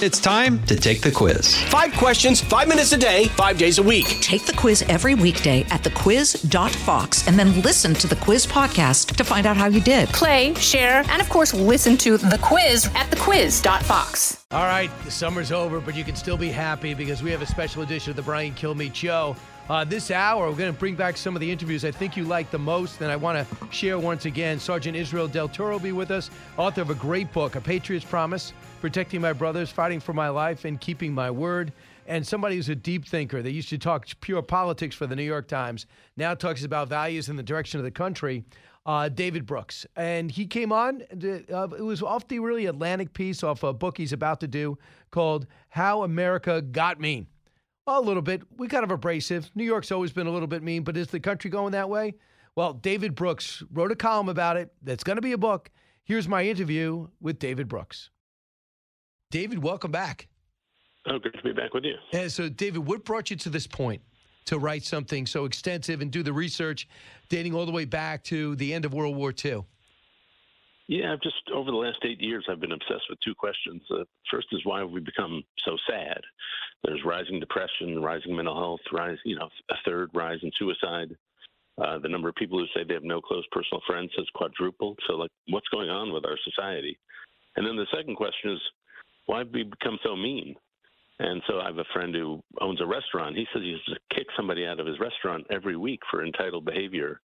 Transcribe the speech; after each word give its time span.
It's 0.00 0.20
time 0.20 0.62
to 0.66 0.76
take 0.76 1.00
the 1.00 1.10
quiz. 1.10 1.60
Five 1.64 1.92
questions, 1.94 2.40
five 2.40 2.68
minutes 2.68 2.92
a 2.92 2.96
day, 2.96 3.24
five 3.30 3.58
days 3.58 3.78
a 3.78 3.82
week. 3.82 4.06
Take 4.20 4.46
the 4.46 4.52
quiz 4.52 4.82
every 4.82 5.16
weekday 5.16 5.62
at 5.70 5.82
thequiz.fox 5.82 7.26
and 7.26 7.36
then 7.36 7.60
listen 7.62 7.94
to 7.94 8.06
the 8.06 8.14
quiz 8.14 8.46
podcast 8.46 9.16
to 9.16 9.24
find 9.24 9.44
out 9.44 9.56
how 9.56 9.66
you 9.66 9.80
did. 9.80 10.08
Play, 10.10 10.54
share, 10.54 11.02
and 11.08 11.20
of 11.20 11.28
course, 11.28 11.52
listen 11.52 11.96
to 11.96 12.16
the 12.16 12.38
quiz 12.40 12.86
at 12.94 13.10
thequiz.fox. 13.10 14.44
All 14.52 14.62
right, 14.62 14.88
the 15.04 15.10
summer's 15.10 15.50
over, 15.50 15.80
but 15.80 15.96
you 15.96 16.04
can 16.04 16.14
still 16.14 16.36
be 16.36 16.50
happy 16.50 16.94
because 16.94 17.20
we 17.20 17.32
have 17.32 17.42
a 17.42 17.46
special 17.46 17.82
edition 17.82 18.10
of 18.10 18.16
the 18.16 18.22
Brian 18.22 18.52
Kilmeade 18.52 18.94
Show. 18.94 19.34
Uh, 19.68 19.84
this 19.84 20.12
hour, 20.12 20.48
we're 20.48 20.56
going 20.56 20.72
to 20.72 20.78
bring 20.78 20.94
back 20.94 21.16
some 21.16 21.34
of 21.34 21.40
the 21.40 21.50
interviews 21.50 21.84
I 21.84 21.90
think 21.90 22.16
you 22.16 22.22
like 22.22 22.52
the 22.52 22.58
most, 22.58 23.00
and 23.00 23.10
I 23.10 23.16
want 23.16 23.36
to 23.36 23.72
share 23.72 23.98
once 23.98 24.26
again. 24.26 24.60
Sergeant 24.60 24.96
Israel 24.96 25.26
Del 25.26 25.48
Toro 25.48 25.72
will 25.72 25.80
be 25.80 25.92
with 25.92 26.12
us, 26.12 26.30
author 26.56 26.82
of 26.82 26.90
a 26.90 26.94
great 26.94 27.32
book, 27.32 27.56
A 27.56 27.60
Patriot's 27.60 28.04
Promise 28.04 28.52
Protecting 28.80 29.20
My 29.20 29.32
Brothers, 29.32 29.70
Fighting 29.70 29.98
for 29.98 30.12
My 30.12 30.28
Life, 30.28 30.64
and 30.64 30.80
Keeping 30.80 31.12
My 31.12 31.32
Word. 31.32 31.72
And 32.06 32.24
somebody 32.24 32.54
who's 32.54 32.68
a 32.68 32.76
deep 32.76 33.04
thinker. 33.06 33.42
They 33.42 33.50
used 33.50 33.68
to 33.70 33.78
talk 33.78 34.06
pure 34.20 34.40
politics 34.40 34.94
for 34.94 35.06
the 35.06 35.16
New 35.16 35.24
York 35.24 35.48
Times, 35.48 35.86
now 36.16 36.34
talks 36.34 36.64
about 36.64 36.88
values 36.88 37.28
and 37.28 37.38
the 37.38 37.42
direction 37.42 37.80
of 37.80 37.84
the 37.84 37.90
country. 37.90 38.44
Uh, 38.86 39.08
David 39.08 39.44
Brooks. 39.46 39.84
And 39.96 40.30
he 40.30 40.46
came 40.46 40.72
on, 40.72 41.02
uh, 41.12 41.68
it 41.76 41.82
was 41.82 42.02
off 42.02 42.26
the 42.28 42.38
really 42.38 42.66
Atlantic 42.66 43.12
piece 43.12 43.42
off 43.42 43.62
a 43.62 43.72
book 43.72 43.98
he's 43.98 44.14
about 44.14 44.40
to 44.40 44.48
do 44.48 44.78
called 45.10 45.46
How 45.68 46.04
America 46.04 46.62
Got 46.62 46.98
Mean. 47.00 47.26
A 47.86 48.00
little 48.00 48.22
bit. 48.22 48.42
We 48.56 48.68
kind 48.68 48.84
of 48.84 48.90
abrasive. 48.90 49.50
New 49.54 49.64
York's 49.64 49.90
always 49.90 50.12
been 50.12 50.26
a 50.26 50.30
little 50.30 50.48
bit 50.48 50.62
mean, 50.62 50.84
but 50.84 50.96
is 50.96 51.08
the 51.08 51.20
country 51.20 51.50
going 51.50 51.72
that 51.72 51.90
way? 51.90 52.14
Well, 52.54 52.74
David 52.74 53.14
Brooks 53.14 53.62
wrote 53.72 53.92
a 53.92 53.96
column 53.96 54.28
about 54.28 54.56
it. 54.56 54.72
That's 54.82 55.04
going 55.04 55.16
to 55.16 55.22
be 55.22 55.32
a 55.32 55.38
book. 55.38 55.70
Here's 56.04 56.28
my 56.28 56.44
interview 56.44 57.08
with 57.20 57.38
David 57.38 57.68
Brooks. 57.68 58.10
David, 59.30 59.62
welcome 59.62 59.90
back. 59.90 60.28
Oh, 61.06 61.18
great 61.18 61.34
to 61.34 61.42
be 61.42 61.52
back 61.52 61.74
with 61.74 61.84
you. 61.84 61.94
Yeah, 62.12 62.28
so, 62.28 62.48
David, 62.48 62.86
what 62.86 63.04
brought 63.04 63.30
you 63.30 63.36
to 63.36 63.50
this 63.50 63.66
point 63.66 64.00
to 64.46 64.58
write 64.58 64.84
something 64.84 65.26
so 65.26 65.44
extensive 65.44 66.00
and 66.00 66.10
do 66.10 66.22
the 66.22 66.32
research 66.32 66.88
dating 67.28 67.54
all 67.54 67.66
the 67.66 67.72
way 67.72 67.84
back 67.84 68.24
to 68.24 68.56
the 68.56 68.72
end 68.72 68.84
of 68.84 68.94
World 68.94 69.16
War 69.16 69.32
II? 69.44 69.64
Yeah, 70.86 71.12
I've 71.12 71.20
just 71.20 71.36
over 71.54 71.70
the 71.70 71.76
last 71.76 71.98
eight 72.04 72.20
years, 72.20 72.46
I've 72.48 72.60
been 72.60 72.72
obsessed 72.72 73.04
with 73.10 73.18
two 73.20 73.34
questions. 73.34 73.82
The 73.90 73.96
uh, 73.96 74.04
first 74.30 74.46
is 74.52 74.64
why 74.64 74.80
have 74.80 74.90
we 74.90 75.00
become 75.00 75.42
so 75.66 75.76
sad? 75.86 76.20
There's 76.82 77.04
rising 77.04 77.38
depression, 77.40 78.00
rising 78.00 78.34
mental 78.34 78.54
health, 78.54 78.80
rise, 78.90 79.18
you 79.26 79.36
know, 79.36 79.50
a 79.70 79.74
third 79.84 80.08
rise 80.14 80.38
in 80.42 80.50
suicide. 80.58 81.14
Uh, 81.76 81.98
the 81.98 82.08
number 82.08 82.30
of 82.30 82.34
people 82.36 82.58
who 82.58 82.64
say 82.74 82.86
they 82.86 82.94
have 82.94 83.04
no 83.04 83.20
close 83.20 83.44
personal 83.52 83.82
friends 83.86 84.10
has 84.16 84.26
quadrupled. 84.34 84.98
So, 85.06 85.14
like, 85.16 85.30
what's 85.48 85.68
going 85.68 85.90
on 85.90 86.12
with 86.12 86.24
our 86.24 86.38
society? 86.42 86.98
And 87.56 87.66
then 87.66 87.76
the 87.76 87.86
second 87.94 88.16
question 88.16 88.52
is, 88.52 88.60
why 89.28 89.38
have 89.38 89.50
we 89.52 89.62
become 89.62 89.98
so 90.02 90.16
mean? 90.16 90.56
And 91.18 91.42
so 91.46 91.60
I 91.60 91.66
have 91.66 91.78
a 91.78 91.84
friend 91.92 92.14
who 92.14 92.42
owns 92.62 92.80
a 92.80 92.86
restaurant. 92.86 93.36
He 93.36 93.46
says 93.52 93.62
he 93.62 93.68
used 93.68 93.86
to 93.88 94.16
kick 94.16 94.26
somebody 94.36 94.64
out 94.64 94.80
of 94.80 94.86
his 94.86 94.98
restaurant 94.98 95.46
every 95.50 95.76
week 95.76 96.00
for 96.10 96.24
entitled 96.24 96.64
behavior. 96.64 97.20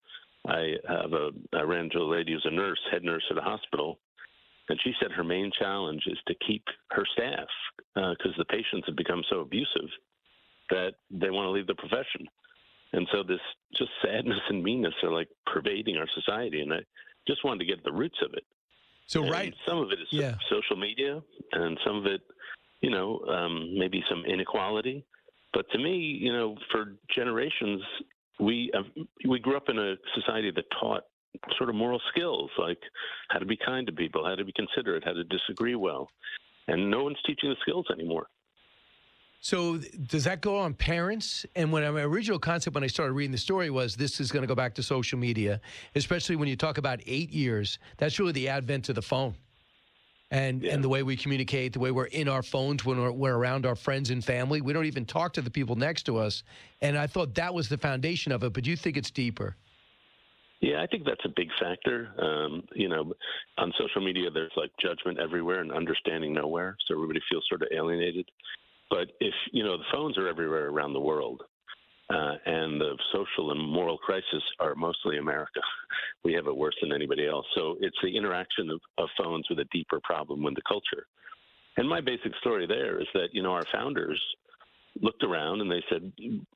I 0.45 0.73
have 0.89 1.13
a 1.13 1.29
I 1.55 1.61
ran 1.61 1.85
into 1.85 1.99
a 1.99 2.03
lady 2.03 2.33
who's 2.33 2.45
a 2.45 2.53
nurse, 2.53 2.79
head 2.91 3.03
nurse 3.03 3.23
at 3.31 3.37
a 3.37 3.41
hospital, 3.41 3.99
and 4.67 4.77
she 4.83 4.93
said 4.99 5.11
her 5.11 5.23
main 5.23 5.49
challenge 5.57 6.03
is 6.07 6.17
to 6.27 6.35
keep 6.45 6.63
her 6.91 7.05
staff 7.13 7.47
because 7.95 8.33
uh, 8.33 8.37
the 8.39 8.45
patients 8.45 8.85
have 8.87 8.97
become 8.97 9.23
so 9.29 9.39
abusive 9.39 9.89
that 10.71 10.95
they 11.09 11.29
want 11.29 11.45
to 11.45 11.51
leave 11.51 11.67
the 11.67 11.75
profession. 11.75 12.27
And 12.91 13.07
so 13.13 13.23
this 13.23 13.39
just 13.77 13.91
sadness 14.03 14.41
and 14.49 14.61
meanness 14.61 14.93
are 15.03 15.13
like 15.13 15.29
pervading 15.45 15.95
our 15.95 16.07
society, 16.13 16.59
and 16.59 16.73
I 16.73 16.79
just 17.27 17.45
wanted 17.45 17.59
to 17.59 17.73
get 17.73 17.83
the 17.85 17.93
roots 17.93 18.19
of 18.25 18.33
it. 18.33 18.43
So 19.13 19.21
and 19.21 19.31
right, 19.31 19.53
some 19.67 19.77
of 19.77 19.91
it 19.91 19.99
is 20.01 20.07
yeah. 20.09 20.33
social 20.49 20.75
media, 20.75 21.21
and 21.51 21.79
some 21.85 21.97
of 21.97 22.07
it, 22.07 22.21
you 22.81 22.89
know, 22.89 23.19
um, 23.29 23.77
maybe 23.77 24.03
some 24.09 24.25
inequality. 24.25 25.05
But 25.53 25.69
to 25.71 25.77
me, 25.77 25.97
you 26.19 26.33
know, 26.33 26.57
for 26.71 26.95
generations, 27.15 27.83
we 28.39 28.71
uh, 28.75 28.81
we 29.27 29.37
grew 29.37 29.55
up 29.55 29.69
in 29.69 29.77
a 29.77 29.93
society 30.15 30.49
that 30.55 30.65
taught 30.81 31.03
sort 31.59 31.69
of 31.69 31.75
moral 31.75 32.01
skills, 32.09 32.49
like 32.57 32.79
how 33.29 33.37
to 33.37 33.45
be 33.45 33.55
kind 33.55 33.85
to 33.85 33.93
people, 33.93 34.25
how 34.25 34.33
to 34.33 34.43
be 34.43 34.53
considerate, 34.53 35.03
how 35.03 35.13
to 35.13 35.23
disagree 35.25 35.75
well, 35.75 36.09
and 36.67 36.89
no 36.89 37.03
one's 37.03 37.21
teaching 37.23 37.51
the 37.51 37.55
skills 37.61 37.85
anymore. 37.93 38.25
So 39.43 39.77
does 40.07 40.23
that 40.23 40.39
go 40.39 40.57
on 40.57 40.73
parents? 40.73 41.45
And 41.57 41.69
when 41.69 41.83
my 41.93 42.01
original 42.03 42.39
concept 42.39 42.75
when 42.75 42.83
I 42.85 42.87
started 42.87 43.11
reading 43.11 43.33
the 43.33 43.37
story 43.37 43.69
was 43.69 43.93
this 43.93 44.21
is 44.21 44.31
going 44.31 44.41
to 44.43 44.47
go 44.47 44.55
back 44.55 44.73
to 44.75 44.83
social 44.83 45.19
media, 45.19 45.59
especially 45.95 46.37
when 46.37 46.47
you 46.47 46.55
talk 46.55 46.77
about 46.77 47.01
eight 47.05 47.29
years. 47.29 47.77
That's 47.97 48.19
really 48.19 48.31
the 48.31 48.47
advent 48.47 48.87
of 48.87 48.95
the 48.95 49.01
phone. 49.01 49.35
And, 50.31 50.63
yeah. 50.63 50.73
and 50.73 50.81
the 50.81 50.87
way 50.87 51.03
we 51.03 51.17
communicate, 51.17 51.73
the 51.73 51.79
way 51.79 51.91
we're 51.91 52.05
in 52.05 52.29
our 52.29 52.41
phones 52.41 52.85
when 52.85 53.01
we're, 53.01 53.11
we're 53.11 53.35
around 53.35 53.65
our 53.65 53.75
friends 53.75 54.11
and 54.11 54.23
family. 54.23 54.61
We 54.61 54.71
don't 54.71 54.85
even 54.85 55.03
talk 55.03 55.33
to 55.33 55.41
the 55.41 55.51
people 55.51 55.75
next 55.75 56.03
to 56.03 56.19
us. 56.19 56.43
And 56.81 56.97
I 56.97 57.05
thought 57.05 57.35
that 57.35 57.53
was 57.53 57.67
the 57.67 57.77
foundation 57.77 58.31
of 58.31 58.45
it, 58.45 58.53
but 58.53 58.65
you 58.65 58.77
think 58.77 58.95
it's 58.95 59.11
deeper? 59.11 59.57
Yeah, 60.61 60.81
I 60.81 60.87
think 60.87 61.03
that's 61.03 61.25
a 61.25 61.33
big 61.35 61.49
factor. 61.59 62.13
Um, 62.17 62.63
you 62.73 62.87
know, 62.87 63.11
on 63.57 63.73
social 63.77 64.01
media, 64.01 64.29
there's 64.31 64.53
like 64.55 64.71
judgment 64.81 65.19
everywhere 65.19 65.59
and 65.59 65.73
understanding 65.73 66.31
nowhere. 66.31 66.77
So 66.87 66.95
everybody 66.95 67.19
feels 67.29 67.43
sort 67.49 67.61
of 67.61 67.67
alienated. 67.75 68.25
But 68.93 69.09
if 69.19 69.33
you 69.51 69.63
know 69.63 69.75
the 69.75 69.91
phones 69.91 70.19
are 70.19 70.27
everywhere 70.27 70.67
around 70.69 70.93
the 70.93 70.99
world, 70.99 71.41
uh, 72.11 72.33
and 72.45 72.79
the 72.79 72.95
social 73.11 73.49
and 73.49 73.59
moral 73.59 73.97
crisis 73.97 74.43
are 74.59 74.75
mostly 74.75 75.17
America. 75.17 75.61
We 76.23 76.33
have 76.33 76.45
it 76.45 76.55
worse 76.55 76.75
than 76.79 76.93
anybody 76.93 77.27
else. 77.27 77.45
So 77.55 77.75
it's 77.79 77.97
the 78.03 78.15
interaction 78.15 78.69
of, 78.69 78.79
of 78.99 79.09
phones 79.17 79.47
with 79.49 79.57
a 79.59 79.65
deeper 79.71 79.99
problem 80.03 80.43
with 80.43 80.53
the 80.53 80.61
culture. 80.67 81.07
And 81.77 81.89
my 81.89 82.01
basic 82.01 82.33
story 82.39 82.67
there 82.67 83.01
is 83.01 83.07
that 83.15 83.29
you 83.31 83.41
know 83.41 83.53
our 83.53 83.65
founders 83.73 84.21
looked 85.01 85.23
around 85.23 85.61
and 85.61 85.71
they 85.71 85.83
said 85.89 86.11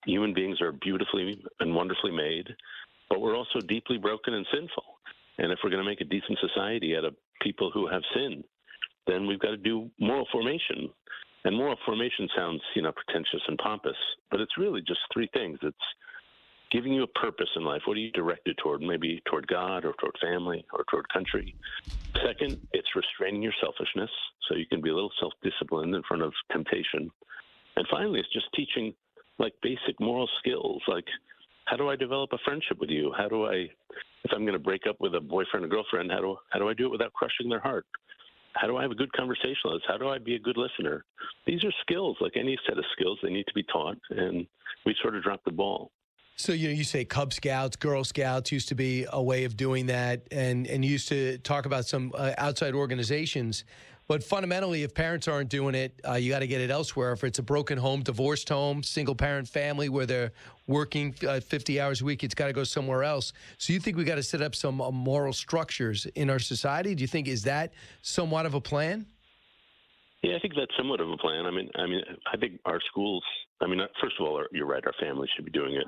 human 0.06 0.36
beings 0.36 0.62
are 0.62 0.74
beautifully 0.74 1.44
and 1.60 1.74
wonderfully 1.74 2.12
made, 2.12 2.48
but 3.10 3.20
we're 3.20 3.36
also 3.36 3.60
deeply 3.68 3.98
broken 3.98 4.36
and 4.36 4.46
sinful. 4.54 4.84
And 5.40 5.52
if 5.52 5.58
we're 5.64 5.72
going 5.72 5.84
to 5.84 5.90
make 5.90 6.02
a 6.02 6.06
decent 6.06 6.38
society 6.40 6.96
out 6.96 7.06
of 7.06 7.16
people 7.42 7.72
who 7.74 7.88
have 7.88 8.04
sinned, 8.14 8.44
then 9.08 9.26
we've 9.26 9.40
got 9.40 9.52
to 9.52 9.58
do 9.58 9.90
moral 10.00 10.28
formation. 10.32 10.90
And 11.48 11.56
moral 11.56 11.78
formation 11.86 12.28
sounds, 12.36 12.62
you 12.76 12.82
know, 12.82 12.92
pretentious 12.92 13.40
and 13.48 13.58
pompous, 13.58 13.96
but 14.30 14.42
it's 14.42 14.58
really 14.58 14.82
just 14.82 15.00
three 15.14 15.30
things. 15.34 15.58
It's 15.62 15.78
giving 16.74 16.92
you 16.92 17.04
a 17.04 17.20
purpose 17.20 17.48
in 17.56 17.64
life. 17.64 17.84
What 17.86 17.96
are 17.96 18.02
you 18.02 18.12
directed 18.12 18.58
toward? 18.58 18.82
Maybe 18.82 19.22
toward 19.30 19.48
God 19.48 19.86
or 19.86 19.94
toward 19.94 20.18
family 20.22 20.66
or 20.74 20.84
toward 20.92 21.08
country. 21.08 21.56
Second, 22.22 22.58
it's 22.74 22.90
restraining 22.98 23.42
your 23.42 23.54
selfishness 23.62 24.10
so 24.46 24.56
you 24.58 24.66
can 24.66 24.82
be 24.82 24.90
a 24.90 24.94
little 24.94 25.14
self 25.22 25.32
disciplined 25.42 25.96
in 25.96 26.04
front 26.04 26.22
of 26.22 26.34
temptation. 26.52 27.10
And 27.78 27.88
finally, 27.90 28.20
it's 28.20 28.34
just 28.34 28.48
teaching 28.54 28.94
like 29.40 29.54
basic 29.64 29.98
moral 30.02 30.28
skills 30.40 30.82
like 30.90 31.06
how 31.64 31.78
do 31.78 31.90
I 31.90 31.96
develop 31.96 32.34
a 32.34 32.38
friendship 32.44 32.78
with 32.78 32.90
you? 32.90 33.14
How 33.18 33.30
do 33.30 33.46
I, 33.46 33.70
if 34.24 34.32
I'm 34.34 34.42
going 34.42 34.52
to 34.54 34.60
break 34.60 34.82
up 34.86 34.98
with 35.00 35.16
a 35.16 35.22
boyfriend 35.22 35.66
or 35.66 35.70
girlfriend, 35.70 36.12
how 36.12 36.20
do 36.20 36.36
how 36.50 36.60
do 36.60 36.68
I 36.68 36.74
do 36.74 36.88
it 36.88 36.92
without 36.92 37.14
crushing 37.14 37.48
their 37.48 37.62
heart? 37.62 37.86
How 38.60 38.68
do 38.68 38.78
I 38.78 38.82
have 38.82 38.92
a 38.92 38.96
good 38.96 39.14
conversationalist? 39.14 39.86
How 39.88 39.98
do 39.98 40.10
I 40.10 40.18
be 40.18 40.36
a 40.36 40.40
good 40.40 40.58
listener? 40.58 41.06
These 41.46 41.64
are 41.64 41.72
skills, 41.82 42.18
like 42.20 42.34
any 42.36 42.58
set 42.68 42.78
of 42.78 42.86
skills, 42.94 43.20
they 43.22 43.30
need 43.30 43.46
to 43.48 43.54
be 43.54 43.64
taught, 43.64 43.98
and 44.10 44.48
we 44.86 44.96
sort 45.02 45.16
of 45.16 45.24
dropped 45.24 45.46
the 45.46 45.52
ball. 45.52 45.92
So 46.40 46.54
you 46.54 46.68
know, 46.68 46.74
you 46.74 46.84
say 46.84 47.04
Cub 47.04 47.34
Scouts, 47.34 47.76
Girl 47.78 48.04
Scouts 48.04 48.52
used 48.52 48.68
to 48.70 48.76
be 48.76 49.08
a 49.12 49.22
way 49.22 49.44
of 49.44 49.58
doing 49.58 49.88
that, 49.88 50.28
and 50.32 50.68
and 50.68 50.86
used 50.86 51.08
to 51.10 51.40
talk 51.40 51.66
about 51.66 51.86
some 51.86 52.12
uh, 52.16 52.34
outside 52.38 52.76
organizations. 52.76 53.66
But 54.08 54.24
fundamentally, 54.24 54.84
if 54.84 54.94
parents 54.94 55.28
aren't 55.28 55.50
doing 55.50 55.76
it, 55.76 56.00
uh, 56.08 56.14
you 56.14 56.32
got 56.32 56.40
to 56.40 56.48
get 56.48 56.62
it 56.62 56.72
elsewhere. 56.72 57.12
If 57.12 57.26
it's 57.26 57.40
a 57.40 57.44
broken 57.44 57.78
home, 57.78 58.04
divorced 58.04 58.48
home, 58.48 58.82
single 58.82 59.16
parent 59.16 59.50
family 59.50 59.90
where 59.90 60.06
they're 60.06 60.32
working 60.66 61.14
uh, 61.28 61.42
50 61.42 61.82
hours 61.82 62.02
a 62.02 62.06
week, 62.06 62.24
it's 62.24 62.34
got 62.34 62.48
to 62.48 62.54
go 62.54 62.64
somewhere 62.64 63.04
else. 63.04 63.34
So 63.58 63.74
you 63.74 63.82
think 63.82 63.98
we 63.98 64.06
got 64.06 64.16
to 64.16 64.24
set 64.24 64.42
up 64.42 64.56
some 64.56 64.80
uh, 64.80 64.92
moral 64.92 65.34
structures 65.34 66.06
in 66.16 66.30
our 66.30 66.40
society? 66.40 66.96
Do 66.96 67.02
you 67.02 67.08
think 67.08 67.28
is 67.28 67.44
that 67.44 67.74
somewhat 68.02 68.46
of 68.46 68.54
a 68.54 68.62
plan? 68.62 69.06
Yeah, 70.24 70.38
I 70.38 70.40
think 70.40 70.54
that's 70.56 70.76
somewhat 70.78 71.02
of 71.02 71.12
a 71.12 71.18
plan. 71.18 71.46
I 71.46 71.52
mean, 71.52 71.70
I 71.76 71.86
mean, 71.86 72.02
I 72.34 72.38
think 72.38 72.60
our 72.66 72.80
schools. 72.90 73.24
I 73.62 73.68
mean, 73.68 73.80
first 74.02 74.16
of 74.20 74.26
all, 74.26 74.42
you're 74.52 74.68
right. 74.68 74.84
Our 74.86 74.96
families 75.00 75.30
should 75.36 75.46
be 75.46 75.52
doing 75.52 75.76
it, 75.76 75.88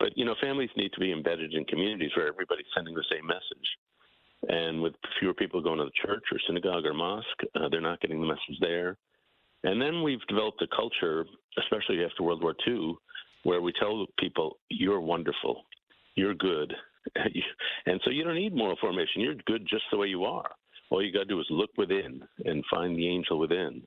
but 0.00 0.16
you 0.16 0.24
know, 0.24 0.34
families 0.40 0.70
need 0.76 0.92
to 0.94 1.00
be 1.00 1.12
embedded 1.12 1.52
in 1.52 1.64
communities 1.64 2.10
where 2.16 2.28
everybody's 2.28 2.66
sending 2.74 2.94
the 2.94 3.04
same 3.10 3.26
message. 3.26 3.68
And 4.46 4.80
with 4.80 4.94
fewer 5.18 5.34
people 5.34 5.60
going 5.60 5.78
to 5.78 5.84
the 5.86 6.06
church 6.06 6.22
or 6.32 6.38
synagogue 6.46 6.84
or 6.84 6.94
mosque, 6.94 7.26
uh, 7.56 7.68
they're 7.70 7.80
not 7.80 8.00
getting 8.00 8.20
the 8.20 8.26
message 8.26 8.58
there. 8.60 8.96
And 9.64 9.82
then 9.82 10.02
we've 10.02 10.24
developed 10.28 10.62
a 10.62 10.76
culture, 10.76 11.26
especially 11.58 12.04
after 12.04 12.22
World 12.22 12.42
War 12.42 12.54
II, 12.66 12.94
where 13.42 13.60
we 13.60 13.72
tell 13.80 14.06
people, 14.18 14.58
you're 14.68 15.00
wonderful, 15.00 15.64
you're 16.14 16.34
good. 16.34 16.72
and 17.86 18.00
so 18.04 18.10
you 18.10 18.22
don't 18.22 18.36
need 18.36 18.54
moral 18.54 18.76
formation. 18.80 19.22
You're 19.22 19.34
good 19.46 19.66
just 19.68 19.84
the 19.90 19.98
way 19.98 20.06
you 20.06 20.24
are. 20.24 20.50
All 20.90 21.04
you 21.04 21.12
got 21.12 21.20
to 21.20 21.24
do 21.26 21.40
is 21.40 21.46
look 21.50 21.70
within 21.76 22.22
and 22.44 22.64
find 22.70 22.96
the 22.96 23.08
angel 23.08 23.38
within. 23.38 23.82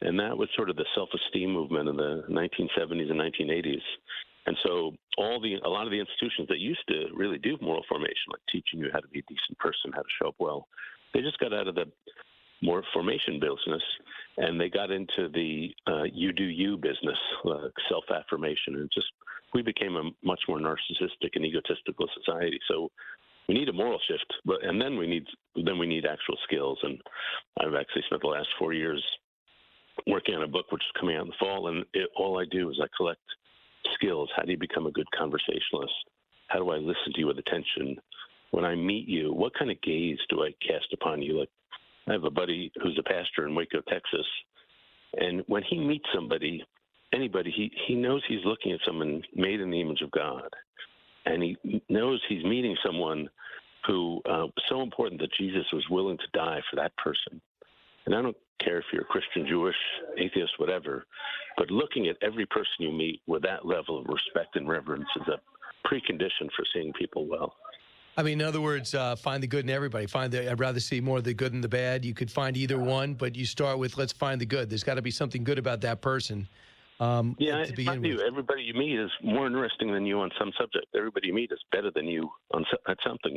And 0.00 0.18
that 0.18 0.36
was 0.36 0.48
sort 0.56 0.70
of 0.70 0.76
the 0.76 0.86
self 0.94 1.08
esteem 1.14 1.52
movement 1.52 1.88
in 1.88 1.96
the 1.96 2.24
1970s 2.28 3.10
and 3.10 3.20
1980s. 3.20 3.82
And 4.46 4.56
so 4.64 4.92
all 5.18 5.40
the 5.40 5.54
a 5.64 5.68
lot 5.68 5.86
of 5.86 5.92
the 5.92 6.00
institutions 6.00 6.48
that 6.48 6.58
used 6.58 6.82
to 6.88 7.06
really 7.14 7.38
do 7.38 7.56
moral 7.60 7.84
formation, 7.88 8.32
like 8.32 8.42
teaching 8.50 8.80
you 8.80 8.90
how 8.92 9.00
to 9.00 9.08
be 9.08 9.20
a 9.20 9.28
decent 9.28 9.58
person, 9.58 9.92
how 9.94 10.02
to 10.02 10.08
show 10.20 10.28
up 10.28 10.34
well, 10.38 10.66
they 11.14 11.20
just 11.20 11.38
got 11.38 11.52
out 11.52 11.68
of 11.68 11.74
the 11.74 11.86
more 12.62 12.82
formation 12.92 13.40
business, 13.40 13.82
and 14.38 14.60
they 14.60 14.68
got 14.68 14.90
into 14.90 15.28
the 15.28 15.74
uh, 15.86 16.04
you 16.04 16.32
do 16.32 16.44
you 16.44 16.76
business, 16.76 17.18
uh, 17.44 17.68
self 17.88 18.04
affirmation, 18.14 18.76
and 18.76 18.90
just 18.92 19.08
we 19.54 19.62
became 19.62 19.96
a 19.96 20.10
much 20.24 20.40
more 20.48 20.58
narcissistic 20.58 21.30
and 21.34 21.44
egotistical 21.44 22.08
society. 22.16 22.58
So 22.68 22.90
we 23.48 23.54
need 23.54 23.68
a 23.68 23.72
moral 23.72 24.00
shift, 24.08 24.32
but 24.44 24.64
and 24.64 24.80
then 24.80 24.96
we 24.96 25.06
need 25.06 25.24
then 25.64 25.78
we 25.78 25.86
need 25.86 26.06
actual 26.06 26.36
skills. 26.44 26.78
And 26.82 27.00
I've 27.60 27.74
actually 27.74 28.02
spent 28.06 28.22
the 28.22 28.28
last 28.28 28.48
four 28.58 28.72
years 28.72 29.04
working 30.06 30.34
on 30.34 30.42
a 30.42 30.48
book 30.48 30.66
which 30.70 30.82
is 30.82 31.00
coming 31.00 31.16
out 31.16 31.22
in 31.22 31.28
the 31.28 31.34
fall, 31.38 31.68
and 31.68 31.84
it, 31.92 32.08
all 32.16 32.40
I 32.40 32.44
do 32.50 32.70
is 32.70 32.80
I 32.82 32.86
collect 32.96 33.20
skills. 33.94 34.30
How 34.36 34.42
do 34.42 34.50
you 34.52 34.58
become 34.58 34.86
a 34.86 34.92
good 34.92 35.10
conversationalist? 35.16 35.94
How 36.48 36.58
do 36.58 36.70
I 36.70 36.76
listen 36.76 37.12
to 37.14 37.20
you 37.20 37.26
with 37.26 37.38
attention? 37.38 37.96
When 38.50 38.64
I 38.64 38.74
meet 38.74 39.08
you, 39.08 39.32
what 39.32 39.54
kind 39.58 39.70
of 39.70 39.80
gaze 39.82 40.18
do 40.28 40.42
I 40.42 40.50
cast 40.66 40.92
upon 40.92 41.22
you? 41.22 41.40
Like, 41.40 41.48
I 42.08 42.12
have 42.12 42.24
a 42.24 42.30
buddy 42.30 42.70
who's 42.82 42.98
a 42.98 43.02
pastor 43.02 43.46
in 43.46 43.54
Waco, 43.54 43.80
Texas, 43.88 44.26
and 45.14 45.42
when 45.46 45.62
he 45.62 45.78
meets 45.78 46.04
somebody, 46.14 46.64
anybody, 47.12 47.50
he 47.50 47.70
he 47.86 47.94
knows 47.94 48.22
he's 48.28 48.44
looking 48.44 48.72
at 48.72 48.80
someone 48.86 49.22
made 49.34 49.60
in 49.60 49.70
the 49.70 49.80
image 49.80 50.02
of 50.02 50.10
God, 50.10 50.48
and 51.26 51.42
he 51.42 51.82
knows 51.88 52.20
he's 52.28 52.44
meeting 52.44 52.76
someone 52.84 53.28
who 53.86 54.20
uh, 54.28 54.46
so 54.68 54.82
important 54.82 55.20
that 55.20 55.30
Jesus 55.38 55.66
was 55.72 55.84
willing 55.90 56.18
to 56.18 56.38
die 56.38 56.60
for 56.70 56.76
that 56.76 56.96
person. 56.96 57.40
And 58.06 58.14
I 58.14 58.22
don't 58.22 58.36
care 58.64 58.78
if 58.78 58.84
you're 58.92 59.04
Christian, 59.04 59.46
Jewish, 59.46 59.76
atheist, 60.18 60.52
whatever, 60.58 61.06
but 61.56 61.70
looking 61.70 62.08
at 62.08 62.16
every 62.22 62.46
person 62.46 62.72
you 62.78 62.92
meet 62.92 63.20
with 63.26 63.42
that 63.42 63.66
level 63.66 63.98
of 63.98 64.06
respect 64.06 64.56
and 64.56 64.68
reverence 64.68 65.08
is 65.16 65.28
a 65.28 65.88
precondition 65.88 66.48
for 66.56 66.64
seeing 66.72 66.92
people 66.94 67.26
well. 67.26 67.54
I 68.16 68.22
mean, 68.22 68.40
in 68.40 68.46
other 68.46 68.60
words, 68.60 68.94
uh, 68.94 69.16
find 69.16 69.42
the 69.42 69.46
good 69.46 69.64
in 69.64 69.70
everybody. 69.70 70.06
Find 70.06 70.30
the. 70.30 70.50
I'd 70.50 70.60
rather 70.60 70.80
see 70.80 71.00
more 71.00 71.18
of 71.18 71.24
the 71.24 71.32
good 71.32 71.52
than 71.52 71.62
the 71.62 71.68
bad. 71.68 72.04
You 72.04 72.12
could 72.12 72.30
find 72.30 72.56
either 72.58 72.78
one, 72.78 73.14
but 73.14 73.34
you 73.34 73.46
start 73.46 73.78
with 73.78 73.96
let's 73.96 74.12
find 74.12 74.38
the 74.38 74.44
good. 74.44 74.68
There's 74.68 74.84
got 74.84 74.94
to 74.94 75.02
be 75.02 75.10
something 75.10 75.44
good 75.44 75.58
about 75.58 75.80
that 75.80 76.02
person. 76.02 76.46
Um, 77.00 77.34
yeah, 77.38 77.64
to 77.64 77.72
begin 77.72 78.04
you, 78.04 78.20
everybody 78.20 78.62
you 78.62 78.74
meet 78.74 78.98
is 78.98 79.10
more 79.24 79.46
interesting 79.46 79.92
than 79.92 80.04
you 80.04 80.20
on 80.20 80.30
some 80.38 80.52
subject. 80.60 80.86
Everybody 80.94 81.28
you 81.28 81.34
meet 81.34 81.50
is 81.50 81.58
better 81.72 81.90
than 81.92 82.06
you 82.06 82.30
on 82.52 82.64
at 82.86 82.98
something. 83.04 83.36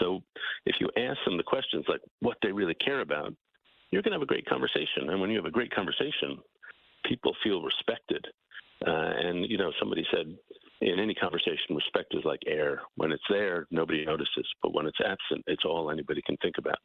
So 0.00 0.22
if 0.66 0.76
you 0.80 0.90
ask 0.98 1.16
them 1.24 1.36
the 1.36 1.44
questions 1.44 1.84
like 1.88 2.00
what 2.20 2.36
they 2.42 2.50
really 2.50 2.74
care 2.74 3.00
about, 3.00 3.32
you're 3.90 4.02
going 4.02 4.12
to 4.12 4.18
have 4.18 4.22
a 4.22 4.26
great 4.26 4.46
conversation. 4.46 5.10
And 5.10 5.20
when 5.20 5.30
you 5.30 5.36
have 5.36 5.46
a 5.46 5.50
great 5.50 5.74
conversation, 5.74 6.38
people 7.04 7.32
feel 7.42 7.62
respected. 7.62 8.24
Uh, 8.86 8.90
and, 8.90 9.48
you 9.48 9.58
know, 9.58 9.72
somebody 9.78 10.04
said 10.12 10.36
in 10.80 10.98
any 10.98 11.14
conversation, 11.14 11.74
respect 11.74 12.14
is 12.14 12.24
like 12.24 12.40
air. 12.46 12.82
When 12.96 13.12
it's 13.12 13.22
there, 13.30 13.66
nobody 13.70 14.04
notices. 14.04 14.46
But 14.62 14.74
when 14.74 14.86
it's 14.86 14.98
absent, 15.00 15.44
it's 15.46 15.64
all 15.64 15.90
anybody 15.90 16.20
can 16.26 16.36
think 16.42 16.56
about. 16.58 16.78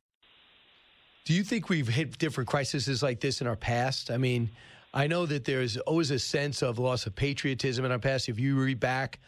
Do 1.25 1.33
you 1.33 1.43
think 1.43 1.69
we've 1.69 1.87
hit 1.87 2.17
different 2.17 2.49
crises 2.49 3.03
like 3.03 3.19
this 3.19 3.41
in 3.41 3.47
our 3.47 3.55
past? 3.55 4.09
I 4.09 4.17
mean, 4.17 4.49
I 4.93 5.07
know 5.07 5.25
that 5.25 5.45
there's 5.45 5.77
always 5.77 6.11
a 6.11 6.19
sense 6.19 6.61
of 6.61 6.79
loss 6.79 7.05
of 7.05 7.15
patriotism 7.15 7.85
in 7.85 7.91
our 7.91 7.99
past. 7.99 8.27
If 8.27 8.39
you 8.39 8.59
read 8.59 8.79
back 8.79 9.19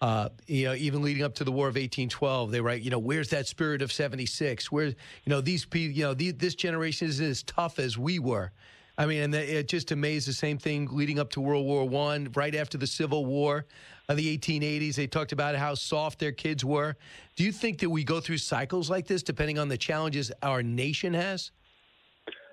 uh, 0.00 0.28
you 0.46 0.64
know, 0.66 0.74
even 0.74 1.02
leading 1.02 1.24
up 1.24 1.34
to 1.34 1.44
the 1.44 1.50
War 1.50 1.66
of 1.66 1.74
1812, 1.74 2.50
they 2.50 2.60
write, 2.60 2.82
you 2.82 2.90
know, 2.90 2.98
where's 2.98 3.30
that 3.30 3.48
spirit 3.48 3.82
of 3.82 3.92
76? 3.92 4.70
Where, 4.70 4.86
you 4.86 4.94
know, 5.26 5.40
these 5.40 5.64
people, 5.64 5.96
you 5.96 6.04
know, 6.04 6.14
the, 6.14 6.30
this 6.30 6.54
generation 6.54 7.08
is 7.08 7.20
as 7.20 7.42
tough 7.42 7.78
as 7.78 7.98
we 7.98 8.18
were. 8.18 8.52
I 8.96 9.06
mean, 9.06 9.22
and 9.22 9.34
the, 9.34 9.58
it 9.58 9.68
just 9.68 9.90
amazed 9.92 10.28
the 10.28 10.32
same 10.32 10.58
thing 10.58 10.88
leading 10.90 11.18
up 11.18 11.30
to 11.30 11.40
World 11.40 11.66
War 11.66 11.88
One, 11.88 12.30
right 12.34 12.54
after 12.54 12.78
the 12.78 12.86
Civil 12.86 13.24
War 13.26 13.66
of 14.08 14.16
the 14.16 14.36
1880s. 14.38 14.94
They 14.94 15.06
talked 15.06 15.32
about 15.32 15.54
how 15.56 15.74
soft 15.74 16.18
their 16.18 16.32
kids 16.32 16.64
were. 16.64 16.96
Do 17.36 17.44
you 17.44 17.52
think 17.52 17.78
that 17.80 17.90
we 17.90 18.02
go 18.04 18.20
through 18.20 18.38
cycles 18.38 18.90
like 18.90 19.06
this, 19.06 19.22
depending 19.22 19.58
on 19.58 19.68
the 19.68 19.78
challenges 19.78 20.32
our 20.42 20.62
nation 20.62 21.14
has? 21.14 21.52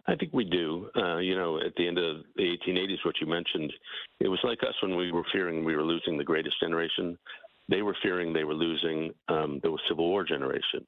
I 0.07 0.15
think 0.15 0.33
we 0.33 0.43
do. 0.43 0.89
Uh, 0.95 1.17
you 1.17 1.35
know, 1.35 1.57
at 1.57 1.73
the 1.77 1.87
end 1.87 1.97
of 1.97 2.17
the 2.35 2.57
1880s, 2.67 3.03
what 3.03 3.15
you 3.19 3.27
mentioned, 3.27 3.73
it 4.19 4.27
was 4.27 4.39
like 4.43 4.59
us 4.61 4.75
when 4.81 4.95
we 4.95 5.11
were 5.11 5.25
fearing 5.31 5.65
we 5.65 5.75
were 5.75 5.83
losing 5.83 6.17
the 6.17 6.23
greatest 6.23 6.59
generation. 6.59 7.17
They 7.69 7.81
were 7.81 7.97
fearing 8.03 8.31
they 8.31 8.43
were 8.43 8.53
losing 8.53 9.11
um, 9.29 9.59
the 9.63 9.75
Civil 9.87 10.07
War 10.09 10.23
generation, 10.23 10.85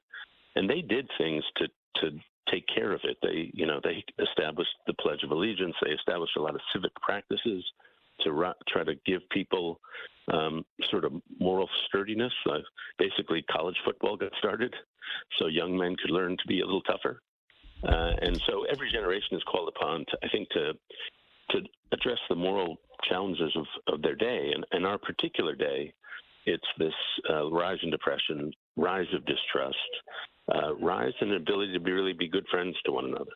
and 0.55 0.69
they 0.69 0.81
did 0.81 1.09
things 1.17 1.43
to 1.57 1.67
to 2.01 2.11
take 2.51 2.65
care 2.73 2.93
of 2.93 3.01
it. 3.03 3.17
They, 3.21 3.51
you 3.53 3.65
know, 3.65 3.79
they 3.83 4.03
established 4.23 4.71
the 4.85 4.93
Pledge 4.93 5.23
of 5.23 5.31
Allegiance. 5.31 5.75
They 5.83 5.91
established 5.91 6.37
a 6.37 6.41
lot 6.41 6.55
of 6.55 6.61
civic 6.71 6.93
practices 7.01 7.65
to 8.21 8.53
try 8.67 8.83
to 8.83 8.95
give 9.05 9.21
people 9.31 9.79
um, 10.31 10.63
sort 10.89 11.05
of 11.05 11.13
moral 11.39 11.69
sturdiness. 11.87 12.33
Uh, 12.49 12.59
basically, 12.99 13.43
college 13.51 13.77
football 13.83 14.15
got 14.15 14.31
started 14.37 14.73
so 15.39 15.47
young 15.47 15.77
men 15.77 15.95
could 15.95 16.11
learn 16.11 16.37
to 16.37 16.47
be 16.47 16.61
a 16.61 16.65
little 16.65 16.81
tougher. 16.81 17.21
Uh, 17.83 18.11
and 18.21 18.41
so 18.47 18.65
every 18.71 18.91
generation 18.91 19.37
is 19.37 19.43
called 19.43 19.69
upon, 19.75 20.05
to, 20.09 20.17
I 20.23 20.27
think, 20.29 20.49
to 20.49 20.73
to 21.51 21.59
address 21.93 22.17
the 22.29 22.35
moral 22.35 22.77
challenges 23.07 23.55
of, 23.55 23.93
of 23.93 24.01
their 24.01 24.15
day. 24.15 24.51
And 24.53 24.65
in 24.73 24.85
our 24.85 24.97
particular 24.97 25.55
day, 25.55 25.93
it's 26.45 26.67
this 26.77 26.93
uh, 27.29 27.49
rise 27.49 27.77
in 27.83 27.89
depression, 27.89 28.51
rise 28.75 29.07
of 29.13 29.25
distrust, 29.25 29.77
uh, 30.53 30.75
rise 30.75 31.13
in 31.21 31.33
ability 31.33 31.73
to 31.73 31.79
be 31.79 31.91
really 31.91 32.13
be 32.13 32.27
good 32.27 32.45
friends 32.49 32.75
to 32.85 32.91
one 32.91 33.05
another. 33.05 33.31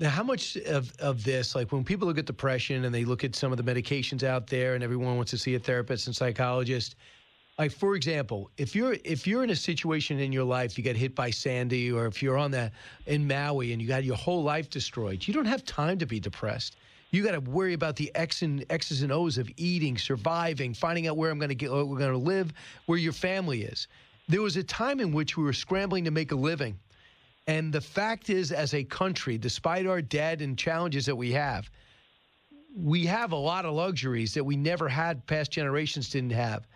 Now, 0.00 0.10
how 0.10 0.22
much 0.22 0.56
of, 0.56 0.92
of 1.00 1.24
this, 1.24 1.56
like 1.56 1.72
when 1.72 1.82
people 1.82 2.06
look 2.06 2.18
at 2.18 2.26
depression 2.26 2.84
and 2.84 2.94
they 2.94 3.04
look 3.04 3.24
at 3.24 3.34
some 3.34 3.50
of 3.50 3.58
the 3.58 3.64
medications 3.64 4.22
out 4.22 4.46
there, 4.46 4.74
and 4.74 4.84
everyone 4.84 5.16
wants 5.16 5.32
to 5.32 5.38
see 5.38 5.56
a 5.56 5.58
therapist 5.58 6.06
and 6.06 6.14
psychologist, 6.14 6.94
like 7.58 7.72
for 7.72 7.96
example, 7.96 8.50
if 8.56 8.74
you're 8.76 8.96
if 9.04 9.26
you're 9.26 9.42
in 9.42 9.50
a 9.50 9.56
situation 9.56 10.20
in 10.20 10.30
your 10.32 10.44
life, 10.44 10.78
you 10.78 10.84
get 10.84 10.96
hit 10.96 11.14
by 11.14 11.30
Sandy, 11.30 11.90
or 11.90 12.06
if 12.06 12.22
you're 12.22 12.38
on 12.38 12.52
that 12.52 12.72
in 13.06 13.26
Maui 13.26 13.72
and 13.72 13.82
you 13.82 13.88
got 13.88 14.04
your 14.04 14.16
whole 14.16 14.44
life 14.44 14.70
destroyed, 14.70 15.26
you 15.26 15.34
don't 15.34 15.44
have 15.46 15.64
time 15.64 15.98
to 15.98 16.06
be 16.06 16.20
depressed. 16.20 16.76
You 17.10 17.24
got 17.24 17.32
to 17.32 17.40
worry 17.40 17.72
about 17.72 17.96
the 17.96 18.14
X 18.14 18.42
and 18.42 18.64
X's 18.70 19.02
and 19.02 19.10
O's 19.10 19.38
of 19.38 19.50
eating, 19.56 19.98
surviving, 19.98 20.72
finding 20.72 21.08
out 21.08 21.16
where 21.16 21.30
I'm 21.30 21.38
going 21.38 21.48
to 21.48 21.54
get, 21.54 21.72
where 21.72 21.84
we're 21.84 21.98
going 21.98 22.12
to 22.12 22.18
live, 22.18 22.52
where 22.86 22.98
your 22.98 23.14
family 23.14 23.62
is. 23.62 23.88
There 24.28 24.42
was 24.42 24.56
a 24.56 24.62
time 24.62 25.00
in 25.00 25.10
which 25.10 25.36
we 25.36 25.42
were 25.42 25.54
scrambling 25.54 26.04
to 26.04 26.10
make 26.10 26.32
a 26.32 26.36
living, 26.36 26.78
and 27.48 27.72
the 27.72 27.80
fact 27.80 28.30
is, 28.30 28.52
as 28.52 28.74
a 28.74 28.84
country, 28.84 29.36
despite 29.36 29.86
our 29.86 30.02
debt 30.02 30.42
and 30.42 30.56
challenges 30.56 31.06
that 31.06 31.16
we 31.16 31.32
have, 31.32 31.68
we 32.76 33.06
have 33.06 33.32
a 33.32 33.36
lot 33.36 33.64
of 33.64 33.74
luxuries 33.74 34.34
that 34.34 34.44
we 34.44 34.54
never 34.54 34.86
had. 34.86 35.26
Past 35.26 35.50
generations 35.50 36.10
didn't 36.10 36.30
have. 36.30 36.68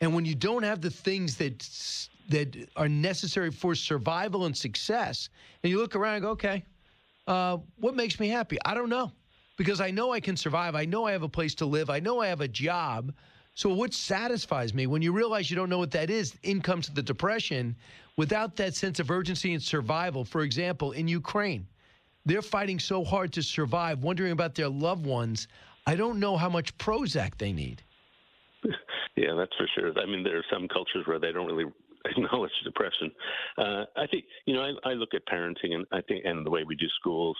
And 0.00 0.14
when 0.14 0.24
you 0.24 0.34
don't 0.34 0.62
have 0.62 0.80
the 0.80 0.90
things 0.90 1.36
that 1.36 1.68
that 2.28 2.68
are 2.76 2.88
necessary 2.88 3.50
for 3.50 3.74
survival 3.74 4.44
and 4.44 4.56
success, 4.56 5.30
and 5.62 5.70
you 5.70 5.78
look 5.78 5.96
around 5.96 6.16
and 6.16 6.22
go, 6.22 6.30
okay, 6.30 6.62
uh, 7.26 7.56
what 7.78 7.96
makes 7.96 8.20
me 8.20 8.28
happy? 8.28 8.58
I 8.66 8.74
don't 8.74 8.90
know, 8.90 9.12
because 9.56 9.80
I 9.80 9.90
know 9.90 10.12
I 10.12 10.20
can 10.20 10.36
survive. 10.36 10.74
I 10.74 10.84
know 10.84 11.06
I 11.06 11.12
have 11.12 11.22
a 11.22 11.28
place 11.28 11.54
to 11.56 11.66
live. 11.66 11.88
I 11.88 12.00
know 12.00 12.20
I 12.20 12.26
have 12.26 12.42
a 12.42 12.48
job. 12.48 13.14
So 13.54 13.70
what 13.70 13.92
satisfies 13.94 14.72
me 14.74 14.86
when 14.86 15.02
you 15.02 15.10
realize 15.12 15.50
you 15.50 15.56
don't 15.56 15.70
know 15.70 15.78
what 15.78 15.90
that 15.92 16.10
is? 16.10 16.36
In 16.42 16.60
comes 16.60 16.88
the 16.88 17.02
depression. 17.02 17.74
Without 18.16 18.56
that 18.56 18.74
sense 18.74 19.00
of 19.00 19.10
urgency 19.10 19.54
and 19.54 19.62
survival, 19.62 20.24
for 20.24 20.42
example, 20.42 20.92
in 20.92 21.08
Ukraine, 21.08 21.66
they're 22.26 22.42
fighting 22.42 22.78
so 22.78 23.02
hard 23.02 23.32
to 23.32 23.42
survive, 23.42 24.02
wondering 24.02 24.32
about 24.32 24.54
their 24.54 24.68
loved 24.68 25.06
ones. 25.06 25.48
I 25.86 25.96
don't 25.96 26.20
know 26.20 26.36
how 26.36 26.50
much 26.50 26.76
Prozac 26.78 27.38
they 27.38 27.52
need. 27.52 27.82
Yeah, 29.18 29.34
that's 29.36 29.54
for 29.56 29.66
sure. 29.74 29.92
I 30.00 30.06
mean, 30.06 30.22
there 30.22 30.38
are 30.38 30.44
some 30.52 30.68
cultures 30.68 31.04
where 31.06 31.18
they 31.18 31.32
don't 31.32 31.46
really 31.46 31.70
acknowledge 32.04 32.52
depression. 32.64 33.10
Uh, 33.58 33.84
I 33.96 34.06
think 34.06 34.24
you 34.46 34.54
know 34.54 34.62
I, 34.62 34.90
I 34.90 34.92
look 34.94 35.12
at 35.14 35.26
parenting 35.26 35.74
and 35.74 35.84
I 35.90 36.00
think 36.02 36.24
and 36.24 36.46
the 36.46 36.50
way 36.50 36.62
we 36.62 36.76
do 36.76 36.86
schools, 37.00 37.36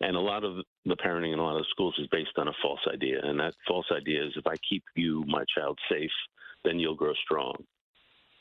and 0.00 0.16
a 0.16 0.20
lot 0.20 0.44
of 0.44 0.56
the 0.86 0.96
parenting 0.96 1.34
in 1.34 1.38
a 1.38 1.44
lot 1.44 1.60
of 1.60 1.66
schools 1.68 1.94
is 1.98 2.06
based 2.10 2.38
on 2.38 2.48
a 2.48 2.52
false 2.62 2.80
idea, 2.92 3.20
and 3.22 3.38
that 3.38 3.54
false 3.68 3.86
idea 3.92 4.24
is 4.24 4.32
if 4.36 4.46
I 4.46 4.56
keep 4.68 4.82
you, 4.96 5.22
my 5.26 5.44
child, 5.54 5.78
safe, 5.90 6.10
then 6.64 6.78
you'll 6.78 6.94
grow 6.94 7.12
strong. 7.22 7.54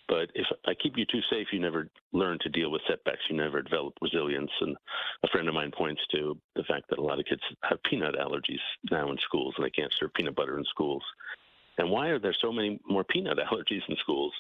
But 0.08 0.32
if 0.34 0.48
I 0.66 0.74
keep 0.82 0.98
you 0.98 1.06
too 1.06 1.22
safe, 1.30 1.48
you 1.52 1.60
never 1.60 1.88
learn 2.14 2.40
to 2.42 2.50
deal 2.50 2.72
with 2.72 2.82
setbacks. 2.88 3.22
You 3.30 3.38
never 3.38 3.62
develop 3.62 3.94
resilience. 4.02 4.50
And 4.60 4.76
a 5.24 5.28
friend 5.28 5.48
of 5.48 5.54
mine 5.54 5.72
points 5.72 6.02
to 6.16 6.36
the 6.56 6.64
fact 6.64 6.86
that 6.90 6.98
a 6.98 7.04
lot 7.04 7.20
of 7.20 7.26
kids 7.26 7.44
have 7.64 7.78
peanut 7.84 8.16
allergies 8.16 8.58
now 8.90 9.12
in 9.12 9.18
schools, 9.20 9.54
and 9.56 9.64
they 9.64 9.70
can't 9.70 9.94
serve 10.00 10.12
peanut 10.16 10.36
butter 10.36 10.58
in 10.58 10.66
schools. 10.66 11.04
And 11.80 11.90
why 11.90 12.10
are 12.10 12.20
there 12.20 12.36
so 12.40 12.52
many 12.52 12.80
more 12.88 13.04
peanut 13.04 13.38
allergies 13.52 13.82
in 13.88 13.96
schools? 14.02 14.34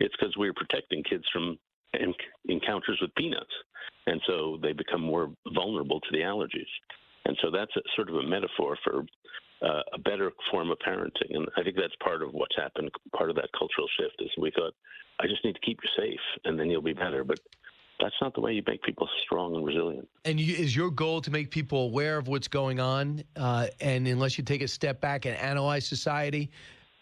It's 0.00 0.14
because 0.18 0.36
we're 0.36 0.52
protecting 0.52 1.02
kids 1.04 1.24
from 1.32 1.58
encounters 2.48 2.98
with 3.00 3.14
peanuts. 3.14 3.52
And 4.06 4.20
so 4.26 4.58
they 4.62 4.72
become 4.72 5.00
more 5.00 5.30
vulnerable 5.54 6.00
to 6.00 6.08
the 6.10 6.18
allergies. 6.18 6.70
And 7.24 7.38
so 7.40 7.50
that's 7.50 7.74
a, 7.76 7.80
sort 7.94 8.08
of 8.08 8.16
a 8.16 8.22
metaphor 8.22 8.76
for 8.82 9.04
uh, 9.62 9.82
a 9.94 9.98
better 9.98 10.32
form 10.50 10.70
of 10.70 10.78
parenting. 10.84 11.36
And 11.36 11.48
I 11.56 11.62
think 11.62 11.76
that's 11.76 11.94
part 12.02 12.22
of 12.22 12.32
what's 12.32 12.56
happened. 12.56 12.90
Part 13.16 13.30
of 13.30 13.36
that 13.36 13.50
cultural 13.56 13.86
shift 13.98 14.16
is 14.18 14.30
we 14.36 14.50
thought, 14.50 14.74
I 15.20 15.28
just 15.28 15.44
need 15.44 15.54
to 15.54 15.60
keep 15.60 15.78
you 15.84 15.90
safe 15.96 16.20
and 16.44 16.58
then 16.58 16.68
you'll 16.68 16.82
be 16.82 16.94
better. 16.94 17.22
But 17.22 17.38
that's 18.00 18.14
not 18.20 18.34
the 18.34 18.40
way 18.40 18.52
you 18.52 18.62
make 18.66 18.82
people 18.82 19.08
strong 19.24 19.54
and 19.54 19.64
resilient. 19.64 20.08
And 20.24 20.40
you, 20.40 20.54
is 20.56 20.74
your 20.74 20.90
goal 20.90 21.20
to 21.20 21.30
make 21.30 21.50
people 21.50 21.84
aware 21.84 22.18
of 22.18 22.28
what's 22.28 22.48
going 22.48 22.80
on? 22.80 23.22
Uh, 23.36 23.68
and 23.80 24.08
unless 24.08 24.36
you 24.36 24.44
take 24.44 24.62
a 24.62 24.68
step 24.68 25.00
back 25.00 25.24
and 25.24 25.36
analyze 25.36 25.86
society, 25.86 26.50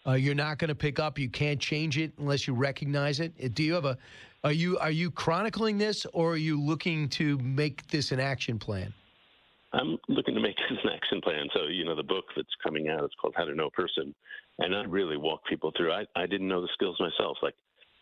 uh, 0.05 0.13
you're 0.13 0.35
not 0.35 0.57
going 0.57 0.69
to 0.69 0.75
pick 0.75 0.99
up. 0.99 1.17
You 1.17 1.29
can't 1.29 1.59
change 1.59 1.97
it 1.97 2.13
unless 2.17 2.47
you 2.47 2.53
recognize 2.53 3.19
it. 3.19 3.33
Uh, 3.43 3.47
do 3.53 3.63
you 3.63 3.73
have 3.73 3.85
a 3.85 3.97
Are 4.43 4.51
you 4.51 4.77
are 4.79 4.91
you 4.91 5.11
chronicling 5.11 5.77
this, 5.77 6.05
or 6.13 6.33
are 6.33 6.37
you 6.37 6.59
looking 6.59 7.09
to 7.09 7.37
make 7.39 7.87
this 7.87 8.11
an 8.11 8.19
action 8.19 8.57
plan? 8.57 8.93
I'm 9.73 9.97
looking 10.09 10.33
to 10.35 10.41
make 10.41 10.57
this 10.57 10.79
an 10.83 10.89
action 10.89 11.21
plan. 11.21 11.47
So, 11.53 11.67
you 11.67 11.85
know, 11.85 11.95
the 11.95 12.03
book 12.03 12.25
that's 12.35 12.55
coming 12.61 12.89
out 12.89 13.03
is 13.03 13.11
called 13.19 13.35
How 13.37 13.45
to 13.45 13.55
Know 13.55 13.67
a 13.67 13.71
Person. 13.71 14.13
And 14.59 14.75
I 14.75 14.83
really 14.83 15.15
walk 15.15 15.45
people 15.45 15.71
through. 15.77 15.93
I, 15.93 16.03
I 16.15 16.25
didn't 16.25 16.49
know 16.49 16.61
the 16.61 16.67
skills 16.73 16.99
myself. 16.99 17.37
Like, 17.41 17.55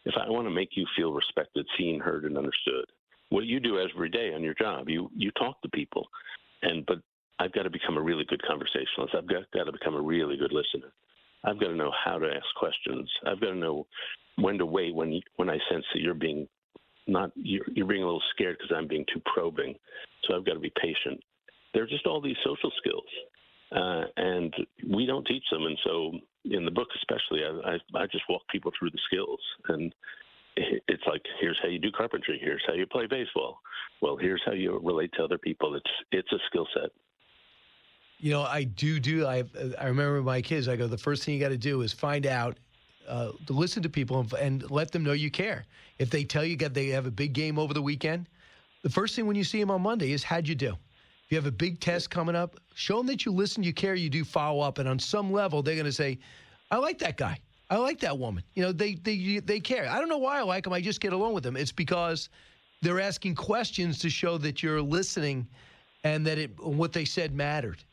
if 0.09 0.15
I 0.19 0.29
want 0.29 0.47
to 0.47 0.51
make 0.51 0.69
you 0.73 0.85
feel 0.97 1.13
respected, 1.13 1.65
seen, 1.77 1.99
heard, 1.99 2.25
and 2.25 2.37
understood, 2.37 2.85
what 3.29 3.45
you 3.45 3.59
do 3.59 3.79
every 3.79 4.09
day 4.09 4.33
on 4.33 4.41
your 4.41 4.55
job, 4.55 4.89
you 4.89 5.09
you 5.15 5.31
talk 5.31 5.61
to 5.61 5.69
people. 5.69 6.07
And 6.63 6.85
but 6.87 6.97
I've 7.39 7.53
got 7.53 7.63
to 7.63 7.69
become 7.69 7.97
a 7.97 8.01
really 8.01 8.25
good 8.25 8.41
conversationalist. 8.41 9.15
I've 9.15 9.27
got, 9.27 9.49
got 9.51 9.65
to 9.65 9.71
become 9.71 9.95
a 9.95 10.01
really 10.01 10.35
good 10.35 10.51
listener. 10.51 10.91
I've 11.45 11.59
got 11.59 11.67
to 11.67 11.75
know 11.75 11.91
how 12.03 12.17
to 12.17 12.27
ask 12.27 12.45
questions. 12.57 13.09
I've 13.25 13.39
got 13.39 13.51
to 13.51 13.55
know 13.55 13.87
when 14.37 14.57
to 14.57 14.65
wait 14.65 14.93
when 14.93 15.11
you, 15.13 15.21
when 15.37 15.49
I 15.49 15.57
sense 15.71 15.85
that 15.93 16.01
you're 16.01 16.13
being 16.13 16.47
not 17.07 17.31
you're, 17.35 17.65
you're 17.73 17.87
being 17.87 18.03
a 18.03 18.05
little 18.05 18.21
scared 18.31 18.57
because 18.57 18.75
I'm 18.75 18.87
being 18.87 19.05
too 19.13 19.21
probing. 19.33 19.75
So 20.25 20.35
I've 20.35 20.45
got 20.45 20.53
to 20.53 20.59
be 20.59 20.73
patient. 20.81 21.21
There 21.73 21.83
are 21.83 21.87
just 21.87 22.07
all 22.07 22.19
these 22.19 22.35
social 22.43 22.71
skills, 22.77 23.09
uh, 23.71 24.03
and 24.17 24.53
we 24.89 25.05
don't 25.05 25.25
teach 25.25 25.43
them. 25.51 25.65
And 25.65 25.77
so 25.83 26.11
in 26.45 26.65
the 26.65 26.71
book, 26.71 26.87
especially, 26.95 27.41
I, 27.43 27.73
I, 27.73 28.03
I 28.03 28.05
just 28.07 28.23
walk 28.29 28.41
people 28.51 28.71
through 28.77 28.91
the 28.91 28.99
skills 29.05 29.39
and. 29.67 29.93
It's 30.89 31.03
like 31.07 31.21
here's 31.39 31.57
how 31.61 31.69
you 31.69 31.79
do 31.79 31.89
carpentry. 31.89 32.37
Here's 32.43 32.61
how 32.67 32.73
you 32.73 32.85
play 32.85 33.05
baseball. 33.05 33.59
Well, 34.01 34.17
here's 34.17 34.41
how 34.45 34.51
you 34.51 34.77
relate 34.83 35.09
to 35.13 35.23
other 35.23 35.37
people. 35.37 35.75
It's 35.75 35.91
it's 36.11 36.29
a 36.33 36.37
skill 36.47 36.67
set. 36.73 36.89
You 38.17 38.31
know, 38.31 38.41
I 38.41 38.65
do 38.65 38.99
do. 38.99 39.25
I 39.25 39.45
I 39.79 39.85
remember 39.85 40.21
my 40.21 40.41
kids. 40.41 40.67
I 40.67 40.75
go, 40.75 40.87
the 40.87 40.97
first 40.97 41.23
thing 41.23 41.33
you 41.33 41.39
got 41.39 41.49
to 41.49 41.57
do 41.57 41.81
is 41.81 41.93
find 41.93 42.25
out, 42.25 42.57
uh, 43.07 43.31
to 43.47 43.53
listen 43.53 43.81
to 43.83 43.89
people 43.89 44.19
and, 44.19 44.33
and, 44.33 44.71
let 44.71 44.91
them 44.91 45.03
know 45.03 45.13
you 45.13 45.31
care. 45.31 45.65
If 45.97 46.09
they 46.09 46.25
tell 46.25 46.43
you 46.43 46.57
that 46.57 46.73
they 46.73 46.87
have 46.87 47.05
a 47.05 47.11
big 47.11 47.31
game 47.31 47.57
over 47.57 47.73
the 47.73 47.81
weekend, 47.81 48.27
the 48.83 48.89
first 48.89 49.15
thing 49.15 49.25
when 49.25 49.37
you 49.37 49.45
see 49.45 49.59
them 49.59 49.71
on 49.71 49.81
Monday 49.81 50.11
is 50.11 50.23
how'd 50.23 50.47
you 50.47 50.55
do. 50.55 50.75
You 51.29 51.37
have 51.37 51.45
a 51.45 51.51
big 51.51 51.79
test 51.79 52.09
coming 52.09 52.35
up, 52.35 52.59
show 52.73 52.97
them 52.97 53.07
that 53.07 53.23
you 53.23 53.31
listen, 53.31 53.61
you 53.63 53.73
care, 53.73 53.93
you 53.93 54.09
do 54.09 54.25
follow 54.25 54.61
up, 54.61 54.79
and 54.79 54.89
on 54.89 54.97
some 54.97 55.31
level, 55.31 55.61
they're 55.61 55.75
going 55.75 55.85
to 55.85 55.91
say, 55.91 56.17
"I 56.71 56.77
like 56.77 56.97
that 56.99 57.17
guy. 57.17 57.39
I 57.69 57.77
like 57.77 57.99
that 57.99 58.17
woman." 58.17 58.43
You 58.55 58.63
know, 58.63 58.71
they 58.71 58.95
they 58.95 59.39
they 59.39 59.59
care. 59.59 59.87
I 59.87 59.99
don't 59.99 60.09
know 60.09 60.17
why 60.17 60.39
I 60.39 60.41
like 60.41 60.63
them. 60.63 60.73
I 60.73 60.81
just 60.81 61.01
get 61.01 61.13
along 61.13 61.33
with 61.33 61.43
them. 61.43 61.55
It's 61.55 61.71
because 61.71 62.29
they're 62.81 62.99
asking 62.99 63.35
questions 63.35 63.99
to 63.99 64.09
show 64.09 64.39
that 64.39 64.63
you're 64.63 64.81
listening, 64.81 65.47
and 66.03 66.25
that 66.25 66.39
it 66.39 66.59
what 66.59 66.93
they 66.93 67.05
said 67.05 67.33
mattered. 67.33 67.83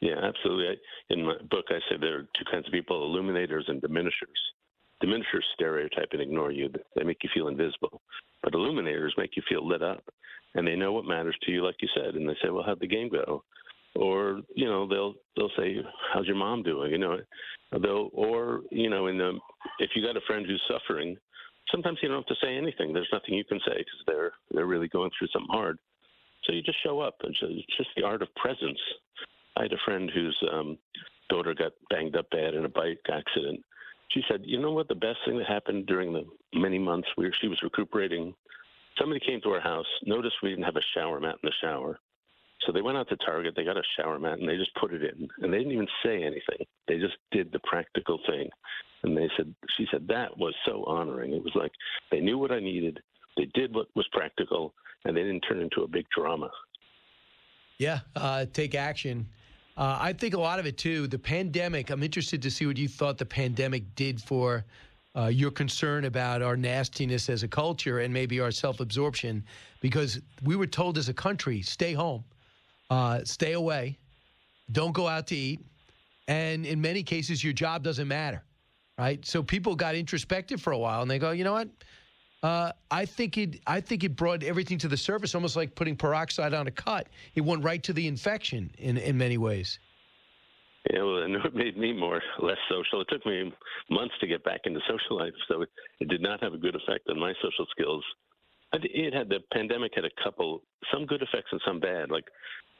Yeah, 0.00 0.20
absolutely. 0.22 0.68
I, 0.68 1.14
in 1.14 1.24
my 1.24 1.36
book, 1.50 1.64
I 1.70 1.78
say 1.88 1.96
there 1.98 2.18
are 2.18 2.28
two 2.36 2.44
kinds 2.50 2.66
of 2.66 2.72
people 2.72 3.06
illuminators 3.06 3.64
and 3.68 3.80
diminishers. 3.80 4.38
Diminishers 5.00 5.44
stereotype 5.54 6.08
and 6.12 6.20
ignore 6.20 6.52
you, 6.52 6.70
they 6.94 7.02
make 7.02 7.18
you 7.22 7.30
feel 7.32 7.48
invisible. 7.48 8.02
But 8.42 8.52
illuminators 8.52 9.14
make 9.16 9.36
you 9.36 9.42
feel 9.48 9.66
lit 9.66 9.82
up, 9.82 10.04
and 10.54 10.66
they 10.66 10.76
know 10.76 10.92
what 10.92 11.04
matters 11.04 11.36
to 11.42 11.52
you, 11.52 11.64
like 11.64 11.76
you 11.80 11.88
said. 11.94 12.14
And 12.14 12.28
they 12.28 12.36
say, 12.42 12.50
Well, 12.50 12.64
how'd 12.64 12.80
the 12.80 12.86
game 12.86 13.08
go? 13.08 13.42
Or, 13.96 14.40
you 14.54 14.66
know, 14.66 14.88
they'll 14.88 15.14
they'll 15.36 15.50
say, 15.56 15.76
How's 16.12 16.26
your 16.26 16.36
mom 16.36 16.62
doing? 16.62 16.92
You 16.92 16.98
know, 16.98 17.18
they'll, 17.72 18.10
or, 18.12 18.62
you 18.70 18.90
know, 18.90 19.06
in 19.06 19.18
the, 19.18 19.38
if 19.78 19.90
you 19.94 20.04
got 20.04 20.16
a 20.16 20.26
friend 20.26 20.46
who's 20.46 20.62
suffering, 20.68 21.16
sometimes 21.70 21.98
you 22.02 22.08
don't 22.08 22.18
have 22.18 22.26
to 22.26 22.44
say 22.46 22.56
anything. 22.56 22.92
There's 22.92 23.08
nothing 23.12 23.34
you 23.34 23.44
can 23.44 23.60
say 23.66 23.78
because 23.78 24.02
they're, 24.06 24.32
they're 24.50 24.66
really 24.66 24.88
going 24.88 25.10
through 25.18 25.28
something 25.28 25.52
hard. 25.52 25.78
So 26.44 26.52
you 26.52 26.62
just 26.62 26.82
show 26.82 27.00
up. 27.00 27.16
and 27.22 27.34
It's 27.40 27.76
just 27.76 27.90
the 27.96 28.04
art 28.04 28.22
of 28.22 28.34
presence. 28.34 28.78
I 29.56 29.62
had 29.62 29.72
a 29.72 29.84
friend 29.84 30.10
whose 30.12 30.36
um, 30.52 30.78
daughter 31.28 31.54
got 31.54 31.72
banged 31.90 32.16
up 32.16 32.28
bad 32.30 32.54
in 32.54 32.64
a 32.64 32.68
bike 32.68 32.98
accident. 33.10 33.60
She 34.10 34.22
said, 34.28 34.42
"You 34.44 34.60
know 34.60 34.72
what? 34.72 34.88
The 34.88 34.94
best 34.94 35.18
thing 35.24 35.38
that 35.38 35.46
happened 35.46 35.86
during 35.86 36.12
the 36.12 36.24
many 36.52 36.78
months 36.78 37.08
where 37.14 37.32
she 37.40 37.48
was 37.48 37.62
recuperating, 37.62 38.34
somebody 38.98 39.20
came 39.24 39.40
to 39.42 39.50
our 39.50 39.60
house, 39.60 39.86
noticed 40.04 40.36
we 40.42 40.50
didn't 40.50 40.64
have 40.64 40.76
a 40.76 40.82
shower 40.94 41.20
mat 41.20 41.36
in 41.42 41.48
the 41.48 41.52
shower, 41.60 41.98
so 42.66 42.72
they 42.72 42.82
went 42.82 42.96
out 42.96 43.08
to 43.08 43.16
Target, 43.16 43.54
they 43.56 43.64
got 43.64 43.76
a 43.76 43.82
shower 43.96 44.18
mat, 44.18 44.38
and 44.38 44.48
they 44.48 44.56
just 44.56 44.74
put 44.76 44.92
it 44.94 45.02
in, 45.02 45.28
and 45.42 45.52
they 45.52 45.58
didn't 45.58 45.72
even 45.72 45.88
say 46.04 46.22
anything. 46.22 46.66
They 46.88 46.98
just 46.98 47.16
did 47.30 47.52
the 47.52 47.60
practical 47.60 48.18
thing, 48.26 48.48
and 49.02 49.16
they 49.16 49.28
said, 49.36 49.54
she 49.76 49.86
said 49.90 50.06
that 50.08 50.36
was 50.38 50.54
so 50.66 50.84
honoring. 50.84 51.34
It 51.34 51.42
was 51.42 51.54
like 51.54 51.72
they 52.10 52.20
knew 52.20 52.38
what 52.38 52.52
I 52.52 52.60
needed, 52.60 53.00
they 53.36 53.48
did 53.54 53.74
what 53.74 53.88
was 53.94 54.06
practical, 54.12 54.74
and 55.04 55.16
they 55.16 55.22
didn't 55.22 55.40
turn 55.40 55.60
into 55.60 55.82
a 55.82 55.88
big 55.88 56.06
drama. 56.16 56.50
Yeah, 57.78 58.00
uh, 58.16 58.46
take 58.52 58.74
action. 58.74 59.28
Uh, 59.76 59.98
I 60.00 60.12
think 60.12 60.34
a 60.34 60.40
lot 60.40 60.60
of 60.60 60.66
it 60.66 60.78
too. 60.78 61.08
The 61.08 61.18
pandemic. 61.18 61.90
I'm 61.90 62.02
interested 62.02 62.40
to 62.42 62.50
see 62.50 62.64
what 62.64 62.76
you 62.76 62.86
thought 62.86 63.18
the 63.18 63.26
pandemic 63.26 63.96
did 63.96 64.22
for 64.22 64.64
uh, 65.16 65.26
your 65.26 65.50
concern 65.50 66.04
about 66.04 66.42
our 66.42 66.56
nastiness 66.56 67.28
as 67.28 67.42
a 67.42 67.48
culture 67.48 68.00
and 68.00 68.12
maybe 68.12 68.40
our 68.40 68.50
self-absorption, 68.50 69.44
because 69.80 70.20
we 70.42 70.56
were 70.56 70.66
told 70.66 70.98
as 70.98 71.08
a 71.08 71.14
country, 71.14 71.62
stay 71.62 71.92
home, 71.92 72.24
uh, 72.90 73.20
stay 73.24 73.52
away, 73.52 73.98
don't 74.72 74.92
go 74.92 75.06
out 75.06 75.26
to 75.28 75.36
eat, 75.36 75.60
and 76.26 76.66
in 76.66 76.80
many 76.80 77.02
cases, 77.02 77.44
your 77.44 77.52
job 77.52 77.82
doesn't 77.82 78.08
matter, 78.08 78.42
right? 78.98 79.24
So 79.24 79.42
people 79.42 79.76
got 79.76 79.94
introspective 79.94 80.60
for 80.60 80.72
a 80.72 80.78
while, 80.78 81.02
and 81.02 81.10
they 81.10 81.18
go, 81.18 81.30
you 81.32 81.44
know 81.44 81.52
what? 81.52 81.68
Uh, 82.42 82.72
I 82.90 83.06
think 83.06 83.38
it. 83.38 83.60
I 83.66 83.80
think 83.80 84.04
it 84.04 84.16
brought 84.16 84.42
everything 84.42 84.76
to 84.78 84.88
the 84.88 84.98
surface, 84.98 85.34
almost 85.34 85.56
like 85.56 85.74
putting 85.74 85.96
peroxide 85.96 86.52
on 86.52 86.66
a 86.66 86.70
cut. 86.70 87.08
It 87.34 87.40
went 87.40 87.64
right 87.64 87.82
to 87.84 87.94
the 87.94 88.06
infection 88.06 88.70
in 88.76 88.98
in 88.98 89.16
many 89.16 89.38
ways. 89.38 89.78
Yeah, 90.92 91.02
well, 91.02 91.22
and 91.22 91.34
it 91.36 91.54
made 91.54 91.78
me 91.78 91.92
more 91.92 92.20
less 92.40 92.58
social. 92.68 93.00
It 93.00 93.08
took 93.08 93.24
me 93.24 93.52
months 93.88 94.14
to 94.20 94.26
get 94.26 94.44
back 94.44 94.60
into 94.64 94.80
social 94.80 95.16
life, 95.16 95.32
so 95.48 95.62
it, 95.62 95.70
it 96.00 96.08
did 96.08 96.20
not 96.20 96.42
have 96.42 96.52
a 96.52 96.58
good 96.58 96.74
effect 96.74 97.08
on 97.08 97.18
my 97.18 97.32
social 97.42 97.66
skills. 97.70 98.04
It 98.74 99.14
had 99.14 99.28
the 99.28 99.38
pandemic 99.52 99.92
had 99.94 100.04
a 100.04 100.10
couple, 100.22 100.62
some 100.92 101.06
good 101.06 101.22
effects 101.22 101.48
and 101.52 101.60
some 101.66 101.80
bad. 101.80 102.10
Like 102.10 102.24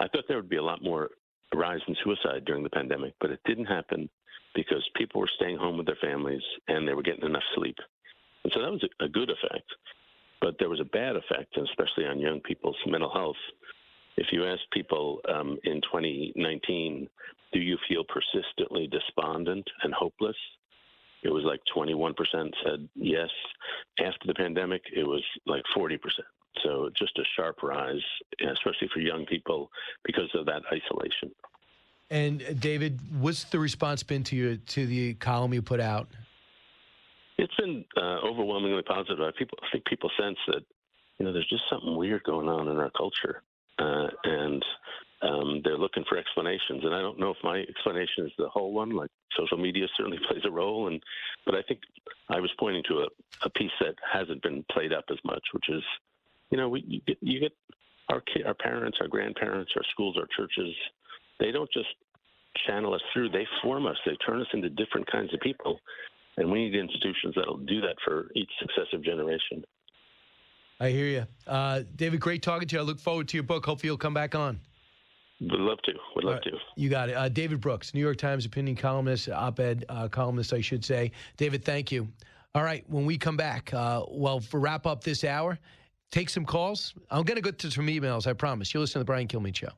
I 0.00 0.08
thought 0.08 0.24
there 0.28 0.36
would 0.36 0.50
be 0.50 0.56
a 0.56 0.62
lot 0.62 0.82
more 0.82 1.10
rise 1.54 1.80
in 1.86 1.96
suicide 2.02 2.44
during 2.44 2.62
the 2.62 2.70
pandemic, 2.70 3.14
but 3.20 3.30
it 3.30 3.40
didn't 3.46 3.66
happen 3.66 4.10
because 4.54 4.86
people 4.96 5.20
were 5.20 5.30
staying 5.36 5.56
home 5.56 5.76
with 5.76 5.86
their 5.86 5.98
families 6.02 6.42
and 6.68 6.86
they 6.86 6.94
were 6.94 7.02
getting 7.02 7.24
enough 7.24 7.42
sleep. 7.54 7.76
And 8.42 8.52
so 8.54 8.60
that 8.60 8.70
was 8.70 8.84
a 9.00 9.08
good 9.08 9.30
effect. 9.30 9.66
But 10.40 10.56
there 10.58 10.68
was 10.68 10.80
a 10.80 10.84
bad 10.84 11.16
effect, 11.16 11.56
especially 11.56 12.06
on 12.06 12.20
young 12.20 12.40
people's 12.40 12.76
mental 12.86 13.10
health. 13.10 13.36
If 14.16 14.28
you 14.32 14.46
ask 14.46 14.60
people 14.72 15.20
um, 15.28 15.58
in 15.64 15.80
2019, 15.82 17.08
do 17.52 17.60
you 17.60 17.78
feel 17.88 18.04
persistently 18.04 18.88
despondent 18.88 19.68
and 19.82 19.92
hopeless? 19.92 20.36
It 21.22 21.30
was 21.30 21.44
like 21.44 21.60
21% 21.74 22.14
said 22.64 22.88
yes. 22.94 23.30
After 23.98 24.26
the 24.26 24.34
pandemic, 24.34 24.82
it 24.94 25.04
was 25.04 25.22
like 25.46 25.62
40%. 25.76 25.98
So 26.62 26.90
just 26.96 27.18
a 27.18 27.24
sharp 27.36 27.62
rise, 27.62 28.02
especially 28.40 28.88
for 28.92 29.00
young 29.00 29.26
people, 29.26 29.70
because 30.04 30.30
of 30.34 30.46
that 30.46 30.62
isolation. 30.72 31.30
And 32.10 32.42
uh, 32.42 32.52
David, 32.52 33.00
what's 33.18 33.44
the 33.44 33.58
response 33.58 34.02
been 34.02 34.22
to 34.24 34.36
you 34.36 34.56
to 34.56 34.86
the 34.86 35.14
column 35.14 35.54
you 35.54 35.62
put 35.62 35.80
out? 35.80 36.08
It's 37.38 37.54
been 37.56 37.84
uh, 37.96 38.20
overwhelmingly 38.20 38.82
positive. 38.82 39.20
I, 39.20 39.30
people, 39.36 39.58
I 39.62 39.66
think 39.72 39.84
people 39.86 40.10
sense 40.20 40.38
that 40.48 40.62
you 41.18 41.26
know 41.26 41.32
there's 41.32 41.48
just 41.48 41.64
something 41.68 41.96
weird 41.96 42.22
going 42.24 42.48
on 42.48 42.68
in 42.68 42.76
our 42.76 42.90
culture, 42.90 43.42
uh, 43.78 44.06
and 44.24 44.64
um, 45.22 45.60
they're 45.64 45.78
looking 45.78 46.04
for 46.08 46.18
explanations. 46.18 46.84
And 46.84 46.94
I 46.94 47.00
don't 47.00 47.18
know 47.18 47.30
if 47.30 47.36
my 47.42 47.60
explanation 47.60 48.26
is 48.26 48.32
the 48.38 48.48
whole 48.48 48.72
one. 48.72 48.90
Like 48.90 49.10
social 49.38 49.58
media 49.58 49.86
certainly 49.96 50.18
plays 50.28 50.42
a 50.44 50.50
role, 50.50 50.88
and 50.88 51.02
but 51.46 51.54
I 51.54 51.62
think 51.62 51.80
I 52.28 52.40
was 52.40 52.50
pointing 52.58 52.82
to 52.88 52.98
a, 53.00 53.06
a 53.44 53.50
piece 53.50 53.72
that 53.80 53.94
hasn't 54.12 54.42
been 54.42 54.64
played 54.70 54.92
up 54.92 55.04
as 55.10 55.18
much, 55.24 55.42
which 55.52 55.68
is 55.68 55.82
you 56.50 56.58
know 56.58 56.68
we 56.68 56.84
you 56.86 57.00
get, 57.06 57.18
you 57.20 57.40
get 57.40 57.52
our 58.10 58.22
our 58.46 58.54
parents, 58.54 58.98
our 59.00 59.08
grandparents, 59.08 59.72
our 59.76 59.84
schools, 59.90 60.16
our 60.18 60.28
churches. 60.36 60.74
They 61.40 61.50
don't 61.50 61.70
just 61.72 61.88
channel 62.66 62.94
us 62.94 63.02
through; 63.12 63.30
they 63.30 63.46
form 63.62 63.86
us. 63.86 63.96
They 64.04 64.16
turn 64.26 64.40
us 64.40 64.48
into 64.52 64.68
different 64.70 65.10
kinds 65.10 65.32
of 65.32 65.40
people. 65.40 65.80
And 66.36 66.50
we 66.50 66.64
need 66.68 66.74
institutions 66.74 67.34
that'll 67.36 67.58
do 67.58 67.80
that 67.82 67.94
for 68.04 68.26
each 68.34 68.50
successive 68.58 69.04
generation. 69.04 69.64
I 70.80 70.90
hear 70.90 71.06
you. 71.06 71.26
Uh, 71.46 71.82
David, 71.96 72.20
great 72.20 72.42
talking 72.42 72.68
to 72.68 72.76
you. 72.76 72.80
I 72.80 72.84
look 72.84 72.98
forward 72.98 73.28
to 73.28 73.36
your 73.36 73.44
book. 73.44 73.64
Hopefully, 73.64 73.88
you'll 73.88 73.98
come 73.98 74.14
back 74.14 74.34
on. 74.34 74.60
Would 75.40 75.60
love 75.60 75.78
to. 75.82 75.92
Would 76.14 76.24
love 76.24 76.34
right. 76.34 76.42
to. 76.44 76.58
You 76.76 76.88
got 76.88 77.08
it. 77.08 77.16
Uh, 77.16 77.28
David 77.28 77.60
Brooks, 77.60 77.94
New 77.94 78.00
York 78.00 78.16
Times 78.16 78.46
opinion 78.46 78.76
columnist, 78.76 79.28
op 79.28 79.60
ed 79.60 79.84
uh, 79.88 80.08
columnist, 80.08 80.52
I 80.52 80.60
should 80.60 80.84
say. 80.84 81.12
David, 81.36 81.64
thank 81.64 81.92
you. 81.92 82.08
All 82.54 82.62
right, 82.62 82.84
when 82.88 83.04
we 83.04 83.18
come 83.18 83.36
back, 83.36 83.74
uh, 83.74 84.04
well, 84.08 84.38
for 84.38 84.60
wrap 84.60 84.86
up 84.86 85.02
this 85.02 85.24
hour, 85.24 85.58
take 86.12 86.30
some 86.30 86.44
calls. 86.44 86.94
I'm 87.10 87.24
going 87.24 87.36
to 87.36 87.42
go 87.42 87.50
to 87.50 87.70
some 87.70 87.88
emails, 87.88 88.28
I 88.28 88.32
promise. 88.32 88.72
You 88.72 88.80
listen 88.80 88.94
to 88.94 88.98
the 89.00 89.04
Brian 89.04 89.26
Kilmeade 89.26 89.56
Show. 89.56 89.70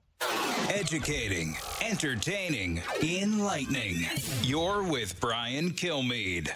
Educating, 0.68 1.56
entertaining, 1.80 2.82
enlightening. 3.02 4.06
You're 4.42 4.82
with 4.82 5.18
Brian 5.20 5.70
Kilmeade. 5.70 6.50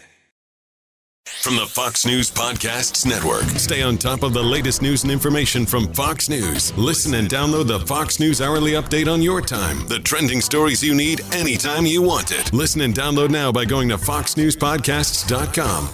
From 1.41 1.57
the 1.57 1.67
Fox 1.67 2.05
News 2.05 2.31
Podcasts 2.31 3.07
Network. 3.07 3.45
Stay 3.59 3.81
on 3.81 3.97
top 3.97 4.23
of 4.23 4.35
the 4.35 4.43
latest 4.43 4.83
news 4.83 5.05
and 5.05 5.11
information 5.11 5.65
from 5.65 5.91
Fox 5.95 6.29
News. 6.29 6.77
Listen 6.77 7.15
and 7.15 7.31
download 7.31 7.67
the 7.67 7.81
Fox 7.81 8.21
News 8.21 8.43
Hourly 8.43 8.73
Update 8.73 9.11
on 9.11 9.23
your 9.23 9.41
time. 9.41 9.87
The 9.89 10.01
trending 10.01 10.43
stories 10.43 10.85
you 10.85 10.95
need 10.95 11.23
anytime 11.33 11.87
you 11.87 12.03
want 12.03 12.31
it. 12.31 12.53
Listen 12.53 12.83
and 12.83 12.95
download 12.95 13.31
now 13.31 13.51
by 13.51 13.65
going 13.65 13.89
to 13.89 13.97
foxnewspodcasts.com. 13.97 15.89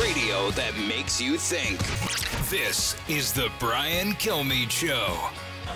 Radio 0.00 0.50
that 0.50 0.76
makes 0.88 1.20
you 1.20 1.36
think. 1.36 1.80
This 2.48 2.94
is 3.08 3.32
the 3.32 3.50
Brian 3.58 4.12
Kilmeade 4.12 4.70
Show. 4.70 5.18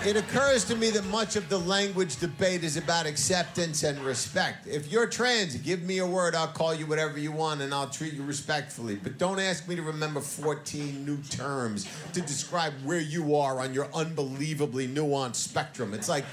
It 0.05 0.15
occurs 0.15 0.63
to 0.65 0.77
me 0.77 0.91
that 0.91 1.03
much 1.07 1.35
of 1.35 1.49
the 1.49 1.57
language 1.57 2.15
debate 2.17 2.63
is 2.63 2.77
about 2.77 3.05
acceptance 3.05 3.83
and 3.83 3.99
respect. 3.99 4.65
If 4.65 4.89
you're 4.89 5.07
trans, 5.07 5.57
give 5.57 5.83
me 5.83 5.97
a 5.97 6.05
word, 6.05 6.35
I'll 6.35 6.47
call 6.47 6.73
you 6.73 6.85
whatever 6.85 7.19
you 7.19 7.33
want, 7.33 7.61
and 7.61 7.73
I'll 7.73 7.89
treat 7.89 8.13
you 8.13 8.23
respectfully. 8.23 8.95
But 8.95 9.17
don't 9.17 9.39
ask 9.39 9.67
me 9.67 9.75
to 9.75 9.81
remember 9.81 10.21
14 10.21 11.05
new 11.05 11.17
terms 11.23 11.85
to 12.13 12.21
describe 12.21 12.71
where 12.85 13.01
you 13.01 13.35
are 13.35 13.59
on 13.59 13.73
your 13.73 13.89
unbelievably 13.93 14.87
nuanced 14.87 15.35
spectrum. 15.35 15.93
It's 15.93 16.07
like, 16.07 16.23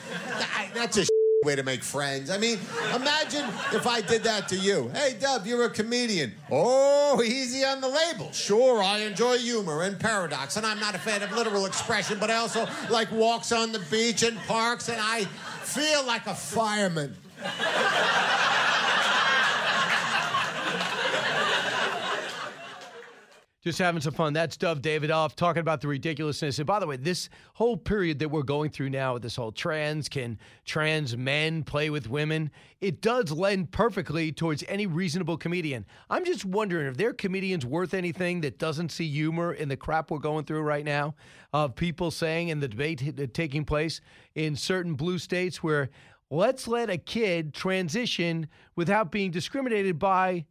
that's 0.72 0.98
a 0.98 1.15
way 1.46 1.54
to 1.56 1.62
make 1.62 1.82
friends. 1.82 2.28
I 2.28 2.38
mean, 2.38 2.58
imagine 2.94 3.44
if 3.72 3.86
I 3.86 4.00
did 4.00 4.24
that 4.24 4.48
to 4.48 4.56
you. 4.56 4.90
Hey, 4.92 5.16
Dov, 5.18 5.46
you're 5.46 5.64
a 5.64 5.70
comedian. 5.70 6.34
Oh, 6.50 7.22
easy 7.22 7.64
on 7.64 7.80
the 7.80 7.88
label. 7.88 8.32
Sure, 8.32 8.82
I 8.82 8.98
enjoy 8.98 9.38
humor 9.38 9.82
and 9.82 9.98
paradox, 9.98 10.56
and 10.56 10.66
I'm 10.66 10.80
not 10.80 10.94
a 10.96 10.98
fan 10.98 11.22
of 11.22 11.30
literal 11.32 11.64
expression, 11.64 12.18
but 12.18 12.30
I 12.30 12.34
also 12.34 12.68
like 12.90 13.10
walks 13.12 13.52
on 13.52 13.70
the 13.72 13.78
beach 13.90 14.24
and 14.24 14.36
parks, 14.40 14.88
and 14.88 14.98
I 15.00 15.24
feel 15.62 16.04
like 16.04 16.26
a 16.26 16.34
fireman. 16.34 17.16
Just 23.66 23.80
having 23.80 24.00
some 24.00 24.14
fun. 24.14 24.32
That's 24.32 24.56
Dov 24.56 24.80
Davidoff 24.80 25.34
talking 25.34 25.58
about 25.58 25.80
the 25.80 25.88
ridiculousness. 25.88 26.60
And 26.60 26.68
by 26.68 26.78
the 26.78 26.86
way, 26.86 26.98
this 26.98 27.28
whole 27.54 27.76
period 27.76 28.20
that 28.20 28.28
we're 28.28 28.44
going 28.44 28.70
through 28.70 28.90
now 28.90 29.14
with 29.14 29.24
this 29.24 29.34
whole 29.34 29.50
trans, 29.50 30.08
can 30.08 30.38
trans 30.64 31.16
men 31.16 31.64
play 31.64 31.90
with 31.90 32.08
women? 32.08 32.52
It 32.80 33.00
does 33.00 33.32
lend 33.32 33.72
perfectly 33.72 34.30
towards 34.30 34.62
any 34.68 34.86
reasonable 34.86 35.36
comedian. 35.36 35.84
I'm 36.08 36.24
just 36.24 36.44
wondering 36.44 36.86
if 36.86 36.96
there 36.96 37.08
are 37.08 37.12
comedians 37.12 37.66
worth 37.66 37.92
anything 37.92 38.40
that 38.42 38.60
doesn't 38.60 38.92
see 38.92 39.10
humor 39.10 39.52
in 39.52 39.68
the 39.68 39.76
crap 39.76 40.12
we're 40.12 40.18
going 40.18 40.44
through 40.44 40.62
right 40.62 40.84
now 40.84 41.16
of 41.52 41.74
people 41.74 42.12
saying 42.12 42.50
in 42.50 42.60
the 42.60 42.68
debate 42.68 43.34
taking 43.34 43.64
place 43.64 44.00
in 44.36 44.54
certain 44.54 44.94
blue 44.94 45.18
states 45.18 45.60
where 45.60 45.90
let's 46.30 46.68
let 46.68 46.88
a 46.88 46.98
kid 46.98 47.52
transition 47.52 48.46
without 48.76 49.10
being 49.10 49.32
discriminated 49.32 49.98
by 49.98 50.44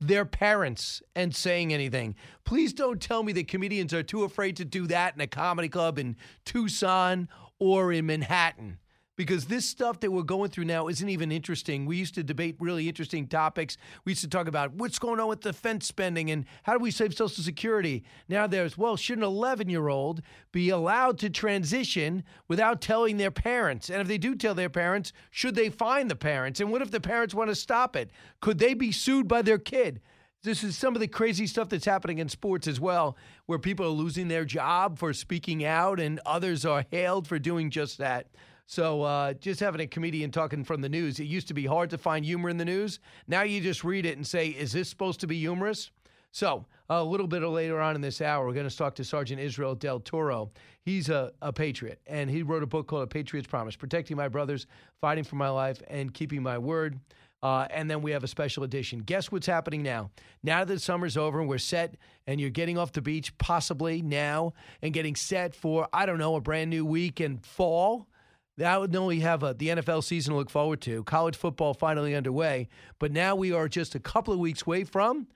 their 0.00 0.24
parents 0.24 1.02
and 1.14 1.34
saying 1.34 1.72
anything. 1.72 2.14
Please 2.44 2.72
don't 2.72 3.00
tell 3.00 3.22
me 3.22 3.32
that 3.32 3.48
comedians 3.48 3.94
are 3.94 4.02
too 4.02 4.24
afraid 4.24 4.56
to 4.56 4.64
do 4.64 4.86
that 4.86 5.14
in 5.14 5.20
a 5.20 5.26
comedy 5.26 5.68
club 5.68 5.98
in 5.98 6.16
Tucson 6.44 7.28
or 7.58 7.92
in 7.92 8.06
Manhattan 8.06 8.78
because 9.16 9.46
this 9.46 9.66
stuff 9.66 10.00
that 10.00 10.12
we're 10.12 10.22
going 10.22 10.50
through 10.50 10.66
now 10.66 10.88
isn't 10.88 11.08
even 11.08 11.32
interesting. 11.32 11.86
We 11.86 11.96
used 11.96 12.14
to 12.14 12.22
debate 12.22 12.56
really 12.60 12.88
interesting 12.88 13.26
topics. 13.26 13.76
We 14.04 14.12
used 14.12 14.22
to 14.22 14.28
talk 14.28 14.46
about 14.46 14.74
what's 14.74 14.98
going 14.98 15.18
on 15.18 15.28
with 15.28 15.40
defense 15.40 15.86
spending 15.86 16.30
and 16.30 16.44
how 16.62 16.74
do 16.74 16.78
we 16.78 16.90
save 16.90 17.14
Social 17.14 17.42
Security. 17.42 18.04
Now 18.28 18.46
there's, 18.46 18.76
well, 18.76 18.96
should 18.96 19.18
an 19.18 19.24
11 19.24 19.68
year 19.68 19.88
old 19.88 20.22
be 20.52 20.68
allowed 20.68 21.18
to 21.18 21.30
transition 21.30 22.22
without 22.46 22.80
telling 22.80 23.16
their 23.16 23.30
parents? 23.30 23.90
And 23.90 24.00
if 24.00 24.08
they 24.08 24.18
do 24.18 24.34
tell 24.34 24.54
their 24.54 24.68
parents, 24.68 25.12
should 25.30 25.54
they 25.54 25.70
find 25.70 26.10
the 26.10 26.16
parents? 26.16 26.60
And 26.60 26.70
what 26.70 26.82
if 26.82 26.90
the 26.90 27.00
parents 27.00 27.34
want 27.34 27.48
to 27.48 27.54
stop 27.54 27.96
it? 27.96 28.10
Could 28.40 28.58
they 28.58 28.74
be 28.74 28.92
sued 28.92 29.26
by 29.26 29.42
their 29.42 29.58
kid? 29.58 30.00
This 30.42 30.62
is 30.62 30.76
some 30.76 30.94
of 30.94 31.00
the 31.00 31.08
crazy 31.08 31.46
stuff 31.46 31.70
that's 31.70 31.86
happening 31.86 32.18
in 32.18 32.28
sports 32.28 32.68
as 32.68 32.78
well, 32.78 33.16
where 33.46 33.58
people 33.58 33.86
are 33.86 33.88
losing 33.88 34.28
their 34.28 34.44
job 34.44 34.96
for 34.98 35.12
speaking 35.12 35.64
out 35.64 35.98
and 35.98 36.20
others 36.24 36.64
are 36.64 36.84
hailed 36.90 37.26
for 37.26 37.38
doing 37.38 37.70
just 37.70 37.98
that. 37.98 38.28
So 38.66 39.02
uh, 39.02 39.32
just 39.34 39.60
having 39.60 39.80
a 39.80 39.86
comedian 39.86 40.32
talking 40.32 40.64
from 40.64 40.80
the 40.80 40.88
news, 40.88 41.20
it 41.20 41.24
used 41.24 41.48
to 41.48 41.54
be 41.54 41.66
hard 41.66 41.88
to 41.90 41.98
find 41.98 42.24
humor 42.24 42.48
in 42.48 42.56
the 42.56 42.64
news. 42.64 42.98
Now 43.28 43.42
you 43.42 43.60
just 43.60 43.84
read 43.84 44.04
it 44.04 44.16
and 44.16 44.26
say, 44.26 44.48
is 44.48 44.72
this 44.72 44.88
supposed 44.88 45.20
to 45.20 45.26
be 45.28 45.38
humorous? 45.38 45.90
So 46.32 46.66
a 46.90 47.02
little 47.02 47.28
bit 47.28 47.42
later 47.42 47.80
on 47.80 47.94
in 47.94 48.00
this 48.00 48.20
hour, 48.20 48.44
we're 48.44 48.52
going 48.52 48.68
to 48.68 48.76
talk 48.76 48.96
to 48.96 49.04
Sergeant 49.04 49.40
Israel 49.40 49.74
Del 49.74 50.00
Toro. 50.00 50.50
He's 50.82 51.08
a, 51.08 51.32
a 51.40 51.52
patriot, 51.52 52.00
and 52.06 52.28
he 52.28 52.42
wrote 52.42 52.62
a 52.62 52.66
book 52.66 52.88
called 52.88 53.04
A 53.04 53.06
Patriot's 53.06 53.48
Promise 53.48 53.76
Protecting 53.76 54.16
My 54.16 54.28
Brothers, 54.28 54.66
Fighting 55.00 55.24
for 55.24 55.36
My 55.36 55.48
Life, 55.48 55.80
and 55.88 56.12
Keeping 56.12 56.42
My 56.42 56.58
Word. 56.58 56.98
Uh, 57.42 57.68
and 57.70 57.88
then 57.88 58.02
we 58.02 58.10
have 58.10 58.24
a 58.24 58.28
special 58.28 58.64
edition. 58.64 58.98
Guess 58.98 59.30
what's 59.30 59.46
happening 59.46 59.82
now? 59.82 60.10
Now 60.42 60.64
that 60.64 60.80
summer's 60.80 61.16
over 61.16 61.38
and 61.38 61.48
we're 61.48 61.58
set, 61.58 61.96
and 62.26 62.40
you're 62.40 62.50
getting 62.50 62.76
off 62.76 62.92
the 62.92 63.02
beach 63.02 63.36
possibly 63.38 64.02
now 64.02 64.54
and 64.82 64.92
getting 64.92 65.14
set 65.14 65.54
for, 65.54 65.86
I 65.92 66.04
don't 66.04 66.18
know, 66.18 66.34
a 66.34 66.40
brand 66.40 66.70
new 66.70 66.84
week 66.84 67.20
in 67.20 67.38
fall 67.38 68.08
now 68.58 68.80
would 68.80 68.96
only 68.96 69.20
have 69.20 69.42
a, 69.42 69.54
the 69.54 69.68
NFL 69.68 70.02
season 70.04 70.32
to 70.32 70.38
look 70.38 70.50
forward 70.50 70.80
to. 70.82 71.04
College 71.04 71.36
football 71.36 71.74
finally 71.74 72.14
underway, 72.14 72.68
but 72.98 73.12
now 73.12 73.36
we 73.36 73.52
are 73.52 73.68
just 73.68 73.94
a 73.94 74.00
couple 74.00 74.32
of 74.32 74.40
weeks 74.40 74.62
away 74.66 74.84
from 74.84 75.26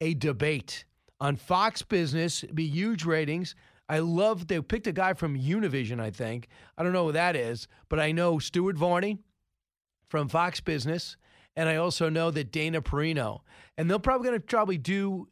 a 0.00 0.14
debate 0.14 0.84
on 1.20 1.36
Fox 1.36 1.82
Business. 1.82 2.42
It'd 2.42 2.56
be 2.56 2.66
huge 2.66 3.04
ratings. 3.04 3.54
I 3.88 3.98
love 3.98 4.46
they 4.46 4.60
picked 4.60 4.86
a 4.86 4.92
guy 4.92 5.12
from 5.12 5.38
Univision. 5.38 6.00
I 6.00 6.10
think 6.10 6.48
I 6.78 6.82
don't 6.82 6.92
know 6.92 7.06
who 7.06 7.12
that 7.12 7.36
is, 7.36 7.68
but 7.88 8.00
I 8.00 8.12
know 8.12 8.38
Stuart 8.38 8.76
Varney 8.76 9.18
from 10.08 10.28
Fox 10.28 10.60
Business, 10.60 11.16
and 11.56 11.68
I 11.68 11.76
also 11.76 12.08
know 12.08 12.30
that 12.30 12.52
Dana 12.52 12.80
Perino, 12.80 13.40
and 13.76 13.90
they're 13.90 13.98
probably 13.98 14.28
going 14.28 14.40
to 14.40 14.46
probably 14.46 14.78
do 14.78 15.28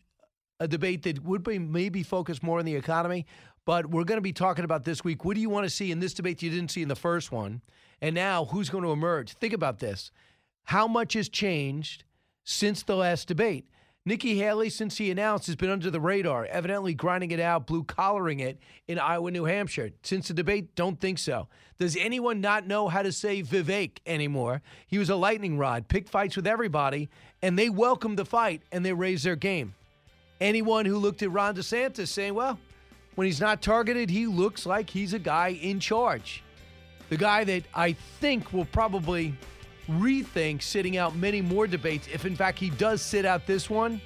a 0.59 0.69
debate 0.69 1.03
that 1.05 1.25
would 1.25 1.43
be 1.43 1.59
maybe 1.59 2.03
focused 2.03 2.43
more 2.43 2.59
on 2.59 2.67
the 2.67 2.77
economy. 2.77 3.27
But 3.67 3.87
we're 3.87 4.05
going 4.05 4.19
to 4.19 4.23
be 4.23 4.33
talking 4.33 4.65
about 4.65 4.85
this 4.85 5.05
week. 5.05 5.25
What 5.25 5.35
do 5.35 5.41
you 5.41 5.51
want 5.51 5.65
to 5.65 5.71
see 5.71 5.91
in 5.91 6.01
this 6.01 6.15
debate 6.15 6.43
you 6.43 6.51
didn't 6.51 6.71
see 6.71 6.83
in 6.83 6.89
the 6.89 6.97
first 6.97 7.31
one? 7.31 7.61
And 8.01 8.15
now, 8.15 8.47
who's 8.47 8.71
going 8.71 8.85
to 8.85 8.93
emerge? 8.93 9.35
Think 9.35 9.53
about 9.53 9.79
this. 9.79 10.11
How 10.65 10.87
much 10.87 11.13
has 11.13 11.29
changed 11.29 12.05
since 12.45 12.83
the 12.83 12.97
last 12.97 13.29
debate? 13.29 13.67
Nikki 14.07 14.39
Haley, 14.39 14.71
since 14.71 14.97
he 14.97 15.11
announced, 15.11 15.47
has 15.47 15.57
been 15.57 15.69
under 15.69 15.91
the 15.91 16.01
radar, 16.01 16.47
evidently 16.47 16.95
grinding 16.95 17.33
it 17.33 17.41
out, 17.41 17.67
blue 17.67 17.85
collaring 17.85 18.41
it 18.41 18.59
in 18.89 18.99
Iowa, 18.99 19.31
New 19.31 19.45
Hampshire. 19.45 19.91
Since 20.03 20.29
the 20.29 20.35
debate, 20.35 20.75
don't 20.75 20.99
think 20.99 21.19
so. 21.19 21.49
Does 21.79 21.97
anyone 21.97 22.41
not 22.41 22.67
know 22.67 22.89
how 22.89 23.03
to 23.03 23.13
say 23.13 23.43
Vivek 23.43 23.99
anymore? 24.07 24.63
He 24.87 24.97
was 24.97 25.11
a 25.11 25.17
lightning 25.17 25.59
rod, 25.59 25.89
picked 25.89 26.09
fights 26.09 26.35
with 26.35 26.47
everybody, 26.47 27.11
and 27.43 27.59
they 27.59 27.69
welcomed 27.69 28.19
the 28.19 28.25
fight 28.25 28.63
and 28.73 28.85
they 28.87 28.95
raised 28.95 29.25
their 29.25 29.37
game. 29.37 29.75
Anyone 30.41 30.87
who 30.87 30.97
looked 30.97 31.23
at 31.23 31.31
Ron 31.31 31.55
DeSantis 31.55 32.09
saying, 32.09 32.33
well, 32.33 32.59
when 33.21 33.27
he's 33.27 33.39
not 33.39 33.61
targeted, 33.61 34.09
he 34.09 34.27
looks 34.27 34.65
like 34.65 34.89
he's 34.89 35.13
a 35.13 35.19
guy 35.19 35.49
in 35.49 35.79
charge. 35.79 36.43
The 37.11 37.19
guy 37.19 37.45
that 37.45 37.65
I 37.75 37.93
think 37.93 38.51
will 38.55 38.65
probably 38.65 39.35
rethink 39.91 40.63
sitting 40.63 40.97
out 40.97 41.15
many 41.15 41.43
more 41.43 41.67
debates, 41.67 42.09
if 42.11 42.25
in 42.25 42.35
fact 42.35 42.59
he 42.59 42.71
does 42.71 43.03
sit 43.03 43.27
out 43.27 43.47
this 43.47 43.69
one, 43.69 44.01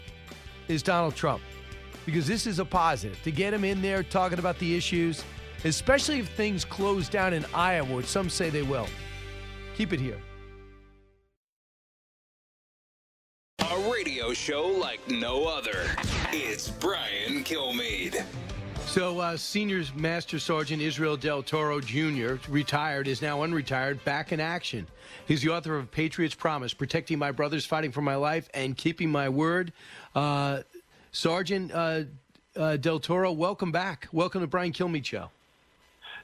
is 0.67 0.83
Donald 0.83 1.15
Trump. 1.15 1.41
Because 2.05 2.27
this 2.27 2.45
is 2.45 2.59
a 2.59 2.65
positive 2.65 3.23
to 3.23 3.31
get 3.31 3.55
him 3.55 3.63
in 3.63 3.81
there 3.81 4.03
talking 4.03 4.41
about 4.41 4.59
the 4.59 4.77
issues, 4.77 5.23
especially 5.63 6.19
if 6.19 6.29
things 6.31 6.65
close 6.65 7.09
down 7.09 7.33
in 7.33 7.47
Iowa, 7.55 7.95
which 7.95 8.07
some 8.07 8.29
say 8.29 8.51
they 8.51 8.63
will. 8.63 8.89
Keep 9.77 9.93
it 9.93 10.01
here. 10.01 10.19
A 13.61 13.93
radio 13.93 14.33
show 14.33 14.67
like 14.67 15.09
no 15.09 15.47
other. 15.47 15.95
It's 16.33 16.69
Brian 16.69 17.45
Kilmeade. 17.45 18.25
So, 18.95 19.19
uh, 19.19 19.37
Senior 19.37 19.83
Master 19.97 20.39
Sergeant 20.39 20.81
Israel 20.81 21.17
Del 21.17 21.43
Toro 21.43 21.81
Jr., 21.81 22.37
retired, 22.49 23.09
is 23.09 23.21
now 23.21 23.41
unretired, 23.41 24.05
back 24.05 24.31
in 24.31 24.39
action. 24.39 24.87
He's 25.27 25.43
the 25.43 25.49
author 25.49 25.77
of 25.77 25.91
Patriot's 25.91 26.37
Promise 26.37 26.75
Protecting 26.75 27.19
My 27.19 27.33
Brothers, 27.33 27.67
Fighting 27.67 27.91
for 27.91 28.03
My 28.03 28.15
Life, 28.15 28.49
and 28.55 28.77
Keeping 28.77 29.11
My 29.11 29.29
Word. 29.29 29.73
Uh, 30.15 30.61
Sergeant 31.11 31.73
uh, 31.73 32.03
uh 32.55 32.77
Del 32.77 33.01
Toro, 33.01 33.33
welcome 33.33 33.73
back. 33.73 34.07
Welcome 34.13 34.43
to 34.43 34.47
Brian 34.47 34.73
Kilmeade 34.73 35.05
Show. 35.05 35.29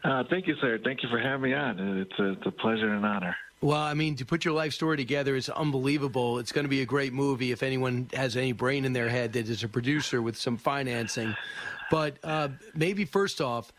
Uh, 0.04 0.22
thank 0.30 0.46
you, 0.46 0.54
sir. 0.60 0.78
Thank 0.84 1.02
you 1.02 1.08
for 1.08 1.18
having 1.18 1.50
me 1.50 1.54
on. 1.54 1.98
It's 1.98 2.20
a, 2.20 2.34
it's 2.34 2.46
a 2.46 2.52
pleasure 2.52 2.94
and 2.94 3.04
honor. 3.04 3.34
Well, 3.62 3.80
I 3.80 3.94
mean, 3.94 4.14
to 4.14 4.24
put 4.24 4.44
your 4.44 4.54
life 4.54 4.74
story 4.74 4.96
together 4.96 5.34
is 5.34 5.48
unbelievable. 5.48 6.38
It's 6.38 6.52
going 6.52 6.66
to 6.66 6.70
be 6.70 6.82
a 6.82 6.86
great 6.86 7.12
movie 7.12 7.50
if 7.50 7.64
anyone 7.64 8.08
has 8.14 8.36
any 8.36 8.52
brain 8.52 8.84
in 8.84 8.92
their 8.92 9.08
head 9.08 9.32
that 9.32 9.48
is 9.48 9.64
a 9.64 9.68
producer 9.68 10.22
with 10.22 10.36
some 10.36 10.56
financing. 10.56 11.34
But 11.90 12.16
uh, 12.24 12.48
maybe 12.74 13.04
first 13.04 13.40
off, 13.40 13.72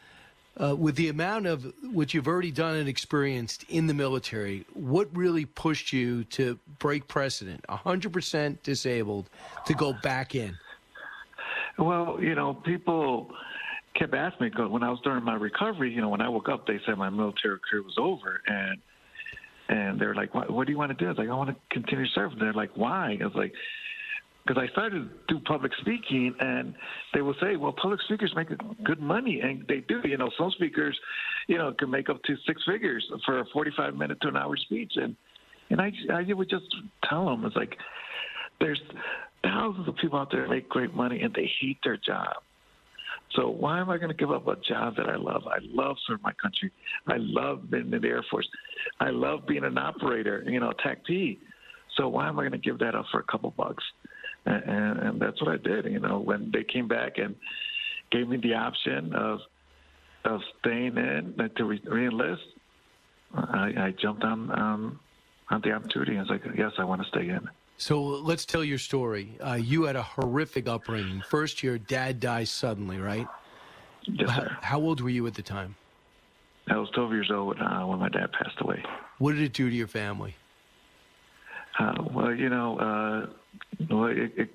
uh, 0.62 0.76
with 0.76 0.96
the 0.96 1.08
amount 1.08 1.48
of 1.48 1.74
what 1.92 2.14
you've 2.14 2.28
already 2.28 2.52
done 2.52 2.76
and 2.76 2.88
experienced 2.88 3.66
in 3.70 3.88
the 3.88 3.94
military, 3.94 4.66
what 4.74 5.08
really 5.16 5.46
pushed 5.46 5.94
you 5.94 6.26
to 6.26 6.60
break 6.78 7.08
precedent? 7.08 7.66
100% 7.70 8.62
disabled 8.62 9.30
to 9.66 9.74
go 9.74 9.94
back 9.94 10.36
in? 10.36 10.58
Well, 11.78 12.18
you 12.22 12.36
know, 12.36 12.54
people 12.54 13.32
kept 13.98 14.14
asking 14.14 14.52
me 14.58 14.66
when 14.66 14.84
I 14.84 14.90
was 14.90 15.00
during 15.04 15.24
my 15.24 15.36
recovery. 15.36 15.94
You 15.94 16.02
know, 16.02 16.10
when 16.10 16.22
I 16.22 16.30
woke 16.30 16.50
up, 16.50 16.68
they 16.68 16.80
said 16.86 16.98
my 16.98 17.10
military 17.10 17.58
career 17.70 17.82
was 17.82 17.96
over, 17.98 18.42
and 18.46 18.78
and 19.70 20.00
they're 20.00 20.14
like, 20.14 20.36
what, 20.36 20.52
"What 20.52 20.68
do 20.68 20.74
you 20.74 20.78
want 20.78 20.92
to 20.92 20.96
do?" 20.96 21.06
I 21.06 21.10
was 21.10 21.18
like, 21.18 21.30
"I 21.30 21.34
want 21.34 21.50
to 21.50 21.56
continue 21.70 22.06
serving." 22.08 22.40
They're 22.40 22.54
like, 22.54 22.72
"Why?" 22.76 23.18
I 23.22 23.24
was 23.24 23.36
like, 23.36 23.54
because 24.46 24.62
I 24.62 24.72
started 24.72 25.10
to 25.28 25.34
do 25.36 25.40
public 25.46 25.72
speaking, 25.82 26.34
and 26.40 26.74
they 27.14 27.22
will 27.22 27.36
say, 27.42 27.56
"Well, 27.56 27.74
public 27.74 28.02
speakers 28.02 28.34
make 28.36 28.48
good 28.84 29.00
money," 29.00 29.42
and 29.42 29.66
they 29.68 29.82
do. 29.82 30.02
You 30.04 30.18
know, 30.18 30.30
some 30.38 30.52
speakers, 30.52 31.00
you 31.48 31.58
know, 31.58 31.74
can 31.74 31.90
make 31.90 32.10
up 32.10 32.22
to 32.24 32.36
six 32.48 32.64
figures 32.66 33.06
for 33.26 33.40
a 33.40 33.46
forty-five 33.54 33.96
minute 33.96 34.20
to 34.22 34.30
an 34.30 34.38
hour 34.38 34.56
speech, 34.58 34.94
and 34.96 35.16
and 35.70 35.82
I 35.82 35.92
I 36.12 36.34
would 36.34 36.50
just 36.50 36.66
tell 37.04 37.26
them 37.26 37.46
it's 37.46 37.56
like 37.56 37.78
there's 38.60 38.82
thousands 39.44 39.88
of 39.88 39.96
people 39.98 40.20
out 40.20 40.32
there 40.32 40.44
that 40.44 40.50
make 40.50 40.70
great 40.70 40.94
money 40.94 41.22
and 41.22 41.34
they 41.34 41.50
hate 41.60 41.78
their 41.84 41.98
job. 41.98 42.36
So 43.36 43.50
why 43.50 43.80
am 43.80 43.90
I 43.90 43.98
going 43.98 44.10
to 44.10 44.16
give 44.16 44.32
up 44.32 44.48
a 44.48 44.56
job 44.58 44.96
that 44.98 45.08
I 45.08 45.16
love? 45.16 45.44
I 45.48 45.60
love 45.62 45.96
serving 46.06 46.22
my 46.24 46.34
country. 46.34 46.72
I 47.08 47.16
love 47.18 47.72
being 47.72 47.92
in 47.92 48.02
the 48.02 48.08
Air 48.08 48.24
Force. 48.30 48.48
I 49.00 49.10
love 49.10 49.48
being 49.48 49.64
an 49.64 49.78
operator, 49.78 50.44
you 50.46 50.60
know, 50.60 50.74
TACP. 50.86 51.40
So 51.98 52.10
why 52.10 52.28
am 52.28 52.40
I 52.40 52.44
going 52.44 52.52
to 52.52 52.58
give 52.58 52.80
that 52.80 52.94
up 52.94 53.06
for 53.12 53.20
a 53.20 53.24
couple 53.24 53.52
bucks? 53.52 53.84
And, 54.46 54.64
and, 54.64 55.00
and 55.00 55.22
that's 55.22 55.42
what 55.42 55.52
I 55.52 55.58
did. 55.58 55.86
You 55.86 56.00
know, 56.00 56.20
when 56.20 56.52
they 56.52 56.64
came 56.64 56.88
back 56.88 57.18
and 57.18 57.36
gave 58.12 58.28
me 58.28 58.38
the 58.38 58.54
option 58.54 59.14
of 59.14 59.40
of 60.24 60.40
staying 60.60 60.98
in 60.98 61.36
to 61.56 61.66
re- 61.66 61.82
reenlist, 61.82 62.38
I, 63.34 63.74
I 63.78 63.94
jumped 64.00 64.24
on 64.24 64.52
um, 64.52 65.00
on 65.50 65.62
the 65.62 65.72
opportunity. 65.72 66.18
I 66.18 66.22
was 66.22 66.30
like, 66.30 66.44
yes, 66.58 66.72
I 66.78 66.84
want 66.84 67.02
to 67.02 67.08
stay 67.08 67.30
in. 67.30 67.50
So 67.78 68.04
let's 68.04 68.46
tell 68.46 68.64
your 68.64 68.78
story. 68.78 69.38
Uh, 69.40 69.54
you 69.54 69.84
had 69.84 69.96
a 69.96 70.04
horrific 70.04 70.68
upbringing. 70.68 71.24
First, 71.28 71.64
your 71.64 71.80
dad 71.80 72.20
dies 72.20 72.52
suddenly, 72.52 73.00
right? 73.00 73.28
Yes, 74.04 74.30
how, 74.30 74.42
sir. 74.42 74.58
how 74.62 74.80
old 74.80 75.02
were 75.02 75.10
you 75.10 75.26
at 75.26 75.34
the 75.34 75.42
time? 75.42 75.76
I 76.70 76.78
was 76.78 76.90
12 76.94 77.12
years 77.12 77.32
old 77.34 77.58
uh, 77.60 77.82
when 77.86 78.00
my 78.00 78.10
dad 78.10 78.32
passed 78.34 78.62
away. 78.62 78.84
What 79.18 79.34
did 79.34 79.42
it 79.42 79.54
do 79.54 79.70
to 79.70 79.76
your 79.76 79.88
family? 79.88 80.36
Uh, 81.80 82.04
well, 82.14 82.34
you 82.34 82.50
know, 82.50 82.78
uh, 82.78 83.86
well, 83.90 84.06
it, 84.06 84.32
it 84.38 84.50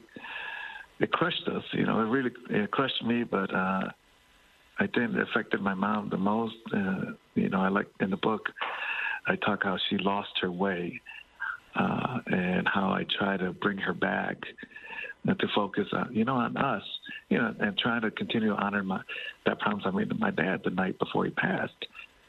it 1.01 1.13
crushed 1.13 1.47
us. 1.49 1.63
You 1.73 1.87
know, 1.87 2.01
it 2.01 2.05
really 2.05 2.31
it 2.51 2.71
crushed 2.71 3.03
me, 3.05 3.25
but 3.25 3.53
uh, 3.55 3.89
I 4.79 4.87
think 4.95 5.15
it 5.15 5.29
affected 5.31 5.61
my 5.61 5.75
mom 5.75 6.09
the 6.11 6.17
most. 6.17 6.55
Uh, 6.75 7.13
you 7.35 7.49
know, 7.49 7.61
I 7.61 7.69
like 7.69 7.87
in 8.01 8.11
the 8.11 8.17
book, 8.17 8.47
I 9.27 9.37
talk 9.37 9.63
how 9.63 9.79
she 9.89 9.99
lost 9.99 10.31
her 10.41 10.51
way, 10.51 11.01
uh, 11.75 12.19
and 12.27 12.69
how 12.69 12.91
I 12.91 13.05
try 13.19 13.37
to 13.37 13.53
bring 13.53 13.79
her 13.79 13.95
back 13.95 14.37
and 15.27 15.39
to 15.39 15.47
focus 15.55 15.87
on, 15.93 16.15
you 16.15 16.25
know, 16.25 16.35
on 16.35 16.57
us, 16.57 16.83
you 17.31 17.39
know, 17.39 17.55
and 17.59 17.77
trying 17.79 18.03
to 18.03 18.11
continue 18.11 18.51
to 18.51 18.55
honor 18.55 18.83
my 18.83 19.01
that 19.45 19.59
promise 19.59 19.83
I 19.85 19.91
made 19.91 20.09
to 20.11 20.15
my 20.15 20.31
dad 20.31 20.61
the 20.65 20.71
night 20.71 20.99
before 20.99 21.25
he 21.25 21.31
passed. 21.33 21.73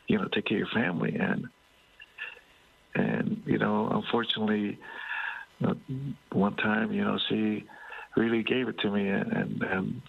You 0.07 0.17
know, 0.17 0.27
take 0.33 0.45
care 0.45 0.63
of 0.63 0.67
your 0.73 0.83
family, 0.83 1.15
and 1.19 1.47
and 2.97 3.41
you 3.45 3.57
know, 3.57 3.89
unfortunately, 3.91 4.77
one 6.31 6.55
time, 6.57 6.91
you 6.91 7.03
know, 7.03 7.17
she 7.29 7.65
really 8.15 8.43
gave 8.43 8.67
it 8.67 8.79
to 8.79 8.91
me 8.91 9.07
and, 9.07 9.31
and, 9.31 9.61
and 9.63 10.01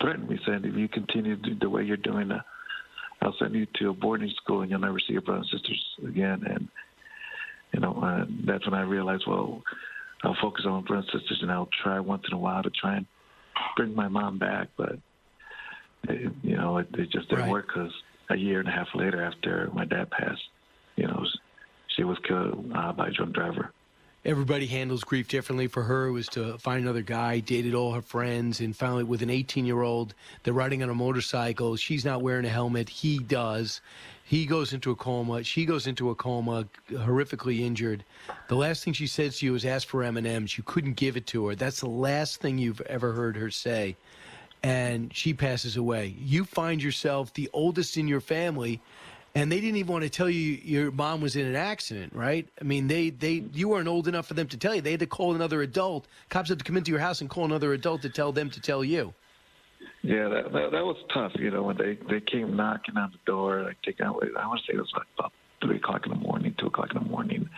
threatened 0.00 0.28
me, 0.28 0.38
saying, 0.46 0.62
if 0.64 0.76
you 0.76 0.88
continue 0.88 1.36
to 1.36 1.42
do 1.42 1.58
the 1.60 1.68
way 1.68 1.82
you're 1.82 1.96
doing, 1.96 2.30
uh, 2.30 2.40
I'll 3.22 3.34
send 3.38 3.54
you 3.54 3.66
to 3.76 3.90
a 3.90 3.92
boarding 3.92 4.32
school 4.42 4.62
and 4.62 4.70
you'll 4.70 4.80
never 4.80 4.98
see 4.98 5.12
your 5.12 5.22
brothers 5.22 5.48
and 5.52 5.60
sisters 5.60 5.84
again. 6.08 6.42
And, 6.48 6.68
you 7.74 7.80
know, 7.80 8.00
uh, 8.02 8.24
that's 8.46 8.64
when 8.66 8.74
I 8.74 8.82
realized, 8.82 9.24
well, 9.26 9.62
I'll 10.24 10.36
focus 10.40 10.64
on 10.66 10.82
my 10.82 10.88
brothers 10.88 11.10
and 11.12 11.20
sisters 11.20 11.38
and 11.42 11.52
I'll 11.52 11.68
try 11.82 12.00
once 12.00 12.22
in 12.28 12.34
a 12.34 12.38
while 12.38 12.62
to 12.62 12.70
try 12.70 12.96
and 12.96 13.06
bring 13.76 13.94
my 13.94 14.08
mom 14.08 14.38
back. 14.38 14.68
But, 14.76 14.92
it, 16.08 16.32
you 16.42 16.56
know, 16.56 16.78
it, 16.78 16.88
it 16.94 17.10
just 17.10 17.28
didn't 17.28 17.44
Right. 17.44 17.50
work 17.50 17.68
because 17.68 17.92
a 18.30 18.36
year 18.36 18.60
and 18.60 18.68
a 18.68 18.72
half 18.72 18.88
later 18.94 19.22
after 19.22 19.70
my 19.74 19.84
dad 19.84 20.10
passed, 20.10 20.40
you 20.96 21.06
know, 21.06 21.24
she 21.96 22.04
was 22.04 22.18
killed 22.26 22.70
uh, 22.74 22.92
by 22.92 23.08
a 23.08 23.10
drunk 23.10 23.34
driver. 23.34 23.72
Everybody 24.22 24.66
handles 24.66 25.02
grief 25.02 25.28
differently. 25.28 25.66
For 25.66 25.82
her, 25.82 26.08
it 26.08 26.12
was 26.12 26.28
to 26.28 26.58
find 26.58 26.82
another 26.82 27.00
guy, 27.00 27.40
dated 27.40 27.74
all 27.74 27.92
her 27.92 28.02
friends, 28.02 28.60
and 28.60 28.76
finally, 28.76 29.02
with 29.02 29.22
an 29.22 29.30
18 29.30 29.64
year 29.64 29.80
old, 29.80 30.14
they're 30.42 30.52
riding 30.52 30.82
on 30.82 30.90
a 30.90 30.94
motorcycle. 30.94 31.74
She's 31.76 32.04
not 32.04 32.20
wearing 32.20 32.44
a 32.44 32.50
helmet. 32.50 32.90
He 32.90 33.18
does. 33.18 33.80
He 34.22 34.44
goes 34.44 34.74
into 34.74 34.90
a 34.90 34.94
coma. 34.94 35.42
She 35.42 35.64
goes 35.64 35.86
into 35.86 36.10
a 36.10 36.14
coma, 36.14 36.66
horrifically 36.90 37.60
injured. 37.60 38.04
The 38.48 38.56
last 38.56 38.84
thing 38.84 38.92
she 38.92 39.06
says 39.06 39.38
to 39.38 39.46
you 39.46 39.54
is 39.54 39.64
ask 39.64 39.88
for 39.88 40.04
M&Ms. 40.04 40.58
You 40.58 40.64
couldn't 40.64 40.96
give 40.96 41.16
it 41.16 41.26
to 41.28 41.48
her. 41.48 41.54
That's 41.54 41.80
the 41.80 41.88
last 41.88 42.40
thing 42.40 42.58
you've 42.58 42.82
ever 42.82 43.12
heard 43.12 43.36
her 43.36 43.50
say. 43.50 43.96
And 44.62 45.12
she 45.16 45.32
passes 45.32 45.78
away. 45.78 46.14
You 46.18 46.44
find 46.44 46.82
yourself 46.82 47.32
the 47.32 47.48
oldest 47.54 47.96
in 47.96 48.06
your 48.06 48.20
family, 48.20 48.80
and 49.34 49.50
they 49.50 49.60
didn't 49.60 49.76
even 49.76 49.92
want 49.92 50.04
to 50.04 50.10
tell 50.10 50.28
you 50.28 50.58
your 50.62 50.90
mom 50.90 51.20
was 51.20 51.36
in 51.36 51.46
an 51.46 51.56
accident, 51.56 52.14
right? 52.14 52.48
I 52.60 52.64
mean, 52.64 52.88
they 52.88 53.10
they 53.10 53.44
you 53.52 53.68
weren't 53.68 53.88
old 53.88 54.08
enough 54.08 54.26
for 54.26 54.34
them 54.34 54.48
to 54.48 54.56
tell 54.56 54.74
you. 54.74 54.80
They 54.80 54.90
had 54.90 55.00
to 55.00 55.06
call 55.06 55.34
another 55.34 55.62
adult. 55.62 56.06
Cops 56.28 56.48
had 56.48 56.58
to 56.58 56.64
come 56.64 56.76
into 56.76 56.90
your 56.90 57.00
house 57.00 57.20
and 57.20 57.30
call 57.30 57.44
another 57.44 57.72
adult 57.72 58.02
to 58.02 58.08
tell 58.08 58.32
them 58.32 58.50
to 58.50 58.60
tell 58.60 58.82
you. 58.82 59.14
Yeah, 60.02 60.28
that, 60.28 60.52
that 60.52 60.70
that 60.72 60.84
was 60.84 60.96
tough. 61.14 61.32
You 61.36 61.50
know, 61.50 61.62
when 61.62 61.76
they 61.76 61.98
they 62.08 62.20
came 62.20 62.56
knocking 62.56 62.96
on 62.96 63.12
the 63.12 63.18
door, 63.24 63.62
like 63.62 63.76
taking 63.82 64.06
out. 64.06 64.22
I 64.38 64.46
want 64.46 64.60
to 64.60 64.72
say 64.72 64.76
it 64.76 64.80
was 64.80 64.92
like 64.96 65.06
about 65.18 65.32
three 65.62 65.76
o'clock 65.76 66.02
in 66.06 66.12
the 66.12 66.18
morning, 66.18 66.54
two 66.58 66.66
o'clock 66.66 66.88
in 66.94 67.02
the 67.02 67.08
morning, 67.08 67.48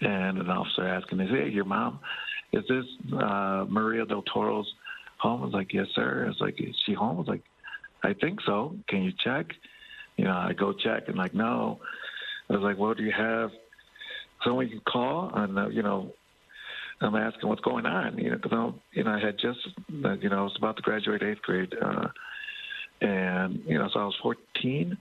and 0.00 0.38
an 0.38 0.48
officer 0.48 0.86
asking, 0.86 1.20
"Is 1.20 1.30
hey, 1.30 1.48
your 1.50 1.64
mom? 1.64 2.00
Is 2.52 2.64
this 2.68 2.86
uh, 3.12 3.66
Maria 3.68 4.06
del 4.06 4.22
Toro's 4.22 4.72
home?" 5.18 5.42
I 5.42 5.44
was 5.44 5.54
like, 5.54 5.72
"Yes, 5.74 5.86
sir." 5.94 6.24
I 6.24 6.28
was 6.28 6.40
like, 6.40 6.60
"Is 6.60 6.74
she 6.86 6.94
home?" 6.94 7.16
I 7.16 7.20
was 7.20 7.28
like, 7.28 7.42
"I 8.02 8.14
think 8.14 8.40
so. 8.46 8.74
Can 8.88 9.02
you 9.02 9.12
check?" 9.22 9.48
You 10.18 10.24
know, 10.24 10.32
I 10.34 10.52
go 10.52 10.72
check 10.74 11.04
and 11.08 11.16
like, 11.16 11.32
no. 11.32 11.80
I 12.50 12.54
was 12.54 12.62
like, 12.62 12.76
"Well, 12.76 12.92
do 12.94 13.02
you 13.04 13.12
have 13.12 13.50
someone 14.44 14.66
you 14.66 14.72
can 14.72 14.92
call?" 14.92 15.30
And 15.34 15.58
uh, 15.58 15.68
you 15.68 15.82
know, 15.82 16.12
I'm 17.00 17.14
asking 17.14 17.48
what's 17.48 17.60
going 17.60 17.86
on, 17.86 18.18
you 18.18 18.30
know, 18.30 18.36
because 18.36 18.74
you 18.92 19.04
know 19.04 19.12
I 19.12 19.20
had 19.20 19.38
just, 19.38 19.60
uh, 20.04 20.12
you 20.14 20.28
know, 20.28 20.38
I 20.40 20.42
was 20.42 20.56
about 20.58 20.76
to 20.76 20.82
graduate 20.82 21.22
eighth 21.22 21.42
grade, 21.42 21.72
uh, 21.80 22.08
and 23.00 23.62
you 23.66 23.78
know, 23.78 23.88
so 23.92 24.00
I 24.00 24.04
was 24.04 24.16
14, 24.22 24.96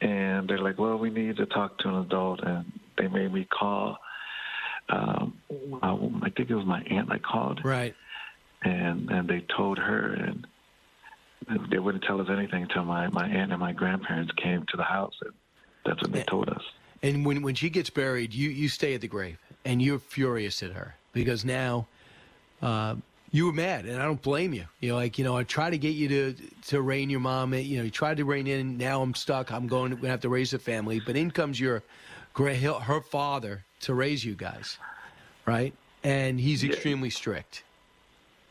and 0.00 0.48
they're 0.48 0.58
like, 0.58 0.78
well, 0.78 0.96
we 0.98 1.10
need 1.10 1.36
to 1.36 1.46
talk 1.46 1.78
to 1.78 1.88
an 1.88 1.96
adult, 1.96 2.40
and 2.42 2.64
they 2.98 3.06
made 3.08 3.32
me 3.32 3.44
call. 3.44 3.98
Um, 4.88 5.38
I 5.82 6.30
think 6.30 6.50
it 6.50 6.54
was 6.54 6.66
my 6.66 6.82
aunt 6.82 7.10
I 7.10 7.18
called, 7.18 7.60
Right. 7.64 7.94
and 8.62 9.10
and 9.10 9.28
they 9.28 9.44
told 9.56 9.78
her, 9.78 10.12
and 10.12 10.46
they 11.70 11.78
wouldn't 11.78 12.04
tell 12.04 12.20
us 12.20 12.28
anything 12.30 12.62
until 12.62 12.84
my 12.84 13.08
my 13.08 13.26
aunt 13.26 13.52
and 13.52 13.60
my 13.60 13.72
grandparents 13.72 14.32
came 14.42 14.64
to 14.70 14.76
the 14.76 14.84
house, 14.84 15.14
and 15.22 15.32
that's 15.84 16.02
when 16.02 16.12
they 16.12 16.22
told 16.22 16.48
us. 16.48 16.62
And 17.02 17.24
when 17.26 17.42
when 17.42 17.54
she 17.54 17.70
gets 17.70 17.90
buried, 17.90 18.32
you 18.32 18.50
you 18.50 18.68
stay 18.68 18.94
at 18.94 19.00
the 19.00 19.08
grave 19.08 19.38
and 19.64 19.80
you're 19.80 19.98
furious 19.98 20.62
at 20.62 20.72
her 20.72 20.94
because 21.12 21.44
now 21.44 21.86
uh, 22.62 22.96
you 23.30 23.46
were 23.46 23.52
mad, 23.52 23.84
and 23.84 24.00
I 24.00 24.04
don't 24.04 24.22
blame 24.22 24.52
you. 24.54 24.64
You 24.80 24.90
know, 24.90 24.94
like 24.96 25.18
you 25.18 25.24
know, 25.24 25.36
I 25.36 25.42
try 25.44 25.70
to 25.70 25.78
get 25.78 25.90
you 25.90 26.08
to 26.08 26.34
to 26.68 26.80
rein 26.80 27.10
your 27.10 27.20
mom. 27.20 27.52
in. 27.54 27.66
You 27.66 27.78
know, 27.78 27.84
you 27.84 27.90
tried 27.90 28.18
to 28.18 28.24
rein 28.24 28.46
in. 28.46 28.78
Now 28.78 29.02
I'm 29.02 29.14
stuck. 29.14 29.52
I'm 29.52 29.66
going 29.66 29.96
to 29.96 30.06
have 30.06 30.20
to 30.20 30.28
raise 30.28 30.54
a 30.54 30.58
family. 30.58 31.00
But 31.00 31.16
in 31.16 31.30
comes 31.30 31.58
your 31.58 31.82
gra- 32.32 32.54
her 32.54 33.00
father 33.00 33.64
to 33.80 33.94
raise 33.94 34.24
you 34.24 34.34
guys, 34.34 34.78
right? 35.46 35.74
And 36.02 36.38
he's 36.38 36.62
extremely 36.64 37.10
strict. 37.10 37.64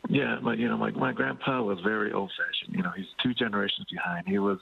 Yeah, 0.08 0.38
but 0.42 0.58
you 0.58 0.68
know, 0.68 0.76
my 0.76 0.90
my 0.90 1.12
grandpa 1.12 1.62
was 1.62 1.78
very 1.80 2.12
old 2.12 2.30
fashioned. 2.30 2.76
You 2.76 2.82
know, 2.82 2.92
he's 2.96 3.06
two 3.22 3.34
generations 3.34 3.86
behind. 3.90 4.28
He 4.28 4.38
was 4.38 4.58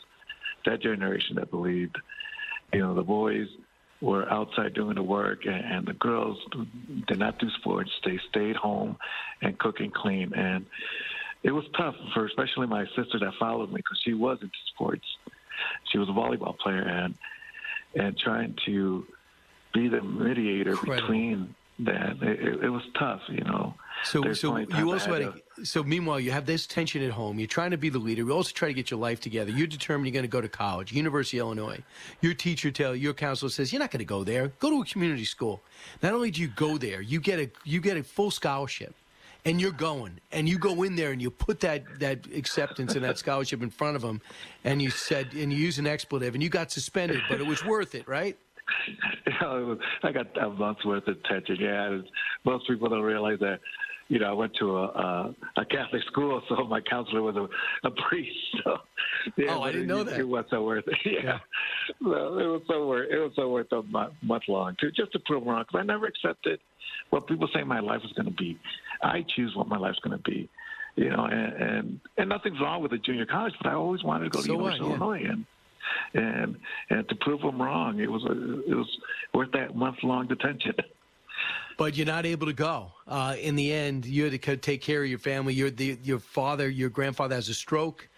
that 0.66 0.80
generation 0.80 1.36
that 1.36 1.50
believed, 1.50 1.96
you 2.72 2.80
know, 2.80 2.94
the 2.94 3.02
boys 3.02 3.48
were 4.00 4.28
outside 4.30 4.74
doing 4.74 4.96
the 4.96 5.02
work 5.02 5.46
and, 5.46 5.86
the 5.86 5.92
girls 5.94 6.38
did 7.06 7.18
not 7.18 7.38
do 7.38 7.48
sports. 7.60 7.90
They 8.04 8.18
stayed 8.30 8.56
home 8.56 8.96
and 9.40 9.58
cook 9.58 9.78
and 9.78 9.94
clean. 9.94 10.32
And 10.34 10.66
it 11.44 11.52
was 11.52 11.64
tough 11.76 11.94
for 12.12 12.26
especially 12.26 12.66
my 12.66 12.84
sister 12.96 13.18
that 13.20 13.32
followed 13.38 13.70
me 13.70 13.76
because 13.76 14.00
she 14.04 14.14
was 14.14 14.38
into 14.42 14.54
sports. 14.74 15.04
She 15.90 15.98
was 15.98 16.08
a 16.08 16.12
volleyball 16.12 16.58
player 16.58 16.82
and 16.82 17.14
and 17.94 18.16
trying 18.16 18.56
to 18.64 19.04
be 19.74 19.88
the 19.88 20.00
mediator 20.00 20.76
between 20.76 21.54
that. 21.80 22.16
It, 22.22 22.40
it, 22.40 22.64
it 22.64 22.68
was 22.70 22.82
tough, 22.98 23.20
you 23.28 23.44
know. 23.44 23.74
So, 24.04 24.32
so 24.32 24.56
you 24.56 24.92
also 24.92 25.12
had. 25.12 25.22
A, 25.22 25.64
so 25.64 25.82
meanwhile, 25.82 26.18
you 26.18 26.30
have 26.32 26.46
this 26.46 26.66
tension 26.66 27.02
at 27.02 27.10
home. 27.10 27.38
You're 27.38 27.46
trying 27.46 27.70
to 27.70 27.76
be 27.76 27.88
the 27.88 27.98
leader. 27.98 28.22
You 28.22 28.32
also 28.32 28.52
try 28.52 28.68
to 28.68 28.74
get 28.74 28.90
your 28.90 29.00
life 29.00 29.20
together. 29.20 29.50
You're 29.50 29.66
determined 29.66 30.06
you're 30.06 30.12
going 30.12 30.24
to 30.24 30.28
go 30.28 30.40
to 30.40 30.48
college, 30.48 30.92
University 30.92 31.38
of 31.38 31.46
Illinois. 31.46 31.80
Your 32.20 32.34
teacher 32.34 32.70
tell 32.70 32.96
your 32.96 33.14
counselor 33.14 33.50
says 33.50 33.72
you're 33.72 33.80
not 33.80 33.90
going 33.90 34.00
to 34.00 34.04
go 34.04 34.24
there. 34.24 34.48
Go 34.58 34.70
to 34.70 34.82
a 34.82 34.84
community 34.84 35.24
school. 35.24 35.62
Not 36.02 36.12
only 36.12 36.30
do 36.30 36.40
you 36.40 36.48
go 36.48 36.78
there, 36.78 37.00
you 37.00 37.20
get 37.20 37.38
a 37.38 37.50
you 37.64 37.80
get 37.80 37.96
a 37.96 38.02
full 38.02 38.30
scholarship, 38.30 38.94
and 39.44 39.60
you're 39.60 39.72
going. 39.72 40.20
And 40.32 40.48
you 40.48 40.58
go 40.58 40.82
in 40.82 40.96
there 40.96 41.12
and 41.12 41.20
you 41.20 41.30
put 41.30 41.60
that 41.60 42.00
that 42.00 42.26
acceptance 42.34 42.94
and 42.94 43.04
that 43.04 43.18
scholarship 43.24 43.62
in 43.62 43.70
front 43.70 43.96
of 43.96 44.02
them, 44.02 44.20
and 44.64 44.82
you 44.82 44.90
said 44.90 45.32
and 45.34 45.52
you 45.52 45.58
use 45.58 45.78
an 45.78 45.86
expletive, 45.86 46.34
and 46.34 46.42
you 46.42 46.48
got 46.48 46.70
suspended, 46.70 47.20
but 47.28 47.40
it 47.40 47.46
was 47.46 47.64
worth 47.64 47.94
it, 47.94 48.08
right? 48.08 48.36
you 49.26 49.32
know, 49.40 49.78
I 50.02 50.12
got 50.12 50.36
a 50.36 50.50
month's 50.50 50.84
worth 50.84 51.06
of 51.08 51.16
attention. 51.24 51.56
Yeah, 51.60 52.00
most 52.44 52.66
people 52.68 52.88
don't 52.88 53.02
realize 53.02 53.38
that. 53.40 53.60
You 54.08 54.18
know, 54.18 54.28
I 54.30 54.32
went 54.32 54.54
to 54.56 54.76
a 54.76 54.84
a, 54.84 55.34
a 55.58 55.64
Catholic 55.64 56.02
school, 56.04 56.42
so 56.48 56.64
my 56.66 56.80
counselor 56.80 57.22
was 57.22 57.36
a, 57.36 57.48
a 57.86 57.90
priest. 58.08 58.36
So, 58.64 58.78
yeah, 59.36 59.56
Oh, 59.56 59.62
I 59.62 59.72
didn't 59.72 59.84
it, 59.84 59.94
know 59.94 60.04
that. 60.04 60.18
It 60.20 60.28
was 60.28 60.44
so 60.50 60.64
worth 60.64 60.84
it. 60.86 60.98
Yeah, 61.24 61.38
So 62.02 62.38
it 62.38 62.46
was 62.46 62.62
so 62.68 62.86
worth. 62.86 63.10
It 63.10 63.18
was 63.18 63.32
so 63.36 63.48
worth 63.48 63.70
a 63.72 63.82
month, 63.82 64.14
month 64.22 64.44
long 64.48 64.76
to 64.80 64.90
just 64.90 65.12
to 65.12 65.18
prove 65.20 65.44
wrong. 65.46 65.64
Because 65.66 65.80
I 65.80 65.84
never 65.84 66.06
accepted 66.06 66.60
what 67.10 67.26
people 67.26 67.48
say 67.54 67.62
my 67.64 67.80
life 67.80 68.00
is 68.04 68.12
going 68.12 68.26
to 68.26 68.32
be. 68.34 68.58
I 69.02 69.24
choose 69.34 69.54
what 69.56 69.68
my 69.68 69.78
life's 69.78 69.98
going 70.00 70.16
to 70.16 70.22
be. 70.30 70.48
You 70.96 71.10
know, 71.10 71.24
and, 71.24 71.52
and 71.54 72.00
and 72.18 72.28
nothing's 72.28 72.60
wrong 72.60 72.82
with 72.82 72.92
a 72.92 72.98
junior 72.98 73.26
college, 73.26 73.54
but 73.62 73.70
I 73.70 73.74
always 73.74 74.02
wanted 74.04 74.24
to 74.24 74.30
go 74.30 74.40
to 74.40 74.46
So 74.46 74.56
what, 74.56 74.74
University 74.74 74.84
of 74.84 75.00
yeah. 75.00 75.06
Illinois, 75.06 75.30
and 75.32 75.46
and 76.14 76.56
and 76.90 77.08
to 77.08 77.14
prove 77.16 77.40
them 77.40 77.60
wrong, 77.60 77.98
it 77.98 78.10
was 78.10 78.22
a, 78.24 78.70
it 78.70 78.74
was 78.74 78.88
worth 79.34 79.52
that 79.52 79.74
month 79.74 79.96
long 80.02 80.26
detention. 80.26 80.74
but 81.82 81.96
you're 81.96 82.06
not 82.06 82.24
able 82.24 82.46
to 82.46 82.52
go. 82.52 82.92
Uh, 83.08 83.34
in 83.40 83.56
the 83.56 83.72
end, 83.72 84.06
you 84.06 84.22
had 84.22 84.40
to 84.40 84.56
take 84.56 84.80
care 84.80 85.02
of 85.02 85.10
your 85.10 85.18
family. 85.18 85.52
Your 85.52 85.68
the, 85.68 85.98
your 86.04 86.20
father, 86.20 86.68
your 86.68 86.88
grandfather 86.88 87.34
has 87.34 87.48
a 87.48 87.54
stroke, 87.54 88.08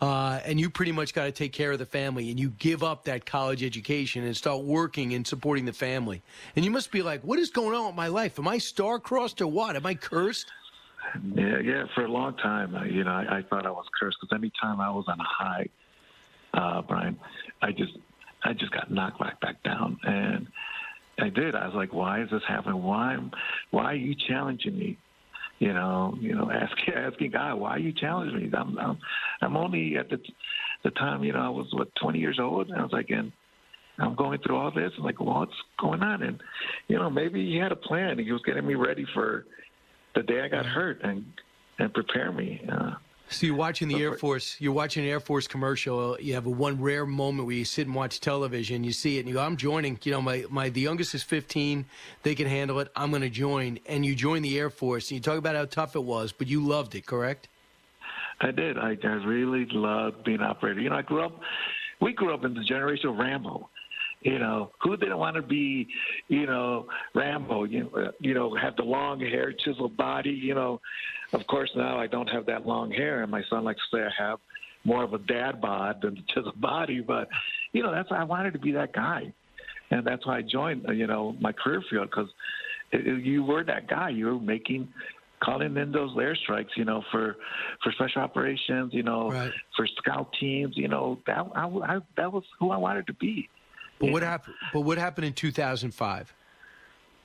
uh, 0.00 0.40
and 0.42 0.58
you 0.58 0.70
pretty 0.70 0.92
much 0.92 1.12
got 1.12 1.24
to 1.24 1.30
take 1.30 1.52
care 1.52 1.70
of 1.70 1.78
the 1.78 1.84
family. 1.84 2.30
And 2.30 2.40
you 2.40 2.48
give 2.48 2.82
up 2.82 3.04
that 3.04 3.26
college 3.26 3.62
education 3.62 4.24
and 4.24 4.34
start 4.34 4.64
working 4.64 5.12
and 5.12 5.26
supporting 5.26 5.66
the 5.66 5.74
family. 5.74 6.22
And 6.56 6.64
you 6.64 6.70
must 6.70 6.90
be 6.90 7.02
like, 7.02 7.20
what 7.22 7.38
is 7.38 7.50
going 7.50 7.76
on 7.76 7.88
with 7.88 7.94
my 7.94 8.06
life? 8.06 8.38
Am 8.38 8.48
I 8.48 8.56
star-crossed 8.56 9.42
or 9.42 9.48
what? 9.48 9.76
Am 9.76 9.84
I 9.84 9.96
cursed? 9.96 10.50
Yeah, 11.34 11.58
yeah. 11.58 11.84
For 11.94 12.06
a 12.06 12.08
long 12.08 12.38
time, 12.38 12.74
uh, 12.74 12.84
you 12.84 13.04
know, 13.04 13.10
I, 13.10 13.40
I 13.40 13.42
thought 13.50 13.66
I 13.66 13.70
was 13.70 13.84
cursed 14.00 14.16
because 14.18 14.34
anytime 14.34 14.80
I 14.80 14.88
was 14.88 15.04
on 15.08 15.20
a 15.20 15.24
high, 15.24 15.68
uh, 16.54 16.80
Brian, 16.88 17.18
I 17.60 17.72
just, 17.72 17.98
I 18.44 18.54
just 18.54 18.72
got 18.72 18.90
knocked 18.90 19.20
right 19.20 19.38
back 19.40 19.62
down, 19.62 19.98
and 20.04 20.46
I 21.22 21.28
did. 21.28 21.54
I 21.54 21.66
was 21.66 21.74
like, 21.74 21.92
why 21.92 22.22
is 22.22 22.30
this 22.30 22.42
happening? 22.48 22.82
Why, 22.82 23.16
why 23.70 23.84
are 23.84 23.94
you 23.94 24.14
challenging 24.28 24.78
me? 24.78 24.98
You 25.58 25.74
know, 25.74 26.16
you 26.20 26.34
know, 26.34 26.50
asking 26.50 26.94
asking 26.96 27.30
God, 27.32 27.56
why 27.56 27.70
are 27.70 27.78
you 27.78 27.92
challenging 27.92 28.38
me? 28.38 28.50
I'm, 28.56 28.78
I'm, 28.78 28.98
I'm 29.42 29.56
only 29.56 29.96
at 29.96 30.08
the, 30.08 30.18
the 30.84 30.90
time, 30.92 31.22
you 31.22 31.32
know, 31.32 31.40
I 31.40 31.48
was 31.48 31.66
what 31.72 31.88
20 32.00 32.18
years 32.18 32.38
old, 32.40 32.68
and 32.68 32.78
I 32.78 32.82
was 32.82 32.92
like, 32.92 33.10
and 33.10 33.30
I'm 33.98 34.14
going 34.14 34.38
through 34.40 34.56
all 34.56 34.70
this. 34.70 34.90
I'm 34.96 35.04
like, 35.04 35.20
what's 35.20 35.52
going 35.78 36.02
on? 36.02 36.22
And 36.22 36.40
you 36.88 36.96
know, 36.96 37.10
maybe 37.10 37.44
he 37.44 37.56
had 37.56 37.72
a 37.72 37.76
plan. 37.76 38.18
He 38.18 38.32
was 38.32 38.42
getting 38.46 38.66
me 38.66 38.74
ready 38.74 39.04
for 39.14 39.44
the 40.14 40.22
day 40.22 40.40
I 40.40 40.48
got 40.48 40.64
hurt 40.66 41.00
and 41.02 41.24
and 41.78 41.92
prepare 41.92 42.32
me. 42.32 42.62
Uh, 42.70 42.92
So 43.30 43.46
you're 43.46 43.54
watching 43.54 43.86
the 43.86 44.02
Air 44.02 44.14
Force. 44.14 44.56
You're 44.58 44.72
watching 44.72 45.04
an 45.04 45.08
Air 45.08 45.20
Force 45.20 45.46
commercial. 45.46 46.20
You 46.20 46.34
have 46.34 46.46
a 46.46 46.50
one 46.50 46.80
rare 46.80 47.06
moment 47.06 47.46
where 47.46 47.54
you 47.54 47.64
sit 47.64 47.86
and 47.86 47.94
watch 47.94 48.20
television. 48.20 48.82
You 48.82 48.92
see 48.92 49.18
it, 49.18 49.20
and 49.20 49.28
you 49.28 49.34
go, 49.34 49.40
"I'm 49.40 49.56
joining." 49.56 49.98
You 50.02 50.12
know, 50.12 50.20
my 50.20 50.44
my 50.50 50.68
the 50.68 50.80
youngest 50.80 51.14
is 51.14 51.22
15. 51.22 51.84
They 52.24 52.34
can 52.34 52.48
handle 52.48 52.80
it. 52.80 52.90
I'm 52.96 53.10
going 53.10 53.22
to 53.22 53.30
join. 53.30 53.78
And 53.86 54.04
you 54.04 54.16
join 54.16 54.42
the 54.42 54.58
Air 54.58 54.68
Force. 54.68 55.10
And 55.10 55.16
you 55.16 55.22
talk 55.22 55.38
about 55.38 55.54
how 55.54 55.64
tough 55.64 55.94
it 55.94 56.02
was, 56.02 56.32
but 56.32 56.48
you 56.48 56.66
loved 56.66 56.96
it, 56.96 57.06
correct? 57.06 57.48
I 58.40 58.50
did. 58.50 58.76
I, 58.78 58.96
I 59.02 59.06
really 59.06 59.66
loved 59.70 60.24
being 60.24 60.40
an 60.40 60.46
operator. 60.46 60.80
You 60.80 60.90
know, 60.90 60.96
I 60.96 61.02
grew 61.02 61.24
up. 61.24 61.38
We 62.00 62.12
grew 62.12 62.34
up 62.34 62.44
in 62.44 62.54
the 62.54 62.64
generation 62.64 63.10
of 63.10 63.16
Rambo. 63.16 63.68
You 64.22 64.38
know, 64.38 64.72
who 64.82 64.96
didn't 64.98 65.16
want 65.16 65.36
to 65.36 65.42
be, 65.42 65.88
you 66.28 66.46
know, 66.46 66.88
Rambo? 67.14 67.64
You 67.64 67.84
know, 67.84 68.12
you 68.20 68.34
know, 68.34 68.54
have 68.54 68.76
the 68.76 68.82
long 68.82 69.20
hair, 69.20 69.52
chiseled 69.52 69.96
body. 69.96 70.30
You 70.30 70.54
know, 70.54 70.80
of 71.32 71.46
course 71.46 71.70
now 71.76 71.98
I 71.98 72.06
don't 72.06 72.28
have 72.28 72.46
that 72.46 72.66
long 72.66 72.90
hair, 72.90 73.22
and 73.22 73.30
my 73.30 73.42
son 73.50 73.64
likes 73.64 73.80
to 73.90 73.96
say 73.96 74.02
I 74.04 74.22
have 74.30 74.38
more 74.84 75.02
of 75.04 75.12
a 75.12 75.18
dad 75.18 75.60
bod 75.60 76.00
than 76.02 76.16
just 76.34 76.46
a 76.46 76.58
body. 76.58 77.00
But 77.00 77.28
you 77.72 77.82
know, 77.82 77.92
that's 77.92 78.08
I 78.10 78.24
wanted 78.24 78.52
to 78.54 78.58
be 78.58 78.72
that 78.72 78.92
guy, 78.92 79.32
and 79.90 80.06
that's 80.06 80.26
why 80.26 80.38
I 80.38 80.42
joined. 80.42 80.86
You 80.92 81.06
know, 81.06 81.36
my 81.40 81.52
career 81.52 81.82
field 81.90 82.10
because 82.10 82.28
you 82.92 83.44
were 83.44 83.64
that 83.64 83.88
guy. 83.88 84.10
You 84.10 84.26
were 84.26 84.40
making 84.40 84.88
calling 85.42 85.76
in 85.76 85.90
those 85.92 86.10
airstrikes, 86.16 86.68
you 86.76 86.84
know, 86.84 87.02
for 87.10 87.36
for 87.82 87.92
special 87.92 88.22
operations, 88.22 88.92
you 88.92 89.02
know, 89.02 89.30
Right. 89.30 89.52
for 89.76 89.86
scout 89.98 90.28
teams, 90.38 90.76
you 90.76 90.88
know, 90.88 91.18
that 91.26 91.38
I, 91.54 91.66
I, 91.66 91.98
that 92.16 92.32
was 92.32 92.44
who 92.58 92.70
I 92.70 92.76
wanted 92.76 93.06
to 93.06 93.14
be. 93.14 93.48
But 93.98 94.10
what 94.12 94.22
happened? 94.22 94.56
But 94.72 94.80
what 94.80 94.98
happened 94.98 95.26
in 95.26 95.32
2005? 95.34 96.34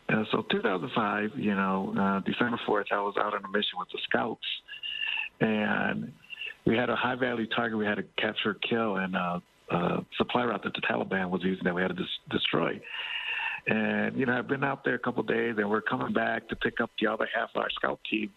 Uh, 0.08 0.24
so 0.32 0.44
2005, 0.52 1.32
you 1.36 1.56
know, 1.56 1.94
uh, 1.98 2.20
December 2.30 2.60
4th, 2.68 2.86
I 2.92 3.02
was 3.02 3.16
out 3.20 3.34
on 3.34 3.44
a 3.44 3.48
mission 3.48 3.80
with 3.80 3.88
the 3.92 4.00
scouts, 4.08 4.46
and 5.42 6.12
we 6.66 6.78
had 6.78 6.90
a 6.90 6.96
high 6.96 7.16
value 7.16 7.48
target 7.48 7.78
we 7.78 7.86
had 7.86 7.96
to 7.96 8.04
capture, 8.18 8.56
kill, 8.68 8.98
and 8.98 9.16
uh, 9.16 9.40
uh, 9.72 10.02
supply 10.18 10.44
route 10.44 10.64
that 10.64 10.74
the 10.74 10.82
Taliban 10.82 11.30
was 11.30 11.42
using 11.44 11.64
that 11.64 11.74
we 11.74 11.82
had 11.82 11.90
to 11.90 11.96
dis- 11.96 12.06
destroy. 12.30 12.80
And 13.68 14.16
you 14.16 14.28
know, 14.28 14.38
I've 14.38 14.48
been 14.48 14.64
out 14.64 14.84
there 14.86 14.94
a 14.94 15.00
couple 15.00 15.24
days, 15.24 15.56
and 15.58 15.68
we're 15.70 15.82
coming 15.82 16.14
back 16.14 16.48
to 16.50 16.56
pick 16.56 16.80
up 16.82 16.92
the 17.02 17.08
other 17.08 17.28
half 17.34 17.50
of 17.56 17.62
our 17.62 17.70
scout 17.72 18.00
team, 18.10 18.32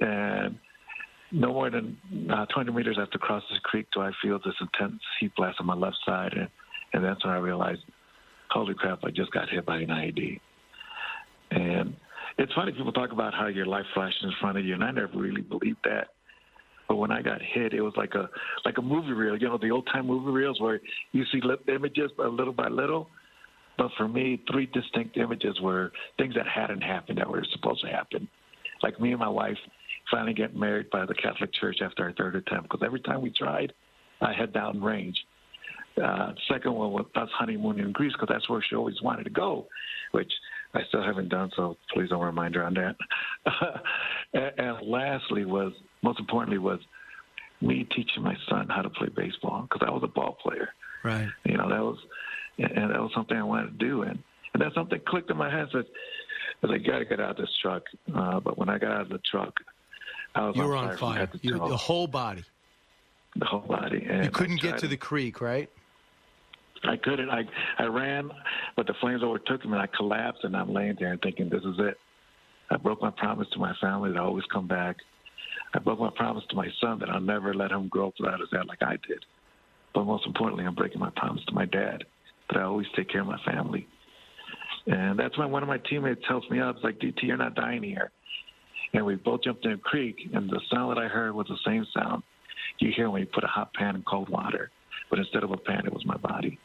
and 0.00 0.58
no 1.30 1.52
more 1.52 1.70
than 1.70 1.96
uh, 2.32 2.46
20 2.46 2.72
meters 2.72 2.98
after 3.00 3.18
crossing 3.18 3.48
the 3.54 3.60
creek 3.60 3.86
do 3.92 4.00
I 4.00 4.10
feel 4.22 4.38
this 4.44 4.54
intense 4.60 5.00
heat 5.20 5.32
blast 5.36 5.58
on 5.60 5.66
my 5.66 5.74
left 5.74 5.98
side, 6.04 6.32
and, 6.32 6.48
and 6.92 7.04
that's 7.04 7.24
when 7.24 7.32
I 7.32 7.38
realized, 7.38 7.82
holy 8.50 8.74
crap, 8.74 9.04
I 9.04 9.10
just 9.10 9.30
got 9.32 9.48
hit 9.48 9.64
by 9.64 9.78
an 9.78 9.88
IED. 9.88 10.40
And 11.54 11.94
it's 12.38 12.52
funny 12.54 12.72
people 12.72 12.92
talk 12.92 13.12
about 13.12 13.32
how 13.32 13.46
your 13.46 13.66
life 13.66 13.84
flashes 13.94 14.18
in 14.22 14.32
front 14.40 14.58
of 14.58 14.64
you, 14.64 14.74
and 14.74 14.82
I 14.82 14.90
never 14.90 15.16
really 15.16 15.42
believed 15.42 15.78
that. 15.84 16.08
But 16.88 16.96
when 16.96 17.10
I 17.10 17.22
got 17.22 17.40
hit, 17.40 17.72
it 17.72 17.80
was 17.80 17.94
like 17.96 18.14
a 18.14 18.28
like 18.64 18.76
a 18.78 18.82
movie 18.82 19.12
reel, 19.12 19.36
you 19.36 19.48
know, 19.48 19.58
the 19.58 19.70
old 19.70 19.88
time 19.92 20.06
movie 20.06 20.30
reels 20.30 20.60
where 20.60 20.80
you 21.12 21.24
see 21.32 21.40
images 21.68 22.10
by 22.16 22.26
little 22.26 22.52
by 22.52 22.68
little. 22.68 23.08
But 23.78 23.90
for 23.96 24.06
me, 24.06 24.42
three 24.50 24.66
distinct 24.66 25.16
images 25.16 25.60
were 25.60 25.92
things 26.18 26.34
that 26.34 26.46
hadn't 26.46 26.82
happened 26.82 27.18
that 27.18 27.28
were 27.28 27.44
supposed 27.52 27.82
to 27.82 27.88
happen. 27.90 28.28
Like 28.82 29.00
me 29.00 29.10
and 29.10 29.18
my 29.18 29.28
wife 29.28 29.56
finally 30.10 30.34
getting 30.34 30.60
married 30.60 30.90
by 30.90 31.06
the 31.06 31.14
Catholic 31.14 31.52
Church 31.54 31.78
after 31.82 32.04
our 32.04 32.12
third 32.12 32.36
attempt, 32.36 32.64
because 32.64 32.84
every 32.84 33.00
time 33.00 33.22
we 33.22 33.30
tried, 33.30 33.72
I 34.20 34.32
had 34.32 34.52
down 34.52 34.82
range. 34.82 35.16
Uh, 36.02 36.32
second 36.52 36.74
one 36.74 36.92
was 36.92 37.06
us 37.16 37.28
honeymooning 37.38 37.86
in 37.86 37.92
Greece, 37.92 38.12
because 38.12 38.28
that's 38.30 38.48
where 38.48 38.62
she 38.68 38.76
always 38.76 39.00
wanted 39.02 39.24
to 39.24 39.30
go, 39.30 39.66
which 40.12 40.30
I 40.74 40.80
still 40.88 41.02
haven't 41.02 41.28
done, 41.28 41.50
so 41.56 41.76
please 41.92 42.08
don't 42.10 42.20
remind 42.22 42.54
her 42.56 42.64
on 42.64 42.74
that. 42.74 42.96
and, 44.34 44.52
and 44.58 44.88
lastly 44.88 45.44
was, 45.44 45.72
most 46.02 46.18
importantly, 46.18 46.58
was 46.58 46.80
me 47.60 47.86
teaching 47.94 48.22
my 48.22 48.36
son 48.48 48.68
how 48.68 48.82
to 48.82 48.90
play 48.90 49.08
baseball, 49.14 49.62
because 49.62 49.86
I 49.86 49.90
was 49.90 50.02
a 50.02 50.08
ball 50.08 50.36
player. 50.42 50.70
Right. 51.02 51.28
You 51.44 51.56
know, 51.56 51.68
that 51.68 51.80
was, 51.80 51.98
and 52.58 52.90
that 52.90 53.00
was 53.00 53.10
something 53.14 53.36
I 53.36 53.42
wanted 53.44 53.78
to 53.78 53.86
do. 53.86 54.02
And, 54.02 54.18
and 54.52 54.62
then 54.62 54.70
something 54.74 55.00
clicked 55.06 55.30
in 55.30 55.36
my 55.36 55.50
head 55.50 55.68
that, 55.72 55.86
that 56.62 56.70
I 56.70 56.78
got 56.78 56.98
to 56.98 57.04
get 57.04 57.20
out 57.20 57.30
of 57.30 57.36
this 57.36 57.50
truck. 57.62 57.84
Uh, 58.14 58.40
but 58.40 58.58
when 58.58 58.68
I 58.68 58.78
got 58.78 58.92
out 58.92 59.00
of 59.02 59.08
the 59.10 59.20
truck, 59.30 59.54
I 60.34 60.46
was 60.46 60.56
You 60.56 60.64
were 60.64 60.76
on 60.76 60.88
fire. 60.96 61.26
fire. 61.26 61.28
You, 61.42 61.58
the 61.58 61.76
whole 61.76 62.06
body. 62.08 62.44
the 63.36 63.46
whole 63.46 63.60
body. 63.60 64.04
And 64.08 64.24
You 64.24 64.30
couldn't 64.30 64.60
get 64.60 64.70
tried 64.70 64.80
to 64.80 64.88
the 64.88 64.96
creek, 64.96 65.40
right? 65.40 65.70
I 66.86 66.96
couldn't. 66.96 67.30
I 67.30 67.42
I 67.78 67.84
ran, 67.84 68.30
but 68.76 68.86
the 68.86 68.94
flames 69.00 69.22
overtook 69.22 69.64
me, 69.64 69.72
and 69.72 69.80
I 69.80 69.86
collapsed. 69.86 70.44
And 70.44 70.56
I'm 70.56 70.72
laying 70.72 70.96
there 70.98 71.12
and 71.12 71.20
thinking, 71.20 71.48
"This 71.48 71.64
is 71.64 71.76
it." 71.78 71.98
I 72.70 72.76
broke 72.76 73.02
my 73.02 73.10
promise 73.10 73.48
to 73.52 73.58
my 73.58 73.74
family 73.80 74.10
that 74.12 74.18
I 74.18 74.22
always 74.22 74.44
come 74.52 74.66
back. 74.66 74.96
I 75.74 75.78
broke 75.78 75.98
my 75.98 76.10
promise 76.14 76.44
to 76.50 76.56
my 76.56 76.68
son 76.80 76.98
that 77.00 77.10
I'll 77.10 77.20
never 77.20 77.52
let 77.52 77.70
him 77.70 77.88
grow 77.88 78.08
up 78.08 78.14
without 78.18 78.40
his 78.40 78.48
dad 78.50 78.66
like 78.66 78.82
I 78.82 78.96
did. 79.06 79.24
But 79.92 80.04
most 80.04 80.26
importantly, 80.26 80.64
I'm 80.64 80.74
breaking 80.74 81.00
my 81.00 81.10
promise 81.16 81.44
to 81.46 81.54
my 81.54 81.66
dad 81.66 82.04
that 82.48 82.58
I 82.58 82.62
always 82.62 82.86
take 82.96 83.08
care 83.08 83.20
of 83.20 83.26
my 83.26 83.38
family. 83.44 83.86
And 84.86 85.18
that's 85.18 85.36
when 85.38 85.50
one 85.50 85.62
of 85.62 85.68
my 85.68 85.78
teammates 85.78 86.22
helps 86.28 86.48
me 86.50 86.60
out. 86.60 86.76
It's 86.76 86.84
like, 86.84 86.98
DT, 86.98 87.22
you're 87.22 87.36
not 87.36 87.54
dying 87.54 87.82
here. 87.82 88.10
And 88.92 89.04
we 89.04 89.16
both 89.16 89.42
jumped 89.42 89.64
in 89.64 89.72
a 89.72 89.78
creek, 89.78 90.16
and 90.32 90.48
the 90.48 90.60
sound 90.70 90.96
that 90.96 91.02
I 91.02 91.08
heard 91.08 91.34
was 91.34 91.46
the 91.48 91.58
same 91.66 91.86
sound 91.96 92.22
you 92.78 92.92
hear 92.94 93.10
when 93.10 93.20
you 93.20 93.26
put 93.32 93.44
a 93.44 93.48
hot 93.48 93.72
pan 93.74 93.96
in 93.96 94.02
cold 94.02 94.28
water. 94.28 94.70
But 95.10 95.18
instead 95.18 95.42
of 95.42 95.50
a 95.50 95.56
pan, 95.56 95.86
it 95.86 95.92
was 95.92 96.04
my 96.06 96.16
body. 96.16 96.58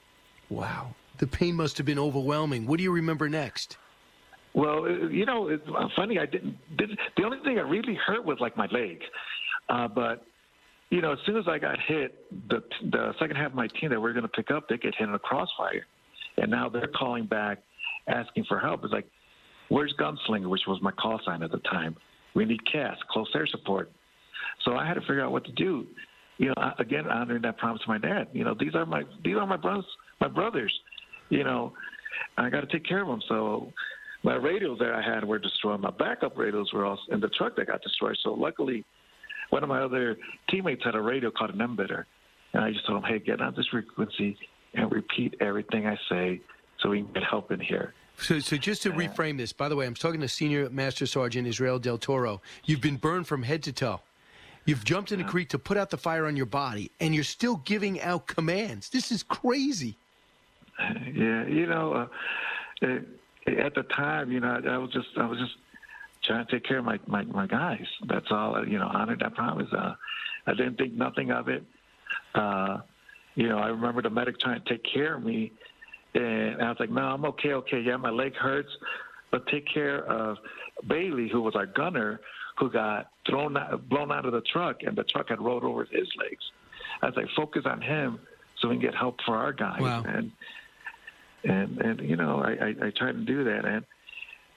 Wow. 0.49 0.95
The 1.19 1.27
pain 1.27 1.55
must 1.55 1.77
have 1.77 1.85
been 1.85 1.99
overwhelming. 1.99 2.65
What 2.65 2.77
do 2.77 2.83
you 2.83 2.91
remember 2.91 3.29
next? 3.29 3.77
Well, 4.53 4.85
uh, 4.85 5.07
you 5.09 5.25
know, 5.25 5.49
it's 5.49 5.67
uh, 5.67 5.87
funny. 5.95 6.17
I 6.17 6.25
didn't, 6.25 6.57
didn't. 6.77 6.97
The 7.17 7.23
only 7.23 7.37
thing 7.43 7.55
that 7.55 7.65
really 7.65 7.95
hurt 7.95 8.25
was 8.25 8.37
like 8.39 8.57
my 8.57 8.67
leg. 8.71 9.01
Uh, 9.69 9.87
but 9.87 10.25
you 10.89 11.01
know, 11.01 11.13
as 11.13 11.19
soon 11.25 11.37
as 11.37 11.45
I 11.47 11.59
got 11.59 11.77
hit, 11.87 12.25
the 12.49 12.63
the 12.91 13.13
second 13.19 13.35
half 13.35 13.47
of 13.47 13.55
my 13.55 13.67
team 13.67 13.89
that 13.91 14.01
we 14.01 14.09
are 14.09 14.13
going 14.13 14.23
to 14.23 14.29
pick 14.29 14.49
up, 14.49 14.67
they 14.67 14.77
get 14.77 14.95
hit 14.95 15.07
in 15.07 15.13
a 15.13 15.19
crossfire, 15.19 15.85
and 16.37 16.49
now 16.49 16.67
they're 16.67 16.89
calling 16.97 17.25
back, 17.25 17.59
asking 18.07 18.45
for 18.45 18.59
help. 18.59 18.83
It's 18.83 18.93
like, 18.93 19.07
where's 19.69 19.93
Gunslinger, 19.99 20.49
which 20.49 20.63
was 20.67 20.79
my 20.81 20.91
call 20.91 21.19
sign 21.25 21.43
at 21.43 21.51
the 21.51 21.59
time. 21.59 21.95
We 22.33 22.45
need 22.45 22.59
CAS, 22.71 22.97
close 23.11 23.29
air 23.35 23.47
support. 23.47 23.91
So 24.65 24.75
I 24.75 24.87
had 24.87 24.95
to 24.95 25.01
figure 25.01 25.23
out 25.23 25.31
what 25.31 25.45
to 25.45 25.51
do. 25.51 25.85
You 26.37 26.47
know, 26.47 26.71
again, 26.79 27.07
honoring 27.07 27.41
that 27.41 27.57
promise 27.57 27.81
to 27.83 27.89
my 27.89 27.97
dad. 27.97 28.27
You 28.33 28.43
know, 28.43 28.55
these 28.59 28.73
are 28.73 28.85
my 28.85 29.03
these 29.23 29.35
are 29.35 29.45
my 29.45 29.57
brothers, 29.57 29.85
my 30.19 30.27
brothers. 30.27 30.77
You 31.29 31.43
know, 31.43 31.73
I 32.37 32.49
got 32.49 32.61
to 32.61 32.67
take 32.67 32.85
care 32.85 33.01
of 33.01 33.07
them. 33.07 33.21
So 33.27 33.71
my 34.23 34.35
radios 34.35 34.79
that 34.79 34.91
I 34.91 35.01
had 35.01 35.23
were 35.23 35.39
destroyed. 35.39 35.79
My 35.79 35.91
backup 35.91 36.37
radios 36.37 36.73
were 36.73 36.85
also 36.85 37.03
in 37.11 37.19
the 37.19 37.29
truck 37.29 37.55
that 37.55 37.67
got 37.67 37.81
destroyed. 37.81 38.17
So 38.23 38.33
luckily, 38.33 38.83
one 39.49 39.63
of 39.63 39.69
my 39.69 39.81
other 39.81 40.17
teammates 40.49 40.83
had 40.83 40.95
a 40.95 41.01
radio 41.01 41.31
called 41.31 41.51
an 41.51 41.59
MBITR, 41.59 42.03
and 42.53 42.63
I 42.63 42.71
just 42.71 42.85
told 42.85 43.03
him, 43.03 43.09
"Hey, 43.09 43.19
get 43.19 43.41
on 43.41 43.53
this 43.55 43.67
frequency 43.67 44.37
and 44.73 44.91
repeat 44.91 45.35
everything 45.39 45.87
I 45.87 45.97
say, 46.09 46.41
so 46.79 46.89
we 46.89 47.01
can 47.03 47.13
get 47.13 47.23
help 47.23 47.51
in 47.51 47.59
here." 47.59 47.93
So, 48.17 48.39
so 48.39 48.57
just 48.57 48.83
to 48.83 48.91
reframe 48.91 49.37
this, 49.37 49.53
by 49.53 49.69
the 49.69 49.75
way, 49.75 49.85
I'm 49.85 49.95
talking 49.95 50.19
to 50.19 50.27
Senior 50.27 50.69
Master 50.69 51.05
Sergeant 51.05 51.47
Israel 51.47 51.79
Del 51.79 51.97
Toro. 51.97 52.41
You've 52.65 52.81
been 52.81 52.97
burned 52.97 53.27
from 53.27 53.43
head 53.43 53.63
to 53.63 53.71
toe. 53.71 54.01
You've 54.65 54.83
jumped 54.83 55.11
in 55.11 55.21
a 55.21 55.23
creek 55.23 55.49
to 55.49 55.57
put 55.57 55.77
out 55.77 55.89
the 55.89 55.97
fire 55.97 56.27
on 56.27 56.35
your 56.35 56.45
body, 56.45 56.91
and 56.99 57.15
you're 57.15 57.23
still 57.23 57.55
giving 57.55 57.99
out 58.01 58.27
commands. 58.27 58.89
This 58.89 59.11
is 59.11 59.23
crazy. 59.23 59.97
Yeah, 61.13 61.45
you 61.47 61.65
know, 61.65 61.93
uh, 61.93 62.07
it, 62.81 63.05
at 63.59 63.75
the 63.75 63.83
time, 63.95 64.31
you 64.31 64.39
know, 64.39 64.47
I, 64.47 64.75
I 64.75 64.77
was 64.77 64.91
just, 64.91 65.07
I 65.17 65.25
was 65.25 65.37
just 65.37 65.53
trying 66.23 66.45
to 66.45 66.51
take 66.51 66.63
care 66.65 66.77
of 66.77 66.85
my 66.85 66.99
my, 67.07 67.23
my 67.23 67.47
guys. 67.47 67.85
That's 68.07 68.27
all. 68.31 68.65
You 68.65 68.79
know, 68.79 68.89
honored 68.93 69.19
that 69.19 69.35
promise. 69.35 69.67
Uh, 69.71 69.93
I 70.47 70.53
didn't 70.53 70.77
think 70.77 70.93
nothing 70.93 71.31
of 71.31 71.49
it. 71.49 71.63
Uh, 72.35 72.77
you 73.35 73.49
know, 73.49 73.57
I 73.57 73.67
remember 73.67 74.01
the 74.01 74.09
medic 74.09 74.39
trying 74.39 74.61
to 74.63 74.69
take 74.69 74.83
care 74.93 75.15
of 75.15 75.23
me, 75.23 75.51
and 76.13 76.61
I 76.61 76.69
was 76.69 76.77
like, 76.79 76.89
"No, 76.89 77.01
I'm 77.01 77.25
okay, 77.25 77.53
okay. 77.53 77.81
Yeah, 77.81 77.97
my 77.97 78.09
leg 78.09 78.35
hurts, 78.35 78.71
but 79.31 79.45
take 79.47 79.65
care 79.71 80.05
of 80.05 80.37
Bailey, 80.87 81.29
who 81.31 81.41
was 81.41 81.55
our 81.55 81.65
gunner, 81.65 82.21
who 82.57 82.69
got 82.69 83.11
thrown 83.29 83.57
out, 83.57 83.87
blown 83.89 84.11
out 84.11 84.25
of 84.25 84.33
the 84.33 84.41
truck, 84.41 84.77
and 84.85 84.97
the 84.97 85.03
truck 85.03 85.29
had 85.29 85.41
rolled 85.41 85.63
over 85.63 85.85
his 85.85 86.07
legs. 86.17 86.43
I 87.01 87.07
was 87.07 87.15
like, 87.15 87.27
focus 87.35 87.63
on 87.65 87.81
him 87.81 88.19
so 88.59 88.67
we 88.67 88.75
can 88.75 88.81
get 88.81 88.95
help 88.95 89.17
for 89.25 89.35
our 89.35 89.53
guys. 89.53 89.79
Wow. 89.81 90.03
And 90.05 90.31
and 91.43 91.77
and 91.79 91.99
you 92.01 92.15
know, 92.15 92.41
I, 92.41 92.65
I, 92.65 92.87
I 92.87 92.91
try 92.97 93.11
to 93.11 93.25
do 93.25 93.43
that, 93.43 93.65
and 93.65 93.85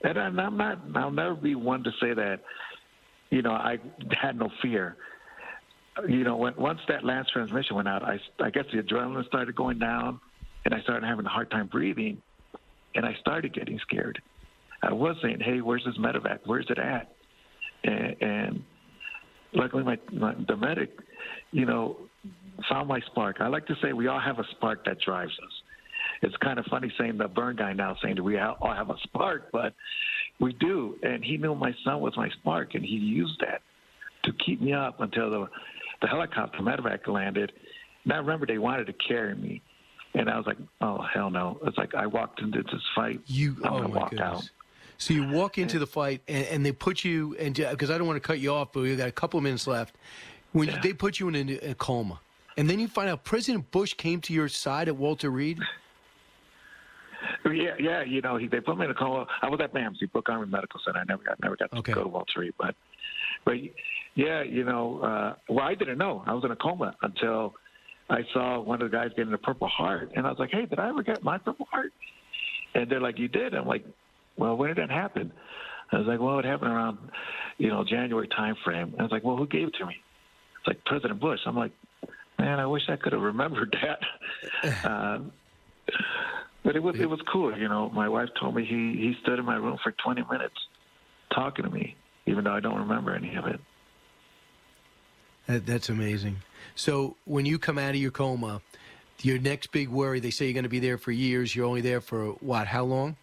and 0.03 0.18
I'm 0.18 0.57
not. 0.57 0.79
I'll 0.95 1.11
never 1.11 1.35
be 1.35 1.55
one 1.55 1.85
to 1.85 1.90
say 2.01 2.14
that. 2.14 2.40
You 3.31 3.42
know, 3.42 3.53
I 3.53 3.79
had 4.21 4.38
no 4.38 4.51
fear. 4.61 4.97
You 6.09 6.25
know, 6.25 6.37
when, 6.37 6.55
once 6.57 6.81
that 6.88 7.05
last 7.05 7.33
transmission 7.33 7.77
went 7.77 7.88
out, 7.88 8.03
I, 8.03 8.18
I 8.40 8.51
guess 8.51 8.64
the 8.73 8.83
adrenaline 8.83 9.27
started 9.27 9.55
going 9.55 9.79
down, 9.79 10.21
and 10.64 10.75
I 10.75 10.81
started 10.81 11.07
having 11.07 11.27
a 11.27 11.31
hard 11.31 11.51
time 11.51 11.66
breathing, 11.66 12.21
and 12.95 13.05
I 13.05 13.14
started 13.21 13.55
getting 13.55 13.79
scared. 13.81 14.21
I 14.83 14.92
was 14.92 15.16
saying, 15.23 15.40
"Hey, 15.40 15.61
where's 15.61 15.85
this 15.85 15.97
medevac? 15.99 16.40
Where's 16.47 16.66
it 16.68 16.79
at?" 16.79 17.14
And, 17.85 18.16
and 18.21 18.62
luckily, 19.55 19.83
my, 19.83 19.99
my 20.12 20.35
the 20.49 20.57
medic, 20.57 20.90
you 21.53 21.66
know, 21.66 21.97
found 22.68 22.88
my 22.88 23.01
spark. 23.07 23.37
I 23.40 23.49
like 23.49 23.66
to 23.66 23.75
say 23.83 23.92
we 23.92 24.09
all 24.09 24.21
have 24.21 24.38
a 24.38 24.45
spark 24.53 24.85
that 24.85 24.99
drives 25.01 25.33
us. 25.33 25.62
It's 26.23 26.37
kind 26.37 26.59
of 26.59 26.65
funny 26.67 26.93
saying 26.99 27.19
the 27.19 27.27
burn 27.29 27.57
guy 27.57 27.73
now 27.73 27.97
saying 28.03 28.15
that 28.17 28.23
we 28.23 28.39
all 28.39 28.57
have 28.75 28.91
a 28.91 28.97
spark, 29.03 29.51
but 29.53 29.75
we 30.39 30.53
do. 30.55 30.97
And 31.03 31.23
he 31.25 31.37
knew 31.37 31.55
my 31.55 31.75
son 31.85 32.01
was 32.01 32.17
my 32.17 32.31
spark, 32.31 32.75
and 32.75 32.85
he 32.85 32.95
used 32.97 33.41
that 33.41 33.61
to 34.25 34.33
keep 34.45 34.61
me 34.61 34.73
up 34.73 35.01
until 35.01 35.31
the 35.31 35.49
the 36.01 36.09
helicopter 36.09 36.59
medevac 36.61 37.07
landed. 37.09 37.53
And 38.05 38.13
I 38.13 38.17
remember 38.17 38.47
they 38.47 38.59
wanted 38.59 38.87
to 38.87 38.93
carry 38.93 39.35
me, 39.35 39.63
and 40.15 40.31
I 40.31 40.37
was 40.37 40.47
like, 40.47 40.59
"Oh 40.81 41.03
hell 41.13 41.31
no!" 41.31 41.59
It's 41.65 41.77
like 41.77 41.95
I 41.95 42.07
walked 42.07 42.41
into 42.41 42.63
this 42.63 42.83
fight. 42.95 43.21
You, 43.27 43.57
I'm 43.65 43.73
oh 43.73 43.81
gonna 43.83 43.89
walk 43.89 44.11
goodness. 44.11 44.29
out. 44.29 44.51
So 44.99 45.15
you 45.15 45.27
walk 45.29 45.59
into 45.59 45.81
the 45.81 45.87
fight, 45.89 46.23
and, 46.29 46.47
and 46.47 46.67
they 46.67 46.71
put 46.71 47.03
you, 47.03 47.35
and 47.41 47.53
because 47.55 47.91
I 47.91 47.99
don't 47.99 48.07
want 48.07 48.23
to 48.23 48.27
cut 48.27 48.39
you 48.39 48.53
off, 48.53 48.73
but 48.73 48.85
we 48.85 48.95
got 48.95 49.09
a 49.09 49.13
couple 49.13 49.39
of 49.39 49.43
minutes 49.43 49.67
left. 49.67 49.97
When 50.53 50.69
Yeah. 50.69 50.81
they 50.81 50.93
put 50.93 51.19
you 51.19 51.29
in 51.29 51.35
a, 51.51 51.71
a 51.71 51.75
coma, 51.75 52.21
and 52.57 52.71
then 52.71 52.79
you 52.79 52.87
find 52.87 53.09
out 53.11 53.25
President 53.25 53.73
Bush 53.73 53.95
came 53.95 54.21
to 54.21 54.33
your 54.33 54.49
side 54.49 54.87
at 54.87 54.97
Walter 54.97 55.29
Reed. 55.31 55.59
Yeah, 57.47 57.75
yeah. 57.79 58.03
You 58.03 58.21
know, 58.21 58.37
he, 58.37 58.47
they 58.49 58.61
put 58.61 58.77
me 58.79 58.85
in 58.85 58.91
a 58.91 58.95
coma. 58.95 59.27
I 59.43 59.49
was 59.49 59.61
at 59.63 59.73
BAMC, 59.73 60.11
Brooke 60.13 60.29
Army 60.29 60.47
Medical 60.47 60.81
Center. 60.85 61.01
I 61.01 61.05
never 61.05 61.23
got 61.23 61.41
never 61.43 61.57
got 61.57 61.71
to 61.73 61.79
Okay. 61.79 61.93
go 61.93 62.03
to 62.05 62.09
Walter 62.09 62.41
Reed, 62.41 62.55
but 62.59 62.75
but 63.45 63.55
yeah, 64.15 64.43
you 64.43 64.65
know, 64.65 65.01
uh, 65.01 65.35
well, 65.49 65.65
I 65.65 65.75
didn't 65.75 65.99
know 65.99 66.23
I 66.27 66.35
was 66.35 66.45
in 66.45 66.51
a 66.51 66.57
coma 66.57 66.95
until 67.03 67.55
I 68.11 68.21
saw 68.33 68.61
one 68.61 68.83
of 68.83 68.91
the 68.91 68.97
guys 68.97 69.11
getting 69.17 69.33
a 69.33 69.39
Purple 69.39 69.69
Heart, 69.69 70.13
and 70.17 70.27
I 70.27 70.31
was 70.31 70.39
like, 70.39 70.51
hey, 70.51 70.67
did 70.67 70.79
I 70.79 70.89
ever 70.91 71.03
get 71.03 71.23
my 71.25 71.39
Purple 71.39 71.67
Heart? 71.71 71.93
And 72.75 72.91
they're 72.91 73.01
like, 73.01 73.19
you 73.19 73.29
did. 73.29 73.55
I'm 73.55 73.67
like, 73.67 73.85
well, 74.37 74.57
when 74.57 74.69
did 74.69 74.79
that 74.79 74.91
happen? 74.91 75.33
I 75.93 75.99
was 75.99 76.07
like, 76.07 76.21
well, 76.21 76.39
it 76.39 76.45
happened 76.45 76.73
around, 76.73 76.99
you 77.59 77.69
know, 77.69 77.85
January 77.85 78.29
time 78.29 78.57
frame. 78.65 78.95
I 78.99 79.03
was 79.03 79.13
like, 79.13 79.25
well, 79.25 79.37
who 79.37 79.47
gave 79.47 79.69
it 79.69 79.75
to 79.79 79.87
me? 79.87 79.97
It's 80.59 80.67
like 80.69 80.85
President 80.87 81.21
Bush. 81.21 81.41
I'm 81.47 81.57
like, 81.57 81.73
man, 82.39 82.61
I 82.61 82.67
wish 82.67 82.83
I 82.89 82.97
could 82.97 83.13
have 83.13 83.23
remembered 83.23 83.75
that. 83.83 84.85
um, 84.91 85.33
but 86.64 86.77
it 86.77 86.83
was 86.83 86.96
it 86.98 87.09
was 87.09 87.20
cool, 87.33 87.57
you 87.57 87.68
know. 87.68 87.90
My 87.90 88.09
wife 88.09 88.29
told 88.40 88.55
me 88.55 88.64
he 88.64 89.01
he 89.01 89.14
stood 89.22 89.38
in 89.38 89.44
my 89.44 89.57
room 89.57 89.79
for 89.83 89.92
20 90.05 90.22
minutes 90.31 90.55
talking 91.35 91.64
to 91.64 91.70
me, 91.70 91.96
even 92.27 92.44
though 92.44 92.53
I 92.53 92.61
don't 92.61 92.79
remember 92.79 93.14
any 93.14 93.35
of 93.35 93.46
it. 93.46 93.61
That, 95.46 95.66
that's 95.66 95.88
amazing. 95.88 96.37
So 96.75 97.16
when 97.25 97.46
you 97.46 97.59
come 97.59 97.79
out 97.79 97.90
of 97.90 97.96
your 97.96 98.11
coma, 98.11 98.62
your 99.22 99.38
next 99.38 99.72
big 99.72 99.88
worry, 99.88 100.20
they 100.20 100.31
say 100.31 100.46
you're 100.46 100.55
going 100.55 100.64
to 100.64 100.70
be 100.70 100.79
there 100.79 100.98
for 100.98 101.11
years. 101.12 101.55
You're 101.55 101.66
only 101.66 101.81
there 101.81 102.01
for 102.01 102.27
what? 102.40 102.66
How 102.66 102.85
long? 102.85 103.16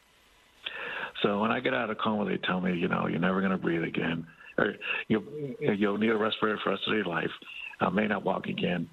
So 1.23 1.39
when 1.39 1.51
I 1.51 1.59
get 1.59 1.73
out 1.73 1.89
of 1.89 1.97
coma, 1.97 2.25
they 2.25 2.37
tell 2.37 2.61
me, 2.61 2.77
you 2.77 2.87
know, 2.87 3.07
you're 3.07 3.19
never 3.19 3.39
going 3.39 3.51
to 3.51 3.57
breathe 3.57 3.83
again, 3.83 4.25
or 4.57 4.75
you'll 5.07 5.23
you'll 5.59 5.97
need 5.97 6.09
a 6.09 6.17
respirator 6.17 6.59
for 6.63 6.69
the 6.69 6.75
rest 6.75 6.87
of 6.87 6.95
your 6.95 7.05
life. 7.05 7.31
I 7.81 7.89
may 7.89 8.07
not 8.07 8.23
walk 8.23 8.47
again, 8.47 8.89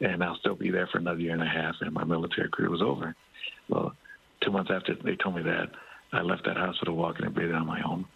and 0.00 0.22
I'll 0.22 0.36
still 0.36 0.54
be 0.54 0.70
there 0.70 0.88
for 0.90 0.98
another 0.98 1.20
year 1.20 1.32
and 1.32 1.42
a 1.42 1.46
half, 1.46 1.74
and 1.80 1.92
my 1.92 2.04
military 2.04 2.50
career 2.50 2.70
was 2.70 2.82
over. 2.82 3.14
Well, 3.68 3.94
two 4.40 4.50
months 4.50 4.70
after 4.72 4.94
they 4.94 5.16
told 5.16 5.36
me 5.36 5.42
that, 5.42 5.70
I 6.12 6.22
left 6.22 6.44
that 6.44 6.56
hospital 6.56 6.96
walking 6.96 7.26
and 7.26 7.34
breathing 7.34 7.56
on 7.56 7.66
my 7.66 7.82
own. 7.82 8.06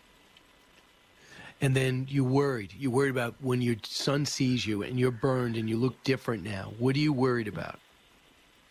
And 1.60 1.76
then 1.76 2.06
you 2.08 2.24
worried. 2.24 2.72
You 2.78 2.90
worried 2.90 3.10
about 3.10 3.34
when 3.42 3.60
your 3.60 3.76
son 3.82 4.24
sees 4.24 4.66
you 4.66 4.82
and 4.82 4.98
you're 4.98 5.10
burned 5.10 5.56
and 5.56 5.68
you 5.68 5.76
look 5.76 6.02
different 6.04 6.42
now. 6.42 6.72
What 6.78 6.96
are 6.96 7.00
you 7.00 7.12
worried 7.12 7.48
about? 7.48 7.78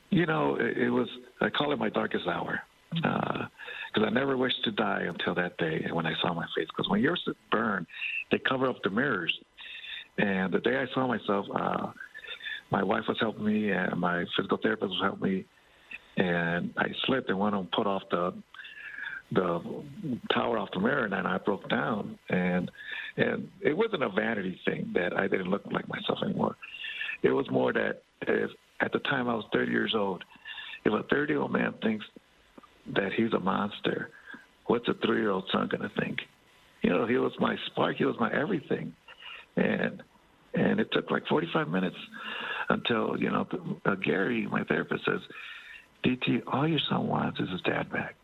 You 0.09 0.25
know, 0.25 0.55
it, 0.55 0.77
it 0.77 0.89
was, 0.89 1.07
I 1.39 1.49
call 1.49 1.71
it 1.71 1.77
my 1.77 1.89
darkest 1.89 2.25
hour. 2.27 2.61
Because 2.91 4.07
I 4.07 4.09
never 4.09 4.35
wished 4.35 4.63
to 4.63 4.71
die 4.71 5.01
until 5.01 5.35
that 5.35 5.57
day 5.59 5.85
when 5.91 6.07
I 6.07 6.13
saw 6.21 6.33
my 6.33 6.45
face. 6.57 6.67
Because 6.75 6.89
when 6.89 7.01
you're 7.01 7.17
burned, 7.51 7.85
they 8.31 8.39
cover 8.39 8.67
up 8.67 8.81
the 8.83 8.89
mirrors. 8.89 9.37
And 10.17 10.51
the 10.51 10.59
day 10.59 10.77
I 10.77 10.87
saw 10.95 11.07
myself, 11.07 11.45
uh, 11.53 11.91
my 12.71 12.83
wife 12.83 13.03
was 13.07 13.17
helping 13.19 13.45
me 13.45 13.69
and 13.71 13.99
my 13.99 14.25
physical 14.35 14.57
therapist 14.57 14.89
was 14.89 15.01
helping 15.03 15.31
me. 15.31 15.45
And 16.19 16.73
I 16.77 16.87
slipped 17.05 17.29
and 17.29 17.39
went 17.39 17.55
and 17.55 17.71
put 17.71 17.87
off 17.87 18.03
the 18.11 18.33
the 19.31 19.83
tower 20.33 20.57
off 20.57 20.69
the 20.73 20.79
mirror, 20.79 21.05
and 21.05 21.13
I 21.13 21.37
broke 21.37 21.69
down. 21.69 22.17
And 22.29 22.71
and 23.17 23.47
it 23.61 23.75
wasn't 23.75 24.03
a 24.03 24.09
vanity 24.09 24.59
thing 24.65 24.91
that 24.95 25.17
I 25.17 25.27
didn't 25.27 25.49
look 25.49 25.63
like 25.71 25.87
myself 25.87 26.19
anymore. 26.23 26.55
It 27.23 27.31
was 27.31 27.45
more 27.51 27.73
that 27.73 28.03
if 28.21 28.49
at 28.81 28.91
the 28.91 28.99
time 28.99 29.27
I 29.27 29.35
was 29.35 29.45
30 29.53 29.71
years 29.71 29.93
old, 29.95 30.23
if 30.85 30.93
a 30.93 31.03
30 31.09 31.33
year 31.33 31.41
old 31.41 31.51
man 31.51 31.73
thinks 31.81 32.05
that 32.95 33.11
he's 33.15 33.33
a 33.33 33.39
monster, 33.39 34.09
what's 34.67 34.87
a 34.87 34.93
three 35.05 35.19
year 35.19 35.31
old 35.31 35.45
son 35.51 35.67
going 35.69 35.87
to 35.87 36.01
think? 36.01 36.19
You 36.81 36.89
know, 36.91 37.05
he 37.05 37.17
was 37.17 37.33
my 37.39 37.55
spark, 37.67 37.97
he 37.97 38.05
was 38.05 38.15
my 38.19 38.33
everything, 38.33 38.93
and 39.57 40.01
and 40.53 40.79
it 40.79 40.87
took 40.91 41.11
like 41.11 41.27
45 41.27 41.67
minutes 41.67 41.95
until 42.69 43.19
you 43.19 43.29
know 43.29 43.45
uh, 43.85 43.95
Gary, 43.95 44.47
my 44.49 44.63
therapist, 44.63 45.05
says, 45.05 45.19
"DT, 46.03 46.43
all 46.47 46.67
your 46.67 46.79
son 46.89 47.07
wants 47.07 47.39
is 47.39 47.49
his 47.49 47.61
dad 47.61 47.91
back. 47.91 48.15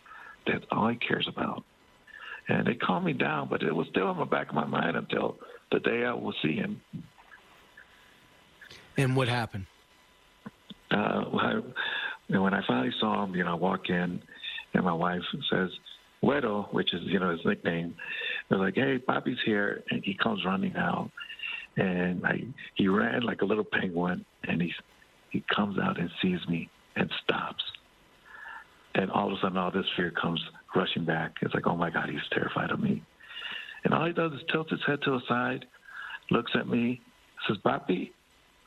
That's 0.48 0.66
all 0.72 0.88
he 0.88 0.96
cares 0.96 1.28
about." 1.28 1.64
And 2.48 2.68
it 2.68 2.80
calmed 2.80 3.06
me 3.06 3.14
down, 3.14 3.48
but 3.50 3.64
it 3.64 3.74
was 3.74 3.88
still 3.88 4.12
in 4.12 4.18
the 4.18 4.26
back 4.26 4.50
of 4.50 4.56
my 4.56 4.66
mind 4.66 4.96
until 4.96 5.38
the 5.72 5.80
day 5.80 6.06
I 6.06 6.14
will 6.14 6.34
see 6.44 6.54
him. 6.54 6.80
And 8.98 9.16
what 9.16 9.28
happened? 9.28 9.66
uh, 10.92 11.22
when 11.24 11.46
I, 11.46 11.62
and 12.30 12.44
when 12.44 12.54
I 12.54 12.62
finally 12.68 12.94
saw 13.00 13.24
him, 13.24 13.36
you 13.36 13.44
know, 13.44 13.52
I 13.52 13.56
walk 13.56 13.90
in, 13.90 14.22
and 14.74 14.84
my 14.84 14.94
wife 14.94 15.22
says, 15.50 15.70
"Wedo," 16.24 16.72
which 16.74 16.94
is 16.94 17.02
you 17.04 17.20
know 17.20 17.32
his 17.32 17.46
nickname. 17.46 17.96
They're 18.50 18.60
like, 18.60 18.76
"Hey, 18.76 18.98
Bobby's 18.98 19.38
here," 19.46 19.84
and 19.92 20.04
he 20.04 20.16
comes 20.16 20.46
running 20.46 20.76
out, 20.76 21.12
and 21.78 22.26
I 22.26 22.44
he 22.76 22.88
ran 22.88 23.24
like 23.24 23.42
a 23.42 23.46
little 23.46 23.64
penguin, 23.64 24.26
and 24.44 24.62
he 24.62 24.74
he 25.30 25.44
comes 25.54 25.78
out 25.78 26.00
and 26.00 26.10
sees 26.22 26.40
me 26.48 26.70
and 26.96 27.10
stops, 27.24 27.64
and 28.96 29.12
all 29.12 29.28
of 29.28 29.38
a 29.38 29.42
sudden, 29.42 29.58
all 29.58 29.72
this 29.72 29.86
fear 29.96 30.12
comes 30.12 30.42
rushing 30.76 31.06
back. 31.06 31.34
It's 31.42 31.54
like, 31.54 31.68
oh 31.68 31.76
my 31.76 31.90
God, 31.90 32.10
he's 32.10 32.20
terrified 32.32 32.72
of 32.72 32.80
me, 32.80 33.04
and 33.84 33.94
all 33.94 34.06
he 34.06 34.14
does 34.14 34.32
is 34.34 34.42
tilt 34.52 34.70
his 34.70 34.80
head 34.86 35.00
to 35.04 35.12
the 35.12 35.22
side, 35.28 35.66
looks 36.32 36.52
at 36.56 36.68
me, 36.68 37.02
says, 37.48 37.58
"Bobby," 37.64 38.12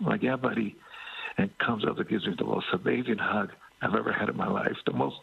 I'm 0.01 0.07
like, 0.07 0.23
"Yeah, 0.23 0.37
buddy." 0.37 0.77
and 1.39 1.51
comes 1.59 1.85
up 1.89 1.99
and 1.99 2.09
gives 2.09 2.27
me 2.27 2.35
the 2.37 2.45
most 2.45 2.67
amazing 2.73 3.17
hug 3.19 3.51
I've 3.81 3.95
ever 3.95 4.13
had 4.13 4.29
in 4.29 4.37
my 4.37 4.49
life. 4.49 4.73
The 4.85 4.93
most 4.93 5.17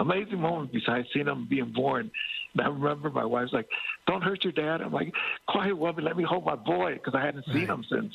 amazing 0.00 0.40
moment 0.40 0.72
besides 0.72 1.06
seeing 1.14 1.26
him 1.26 1.46
being 1.48 1.72
born. 1.72 2.10
And 2.52 2.62
I 2.62 2.68
remember 2.68 3.08
my 3.08 3.24
wife's 3.24 3.52
like, 3.52 3.68
"Don't 4.06 4.22
hurt 4.22 4.42
your 4.42 4.52
dad." 4.52 4.80
I'm 4.82 4.92
like, 4.92 5.14
"Quiet, 5.46 5.78
woman, 5.78 6.04
let 6.04 6.16
me 6.16 6.24
hold 6.24 6.44
my 6.44 6.56
boy," 6.56 6.94
because 6.94 7.14
I 7.14 7.24
hadn't 7.24 7.46
seen 7.46 7.66
him 7.66 7.84
since 7.84 8.12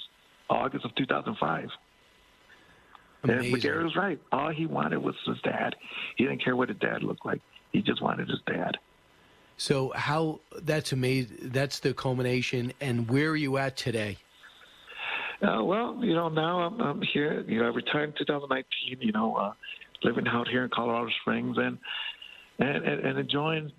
August 0.49 0.83
of 0.83 0.93
2005. 0.95 1.69
And 3.29 3.39
Amazing. 3.39 3.51
but 3.51 3.61
Gary 3.61 3.83
was 3.83 3.95
right. 3.95 4.19
All 4.31 4.51
he 4.51 4.65
wanted 4.65 4.97
was 4.99 5.15
his 5.25 5.37
dad. 5.43 5.75
He 6.15 6.25
didn't 6.25 6.43
care 6.43 6.55
what 6.55 6.69
his 6.69 6.77
dad 6.77 7.03
looked 7.03 7.25
like. 7.25 7.41
He 7.71 7.81
just 7.81 8.01
wanted 8.01 8.29
his 8.29 8.39
dad. 8.45 8.77
So 9.57 9.91
how 9.95 10.41
that's 10.61 10.91
amazing. 10.91 11.37
That's 11.41 11.79
the 11.79 11.93
culmination. 11.93 12.73
And 12.81 13.09
where 13.09 13.29
are 13.29 13.35
you 13.35 13.57
at 13.57 13.77
today? 13.77 14.17
Uh, 15.41 15.63
well, 15.63 15.99
you 16.01 16.13
know, 16.13 16.29
now 16.29 16.59
I'm, 16.59 16.79
I'm 16.79 17.01
here. 17.13 17.43
You 17.47 17.59
know, 17.59 17.65
I 17.65 17.69
retired 17.69 18.09
in 18.09 18.15
2019. 18.25 18.99
You 19.01 19.11
know, 19.11 19.35
uh, 19.35 19.53
living 20.03 20.27
out 20.27 20.47
here 20.47 20.63
in 20.63 20.69
Colorado 20.73 21.09
Springs 21.21 21.57
and 21.57 21.77
and, 22.59 22.85
and 22.85 23.05
and 23.05 23.19
enjoying 23.19 23.71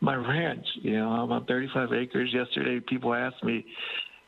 my 0.00 0.14
ranch. 0.14 0.66
You 0.82 0.98
know, 0.98 1.10
I'm 1.10 1.32
on 1.32 1.44
35 1.46 1.92
acres. 1.92 2.30
Yesterday, 2.32 2.80
people 2.80 3.12
asked 3.12 3.42
me, 3.44 3.66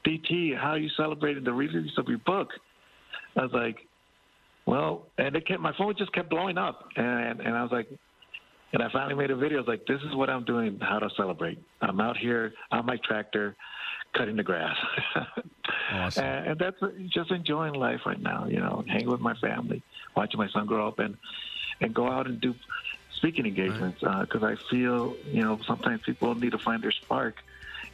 "DT, 0.05 0.57
how 0.59 0.75
you 0.75 0.89
celebrating 0.97 1.45
the 1.45 1.53
release 1.53 1.97
of 1.99 2.09
your 2.09 2.19
book?" 2.19 2.49
I 3.37 3.43
was 3.43 3.53
like, 3.53 3.87
"Well," 4.67 5.07
and 5.19 5.35
it 5.37 5.47
kept 5.47 5.61
my 5.61 5.73
phone 5.77 5.95
just 5.97 6.13
kept 6.13 6.29
blowing 6.29 6.59
up, 6.59 6.89
and 6.97 7.41
and 7.41 7.57
I 7.57 7.63
was 7.63 7.73
like. 7.73 7.89
And 8.73 8.83
I 8.83 8.91
finally 8.91 9.15
made 9.15 9.31
a 9.31 9.37
video. 9.37 9.59
I 9.59 9.61
was 9.61 9.69
like, 9.69 9.87
"This 9.87 10.03
is 10.03 10.15
what 10.15 10.29
I'm 10.29 10.45
doing. 10.45 10.81
How 10.81 10.99
to 10.99 11.09
celebrate? 11.17 11.59
I'm 11.81 12.01
out 12.01 12.17
here 12.17 12.53
on 12.73 12.85
my 12.85 12.97
tractor, 12.97 13.57
cutting 14.13 14.37
the 14.37 14.43
grass." 14.43 14.77
Awesome. 15.93 16.25
and, 16.25 16.47
and 16.49 16.59
that's 16.59 16.77
just 17.09 17.31
enjoying 17.31 17.75
life 17.75 18.01
right 18.07 18.21
now. 18.21 18.47
You 18.47 18.59
know, 18.59 18.85
hanging 18.89 19.09
with 19.09 19.21
my 19.21 19.35
family, 19.35 19.83
watching 20.17 20.39
my 20.39 20.49
son 20.49 20.67
grow 20.67 20.89
up, 20.89 20.99
and 20.99 21.17
and 21.81 21.95
go 21.95 22.11
out 22.11 22.27
and 22.27 22.41
do 22.41 22.55
speaking 23.15 23.47
engagements 23.47 24.01
because 24.01 24.43
uh, 24.43 24.47
I 24.47 24.57
feel 24.71 25.17
you 25.31 25.43
know 25.43 25.59
sometimes 25.67 26.03
people 26.03 26.35
need 26.35 26.53
to 26.53 26.59
find 26.59 26.83
their 26.83 26.93
spark, 26.93 27.37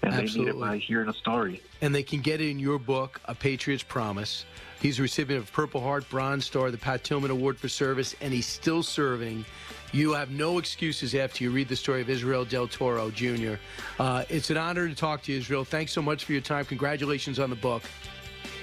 and 0.02 0.12
they 0.12 0.16
need 0.18 0.22
it 0.22 0.28
Absolutely. 0.28 0.60
by 0.68 0.76
hearing 0.78 1.08
a 1.08 1.14
story. 1.14 1.62
And 1.80 1.94
they 1.94 2.02
can 2.02 2.20
get 2.20 2.40
it 2.40 2.50
in 2.50 2.58
your 2.58 2.78
book, 2.78 3.20
A 3.26 3.34
Patriot's 3.34 3.82
Promise. 3.82 4.44
He's 4.80 4.98
a 4.98 5.02
recipient 5.02 5.44
of 5.44 5.52
Purple 5.52 5.80
Heart 5.80 6.10
Bronze 6.10 6.44
Star, 6.44 6.70
the 6.72 6.78
Pat 6.78 7.04
Tillman 7.04 7.30
Award 7.30 7.56
for 7.56 7.68
Service, 7.68 8.16
and 8.20 8.32
he's 8.32 8.46
still 8.46 8.82
serving. 8.82 9.44
You 9.92 10.12
have 10.14 10.30
no 10.30 10.58
excuses 10.58 11.14
after 11.14 11.44
you 11.44 11.50
read 11.50 11.68
the 11.68 11.76
story 11.76 12.00
of 12.00 12.10
Israel 12.10 12.44
Del 12.44 12.66
Toro 12.66 13.10
Jr. 13.10 13.54
Uh, 13.98 14.24
it's 14.28 14.50
an 14.50 14.56
honor 14.56 14.88
to 14.88 14.94
talk 14.94 15.22
to 15.22 15.32
you, 15.32 15.38
Israel. 15.38 15.64
Thanks 15.64 15.92
so 15.92 16.02
much 16.02 16.24
for 16.24 16.32
your 16.32 16.40
time. 16.40 16.64
Congratulations 16.64 17.38
on 17.38 17.50
the 17.50 17.56
book. 17.56 17.82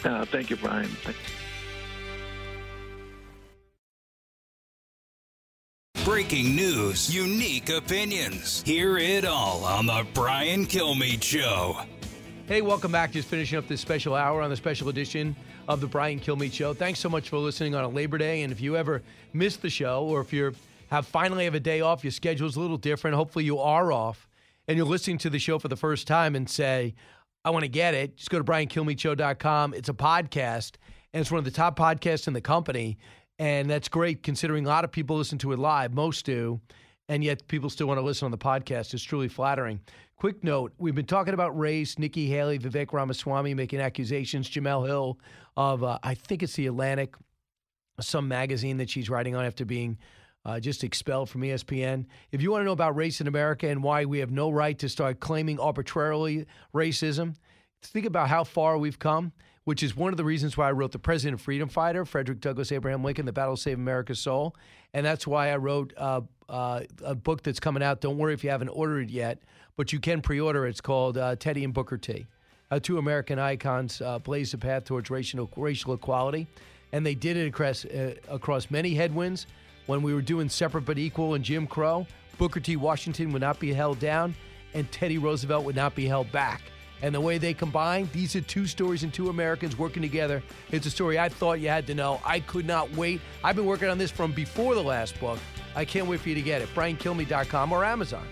Uh, 0.04 0.26
thank 0.26 0.50
you, 0.50 0.56
Brian. 0.58 0.88
Thank- 0.88 1.18
Breaking 6.20 6.54
news, 6.54 7.16
unique 7.16 7.70
opinions. 7.70 8.62
Hear 8.64 8.98
it 8.98 9.24
all 9.24 9.64
on 9.64 9.86
The 9.86 10.06
Brian 10.14 10.66
Kilmeade 10.66 11.24
Show. 11.24 11.80
Hey, 12.46 12.62
welcome 12.62 12.92
back. 12.92 13.14
Just 13.14 13.30
finishing 13.30 13.58
up 13.58 13.70
this 13.70 13.80
special 13.80 14.16
hour 14.16 14.42
on 14.42 14.50
the 14.50 14.58
special 14.58 14.90
edition 14.90 15.34
of 15.70 15.80
the 15.80 15.88
Brian 15.88 16.20
Kilmeade 16.20 16.52
Show. 16.52 16.74
Thanks 16.74 17.00
so 17.00 17.08
much 17.08 17.30
for 17.30 17.38
listening 17.38 17.74
on 17.74 17.86
a 17.86 17.88
Labor 17.88 18.18
Day. 18.18 18.42
And 18.42 18.52
if 18.52 18.60
you 18.60 18.76
ever 18.76 19.02
missed 19.32 19.62
the 19.62 19.70
show, 19.70 20.04
or 20.04 20.20
if 20.20 20.34
you 20.34 20.54
have 20.90 21.08
finally 21.08 21.46
have 21.46 21.56
a 21.56 21.60
day 21.62 21.80
off, 21.80 22.04
your 22.04 22.12
schedule's 22.12 22.58
a 22.58 22.60
little 22.60 22.76
different. 22.76 23.16
Hopefully, 23.16 23.46
you 23.46 23.58
are 23.58 23.90
off, 23.94 24.28
and 24.68 24.76
you're 24.76 24.86
listening 24.86 25.20
to 25.20 25.30
the 25.30 25.40
show 25.40 25.58
for 25.58 25.70
the 25.70 25.78
first 25.78 26.06
time 26.06 26.36
and 26.36 26.50
say, 26.50 26.96
"I 27.46 27.52
want 27.52 27.64
to 27.64 27.70
get 27.70 27.94
it." 27.94 28.18
Just 28.18 28.30
go 28.30 28.40
to 28.40 28.44
briankilmeadshow.com. 28.44 29.74
It's 29.74 29.88
a 29.88 29.94
podcast, 29.94 30.74
and 31.14 31.22
it's 31.22 31.32
one 31.32 31.40
of 31.40 31.46
the 31.46 31.52
top 31.52 31.80
podcasts 31.80 32.28
in 32.28 32.34
the 32.34 32.42
company, 32.42 32.98
and 33.40 33.70
that's 33.70 33.88
great 33.88 34.22
considering 34.22 34.66
a 34.66 34.70
lot 34.70 34.84
of 34.84 34.92
people 34.92 35.18
listen 35.18 35.38
to 35.40 35.54
it 35.54 35.60
live. 35.60 35.94
Most 35.94 36.26
do 36.26 36.62
and 37.10 37.24
yet 37.24 37.46
people 37.48 37.70
still 37.70 37.88
want 37.88 37.98
to 37.98 38.04
listen 38.04 38.26
on 38.26 38.32
the 38.32 38.38
podcast. 38.38 38.94
It's 38.94 39.04
truly 39.04 39.28
flattering. 39.28 39.82
Quick 40.16 40.44
note 40.44 40.74
we've 40.78 40.96
been 40.96 41.06
talking 41.06 41.34
about 41.34 41.58
race, 41.58 41.98
Nikki 41.98 42.28
Haley, 42.28 42.60
Vivek 42.60 42.94
Ramaswamy 42.94 43.54
making 43.56 43.82
accusations, 43.82 44.50
Jemele 44.50 44.86
Hill 44.86 45.20
of, 45.58 45.84
uh, 45.84 45.98
I 46.04 46.14
think 46.14 46.44
it's 46.44 46.54
the 46.54 46.68
Atlantic, 46.68 47.16
some 48.00 48.28
magazine 48.28 48.78
that 48.78 48.90
she's 48.90 49.10
writing 49.10 49.36
on 49.36 49.44
after 49.44 49.66
being 49.66 49.98
uh, 50.46 50.60
just 50.60 50.84
expelled 50.84 51.30
from 51.30 51.42
ESPN. 51.42 52.06
If 52.32 52.42
you 52.42 52.52
want 52.52 52.62
to 52.62 52.66
know 52.66 52.72
about 52.72 52.96
race 52.96 53.20
in 53.20 53.28
America 53.28 53.68
and 53.68 53.84
why 53.84 54.06
we 54.06 54.20
have 54.20 54.32
no 54.32 54.52
right 54.52 54.78
to 54.80 54.88
start 54.88 55.20
claiming 55.20 55.60
arbitrarily 55.60 56.46
racism, 56.74 57.36
think 57.82 58.06
about 58.06 58.30
how 58.30 58.44
far 58.44 58.78
we've 58.78 59.00
come, 59.00 59.34
which 59.70 59.84
is 59.84 59.96
one 59.96 60.12
of 60.12 60.18
the 60.18 60.26
reasons 60.26 60.58
why 60.58 60.68
I 60.68 60.72
wrote 60.72 60.94
The 60.94 60.98
President 60.98 61.40
of 61.40 61.42
Freedom 61.42 61.70
Fighter, 61.70 62.04
Frederick 62.04 62.42
Douglass 62.42 62.72
Abraham 62.72 63.04
Lincoln, 63.04 63.28
The 63.28 63.32
Battle 63.32 63.56
to 63.56 63.62
Save 63.62 63.78
America's 63.78 64.18
Soul. 64.18 64.56
And 64.96 65.06
that's 65.06 65.28
why 65.28 65.52
I 65.52 65.58
wrote 65.58 65.94
uh, 65.96 66.22
uh, 66.50 66.82
a 67.04 67.14
book 67.14 67.44
that's 67.44 67.60
coming 67.60 67.84
out. 67.84 68.02
Don't 68.02 68.18
worry 68.18 68.34
if 68.34 68.44
you 68.44 68.50
haven't 68.50 68.70
ordered 68.70 69.02
it 69.02 69.10
yet, 69.12 69.44
but 69.78 69.94
you 69.94 70.00
can 70.00 70.24
pre 70.24 70.40
order. 70.40 70.66
It's 70.66 70.82
called 70.82 71.20
uh, 71.20 71.36
Teddy 71.36 71.64
and 71.64 71.72
Booker 71.72 72.00
T. 72.00 72.26
Uh, 72.72 72.80
two 72.80 72.98
American 72.98 73.38
icons 73.38 74.02
uh, 74.02 74.18
blazed 74.18 74.54
the 74.54 74.58
path 74.58 74.86
towards 74.86 75.12
racial, 75.12 75.48
racial 75.56 75.94
equality. 75.94 76.48
And 76.92 77.06
they 77.06 77.14
did 77.14 77.38
it 77.38 77.46
across, 77.46 77.86
uh, 77.86 78.16
across 78.28 78.72
many 78.72 78.96
headwinds. 78.96 79.46
When 79.86 80.02
we 80.02 80.16
were 80.16 80.24
doing 80.24 80.50
separate 80.50 80.86
but 80.86 80.98
equal 80.98 81.36
and 81.36 81.46
Jim 81.46 81.68
Crow, 81.68 82.08
Booker 82.40 82.60
T. 82.60 82.76
Washington 82.76 83.32
would 83.34 83.42
not 83.44 83.60
be 83.60 83.72
held 83.72 84.00
down, 84.00 84.34
and 84.74 84.92
Teddy 84.92 85.20
Roosevelt 85.20 85.64
would 85.64 85.76
not 85.76 85.94
be 85.94 86.08
held 86.08 86.32
back. 86.32 86.64
And 87.02 87.16
the 87.16 87.22
way 87.22 87.38
they 87.38 87.54
combine, 87.54 88.10
these 88.12 88.36
are 88.36 88.42
two 88.42 88.68
stories 88.68 89.04
and 89.04 89.14
two 89.14 89.30
Americans 89.30 89.78
working 89.78 90.02
together. 90.02 90.44
It's 90.72 90.86
a 90.86 90.92
story 90.92 91.18
I 91.18 91.30
thought 91.30 91.60
you 91.60 91.70
had 91.70 91.88
to 91.88 91.96
know. 91.96 92.22
I 92.26 92.42
could 92.42 92.66
not 92.66 92.92
wait. 92.96 93.22
I've 93.44 93.56
been 93.56 93.66
working 93.66 93.90
on 93.90 93.98
this 93.98 94.12
from 94.12 94.32
before 94.32 94.76
the 94.76 94.84
last 94.84 95.20
book. 95.20 95.40
I 95.76 95.86
can't 95.86 96.08
wait 96.08 96.20
for 96.20 96.30
you 96.30 96.36
to 96.36 96.42
get 96.42 96.62
it. 96.62 96.70
BrianKilmeade.com 96.76 97.72
or 97.72 97.86
Amazon. 97.86 98.28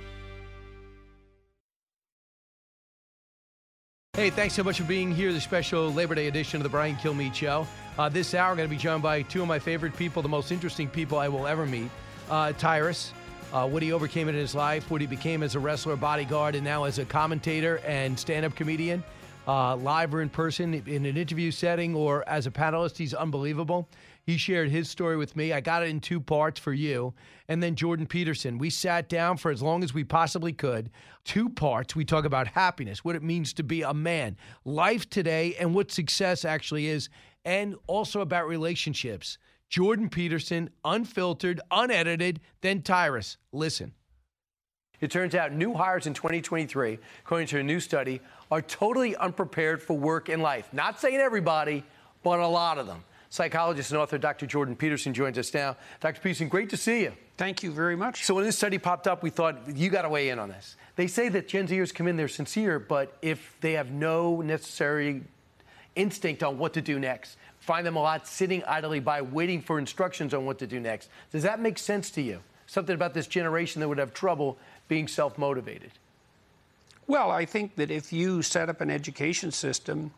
Hey, 4.13 4.31
thanks 4.31 4.55
so 4.55 4.63
much 4.63 4.79
for 4.79 4.83
being 4.83 5.11
here. 5.11 5.31
The 5.31 5.39
special 5.39 5.93
Labor 5.93 6.15
Day 6.15 6.25
edition 6.25 6.57
of 6.57 6.63
the 6.63 6.69
Brian 6.69 6.95
Kilmeade 6.95 7.35
Show. 7.35 7.67
Uh, 7.99 8.09
this 8.09 8.33
hour, 8.33 8.49
I'm 8.49 8.57
going 8.57 8.67
to 8.67 8.75
be 8.75 8.81
joined 8.81 9.03
by 9.03 9.21
two 9.21 9.43
of 9.43 9.47
my 9.47 9.59
favorite 9.59 9.95
people, 9.95 10.23
the 10.23 10.27
most 10.27 10.51
interesting 10.51 10.89
people 10.89 11.19
I 11.19 11.27
will 11.27 11.45
ever 11.45 11.67
meet. 11.67 11.91
Uh, 12.27 12.51
Tyrus, 12.53 13.13
uh, 13.53 13.67
what 13.67 13.81
he 13.81 13.91
overcame 13.91 14.27
in 14.29 14.35
his 14.35 14.53
life, 14.53 14.89
what 14.91 15.01
he 15.01 15.07
became 15.07 15.43
as 15.43 15.55
a 15.55 15.59
wrestler, 15.59 15.95
bodyguard, 15.95 16.55
and 16.55 16.63
now 16.63 16.83
as 16.83 16.99
a 16.99 17.05
commentator 17.05 17.77
and 17.85 18.19
stand-up 18.19 18.55
comedian, 18.55 19.03
uh, 19.47 19.75
live 19.77 20.13
or 20.13 20.21
in 20.21 20.29
person, 20.29 20.73
in 20.73 21.05
an 21.05 21.17
interview 21.17 21.51
setting, 21.51 21.95
or 21.95 22.27
as 22.27 22.47
a 22.47 22.51
panelist. 22.51 22.97
He's 22.97 23.13
unbelievable. 23.13 23.87
He 24.25 24.35
shared 24.35 24.69
his 24.69 24.89
story 24.89 25.15
with 25.15 25.37
me. 25.37 25.53
I 25.53 25.61
got 25.61 25.83
it 25.83 25.89
in 25.89 26.01
two 26.01 26.19
parts 26.19 26.59
for 26.59 26.73
you. 26.73 27.13
And 27.47 27.63
then 27.63 27.75
Jordan 27.75 28.05
Peterson. 28.05 28.57
We 28.57 28.69
sat 28.69 29.07
down 29.07 29.37
for 29.37 29.51
as 29.51 29.61
long 29.61 29.85
as 29.85 29.93
we 29.93 30.03
possibly 30.03 30.51
could. 30.51 30.89
Two 31.23 31.47
parts. 31.47 31.95
We 31.95 32.03
talk 32.03 32.25
about 32.25 32.47
happiness, 32.47 33.05
what 33.05 33.15
it 33.15 33.23
means 33.23 33.53
to 33.53 33.63
be 33.63 33.83
a 33.83 33.93
man, 33.93 34.35
life 34.65 35.09
today, 35.09 35.55
and 35.57 35.73
what 35.73 35.91
success 35.91 36.43
actually 36.43 36.87
is, 36.87 37.07
and 37.45 37.75
also 37.87 38.19
about 38.19 38.47
relationships. 38.47 39.37
Jordan 39.69 40.09
Peterson, 40.09 40.69
unfiltered, 40.85 41.59
unedited, 41.71 42.39
then 42.61 42.81
Tyrus. 42.81 43.37
Listen. 43.51 43.93
It 44.99 45.11
turns 45.11 45.35
out 45.35 45.51
new 45.51 45.73
hires 45.73 46.07
in 46.07 46.13
2023, 46.13 46.97
according 47.23 47.47
to 47.47 47.59
a 47.59 47.63
new 47.63 47.79
study, 47.79 48.19
are 48.49 48.61
totally 48.61 49.15
unprepared 49.15 49.81
for 49.81 49.95
work 49.95 50.29
and 50.29 50.41
life. 50.41 50.69
Not 50.73 50.99
saying 50.99 51.17
everybody, 51.17 51.83
but 52.23 52.39
a 52.39 52.47
lot 52.47 52.77
of 52.77 52.87
them. 52.87 53.03
Psychologist 53.29 53.91
and 53.91 53.99
author 53.99 54.17
Dr. 54.17 54.47
Jordan 54.47 54.75
Peterson 54.75 55.13
joins 55.13 55.37
us 55.37 55.53
now. 55.53 55.75
Dr. 55.99 56.21
Peterson, 56.21 56.47
great 56.47 56.69
to 56.69 56.77
see 56.77 57.01
you. 57.01 57.13
Thank 57.35 57.61
you 57.61 57.71
very 57.71 57.95
much. 57.95 58.25
So 58.25 58.33
when 58.33 58.45
this 58.45 58.57
study 58.57 58.79
popped 58.79 59.05
up, 59.05 59.21
we 59.21 59.29
thought 59.29 59.75
you 59.75 59.89
got 59.89 60.03
to 60.03 60.09
weigh 60.09 60.29
in 60.29 60.39
on 60.39 60.49
this. 60.49 60.77
They 60.95 61.07
say 61.07 61.29
that 61.29 61.47
Gen 61.47 61.67
Zers 61.67 61.93
come 61.93 62.07
in, 62.07 62.17
they're 62.17 62.27
sincere, 62.27 62.79
but 62.79 63.15
if 63.21 63.55
they 63.61 63.73
have 63.73 63.91
no 63.91 64.41
necessary 64.41 65.23
instinct 65.95 66.41
on 66.41 66.57
what 66.57 66.73
to 66.73 66.81
do 66.81 66.97
next, 66.99 67.37
find 67.67 67.85
them 67.85 67.97
a 67.97 68.01
lot 68.01 68.25
sitting 68.25 68.63
idly 68.63 69.01
by 69.01 69.21
waiting 69.21 69.61
for 69.61 69.77
instructions 69.77 70.33
on 70.33 70.45
what 70.45 70.57
to 70.57 70.65
do 70.65 70.79
next. 70.79 71.09
Does 71.33 71.43
that 71.43 71.59
make 71.59 71.77
sense 71.77 72.09
to 72.11 72.21
you? 72.21 72.39
Something 72.65 72.95
about 72.95 73.13
this 73.13 73.27
generation 73.27 73.81
that 73.81 73.89
would 73.89 73.97
have 73.97 74.13
trouble 74.13 74.57
being 74.87 75.07
self 75.07 75.37
motivated. 75.37 75.91
Well, 77.07 77.29
I 77.29 77.45
think 77.45 77.75
that 77.75 77.91
if 77.91 78.11
you 78.13 78.41
set 78.41 78.69
up 78.69 78.79
an 78.79 78.89
education 78.89 79.51
system 79.51 80.11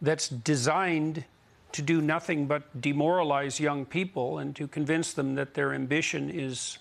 that's 0.00 0.28
designed 0.28 1.24
to 1.72 1.82
do 1.82 2.00
nothing 2.00 2.46
but 2.46 2.80
demoralize 2.80 3.60
young 3.60 3.84
people 3.84 4.38
and 4.38 4.56
to 4.56 4.66
convince 4.66 5.12
them 5.12 5.34
that 5.34 5.54
their 5.54 5.74
ambition 5.74 6.30
is 6.30 6.78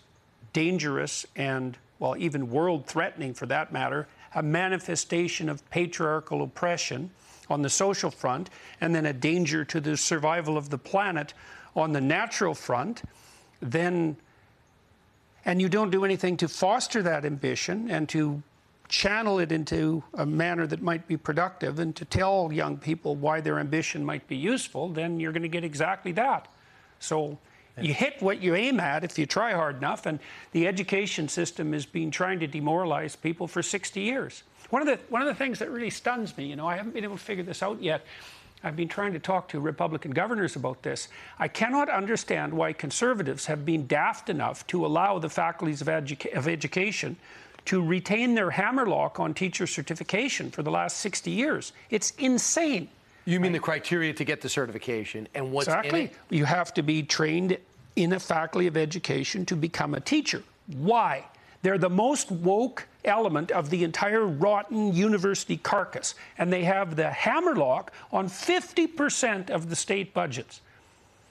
dangerous 0.54 1.26
and, 1.36 1.78
well, 2.00 2.16
even 2.18 2.50
world 2.50 2.88
threatening 2.88 3.34
for 3.34 3.46
that 3.46 3.72
matter, 3.72 4.08
a 4.36 4.44
manifestation 4.44 5.50
of 5.50 5.70
patriarchal 5.70 6.42
oppression 6.42 7.10
on 7.52 7.62
the 7.62 7.70
social 7.70 8.10
front, 8.10 8.50
and 8.80 8.96
then 8.96 9.06
a 9.06 9.14
danger 9.14 9.64
to 9.66 9.80
the 9.80 9.98
survival 9.98 10.58
of 10.58 10.70
the 10.70 10.78
planet 10.78 11.34
on 11.76 11.92
the 11.92 12.02
natural 12.02 12.54
front, 12.54 13.04
then 13.62 14.18
and 15.46 15.62
you 15.62 15.70
don't 15.70 15.90
do 15.90 16.06
anything 16.06 16.38
to 16.38 16.48
foster 16.48 17.02
that 17.02 17.26
ambition 17.26 17.90
and 17.90 18.08
to 18.10 18.44
channel 18.88 19.40
it 19.40 19.52
into 19.52 20.04
a 20.14 20.26
manner 20.26 20.68
that 20.68 20.82
might 20.82 21.08
be 21.08 21.18
productive 21.18 21.80
and 21.80 21.96
to 21.96 22.06
tell 22.06 22.52
young 22.52 22.78
people 22.78 23.16
why 23.16 23.42
their 23.42 23.58
ambition 23.58 24.06
might 24.06 24.28
be 24.28 24.36
useful, 24.36 24.90
then 24.90 25.20
you're 25.20 25.32
going 25.32 25.42
to 25.42 25.48
get 25.48 25.64
exactly 25.64 26.12
that. 26.12 26.48
So 27.00 27.40
you 27.80 27.94
hit 27.94 28.22
what 28.22 28.44
you 28.44 28.54
aim 28.54 28.80
at 28.80 29.04
if 29.04 29.18
you 29.18 29.26
try 29.26 29.54
hard 29.54 29.78
enough, 29.78 30.06
and 30.06 30.20
the 30.52 30.68
education 30.68 31.30
system 31.30 31.74
has 31.74 31.86
been 31.86 32.12
trying 32.12 32.40
to 32.42 32.48
demoralize 32.48 33.16
people 33.16 33.48
for 33.48 33.64
60 33.64 34.02
years. 34.02 34.44
One 34.72 34.82
of 34.82 34.88
the 34.88 35.04
one 35.10 35.22
of 35.22 35.28
the 35.28 35.36
things 35.36 35.60
that 35.60 35.70
really 35.70 35.90
stuns 35.90 36.36
me, 36.36 36.46
you 36.46 36.56
know, 36.56 36.68
I 36.68 36.76
haven't 36.78 36.94
been 36.94 37.04
able 37.04 37.18
to 37.18 37.24
figure 37.24 37.44
this 37.44 37.62
out 37.62 37.82
yet. 37.82 38.06
I've 38.64 38.76
been 38.76 38.88
trying 38.88 39.14
to 39.14 39.20
talk 39.20 39.50
to 39.50 39.60
Republican 39.60 40.12
governors 40.12 40.56
about 40.56 40.84
this. 40.84 41.08
I 41.40 41.48
cannot 41.48 41.90
understand 41.90 42.54
why 42.54 42.74
conservatives 42.74 43.48
have 43.48 43.66
been 43.66 43.88
daft 43.88 44.30
enough 44.30 44.66
to 44.68 44.86
allow 44.86 45.20
the 45.20 45.30
faculties 45.30 45.82
of, 45.82 45.88
educa- 45.88 46.36
of 46.36 46.48
education 46.48 47.18
to 47.66 47.84
retain 47.84 48.36
their 48.36 48.52
hammerlock 48.52 49.20
on 49.20 49.34
teacher 49.34 49.68
certification 49.68 50.52
for 50.52 50.64
the 50.64 50.72
last 50.72 50.98
60 50.98 51.32
years. 51.32 51.74
It's 51.90 52.12
insane. 52.12 52.88
You 53.26 53.40
mean 53.40 53.52
the 53.52 53.60
criteria 53.60 54.14
to 54.14 54.24
get 54.24 54.42
the 54.42 54.50
certification 54.50 55.28
and 55.36 55.52
what's 55.52 55.68
exactly. 55.68 56.12
You 56.30 56.46
have 56.46 56.74
to 56.76 56.84
be 56.84 57.04
trained 57.04 57.58
in 57.96 58.14
a 58.14 58.20
faculty 58.20 58.68
of 58.68 58.78
education 58.78 59.46
to 59.48 59.56
become 59.56 59.94
a 59.94 60.00
teacher. 60.00 60.44
Why? 60.68 61.26
They're 61.62 61.78
the 61.78 61.90
most 61.90 62.32
woke 62.32 62.88
element 63.06 63.52
of 63.52 63.70
the 63.70 63.84
entire 63.84 64.26
rotten 64.26 64.94
university 64.94 65.58
carcass, 65.58 66.16
and 66.38 66.52
they 66.52 66.64
have 66.64 66.96
the 66.96 67.10
hammerlock 67.10 67.92
on 68.12 68.28
50% 68.28 69.50
of 69.50 69.70
the 69.70 69.76
state 69.76 70.14
budgets. 70.14 70.62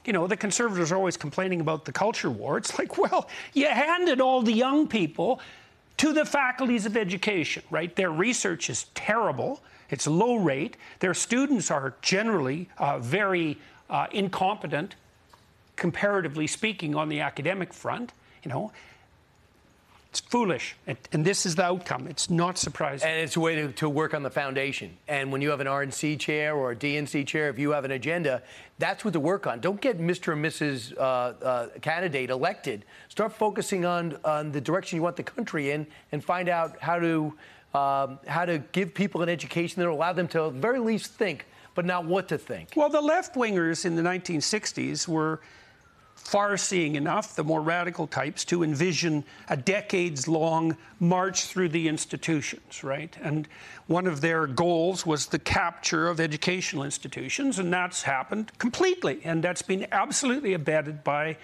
You 0.05 0.12
know, 0.12 0.26
the 0.26 0.37
conservatives 0.37 0.93
are 0.93 0.97
always 0.97 1.16
complaining 1.16 1.61
about 1.61 1.85
the 1.85 1.93
culture 1.93 2.31
war. 2.31 2.59
It's 2.59 2.78
like, 2.78 2.97
well, 3.12 3.28
you 3.53 3.68
handed 3.68 4.20
all 4.20 4.43
the 4.43 4.53
young 4.53 4.89
people 4.89 5.41
to 5.99 6.12
the 6.12 6.24
faculties 6.24 6.87
of 6.87 6.97
education, 6.97 7.62
right? 7.70 7.95
Their 7.95 8.11
research 8.11 8.70
is 8.70 8.87
terrible. 8.95 9.61
It's 9.91 10.07
low 10.07 10.37
rate. 10.37 10.76
Their 11.01 11.14
students 11.14 11.70
are 11.70 11.95
generally 12.01 12.68
uh, 12.78 12.99
very 13.01 13.59
uh, 13.91 14.07
incompetent, 14.12 14.95
comparatively 15.76 16.47
speaking, 16.47 16.95
on 16.95 17.09
the 17.09 17.20
academic 17.20 17.74
front. 17.74 18.12
You 18.45 18.51
know, 18.51 18.72
It's 20.11 20.19
foolish. 20.19 20.75
And, 20.89 20.99
and 21.13 21.25
this 21.25 21.47
is 21.47 21.55
the 21.55 21.63
outcome. 21.63 22.09
It's 22.09 22.29
not 22.29 22.59
surprising. 22.59 23.09
And 23.09 23.21
it's 23.21 23.37
a 23.37 23.41
way 23.41 23.55
to, 23.55 23.71
to 23.75 23.89
work 23.89 24.13
on 24.13 24.25
the 24.25 24.31
foundation. 24.31 24.97
And 25.07 25.31
when 25.31 25.41
you 25.41 25.51
have 25.51 25.61
an 25.61 25.69
RNC 25.69 26.19
chair 26.19 26.57
or 26.57 26.73
a 26.73 26.77
DNC 26.77 27.29
chair, 27.29 27.49
if 27.49 27.61
you 27.61 27.71
have 27.71 27.85
an 27.85 27.93
agenda, 27.93 28.43
that's 28.81 29.05
what 29.05 29.13
to 29.13 29.21
work 29.21 29.47
on. 29.47 29.61
Don't 29.61 29.81
get 29.81 30.01
Mr. 30.01 30.33
and 30.33 30.45
Mrs. 30.45 30.97
Uh, 30.99 31.01
uh, 31.01 31.69
candidate 31.81 32.31
elected. 32.31 32.85
Start 33.09 33.33
focusing 33.33 33.85
on, 33.85 34.19
on 34.25 34.51
the 34.51 34.61
direction 34.61 34.97
you 34.97 35.03
want 35.03 35.15
the 35.15 35.23
country 35.23 35.71
in 35.71 35.87
and 36.11 36.25
find 36.25 36.49
out 36.49 36.77
how 36.81 36.99
to, 36.99 37.33
um, 37.73 38.19
how 38.27 38.45
to 38.45 38.59
give 38.73 38.93
people 38.93 39.23
an 39.23 39.29
education 39.29 39.81
that 39.81 39.89
will 39.89 39.95
allow 39.95 40.13
them 40.13 40.27
to 40.27 40.47
at 40.47 40.55
the 40.55 40.59
very 40.59 40.81
least 40.81 41.13
think, 41.13 41.47
but 41.77 41.85
not 41.85 42.05
what 42.05 42.27
to 42.27 42.37
think. 42.37 42.73
Well, 42.75 42.89
the 42.89 43.01
left 43.01 43.37
wingers 43.37 43.85
in 43.85 43.95
the 43.95 44.03
1960s 44.03 45.07
were 45.07 45.41
far 46.23 46.57
seeing 46.57 46.95
enough, 46.95 47.35
the 47.35 47.43
more 47.43 47.61
radical 47.61 48.07
types, 48.07 48.45
to 48.45 48.62
envision 48.62 49.25
a 49.49 49.57
decades 49.57 50.29
long 50.29 50.77
march 51.01 51.47
through 51.47 51.68
the 51.68 51.89
institutions, 51.89 52.85
right? 52.85 53.16
And 53.21 53.49
one 53.89 54.07
of 54.07 54.21
their 54.21 54.47
goals 54.47 55.05
was 55.05 55.27
the 55.27 55.39
capture 55.39 56.09
of 56.09 56.21
educational 56.21 56.85
institutions, 56.85 57.59
and 57.59 57.73
that's 57.73 58.03
happened 58.03 58.53
completely. 58.59 59.21
And 59.25 59.43
that's 59.43 59.62
been 59.62 59.89
absolutely 59.91 60.53
abetted 60.55 61.03
by 61.03 61.37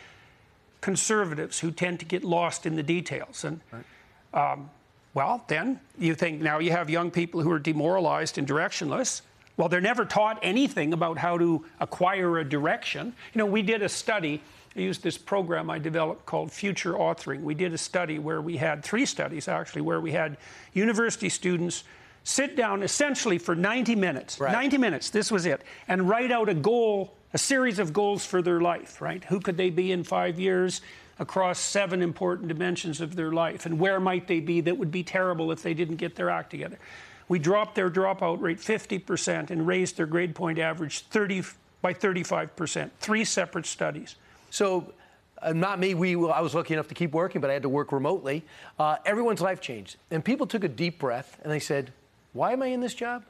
conservatives 0.80 1.58
who 1.58 1.72
tend 1.72 1.98
to 2.00 2.06
get 2.06 2.22
lost 2.22 2.64
in 2.64 2.76
the 2.76 2.82
details. 2.82 3.44
And 3.44 3.60
right. 3.72 4.52
um, 4.52 4.70
well, 5.14 5.42
then 5.48 5.80
you 5.98 6.14
think 6.14 6.40
now 6.40 6.60
you 6.60 6.70
have 6.70 6.90
young 6.90 7.10
people 7.10 7.40
who 7.40 7.50
are 7.50 7.58
demoralized 7.58 8.38
and 8.38 8.46
directionless. 8.46 9.22
Well, 9.56 9.68
they're 9.68 9.80
never 9.80 10.04
taught 10.04 10.38
anything 10.42 10.92
about 10.92 11.18
how 11.18 11.38
to 11.38 11.64
acquire 11.80 12.38
a 12.38 12.44
direction. 12.48 13.14
You 13.32 13.38
know, 13.38 13.46
we 13.46 13.62
did 13.62 13.82
a 13.82 13.88
study 13.88 14.42
I 14.76 14.80
used 14.80 15.02
this 15.02 15.16
program 15.16 15.70
I 15.70 15.78
developed 15.78 16.26
called 16.26 16.52
Future 16.52 16.92
Authoring. 16.92 17.40
We 17.40 17.54
did 17.54 17.72
a 17.72 17.78
study 17.78 18.18
where 18.18 18.42
we 18.42 18.58
had 18.58 18.84
three 18.84 19.06
studies 19.06 19.48
actually, 19.48 19.82
where 19.82 20.00
we 20.00 20.12
had 20.12 20.36
university 20.74 21.30
students 21.30 21.84
sit 22.24 22.56
down 22.56 22.82
essentially 22.82 23.38
for 23.38 23.54
90 23.54 23.94
minutes. 23.94 24.38
Right. 24.38 24.52
90 24.52 24.78
minutes, 24.78 25.10
this 25.10 25.30
was 25.30 25.46
it, 25.46 25.62
and 25.88 26.08
write 26.08 26.30
out 26.30 26.48
a 26.48 26.54
goal, 26.54 27.14
a 27.32 27.38
series 27.38 27.78
of 27.78 27.92
goals 27.92 28.26
for 28.26 28.42
their 28.42 28.60
life, 28.60 29.00
right? 29.00 29.24
Who 29.24 29.40
could 29.40 29.56
they 29.56 29.70
be 29.70 29.92
in 29.92 30.04
five 30.04 30.38
years? 30.38 30.80
across 31.18 31.58
seven 31.58 32.02
important 32.02 32.46
dimensions 32.46 33.00
of 33.00 33.16
their 33.16 33.32
life 33.32 33.64
and 33.64 33.80
where 33.80 33.98
might 33.98 34.26
they 34.26 34.38
be 34.38 34.60
that 34.60 34.76
would 34.76 34.90
be 34.90 35.02
terrible 35.02 35.50
if 35.50 35.62
they 35.62 35.72
didn't 35.72 35.96
get 35.96 36.14
their 36.14 36.28
act 36.28 36.50
together. 36.50 36.78
We 37.26 37.38
dropped 37.38 37.74
their 37.74 37.88
dropout 37.88 38.42
rate 38.42 38.58
50% 38.58 39.48
and 39.48 39.66
raised 39.66 39.96
their 39.96 40.04
grade 40.04 40.34
point 40.34 40.58
average 40.58 41.00
30 41.06 41.42
by 41.80 41.94
35%. 41.94 42.90
Three 43.00 43.24
separate 43.24 43.64
studies. 43.64 44.16
So, 44.56 44.94
uh, 45.42 45.52
not 45.52 45.78
me. 45.78 45.92
We, 45.92 46.14
I 46.14 46.40
was 46.40 46.54
lucky 46.54 46.72
enough 46.72 46.88
to 46.88 46.94
keep 46.94 47.12
working, 47.12 47.42
but 47.42 47.50
I 47.50 47.52
had 47.52 47.60
to 47.64 47.68
work 47.68 47.92
remotely. 47.92 48.42
Uh, 48.78 48.96
everyone's 49.04 49.42
life 49.42 49.60
changed, 49.60 49.96
and 50.10 50.24
people 50.24 50.46
took 50.46 50.64
a 50.64 50.68
deep 50.68 50.98
breath 50.98 51.38
and 51.42 51.52
they 51.52 51.58
said, 51.58 51.92
"Why 52.32 52.52
am 52.52 52.62
I 52.62 52.68
in 52.68 52.80
this 52.80 52.94
job? 52.94 53.22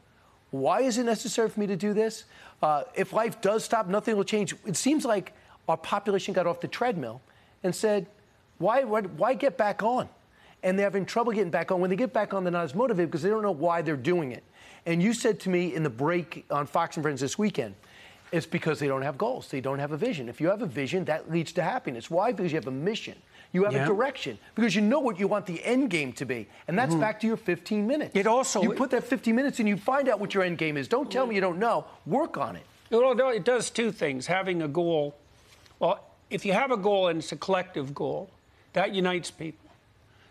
Why 0.52 0.82
is 0.82 0.98
it 0.98 1.04
necessary 1.04 1.48
for 1.48 1.58
me 1.58 1.66
to 1.66 1.74
do 1.74 1.94
this? 1.94 2.26
Uh, 2.62 2.84
if 2.94 3.12
life 3.12 3.40
does 3.40 3.64
stop, 3.64 3.88
nothing 3.88 4.16
will 4.16 4.22
change." 4.22 4.54
It 4.64 4.76
seems 4.76 5.04
like 5.04 5.32
our 5.68 5.76
population 5.76 6.32
got 6.32 6.46
off 6.46 6.60
the 6.60 6.68
treadmill 6.68 7.20
and 7.64 7.74
said, 7.74 8.06
"Why, 8.58 8.84
why, 8.84 9.00
why 9.00 9.34
get 9.34 9.56
back 9.56 9.82
on?" 9.82 10.08
And 10.62 10.78
they're 10.78 10.86
having 10.86 11.06
trouble 11.06 11.32
getting 11.32 11.50
back 11.50 11.72
on. 11.72 11.80
When 11.80 11.90
they 11.90 11.96
get 11.96 12.12
back 12.12 12.34
on, 12.34 12.44
they're 12.44 12.52
not 12.52 12.62
as 12.62 12.74
motivated 12.76 13.10
because 13.10 13.22
they 13.22 13.30
don't 13.30 13.42
know 13.42 13.50
why 13.50 13.82
they're 13.82 13.96
doing 13.96 14.30
it. 14.30 14.44
And 14.86 15.02
you 15.02 15.12
said 15.12 15.40
to 15.40 15.50
me 15.50 15.74
in 15.74 15.82
the 15.82 15.90
break 15.90 16.44
on 16.52 16.66
Fox 16.68 16.96
and 16.96 17.02
Friends 17.02 17.20
this 17.20 17.36
weekend 17.36 17.74
it's 18.36 18.46
because 18.46 18.78
they 18.78 18.86
don't 18.86 19.02
have 19.02 19.18
goals. 19.18 19.48
They 19.48 19.60
don't 19.60 19.78
have 19.78 19.92
a 19.92 19.96
vision. 19.96 20.28
If 20.28 20.40
you 20.40 20.48
have 20.48 20.62
a 20.62 20.66
vision, 20.66 21.04
that 21.06 21.30
leads 21.30 21.52
to 21.52 21.62
happiness. 21.62 22.10
Why? 22.10 22.32
Because 22.32 22.52
you 22.52 22.56
have 22.56 22.66
a 22.66 22.70
mission. 22.70 23.16
You 23.52 23.64
have 23.64 23.72
yeah. 23.72 23.84
a 23.84 23.86
direction 23.86 24.38
because 24.54 24.74
you 24.74 24.82
know 24.82 25.00
what 25.00 25.18
you 25.18 25.28
want 25.28 25.46
the 25.46 25.64
end 25.64 25.88
game 25.88 26.12
to 26.14 26.24
be, 26.24 26.46
and 26.68 26.78
that's 26.78 26.92
mm-hmm. 26.92 27.00
back 27.00 27.20
to 27.20 27.26
your 27.26 27.36
15 27.36 27.86
minutes. 27.86 28.14
It 28.14 28.26
also 28.26 28.60
you 28.60 28.72
put 28.72 28.90
that 28.90 29.04
15 29.04 29.34
minutes 29.34 29.60
and 29.60 29.68
you 29.68 29.76
find 29.76 30.08
out 30.08 30.20
what 30.20 30.34
your 30.34 30.42
end 30.42 30.58
game 30.58 30.76
is. 30.76 30.88
Don't 30.88 31.10
tell 31.10 31.26
me 31.26 31.34
you 31.34 31.40
don't 31.40 31.58
know. 31.58 31.86
Work 32.04 32.36
on 32.36 32.56
it. 32.56 32.64
Well, 32.90 33.14
no, 33.14 33.28
it 33.28 33.44
does 33.44 33.70
two 33.70 33.92
things. 33.92 34.26
Having 34.26 34.62
a 34.62 34.68
goal. 34.68 35.16
Well, 35.78 36.00
if 36.28 36.44
you 36.44 36.52
have 36.52 36.70
a 36.70 36.76
goal 36.76 37.08
and 37.08 37.20
it's 37.20 37.32
a 37.32 37.36
collective 37.36 37.94
goal, 37.94 38.30
that 38.72 38.94
unites 38.94 39.30
people. 39.30 39.65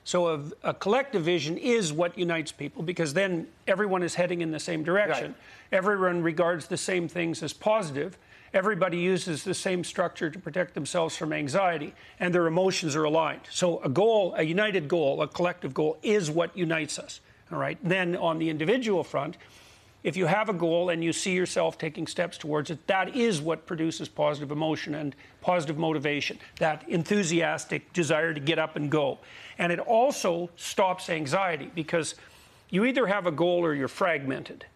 So 0.06 0.28
a, 0.28 0.70
a, 0.70 0.74
collective 0.74 1.24
vision 1.24 1.58
is 1.58 1.92
what 1.92 2.16
unites 2.16 2.52
people 2.52 2.84
because 2.84 3.16
then 3.16 3.48
everyone 3.68 4.04
is 4.04 4.14
heading 4.14 4.42
in 4.42 4.52
the 4.52 4.60
same 4.60 4.84
direction. 4.84 5.32
Right. 5.32 5.80
Everyone 5.80 6.22
regards 6.22 6.68
the 6.68 6.78
same 6.78 7.08
things 7.08 7.42
as 7.42 7.54
positive. 7.54 8.16
Everybody 8.54 9.00
uses 9.00 9.44
the 9.44 9.56
same 9.56 9.84
structure 9.84 10.30
to 10.30 10.38
protect 10.38 10.76
themselves 10.76 11.18
from 11.18 11.34
anxiety, 11.34 11.94
and 12.20 12.34
their 12.34 12.46
emotions 12.46 12.96
are 12.96 13.04
aligned. 13.04 13.42
So 13.50 13.80
a 13.80 13.90
goal, 13.90 14.36
a 14.38 14.44
united 14.44 14.88
goal, 14.88 15.24
a 15.24 15.28
collective 15.28 15.74
goal, 15.74 15.98
is 16.04 16.30
what 16.30 16.56
unites 16.56 17.00
us. 17.00 17.20
All 17.52 17.58
right. 17.58 17.80
Then 17.84 18.16
on 18.16 18.38
the 18.38 18.52
individual 18.52 19.04
front, 19.04 19.38
if 20.06 20.16
you 20.16 20.28
have 20.28 20.50
a 20.50 20.54
goal 20.54 20.92
and 20.92 21.04
you 21.04 21.12
see 21.12 21.32
yourself 21.32 21.80
taking 21.80 22.06
steps 22.06 22.38
towards 22.38 22.70
it, 22.70 22.86
that 22.86 23.16
is 23.16 23.42
what 23.42 23.66
produces 23.66 24.08
positive 24.08 24.52
emotion 24.52 24.94
and 24.94 25.16
positive 25.42 25.80
motivation, 25.80 26.38
that 26.60 26.88
enthusiastic 26.88 27.92
desire 27.92 28.32
to 28.32 28.40
get 28.40 28.60
up 28.60 28.76
and 28.76 28.92
go. 28.92 29.18
And 29.58 29.72
it 29.72 29.80
also 29.80 30.52
stops 30.58 31.10
anxiety 31.10 31.72
because 31.74 32.14
you 32.70 32.86
either 32.86 33.08
have 33.08 33.26
a 33.26 33.32
goal 33.32 33.66
or 33.66 33.74
you're 33.74 33.88
fragmented. 33.88 34.68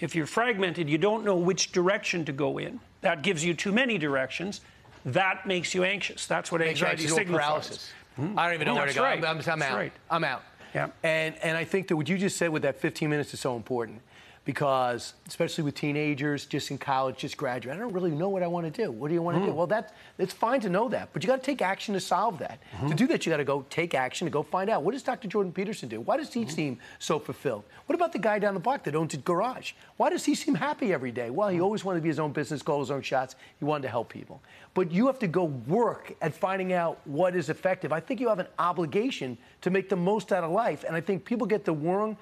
If 0.00 0.14
you're 0.14 0.26
fragmented, 0.26 0.90
you 0.90 0.98
don't 0.98 1.24
know 1.24 1.36
which 1.36 1.72
direction 1.72 2.26
to 2.26 2.32
go 2.32 2.58
in. 2.58 2.78
That 3.00 3.22
gives 3.22 3.42
you 3.42 3.54
too 3.54 3.72
many 3.72 3.96
directions. 3.96 4.60
That 5.06 5.46
makes 5.46 5.74
you 5.74 5.82
anxious. 5.82 6.26
That's 6.26 6.52
what 6.52 6.60
anxiety 6.60 7.06
signifies. 7.06 7.46
Paralysis. 7.46 7.90
Mm-hmm. 8.18 8.38
I 8.38 8.44
don't 8.44 8.54
even 8.54 8.66
know 8.66 8.74
where 8.74 8.86
to 8.86 8.92
go. 8.92 9.02
Right. 9.02 9.24
I'm, 9.24 9.38
I'm, 9.38 9.50
I'm 9.50 9.62
out. 9.62 9.76
Right. 9.78 9.92
I'm 10.10 10.24
out. 10.24 10.42
Yeah. 10.74 10.90
And 11.02 11.34
and 11.36 11.56
I 11.56 11.64
think 11.64 11.88
that 11.88 11.96
what 11.96 12.10
you 12.10 12.18
just 12.18 12.36
said 12.36 12.50
with 12.50 12.62
that 12.64 12.78
15 12.78 13.08
minutes 13.08 13.32
is 13.32 13.40
so 13.40 13.56
important 13.56 14.02
because 14.48 15.12
especially 15.26 15.62
with 15.62 15.74
teenagers 15.74 16.46
just 16.46 16.70
in 16.70 16.78
college 16.78 17.18
just 17.18 17.36
graduate 17.36 17.76
i 17.76 17.78
don't 17.78 17.92
really 17.92 18.10
know 18.10 18.30
what 18.30 18.42
i 18.42 18.46
want 18.46 18.64
to 18.64 18.82
do. 18.82 18.90
What 18.90 19.08
do 19.08 19.14
you 19.14 19.20
want 19.20 19.36
to 19.36 19.42
mm. 19.42 19.46
do 19.48 19.52
well 19.52 19.66
that 19.66 19.94
it's 20.16 20.32
fine 20.32 20.62
to 20.62 20.70
know 20.70 20.88
that 20.88 21.10
but 21.12 21.22
you 21.22 21.26
got 21.26 21.36
to 21.36 21.44
take 21.44 21.60
action 21.60 21.92
to 21.92 22.00
solve 22.00 22.38
that. 22.38 22.58
Mm-hmm. 22.76 22.88
to 22.88 22.94
do 22.94 23.06
that 23.08 23.26
you 23.26 23.30
got 23.30 23.36
to 23.36 23.44
go 23.44 23.66
take 23.68 23.92
action 23.92 24.24
to 24.24 24.30
go 24.30 24.42
find 24.42 24.70
out 24.70 24.84
what 24.84 24.92
does 24.92 25.02
dr 25.02 25.28
jordan 25.28 25.52
peterson 25.52 25.90
do? 25.90 26.00
Why 26.00 26.16
does 26.16 26.32
he 26.32 26.40
mm-hmm. 26.40 26.48
seem 26.48 26.78
so 26.98 27.18
fulfilled? 27.18 27.64
What 27.84 27.94
about 27.94 28.14
the 28.14 28.18
guy 28.18 28.38
down 28.38 28.54
the 28.54 28.60
block 28.60 28.84
that 28.84 28.96
owns 28.96 29.12
a 29.12 29.18
garage? 29.18 29.72
Why 29.98 30.08
does 30.08 30.24
he 30.24 30.34
seem 30.34 30.54
happy 30.54 30.94
every 30.94 31.12
day? 31.12 31.28
Well 31.28 31.48
he 31.48 31.56
mm-hmm. 31.56 31.64
always 31.64 31.84
wanted 31.84 31.98
to 31.98 32.02
be 32.04 32.08
his 32.08 32.18
own 32.18 32.32
business 32.32 32.62
call 32.62 32.80
his 32.80 32.90
own 32.90 33.02
shots 33.02 33.36
he 33.58 33.66
wanted 33.66 33.82
to 33.82 33.90
help 33.90 34.08
people. 34.08 34.40
But 34.72 34.90
you 34.90 35.08
have 35.08 35.18
to 35.18 35.28
go 35.28 35.44
work 35.44 36.14
at 36.22 36.32
finding 36.32 36.72
out 36.72 37.00
what 37.04 37.36
is 37.36 37.50
effective. 37.50 37.92
I 37.92 38.00
think 38.00 38.18
you 38.18 38.30
have 38.30 38.38
an 38.38 38.48
obligation 38.58 39.36
to 39.60 39.68
make 39.68 39.90
the 39.90 39.96
most 39.96 40.32
out 40.32 40.42
of 40.42 40.50
life 40.50 40.84
and 40.84 40.96
i 40.96 41.02
think 41.02 41.26
people 41.26 41.46
get 41.46 41.66
the 41.66 41.72
wrong 41.74 42.16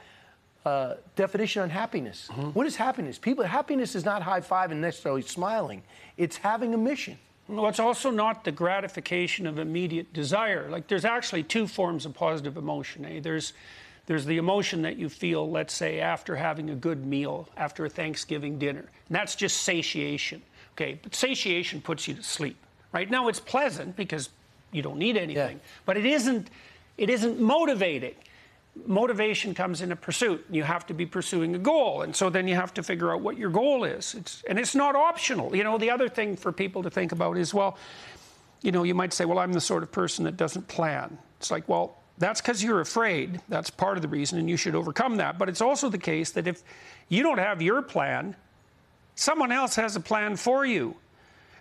uh, 0.67 0.97
definition 1.14 1.62
on 1.62 1.71
happiness. 1.71 2.29
Mm-hmm. 2.33 2.49
What 2.49 2.67
is 2.67 2.75
happiness? 2.75 3.19
People, 3.19 3.45
happiness 3.45 3.95
is 3.95 4.05
not 4.05 4.21
high 4.23 4.41
five 4.41 4.73
and 4.73 4.81
necessarily 4.81 5.23
smiling. 5.23 5.83
It's 6.17 6.39
having 6.39 6.75
a 6.75 6.77
mission. 6.77 7.19
Well, 7.47 7.69
it's 7.69 7.79
also 7.79 8.11
not 8.11 8.43
the 8.43 8.51
gratification 8.51 9.47
of 9.47 9.61
immediate 9.61 10.12
desire. 10.12 10.69
Like 10.69 10.89
there's 10.89 11.05
actually 11.05 11.45
two 11.45 11.69
forms 11.69 12.05
of 12.05 12.14
positive 12.14 12.57
emotion. 12.57 13.05
Eh? 13.05 13.21
There's 13.21 13.53
there's 14.07 14.25
the 14.25 14.39
emotion 14.39 14.83
that 14.83 14.97
you 14.97 15.09
feel, 15.09 15.49
let's 15.49 15.75
say, 15.75 16.01
after 16.01 16.35
having 16.35 16.71
a 16.71 16.75
good 16.75 17.07
meal, 17.07 17.49
after 17.57 17.85
a 17.85 17.89
Thanksgiving 17.89 18.59
dinner. 18.59 18.81
And 18.81 19.17
that's 19.17 19.37
just 19.37 19.62
satiation. 19.62 20.43
Okay, 20.75 20.99
but 21.01 21.14
satiation 21.14 21.81
puts 21.81 22.09
you 22.09 22.14
to 22.14 22.23
sleep. 22.25 22.57
Right 22.93 23.09
now 23.09 23.29
it's 23.29 23.41
pleasant 23.41 23.95
because 23.95 24.31
you 24.73 24.83
don't 24.83 24.99
need 24.99 25.17
anything. 25.17 25.59
Yeah. 25.59 25.71
But 25.85 25.97
it 25.97 26.07
isn't 26.07 26.51
it 26.99 27.09
isn't 27.09 27.39
motivating 27.41 28.17
motivation 28.85 29.55
comes 29.55 29.81
in 29.81 29.93
a 29.93 29.97
pursuit. 29.97 30.45
You 30.51 30.62
have 30.62 30.87
to 30.87 30.95
be 30.95 31.07
pursuing 31.07 31.55
a 31.55 31.59
goal. 31.59 32.03
And 32.03 32.14
so 32.14 32.29
then 32.29 32.47
you 32.47 32.55
have 32.55 32.74
to 32.74 32.83
figure 32.83 33.12
out 33.12 33.20
what 33.20 33.39
your 33.39 33.51
goal 33.51 33.85
is. 33.85 34.14
It's, 34.14 34.43
and 34.49 34.59
it's 34.59 34.74
not 34.74 34.95
optional. 34.95 35.55
You 35.57 35.64
know, 35.64 35.79
the 35.79 35.91
other 35.91 36.09
thing 36.09 36.37
for 36.37 36.53
people 36.53 36.83
to 36.83 36.91
think 36.91 37.12
about 37.12 37.37
is 37.39 37.55
well, 37.55 37.79
you 38.62 38.72
know, 38.72 38.83
you 38.83 38.95
might 38.95 39.12
say, 39.12 39.24
well, 39.24 39.39
I'm 39.39 39.53
the 39.53 39.61
sort 39.61 39.83
of 39.83 39.93
person 39.93 40.24
that 40.24 40.37
doesn't 40.37 40.66
plan. 40.68 41.18
It's 41.39 41.51
like, 41.51 41.68
well, 41.68 41.99
that's 42.18 42.41
because 42.41 42.62
you're 42.62 42.81
afraid. 42.81 43.41
That's 43.49 43.70
part 43.70 43.97
of 43.97 44.03
the 44.03 44.09
reason, 44.09 44.39
and 44.39 44.49
you 44.49 44.57
should 44.57 44.74
overcome 44.74 45.16
that. 45.16 45.39
But 45.39 45.49
it's 45.49 45.61
also 45.61 45.89
the 45.89 45.99
case 45.99 46.31
that 46.33 46.47
if 46.47 46.62
you 47.09 47.22
don't 47.22 47.39
have 47.39 47.61
your 47.61 47.83
plan, 47.83 48.35
someone 49.14 49.53
else 49.53 49.77
has 49.77 49.97
a 49.97 50.01
plan 50.01 50.37
for 50.37 50.64
you. 50.64 50.97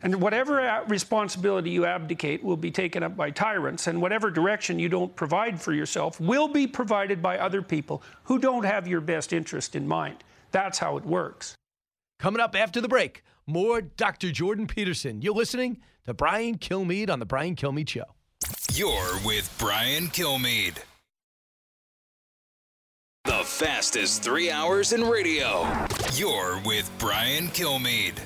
And 0.05 0.21
whatever 0.21 0.83
responsibility 0.87 1.71
you 1.71 1.87
abdicate 1.87 2.43
will 2.43 2.57
be 2.57 2.69
taken 2.69 3.01
up 3.01 3.17
by 3.17 3.31
tyrants, 3.31 3.87
and 3.87 3.99
whatever 3.99 4.29
direction 4.29 4.77
you 4.77 4.87
don't 4.87 5.15
provide 5.15 5.59
for 5.59 5.73
yourself 5.73 6.21
will 6.21 6.47
be 6.47 6.67
provided 6.67 7.23
by 7.23 7.39
other 7.39 7.63
people 7.63 8.03
who 8.25 8.37
don't 8.37 8.65
have 8.65 8.87
your 8.87 9.01
best 9.01 9.33
interest 9.33 9.75
in 9.75 9.87
mind. 9.87 10.23
That's 10.51 10.77
how 10.77 10.97
it 10.97 11.05
works. 11.05 11.55
Coming 12.19 12.39
up 12.39 12.55
after 12.55 12.79
the 12.79 12.87
break, 12.87 13.23
more 13.47 13.81
Dr. 13.81 14.31
Jordan 14.31 14.67
Peterson. 14.67 15.23
You're 15.23 15.33
listening 15.33 15.81
to 16.05 16.13
Brian 16.13 16.59
Kilmeade 16.59 17.09
on 17.09 17.17
The 17.17 17.25
Brian 17.25 17.55
Kilmeade 17.55 17.89
Show. 17.89 18.05
You're 18.73 19.17
with 19.25 19.51
Brian 19.57 20.09
Kilmeade. 20.09 20.77
The 23.23 23.43
fastest 23.43 24.21
three 24.21 24.51
hours 24.51 24.93
in 24.93 25.03
radio. 25.03 25.67
You're 26.13 26.61
with 26.63 26.91
Brian 26.99 27.47
Kilmeade. 27.47 28.19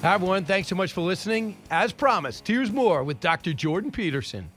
Hi, 0.00 0.14
everyone. 0.14 0.44
Thanks 0.44 0.68
so 0.68 0.76
much 0.76 0.92
for 0.92 1.00
listening. 1.00 1.56
As 1.72 1.92
promised, 1.92 2.46
here's 2.46 2.70
more 2.70 3.02
with 3.02 3.18
Dr. 3.18 3.52
Jordan 3.52 3.90
Peterson. 3.90 4.48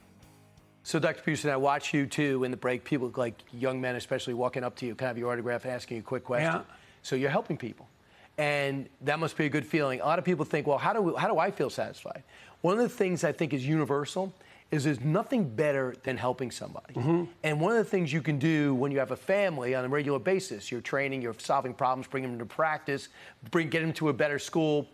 So, 0.84 1.00
Dr. 1.00 1.24
Peterson, 1.24 1.50
I 1.50 1.58
watch 1.58 1.96
you 1.96 2.06
too 2.06 2.44
in 2.44 2.52
the 2.52 2.58
break. 2.58 2.84
People 2.84 3.12
like 3.16 3.34
young 3.52 3.82
men, 3.82 3.96
especially, 3.96 4.36
walking 4.36 4.64
up 4.64 4.76
to 4.76 4.86
you, 4.86 4.94
kind 4.94 5.08
of 5.10 5.16
have 5.16 5.18
your 5.18 5.32
autograph, 5.32 5.66
asking 5.66 5.98
you 5.98 6.02
a 6.02 6.04
quick 6.04 6.24
question. 6.26 6.54
Yeah. 6.54 6.76
So 7.02 7.16
you're 7.16 7.32
helping 7.32 7.58
people, 7.58 7.89
and 8.38 8.88
that 9.02 9.18
must 9.18 9.36
be 9.36 9.48
a 9.48 9.50
good 9.50 9.66
feeling. 9.66 10.00
A 10.00 10.06
lot 10.06 10.20
of 10.20 10.26
people 10.26 10.46
think, 10.46 10.68
well, 10.68 10.78
how 10.78 10.94
do 10.94 11.16
how 11.16 11.28
do 11.28 11.39
I 11.39 11.50
feel 11.50 11.72
satisfied? 11.72 12.22
One 12.62 12.78
of 12.78 12.84
the 12.84 12.96
things 12.96 13.24
I 13.24 13.32
think 13.32 13.52
is 13.52 13.66
universal 13.66 14.32
is 14.72 14.86
there's 14.86 15.01
nothing 15.01 15.49
better 15.49 15.93
than 16.03 16.15
helping 16.15 16.49
somebody. 16.49 16.93
Mm-hmm. 16.93 17.24
And 17.43 17.59
one 17.59 17.74
of 17.74 17.78
the 17.78 17.89
things 17.89 18.11
you 18.11 18.22
can 18.22 18.39
do 18.39 18.74
when 18.74 18.91
you 18.91 18.99
have 18.99 19.11
a 19.11 19.17
family 19.17 19.76
on 19.76 19.84
a 19.84 19.89
regular 19.89 20.17
basis, 20.17 20.72
you're 20.72 20.82
training, 20.82 21.22
you're 21.22 21.36
solving 21.38 21.74
problems, 21.74 22.07
bringing 22.07 22.32
them 22.32 22.39
to 22.39 22.45
practice, 22.45 23.09
bring 23.51 23.69
get 23.69 23.82
them 23.82 23.91
to 23.93 24.09
a 24.09 24.13
better 24.13 24.39
school, 24.39 24.88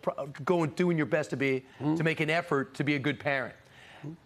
going 0.44 0.72
doing 0.72 0.98
your 0.98 1.06
best 1.06 1.30
to 1.30 1.38
be 1.38 1.66
mm-hmm. 1.80 1.96
to 1.96 2.04
make 2.04 2.20
an 2.20 2.30
effort 2.30 2.74
to 2.76 2.84
be 2.84 2.96
a 2.96 3.00
good 3.00 3.20
parent. 3.20 3.56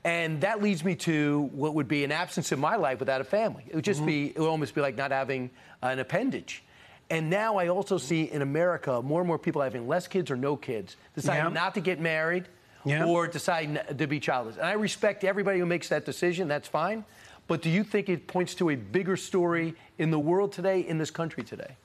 And 0.04 0.42
that 0.42 0.62
leads 0.62 0.84
me 0.84 0.96
to 0.96 1.50
what 1.54 1.74
would 1.76 1.88
be 1.88 2.04
an 2.04 2.12
absence 2.12 2.52
in 2.52 2.60
my 2.60 2.76
life 2.76 3.00
without 3.00 3.20
a 3.20 3.26
family. 3.26 3.64
It 3.68 3.76
would 3.76 3.84
just 3.84 4.00
mm-hmm. 4.00 4.08
be, 4.08 4.28
it 4.28 4.40
would 4.40 4.50
almost 4.50 4.74
be 4.74 4.82
like 4.82 4.96
not 4.96 5.12
having 5.12 5.50
an 5.82 6.00
appendage. 6.00 6.64
And 7.10 7.30
now 7.30 7.58
I 7.58 7.68
also 7.68 7.98
see 7.98 8.24
in 8.24 8.42
America 8.42 9.02
more 9.02 9.20
and 9.20 9.28
more 9.28 9.38
people 9.38 9.62
having 9.62 9.88
less 9.88 10.08
kids 10.08 10.32
or 10.32 10.38
no 10.38 10.56
kids, 10.56 10.96
deciding 11.14 11.46
Yeah. 11.46 11.50
not 11.50 11.74
to 11.74 11.82
get 11.82 12.00
married 12.00 12.48
Yeah. 12.84 13.06
or 13.06 13.28
deciding 13.28 13.78
to 13.98 14.08
be 14.08 14.20
childless. 14.20 14.58
And 14.58 14.66
I 14.66 14.74
respect 14.74 15.24
everybody 15.24 15.60
who 15.60 15.66
makes 15.66 15.90
that 15.90 16.06
decision, 16.06 16.48
that's 16.48 16.68
fine. 16.68 17.04
But 17.48 17.62
do 17.62 17.70
you 17.70 17.84
think 17.84 18.10
it 18.10 18.28
points 18.28 18.56
to 18.56 18.70
a 18.70 18.76
bigger 18.76 19.18
story 19.18 19.76
in 19.98 20.10
the 20.10 20.20
world 20.20 20.52
today, 20.52 20.82
in 20.82 20.98
this 20.98 21.12
country 21.12 21.44
today? 21.44 21.76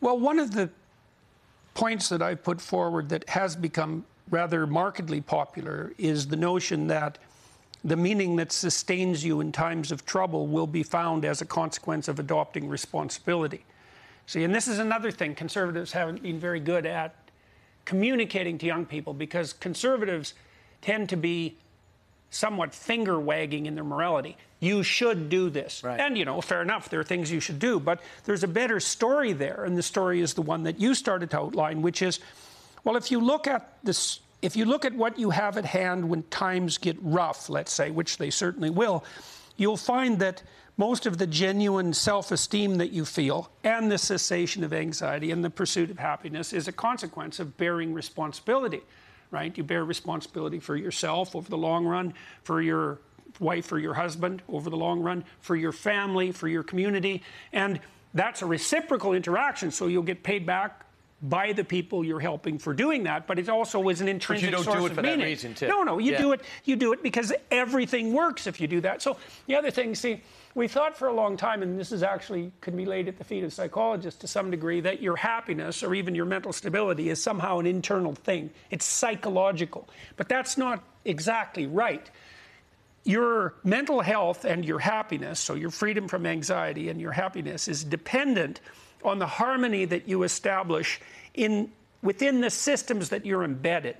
Well, 0.00 0.18
one 0.18 0.38
of 0.38 0.52
the 0.52 0.70
points 1.74 2.08
that 2.08 2.22
I've 2.22 2.42
put 2.42 2.60
forward 2.60 3.08
that 3.10 3.28
has 3.28 3.56
become 3.56 4.04
rather 4.30 4.66
markedly 4.66 5.20
popular 5.20 5.92
is 5.98 6.28
the 6.28 6.36
notion 6.36 6.86
that 6.86 7.18
the 7.84 7.96
meaning 7.96 8.36
that 8.36 8.52
sustains 8.52 9.24
you 9.24 9.40
in 9.40 9.52
times 9.52 9.90
of 9.90 10.04
trouble 10.04 10.46
will 10.46 10.66
be 10.66 10.82
found 10.82 11.24
as 11.24 11.40
a 11.40 11.46
consequence 11.46 12.08
of 12.08 12.18
adopting 12.18 12.68
responsibility. 12.68 13.64
See, 14.26 14.44
and 14.44 14.54
this 14.54 14.68
is 14.68 14.78
another 14.78 15.10
thing 15.10 15.34
conservatives 15.34 15.90
haven't 15.92 16.22
been 16.22 16.38
very 16.38 16.60
good 16.60 16.86
at 16.86 17.19
communicating 17.90 18.56
to 18.56 18.66
young 18.66 18.86
people 18.86 19.12
because 19.12 19.52
conservatives 19.52 20.34
tend 20.80 21.08
to 21.08 21.16
be 21.16 21.56
somewhat 22.30 22.72
finger 22.72 23.18
wagging 23.18 23.66
in 23.66 23.74
their 23.74 23.82
morality. 23.82 24.36
You 24.60 24.84
should 24.84 25.28
do 25.28 25.50
this. 25.50 25.82
And, 26.00 26.16
you 26.16 26.24
know, 26.24 26.40
fair 26.40 26.62
enough, 26.62 26.88
there 26.88 27.00
are 27.00 27.04
things 27.04 27.32
you 27.32 27.40
should 27.40 27.58
do, 27.58 27.80
but 27.80 28.00
there's 28.26 28.44
a 28.44 28.48
better 28.48 28.78
story 28.78 29.32
there. 29.32 29.64
And 29.64 29.76
the 29.76 29.82
story 29.82 30.20
is 30.20 30.34
the 30.34 30.42
one 30.42 30.62
that 30.62 30.78
you 30.78 30.94
started 30.94 31.30
to 31.30 31.38
outline, 31.40 31.82
which 31.82 32.00
is 32.00 32.20
well, 32.84 32.96
if 32.96 33.10
you 33.10 33.18
look 33.18 33.48
at 33.48 33.76
this, 33.82 34.20
if 34.40 34.54
you 34.54 34.66
look 34.66 34.84
at 34.84 34.94
what 34.94 35.18
you 35.18 35.30
have 35.30 35.56
at 35.56 35.64
hand 35.64 36.08
when 36.08 36.22
times 36.30 36.78
get 36.78 36.96
rough, 37.02 37.50
let's 37.50 37.72
say, 37.72 37.90
which 37.90 38.18
they 38.18 38.30
certainly 38.30 38.70
will, 38.70 39.02
you'll 39.56 39.76
find 39.76 40.20
that 40.20 40.44
most 40.80 41.04
of 41.04 41.18
the 41.18 41.26
genuine 41.26 41.92
self 41.92 42.32
esteem 42.32 42.76
that 42.78 42.90
you 42.90 43.04
feel 43.04 43.50
and 43.64 43.92
the 43.92 43.98
cessation 43.98 44.64
of 44.64 44.72
anxiety 44.72 45.30
and 45.30 45.44
the 45.44 45.50
pursuit 45.50 45.90
of 45.90 45.98
happiness 45.98 46.54
is 46.54 46.68
a 46.68 46.72
consequence 46.72 47.38
of 47.38 47.54
bearing 47.58 47.92
responsibility, 47.92 48.80
right? 49.30 49.58
You 49.58 49.62
bear 49.62 49.84
responsibility 49.84 50.58
for 50.58 50.76
yourself 50.76 51.36
over 51.36 51.50
the 51.50 51.58
long 51.58 51.84
run, 51.84 52.14
for 52.44 52.62
your 52.62 52.98
wife 53.38 53.70
or 53.70 53.78
your 53.78 53.92
husband 53.92 54.40
over 54.48 54.70
the 54.70 54.76
long 54.78 55.00
run, 55.02 55.22
for 55.42 55.54
your 55.54 55.70
family, 55.72 56.32
for 56.32 56.48
your 56.48 56.62
community. 56.62 57.22
And 57.52 57.78
that's 58.14 58.40
a 58.40 58.46
reciprocal 58.46 59.12
interaction, 59.12 59.70
so 59.70 59.86
you'll 59.86 60.02
get 60.02 60.22
paid 60.22 60.46
back 60.46 60.86
by 61.20 61.52
the 61.52 61.62
people 61.62 62.02
you're 62.02 62.18
helping 62.20 62.58
for 62.58 62.72
doing 62.72 63.02
that, 63.02 63.26
but 63.26 63.38
it 63.38 63.50
also 63.50 63.86
is 63.90 64.00
an 64.00 64.08
intrinsic 64.08 64.50
don't 64.50 64.64
do 64.64 64.72
source 64.72 64.92
it 64.92 64.96
of 64.98 65.04
meaning. 65.04 65.26
reason, 65.26 65.52
too. 65.52 65.68
No, 65.68 65.82
no, 65.82 65.98
you 65.98 66.12
Yeah. 66.12 66.18
do 66.18 66.32
it. 66.32 66.40
You 66.64 66.76
do 66.76 66.94
it 66.94 67.02
because 67.02 67.30
everything 67.50 68.14
works 68.14 68.46
if 68.46 68.58
you 68.58 68.66
do 68.66 68.80
that. 68.80 69.02
So 69.02 69.18
the 69.46 69.54
other 69.54 69.70
thing, 69.70 69.94
see, 69.94 70.22
we 70.54 70.68
thought 70.68 70.96
for 70.96 71.08
a 71.08 71.12
long 71.12 71.36
time, 71.36 71.62
and 71.62 71.78
this 71.78 71.92
is 71.92 72.02
actually 72.02 72.52
could 72.60 72.76
be 72.76 72.84
laid 72.84 73.08
at 73.08 73.18
the 73.18 73.24
feet 73.24 73.44
of 73.44 73.52
psychologists 73.52 74.20
to 74.20 74.26
some 74.26 74.50
degree, 74.50 74.80
that 74.80 75.00
your 75.00 75.16
happiness 75.16 75.82
or 75.82 75.94
even 75.94 76.14
your 76.14 76.26
mental 76.26 76.52
stability 76.52 77.08
is 77.08 77.22
somehow 77.22 77.58
an 77.58 77.66
internal 77.66 78.14
thing. 78.14 78.50
It's 78.70 78.84
psychological, 78.84 79.88
but 80.16 80.28
that's 80.28 80.58
not 80.58 80.82
exactly 81.04 81.66
right 81.66 82.10
your 83.04 83.54
mental 83.64 84.00
health 84.00 84.44
and 84.44 84.64
your 84.64 84.78
happiness, 84.78 85.40
so 85.40 85.54
your 85.54 85.70
freedom 85.70 86.08
from 86.08 86.26
anxiety 86.26 86.88
and 86.88 87.00
your 87.00 87.12
happiness, 87.12 87.68
is 87.68 87.82
dependent 87.84 88.60
on 89.02 89.18
the 89.18 89.26
harmony 89.26 89.84
that 89.86 90.08
you 90.08 90.22
establish 90.22 91.00
in 91.34 91.70
within 92.02 92.40
the 92.40 92.50
systems 92.50 93.10
that 93.10 93.24
you're 93.24 93.44
embedded. 93.44 93.96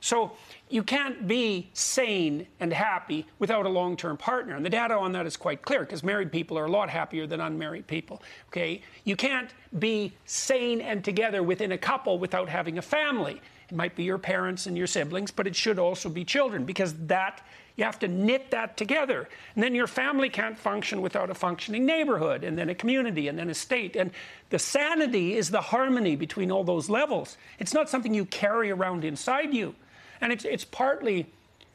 So 0.00 0.32
you 0.68 0.82
can't 0.82 1.26
be 1.26 1.70
sane 1.72 2.46
and 2.60 2.72
happy 2.72 3.26
without 3.38 3.66
a 3.66 3.68
long-term 3.68 4.16
partner. 4.16 4.54
And 4.54 4.64
the 4.64 4.70
data 4.70 4.94
on 4.94 5.12
that 5.12 5.26
is 5.26 5.36
quite 5.36 5.62
clear 5.62 5.80
because 5.80 6.02
married 6.02 6.30
people 6.30 6.58
are 6.58 6.66
a 6.66 6.70
lot 6.70 6.90
happier 6.90 7.26
than 7.26 7.40
unmarried 7.40 7.86
people. 7.86 8.22
Okay? 8.48 8.82
You 9.04 9.16
can't 9.16 9.50
be 9.78 10.12
sane 10.24 10.80
and 10.80 11.04
together 11.04 11.42
within 11.42 11.72
a 11.72 11.78
couple 11.78 12.18
without 12.18 12.48
having 12.48 12.78
a 12.78 12.82
family. 12.82 13.40
It 13.70 13.76
might 13.76 13.94
be 13.96 14.04
your 14.04 14.18
parents 14.18 14.66
and 14.66 14.78
your 14.78 14.86
siblings, 14.86 15.30
but 15.30 15.46
it 15.46 15.54
should 15.54 15.78
also 15.78 16.08
be 16.08 16.24
children 16.24 16.64
because 16.64 16.94
that 17.06 17.42
you 17.76 17.84
have 17.84 17.98
to 18.00 18.08
knit 18.08 18.50
that 18.50 18.76
together. 18.76 19.28
And 19.54 19.62
then 19.62 19.74
your 19.74 19.86
family 19.86 20.28
can't 20.28 20.58
function 20.58 21.00
without 21.00 21.30
a 21.30 21.34
functioning 21.34 21.86
neighborhood, 21.86 22.42
and 22.42 22.58
then 22.58 22.70
a 22.70 22.74
community, 22.74 23.28
and 23.28 23.38
then 23.38 23.50
a 23.50 23.54
state. 23.54 23.94
And 23.94 24.10
the 24.50 24.58
sanity 24.58 25.36
is 25.36 25.50
the 25.50 25.60
harmony 25.60 26.16
between 26.16 26.50
all 26.50 26.64
those 26.64 26.90
levels. 26.90 27.36
It's 27.60 27.72
not 27.72 27.88
something 27.88 28.12
you 28.12 28.24
carry 28.24 28.72
around 28.72 29.04
inside 29.04 29.54
you. 29.54 29.76
And 30.20 30.32
it's, 30.32 30.44
it's 30.44 30.64
partly 30.64 31.26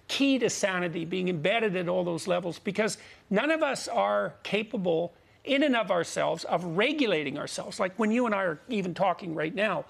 key 0.07 0.37
to 0.39 0.49
sanity 0.49 1.05
being 1.05 1.29
embedded 1.29 1.75
at 1.75 1.87
all 1.87 2.03
those 2.03 2.27
levels 2.27 2.59
because 2.59 2.97
none 3.29 3.51
of 3.51 3.63
us 3.63 3.87
are 3.87 4.35
capable 4.43 5.13
in 5.43 5.63
and 5.63 5.75
of 5.75 5.91
ourselves 5.91 6.43
of 6.45 6.63
regulating 6.63 7.37
ourselves. 7.37 7.79
Like 7.79 7.97
when 7.97 8.11
you 8.11 8.25
and 8.25 8.35
I 8.35 8.43
are 8.43 8.59
even 8.69 8.93
talking 8.93 9.35
right 9.35 9.53
now, 9.53 9.85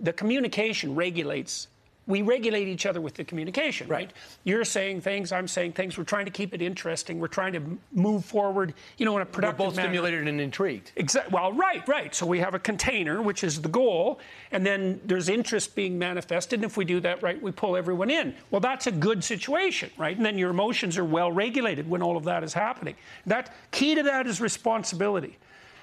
the 0.00 0.12
communication 0.12 0.94
regulates. 0.94 1.68
We 2.06 2.20
regulate 2.22 2.68
each 2.68 2.84
other 2.84 3.00
with 3.00 3.14
the 3.14 3.24
communication, 3.24 3.88
right? 3.88 4.12
You're 4.44 4.64
saying 4.64 5.00
things, 5.00 5.32
I'm 5.32 5.48
saying 5.48 5.72
things. 5.72 5.96
We're 5.96 6.04
trying 6.04 6.26
to 6.26 6.30
keep 6.30 6.52
it 6.52 6.60
interesting. 6.60 7.18
We're 7.18 7.28
trying 7.28 7.54
to 7.54 7.62
move 7.92 8.24
forward, 8.26 8.74
you 8.98 9.06
know, 9.06 9.16
in 9.16 9.22
a 9.22 9.26
productive 9.26 9.58
We're 9.58 9.66
both 9.66 9.76
manner. 9.76 9.88
stimulated 9.88 10.28
and 10.28 10.40
intrigued. 10.40 10.92
Exactly. 10.96 11.32
Well, 11.32 11.52
right, 11.52 11.86
right. 11.88 12.14
So 12.14 12.26
we 12.26 12.40
have 12.40 12.54
a 12.54 12.58
container, 12.58 13.22
which 13.22 13.42
is 13.42 13.62
the 13.62 13.70
goal, 13.70 14.20
and 14.52 14.66
then 14.66 15.00
there's 15.06 15.30
interest 15.30 15.74
being 15.74 15.98
manifested. 15.98 16.58
And 16.58 16.64
if 16.64 16.76
we 16.76 16.84
do 16.84 17.00
that 17.00 17.22
right, 17.22 17.40
we 17.40 17.52
pull 17.52 17.76
everyone 17.76 18.10
in. 18.10 18.34
Well, 18.50 18.60
that's 18.60 18.86
a 18.86 18.92
good 18.92 19.24
situation, 19.24 19.90
right? 19.96 20.14
And 20.16 20.26
then 20.26 20.36
your 20.36 20.50
emotions 20.50 20.98
are 20.98 21.04
well 21.04 21.32
regulated 21.32 21.88
when 21.88 22.02
all 22.02 22.16
of 22.16 22.24
that 22.24 22.44
is 22.44 22.52
happening. 22.52 22.96
That 23.24 23.54
key 23.70 23.94
to 23.94 24.02
that 24.02 24.26
is 24.26 24.40
responsibility. 24.40 25.38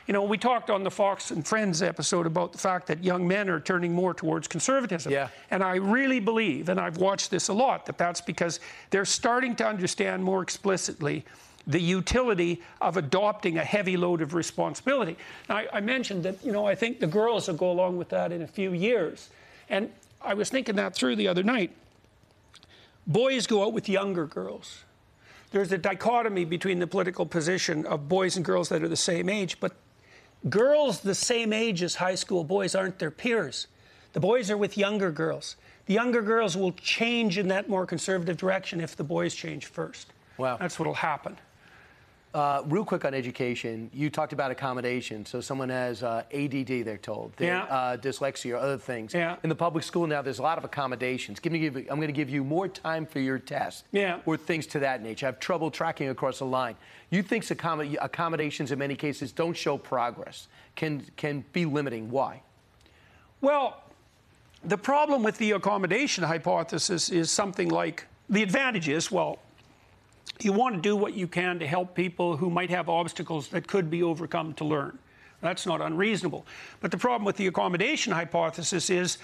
You 0.07 0.13
know, 0.13 0.23
we 0.23 0.37
talked 0.37 0.69
on 0.69 0.83
the 0.83 0.91
Fox 0.91 1.31
and 1.31 1.45
Friends 1.45 1.81
episode 1.81 2.25
about 2.25 2.51
the 2.51 2.57
fact 2.57 2.87
that 2.87 3.03
young 3.03 3.27
men 3.27 3.49
are 3.49 3.59
turning 3.59 3.93
more 3.93 4.13
towards 4.13 4.47
conservatism. 4.47 5.11
Yeah. 5.11 5.29
And 5.51 5.63
I 5.63 5.75
really 5.75 6.19
believe, 6.19 6.69
and 6.69 6.79
I've 6.79 6.97
watched 6.97 7.31
this 7.31 7.47
a 7.49 7.53
lot, 7.53 7.85
that 7.85 7.97
that's 7.97 8.21
because 8.21 8.59
they're 8.89 9.05
starting 9.05 9.55
to 9.57 9.67
understand 9.67 10.23
more 10.23 10.41
explicitly 10.41 11.23
the 11.67 11.79
utility 11.79 12.61
of 12.81 12.97
adopting 12.97 13.57
a 13.57 13.63
heavy 13.63 13.95
load 13.95 14.21
of 14.21 14.33
responsibility. 14.33 15.15
Now, 15.47 15.57
I, 15.57 15.67
I 15.73 15.79
mentioned 15.79 16.23
that, 16.23 16.43
you 16.43 16.51
know, 16.51 16.65
I 16.65 16.73
think 16.73 16.99
the 16.99 17.07
girls 17.07 17.47
will 17.47 17.55
go 17.55 17.71
along 17.71 17.97
with 17.97 18.09
that 18.09 18.31
in 18.31 18.41
a 18.41 18.47
few 18.47 18.73
years. 18.73 19.29
And 19.69 19.91
I 20.21 20.33
was 20.33 20.49
thinking 20.49 20.75
that 20.77 20.95
through 20.95 21.15
the 21.15 21.27
other 21.27 21.43
night. 21.43 21.71
Boys 23.05 23.45
go 23.47 23.63
out 23.63 23.73
with 23.73 23.87
younger 23.87 24.25
girls. 24.25 24.83
There's 25.51 25.71
a 25.71 25.77
dichotomy 25.77 26.45
between 26.45 26.79
the 26.79 26.87
political 26.87 27.25
position 27.25 27.85
of 27.85 28.07
boys 28.09 28.35
and 28.37 28.45
girls 28.45 28.69
that 28.69 28.81
are 28.81 28.87
the 28.87 28.95
same 28.95 29.29
age, 29.29 29.59
but 29.59 29.73
girls 30.49 31.01
the 31.01 31.15
same 31.15 31.53
age 31.53 31.83
as 31.83 31.95
high 31.95 32.15
school 32.15 32.43
boys 32.43 32.75
aren't 32.75 32.99
their 32.99 33.11
peers. 33.11 33.67
The 34.13 34.19
boys 34.19 34.49
are 34.51 34.57
with 34.57 34.77
younger 34.77 35.11
girls. 35.11 35.55
The 35.85 35.93
younger 35.93 36.21
girls 36.21 36.57
will 36.57 36.73
change 36.73 37.37
in 37.37 37.47
that 37.49 37.69
more 37.69 37.85
conservative 37.85 38.37
direction 38.37 38.81
if 38.81 38.95
the 38.95 39.03
boys 39.03 39.33
change 39.33 39.65
first. 39.67 40.07
Wow. 40.37 40.57
That's 40.57 40.79
what'll 40.79 40.93
happen. 40.93 41.37
Uh, 42.33 42.61
real 42.67 42.85
quick 42.85 43.03
on 43.03 43.13
education, 43.13 43.89
you 43.93 44.09
talked 44.09 44.31
about 44.31 44.51
accommodation. 44.51 45.25
So 45.25 45.41
someone 45.41 45.67
has 45.67 46.01
uh, 46.01 46.23
ADD, 46.33 46.85
they're 46.85 46.97
told, 46.97 47.33
They- 47.35 47.47
Yeah. 47.47 47.63
uh, 47.63 47.97
dyslexia, 47.97 48.53
or 48.53 48.57
other 48.57 48.77
things. 48.77 49.13
Yeah. 49.13 49.35
In 49.43 49.49
the 49.49 49.55
public 49.55 49.83
school 49.83 50.07
now, 50.07 50.21
there's 50.21 50.39
a 50.39 50.41
lot 50.41 50.57
of 50.57 50.63
accommodations. 50.63 51.41
Give 51.41 51.51
me, 51.51 51.59
give, 51.59 51.75
I'm 51.75 51.97
going 51.97 52.07
to 52.07 52.13
give 52.13 52.29
you 52.29 52.45
more 52.45 52.69
time 52.69 53.05
for 53.05 53.19
your 53.19 53.37
test. 53.37 53.83
Yeah. 53.91 54.19
Or 54.25 54.37
things 54.37 54.65
to 54.67 54.79
that 54.79 55.01
nature. 55.03 55.25
I 55.25 55.29
have 55.29 55.39
trouble 55.41 55.69
tracking 55.71 56.07
across 56.07 56.39
the 56.39 56.45
line. 56.45 56.75
You 57.09 57.21
think 57.21 57.43
accommod- 57.43 57.97
accommodations 57.99 58.71
in 58.71 58.79
many 58.79 58.95
cases 58.95 59.33
don't 59.33 59.57
show 59.57 59.77
progress, 59.77 60.47
can 60.77 61.03
can 61.17 61.43
be 61.51 61.65
limiting. 61.65 62.09
Why? 62.11 62.41
Well, 63.41 63.83
the 64.63 64.77
problem 64.77 65.21
with 65.21 65.37
the 65.37 65.51
accommodation 65.51 66.23
hypothesis 66.23 67.09
is 67.09 67.29
something 67.29 67.67
like 67.67 68.05
the 68.29 68.41
advantage 68.41 68.87
is, 68.87 69.11
well, 69.11 69.39
you 70.39 70.53
want 70.53 70.75
to 70.75 70.81
do 70.81 70.95
what 70.95 71.13
you 71.13 71.27
can 71.27 71.59
to 71.59 71.67
help 71.67 71.95
people 71.95 72.37
who 72.37 72.49
might 72.49 72.69
have 72.69 72.89
obstacles 72.89 73.49
that 73.49 73.67
could 73.67 73.89
be 73.89 74.03
overcome 74.03 74.53
to 74.55 74.65
learn. 74.65 74.97
That's 75.41 75.65
not 75.65 75.81
unreasonable. 75.81 76.45
But 76.79 76.91
the 76.91 76.97
problem 76.97 77.25
with 77.25 77.37
the 77.37 77.47
accommodation 77.47 78.13
hypothesis 78.13 78.89
is, 78.89 79.17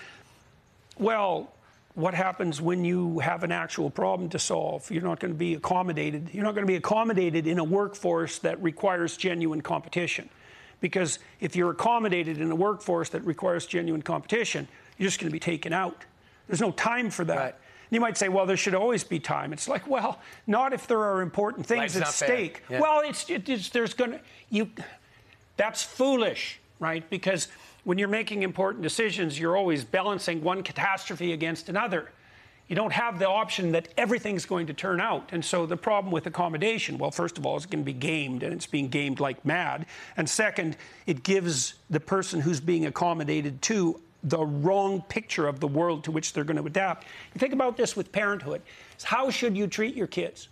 well, 0.97 1.53
what 1.93 2.13
happens 2.13 2.61
when 2.61 2.83
you 2.83 3.19
have 3.19 3.43
an 3.43 3.51
actual 3.51 3.89
problem 3.89 4.29
to 4.29 4.39
solve? 4.39 4.89
You're 4.91 5.03
not 5.03 5.19
going 5.19 5.33
to 5.33 5.37
be 5.37 5.55
accommodated. 5.55 6.29
You're 6.31 6.43
not 6.43 6.53
going 6.53 6.65
to 6.65 6.71
be 6.71 6.75
accommodated 6.75 7.47
in 7.47 7.59
a 7.59 7.63
workforce 7.63 8.39
that 8.39 8.61
requires 8.61 9.17
genuine 9.17 9.61
competition. 9.61 10.29
Because 10.79 11.17
if 11.39 11.55
you're 11.55 11.71
accommodated 11.71 12.39
in 12.39 12.51
a 12.51 12.55
workforce 12.55 13.09
that 13.09 13.25
requires 13.25 13.65
genuine 13.65 14.03
competition, 14.03 14.67
you're 14.97 15.07
just 15.07 15.19
going 15.19 15.29
to 15.29 15.33
be 15.33 15.39
taken 15.39 15.73
out. 15.73 16.05
There's 16.47 16.61
no 16.61 16.71
time 16.71 17.09
for 17.09 17.25
that. 17.25 17.37
Right. 17.37 17.55
You 17.89 17.99
might 18.01 18.17
say, 18.17 18.27
well, 18.29 18.45
there 18.45 18.57
should 18.57 18.75
always 18.75 19.03
be 19.03 19.19
time. 19.19 19.53
It's 19.53 19.67
like, 19.67 19.87
well, 19.87 20.19
not 20.45 20.73
if 20.73 20.87
there 20.87 20.99
are 20.99 21.21
important 21.21 21.65
things 21.65 21.95
Life's 21.95 21.95
at 21.95 22.07
stake. 22.07 22.63
Yeah. 22.69 22.81
Well, 22.81 23.01
it's, 23.05 23.29
it- 23.29 23.47
it's 23.47 23.69
there's 23.69 23.93
going 23.93 24.11
to 24.11 24.19
you. 24.49 24.69
That's 25.55 25.83
foolish, 25.83 26.59
right? 26.79 27.07
Because 27.09 27.47
when 27.83 27.97
you're 27.97 28.07
making 28.09 28.43
important 28.43 28.83
decisions, 28.83 29.39
you're 29.39 29.55
always 29.57 29.83
balancing 29.83 30.43
one 30.43 30.61
catastrophe 30.63 31.31
against 31.33 31.69
another. 31.69 32.11
You 32.67 32.75
don't 32.75 32.91
have 32.91 33.17
the 33.17 33.29
option 33.29 33.71
that 33.71 33.87
everything's 33.97 34.45
going 34.45 34.67
to 34.67 34.73
turn 34.73 34.99
out. 34.99 35.29
And 35.31 35.43
so 35.43 35.65
the 35.65 35.77
problem 35.77 36.11
with 36.11 36.27
accommodation, 36.27 36.97
well, 36.97 37.11
first 37.11 37.37
of 37.37 37.45
all, 37.45 37.55
it's 37.55 37.65
going 37.65 37.81
to 37.81 37.85
be 37.85 37.93
gamed, 37.93 38.43
and 38.43 38.51
it's 38.53 38.65
being 38.65 38.89
gamed 38.89 39.21
like 39.21 39.43
mad. 39.45 39.85
And 40.17 40.29
second, 40.29 40.75
it 41.05 41.23
gives 41.23 41.75
the 41.89 42.01
person 42.01 42.41
who's 42.41 42.59
being 42.59 42.85
accommodated 42.85 43.61
to 43.63 44.01
the 44.29 44.45
wrong 44.45 45.01
picture 45.03 45.47
of 45.47 45.59
the 45.59 45.67
world 45.67 46.03
to 46.05 46.11
which 46.11 46.33
they're 46.33 46.43
going 46.43 46.57
to 46.57 46.65
adapt. 46.65 47.05
Think 47.37 47.53
about 47.53 47.77
this 47.77 47.95
with 47.95 48.11
parenthood. 48.11 48.61
How 49.03 49.29
should 49.29 49.55
you 49.55 49.67
treat 49.67 49.95
your 49.95 50.07
kids? 50.07 50.49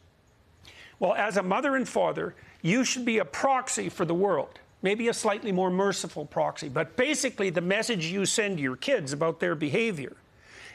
Well, 0.99 1.13
as 1.13 1.37
a 1.37 1.43
mother 1.43 1.75
and 1.75 1.87
father, 1.87 2.35
you 2.61 2.83
should 2.83 3.05
be 3.05 3.17
a 3.17 3.25
proxy 3.25 3.89
for 3.89 4.05
the 4.05 4.13
world, 4.13 4.59
maybe 4.81 5.07
a 5.09 5.13
slightly 5.13 5.51
more 5.51 5.69
merciful 5.69 6.25
proxy. 6.25 6.69
But 6.69 6.95
basically, 6.95 7.49
the 7.49 7.61
message 7.61 8.05
you 8.05 8.25
send 8.25 8.59
your 8.59 8.75
kids 8.75 9.13
about 9.13 9.39
their 9.39 9.55
behavior 9.55 10.15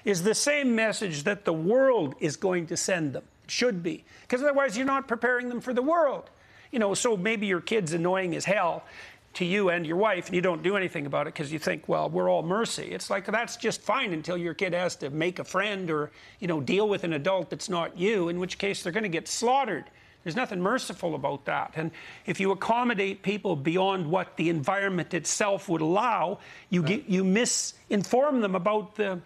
is 0.05 0.23
the 0.23 0.35
same 0.35 0.75
message 0.75 1.25
that 1.25 1.45
the 1.45 1.53
world 1.53 2.15
is 2.21 2.37
going 2.37 2.67
to 2.67 2.77
send 2.77 3.13
them. 3.13 3.25
Should 3.47 3.83
be. 3.83 4.05
Because 4.23 4.43
otherwise, 4.43 4.77
you're 4.77 4.87
not 4.87 5.09
preparing 5.09 5.49
them 5.49 5.61
for 5.61 5.73
the 5.73 5.83
world. 5.83 6.31
You 6.71 6.79
know, 6.79 6.95
so 6.95 7.17
maybe 7.17 7.47
your 7.47 7.61
kid's 7.61 7.93
annoying 7.93 8.37
as 8.37 8.45
hell 8.45 8.85
to 9.33 9.45
you 9.45 9.69
and 9.69 9.87
your 9.87 9.97
wife, 9.97 10.27
and 10.27 10.35
you 10.35 10.41
don't 10.41 10.63
do 10.63 10.77
anything 10.77 11.07
about 11.07 11.27
it 11.27 11.35
because 11.35 11.53
you 11.53 11.59
think, 11.59 11.89
well, 11.89 12.11
we're 12.11 12.29
all 12.29 12.43
mercy. 12.43 12.91
It's 12.91 13.11
like 13.11 13.27
that's 13.27 13.57
just 13.57 13.81
fine 13.81 14.13
until 14.13 14.37
your 14.37 14.55
kid 14.55 14.73
has 14.75 14.97
to 14.97 15.11
make 15.11 15.39
a 15.39 15.45
friend 15.45 15.91
or, 15.91 16.11
you 16.41 16.49
know, 16.49 16.61
deal 16.61 16.89
with 16.89 17.05
an 17.05 17.13
adult 17.13 17.51
that's 17.51 17.69
not 17.69 17.97
you, 17.97 18.29
in 18.29 18.41
which 18.41 18.59
case 18.59 18.83
they're 18.83 18.93
going 18.93 19.05
to 19.05 19.09
get 19.09 19.29
slaughtered. 19.29 19.85
There's 20.25 20.37
nothing 20.37 20.61
merciful 20.61 21.15
about 21.15 21.45
that. 21.47 21.73
And 21.77 21.93
if 22.27 22.41
you 22.41 22.51
accommodate 22.51 23.23
people 23.23 23.57
beyond 23.57 24.11
what 24.11 24.37
the 24.37 24.51
environment 24.51 25.15
itself 25.15 25.69
would 25.69 25.81
allow, 25.81 26.41
you 26.69 26.83
get, 26.83 27.09
you 27.09 27.25
misinform 27.25 28.43
them 28.43 28.55
about 28.55 28.97
the, 28.97 29.21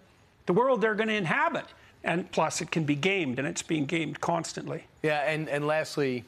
the 0.46 0.52
world 0.52 0.80
they're 0.80 0.94
going 0.94 1.08
to 1.08 1.14
inhabit. 1.14 1.66
And 2.04 2.30
plus, 2.30 2.60
it 2.60 2.70
can 2.70 2.84
be 2.84 2.94
gamed, 2.94 3.38
and 3.38 3.48
it's 3.48 3.62
being 3.62 3.86
gamed 3.86 4.20
constantly. 4.20 4.84
Yeah, 5.02 5.20
and, 5.22 5.48
and 5.48 5.66
lastly, 5.66 6.24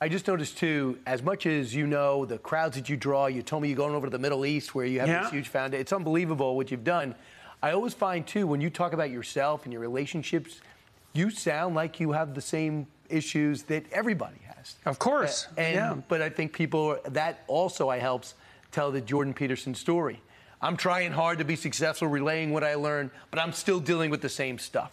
I 0.00 0.08
just 0.08 0.28
noticed 0.28 0.58
too, 0.58 0.98
as 1.06 1.22
much 1.22 1.44
as 1.46 1.74
you 1.74 1.86
know 1.86 2.24
the 2.24 2.38
crowds 2.38 2.76
that 2.76 2.88
you 2.88 2.96
draw, 2.96 3.26
you 3.26 3.42
told 3.42 3.62
me 3.62 3.68
you're 3.68 3.76
going 3.76 3.94
over 3.94 4.06
to 4.06 4.10
the 4.10 4.18
Middle 4.18 4.46
East 4.46 4.74
where 4.74 4.86
you 4.86 5.00
have 5.00 5.08
Yeah. 5.08 5.22
this 5.22 5.32
huge 5.32 5.48
foundation. 5.48 5.80
It's 5.80 5.92
unbelievable 5.92 6.56
what 6.56 6.70
you've 6.70 6.84
done. 6.84 7.16
I 7.62 7.72
always 7.72 7.94
find 7.94 8.24
too, 8.24 8.46
when 8.46 8.60
you 8.60 8.70
talk 8.70 8.92
about 8.92 9.10
yourself 9.10 9.64
and 9.64 9.72
your 9.72 9.82
relationships, 9.82 10.60
you 11.12 11.30
sound 11.30 11.74
like 11.74 11.98
you 11.98 12.12
have 12.12 12.34
the 12.34 12.40
same 12.40 12.86
issues 13.08 13.64
that 13.64 13.84
everybody 13.90 14.38
has. 14.54 14.76
Of 14.86 15.00
course. 15.00 15.48
A- 15.56 15.60
And, 15.60 15.74
yeah. 15.74 15.94
But 16.06 16.22
I 16.22 16.28
think 16.28 16.52
people, 16.52 16.98
that 17.04 17.42
also 17.48 17.88
I 17.88 17.98
helps 17.98 18.34
tell 18.70 18.92
the 18.92 19.00
Jordan 19.00 19.34
Peterson 19.34 19.74
story. 19.74 20.20
I'm 20.62 20.76
trying 20.76 21.10
hard 21.12 21.38
to 21.38 21.44
be 21.44 21.56
successful 21.56 22.06
relaying 22.06 22.52
what 22.52 22.62
I 22.62 22.74
learned, 22.76 23.10
but 23.32 23.40
I'm 23.40 23.52
still 23.52 23.80
dealing 23.80 24.10
with 24.10 24.22
the 24.22 24.28
same 24.28 24.58
stuff. 24.58 24.92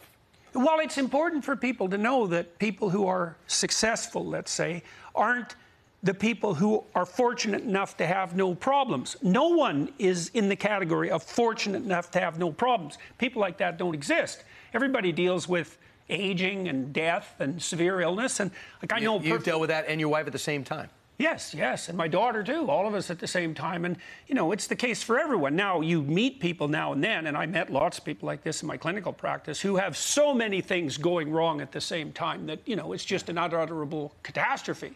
Well, 0.55 0.79
it's 0.79 0.97
important 0.97 1.43
for 1.43 1.55
people 1.55 1.89
to 1.89 1.97
know 1.97 2.27
that 2.27 2.57
people 2.59 2.89
who 2.89 3.05
are 3.07 3.35
successful, 3.47 4.25
let's 4.25 4.51
say, 4.51 4.83
aren't 5.13 5.55
the 6.01 6.13
people 6.13 6.53
who 6.53 6.83
are 6.93 7.05
fortunate 7.05 7.63
enough 7.63 7.97
to 7.97 8.05
have 8.05 8.35
no 8.35 8.55
problems. 8.55 9.17
No 9.21 9.49
one 9.49 9.91
is 9.97 10.29
in 10.33 10.47
the 10.47 10.55
category 10.55 11.09
of 11.09 11.23
fortunate 11.23 11.83
enough 11.83 12.11
to 12.11 12.19
have 12.19 12.39
no 12.39 12.51
problems. 12.51 12.97
People 13.17 13.41
like 13.41 13.57
that 13.57 13.77
don't 13.77 13.95
exist. 13.95 14.43
Everybody 14.73 15.11
deals 15.11 15.49
with 15.49 15.77
aging 16.09 16.67
and 16.67 16.93
death 16.93 17.35
and 17.39 17.61
severe 17.61 18.01
illness. 18.01 18.39
And 18.39 18.51
like 18.81 18.93
I 18.93 18.99
know, 18.99 19.19
You, 19.19 19.29
you've 19.33 19.39
per- 19.39 19.45
dealt 19.45 19.61
with 19.61 19.69
that 19.71 19.85
and 19.87 19.99
your 19.99 20.09
wife 20.09 20.27
at 20.27 20.33
the 20.33 20.39
same 20.39 20.63
time. 20.63 20.89
Yes, 21.17 21.53
yes, 21.53 21.87
and 21.87 21.97
my 21.97 22.09
daughter 22.09 22.43
too. 22.43 22.69
All 22.69 22.87
of 22.87 22.93
us 22.93 23.09
at 23.09 23.19
the 23.19 23.27
same 23.27 23.53
time, 23.53 23.85
and 23.85 23.95
you 24.27 24.35
know, 24.35 24.51
it's 24.51 24.67
the 24.67 24.75
case 24.75 25.01
for 25.01 25.17
everyone. 25.17 25.55
Now 25.55 25.79
you 25.79 26.01
meet 26.01 26.41
people 26.41 26.67
now 26.67 26.91
and 26.91 27.01
then, 27.01 27.27
and 27.27 27.37
I 27.37 27.45
met 27.45 27.71
lots 27.71 27.97
of 27.99 28.03
people 28.03 28.27
like 28.27 28.43
this 28.43 28.61
in 28.61 28.67
my 28.67 28.75
clinical 28.75 29.13
practice 29.13 29.61
who 29.61 29.77
have 29.77 29.95
so 29.95 30.33
many 30.33 30.59
things 30.59 30.97
going 30.97 31.31
wrong 31.31 31.61
at 31.61 31.71
the 31.71 31.79
same 31.79 32.11
time 32.11 32.47
that 32.47 32.59
you 32.65 32.75
know 32.75 32.91
it's 32.91 33.05
just 33.05 33.29
an 33.29 33.37
unutterable 33.37 34.13
catastrophe. 34.23 34.93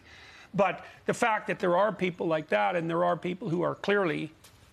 But 0.52 0.84
the 1.06 1.14
fact 1.14 1.46
that 1.46 1.58
there 1.58 1.76
are 1.76 1.90
people 1.90 2.26
like 2.26 2.48
that, 2.50 2.76
and 2.76 2.90
there 2.90 3.04
are 3.04 3.16
people 3.16 3.48
who 3.48 3.62
are 3.62 3.74
clearly 3.74 4.30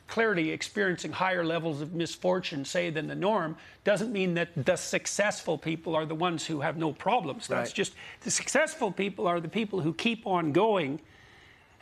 clearly 0.08 0.52
experiencing 0.52 1.12
higher 1.12 1.44
levels 1.44 1.82
of 1.82 1.94
misfortune, 1.94 2.64
say, 2.64 2.90
than 2.90 3.08
the 3.08 3.16
norm, 3.16 3.58
doesn't 3.84 4.14
mean 4.14 4.36
that 4.36 4.48
the 4.66 4.78
successful 4.78 5.58
people 5.58 5.96
are 5.96 6.06
the 6.06 6.16
ones 6.16 6.46
who 6.46 6.62
have 6.62 6.78
no 6.78 6.94
problems. 6.94 7.48
That's 7.48 7.70
Right. 7.72 7.76
just 7.76 7.94
the 8.22 8.32
successful 8.32 8.90
people 8.90 9.28
are 9.28 9.42
the 9.42 9.50
people 9.50 9.82
who 9.82 9.94
keep 9.94 10.26
on 10.26 10.54
going 10.54 11.02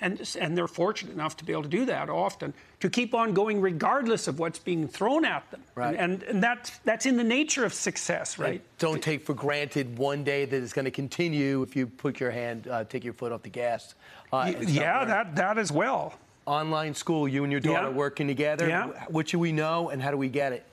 and, 0.02 0.36
and 0.40 0.58
they're 0.58 0.68
fortunate 0.68 1.14
enough 1.14 1.38
to 1.38 1.46
be 1.46 1.54
able 1.54 1.64
to 1.64 1.70
do 1.70 1.86
that 1.86 2.10
often 2.10 2.54
to 2.82 2.90
keep 2.90 3.14
on 3.14 3.34
going 3.34 3.62
regardless 3.62 4.28
of 4.28 4.40
what's 4.40 4.60
being 4.60 4.88
thrown 4.88 5.24
at 5.26 5.50
them 5.52 5.62
Right. 5.74 5.96
and, 5.98 6.22
and 6.24 6.44
that's 6.44 6.78
that's 6.80 7.06
in 7.06 7.18
the 7.18 7.24
nature 7.24 7.64
of 7.66 7.74
success 7.74 8.38
right 8.38 8.62
Don't 8.78 9.02
take 9.02 9.26
for 9.26 9.34
granted 9.34 9.98
one 9.98 10.24
day 10.24 10.46
that 10.46 10.62
it's 10.64 10.74
going 10.74 10.86
to 10.86 10.92
continue 10.92 11.62
if 11.64 11.76
you 11.76 11.88
put 11.88 12.20
your 12.20 12.32
hand, 12.32 12.68
uh, 12.68 12.84
take 12.84 13.04
your 13.04 13.14
foot 13.14 13.32
off 13.32 13.44
the 13.44 13.50
gas. 13.50 13.96
Uh, 14.34 14.52
yeah 14.68 15.06
that 15.06 15.36
that 15.36 15.58
as 15.58 15.72
well 15.72 16.14
Online 16.48 16.94
school, 16.94 17.28
you 17.28 17.44
and 17.44 17.52
your 17.52 17.60
daughter 17.60 17.88
Yeah. 17.88 17.94
working 17.94 18.28
together. 18.28 18.68
Yeah. 18.70 19.06
What 19.10 19.30
should 19.30 19.40
we 19.40 19.52
know 19.52 19.90
and 19.90 20.00
how 20.00 20.12
do 20.12 20.18
we 20.18 20.30
get 20.30 20.54
it? 20.54 20.64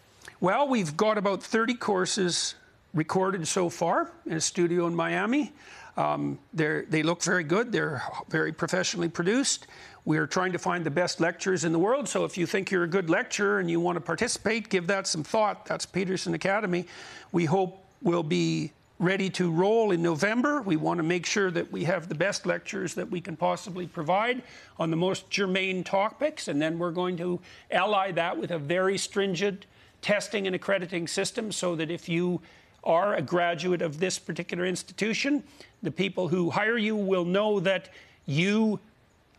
well 0.41 0.66
we've 0.68 0.97
got 0.97 1.16
about 1.18 1.43
30 1.43 1.75
courses 1.75 2.55
recorded 2.95 3.47
so 3.49 3.68
far 3.70 4.11
in 4.27 4.35
a 4.35 4.41
studio 4.41 4.87
in 4.87 4.95
miami 4.95 5.53
um, 5.97 6.38
they 6.55 7.03
look 7.03 7.22
very 7.22 7.45
good. 7.45 7.70
They're 7.70 8.03
very 8.28 8.53
professionally 8.53 9.09
produced. 9.09 9.66
We're 10.05 10.26
trying 10.26 10.53
to 10.53 10.59
find 10.59 10.84
the 10.84 10.90
best 10.90 11.20
lecturers 11.20 11.64
in 11.64 11.72
the 11.72 11.78
world. 11.78 12.09
So 12.09 12.24
if 12.24 12.36
you 12.36 12.47
think 12.47 12.70
you're 12.70 12.84
a 12.84 12.88
good 12.88 13.09
lecturer 13.11 13.61
and 13.61 13.70
you 13.70 13.78
want 13.78 13.97
to 13.97 14.01
participate 14.01 14.68
give 14.68 14.86
that 14.88 15.07
some 15.07 15.22
thought. 15.22 15.66
That's 15.66 15.86
peterson 15.86 16.34
academy. 16.34 16.86
We 17.30 17.45
hope 17.45 17.84
we'll 18.01 18.22
be 18.22 18.72
ready 18.99 19.28
to 19.28 19.51
roll 19.51 19.90
in 19.90 20.01
November. 20.01 20.62
We 20.62 20.76
want 20.76 20.99
to 20.99 21.03
make 21.03 21.26
sure 21.26 21.51
that 21.51 21.70
we 21.72 21.84
have 21.84 22.09
the 22.09 22.14
best 22.14 22.47
lectures 22.47 22.95
that 22.95 23.11
we 23.11 23.20
can 23.20 23.36
possibly 23.36 23.86
provide 23.86 24.43
on 24.78 24.90
the 24.90 24.97
most 24.97 25.28
germane 25.28 25.82
topics, 25.82 26.47
and 26.47 26.62
then 26.62 26.78
we're 26.78 26.93
going 26.93 27.16
to 27.16 27.40
ally 27.70 28.12
that 28.12 28.38
with 28.38 28.53
a 28.53 28.59
very 28.59 28.97
stringent 28.97 29.66
testing 30.03 30.47
and 30.47 30.55
accrediting 30.55 31.09
system 31.09 31.51
so 31.51 31.74
that 31.74 31.90
if 31.90 32.09
you 32.09 32.40
are 32.85 33.14
a 33.14 33.22
graduate 33.22 33.83
of 33.83 34.01
this 34.01 34.18
particular 34.18 34.64
institution, 34.64 35.43
the 35.83 35.91
people 35.91 36.28
who 36.28 36.51
hire 36.51 36.78
you 36.78 36.97
will 36.97 37.24
know 37.24 37.61
that 37.61 37.89
you 38.26 38.80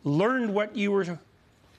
learned 0.03 0.53
what 0.53 0.75
you 0.75 0.91
were 0.91 1.19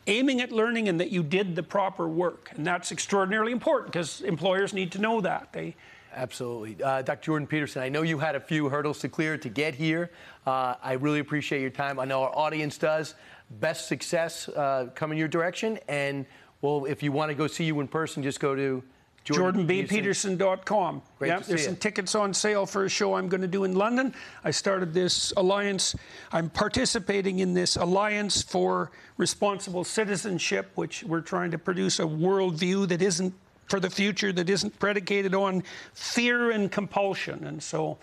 aiming 0.06 0.40
at 0.40 0.52
learning 0.52 0.88
and 0.88 1.00
that 1.00 1.10
you 1.10 1.22
did 1.22 1.56
the 1.56 1.62
proper 1.62 2.06
work. 2.06 2.50
And 2.54 2.66
that's 2.66 2.92
extraordinarily 2.92 3.52
important 3.52 3.92
because 3.92 4.20
employers 4.20 4.72
need 4.72 4.92
to 4.92 4.98
know 4.98 5.20
that. 5.22 5.52
They 5.52 5.76
Absolutely. 6.16 6.82
Uh, 6.82 7.02
Dr. 7.02 7.24
Jordan 7.24 7.46
Peterson, 7.46 7.82
I 7.82 7.88
know 7.88 8.02
you 8.02 8.18
had 8.18 8.36
a 8.36 8.40
few 8.40 8.68
hurdles 8.68 9.00
to 9.00 9.08
clear 9.08 9.36
to 9.36 9.48
get 9.48 9.74
here. 9.74 10.10
Uh, 10.46 10.76
I 10.82 10.92
really 10.92 11.18
appreciate 11.18 11.60
your 11.60 11.70
time. 11.70 11.98
I 11.98 12.04
know 12.04 12.22
our 12.22 12.36
audience 12.36 12.78
does. 12.78 13.14
Best 13.50 13.88
success 13.88 14.48
uh, 14.48 14.90
coming 14.94 15.18
your 15.18 15.28
direction. 15.28 15.78
And, 15.88 16.24
well, 16.60 16.84
if 16.84 17.02
you 17.02 17.10
want 17.10 17.30
to 17.30 17.34
go 17.34 17.48
see 17.48 17.64
you 17.64 17.80
in 17.80 17.88
person, 17.88 18.22
just 18.22 18.38
go 18.38 18.54
to. 18.54 18.82
JordanBPeterson.com. 19.24 21.02
Great 21.18 21.38
see 21.38 21.44
there's 21.48 21.64
some 21.64 21.76
tickets 21.76 22.14
on 22.14 22.34
sale 22.34 22.66
for 22.66 22.84
a 22.84 22.88
show 22.88 23.14
I'm 23.14 23.28
going 23.28 23.40
to 23.40 23.48
do 23.48 23.64
in 23.64 23.74
London. 23.74 24.14
I 24.44 24.50
started 24.50 24.92
this 24.92 25.32
alliance. 25.36 25.96
I'm 26.30 26.50
participating 26.50 27.38
in 27.38 27.54
this 27.54 27.76
alliance 27.76 28.42
for 28.42 28.90
responsible 29.16 29.84
citizenship, 29.84 30.70
which 30.74 31.04
we're 31.04 31.22
trying 31.22 31.52
to 31.52 31.58
produce 31.58 32.00
a 32.00 32.04
worldview 32.04 32.88
that 32.88 33.00
isn't 33.00 33.32
for 33.66 33.80
the 33.80 33.88
future, 33.88 34.30
that 34.30 34.50
isn't 34.50 34.78
predicated 34.78 35.34
on 35.34 35.62
fear 35.94 36.50
and 36.50 36.70
compulsion. 36.70 37.46
And 37.46 37.62
so 37.62 37.96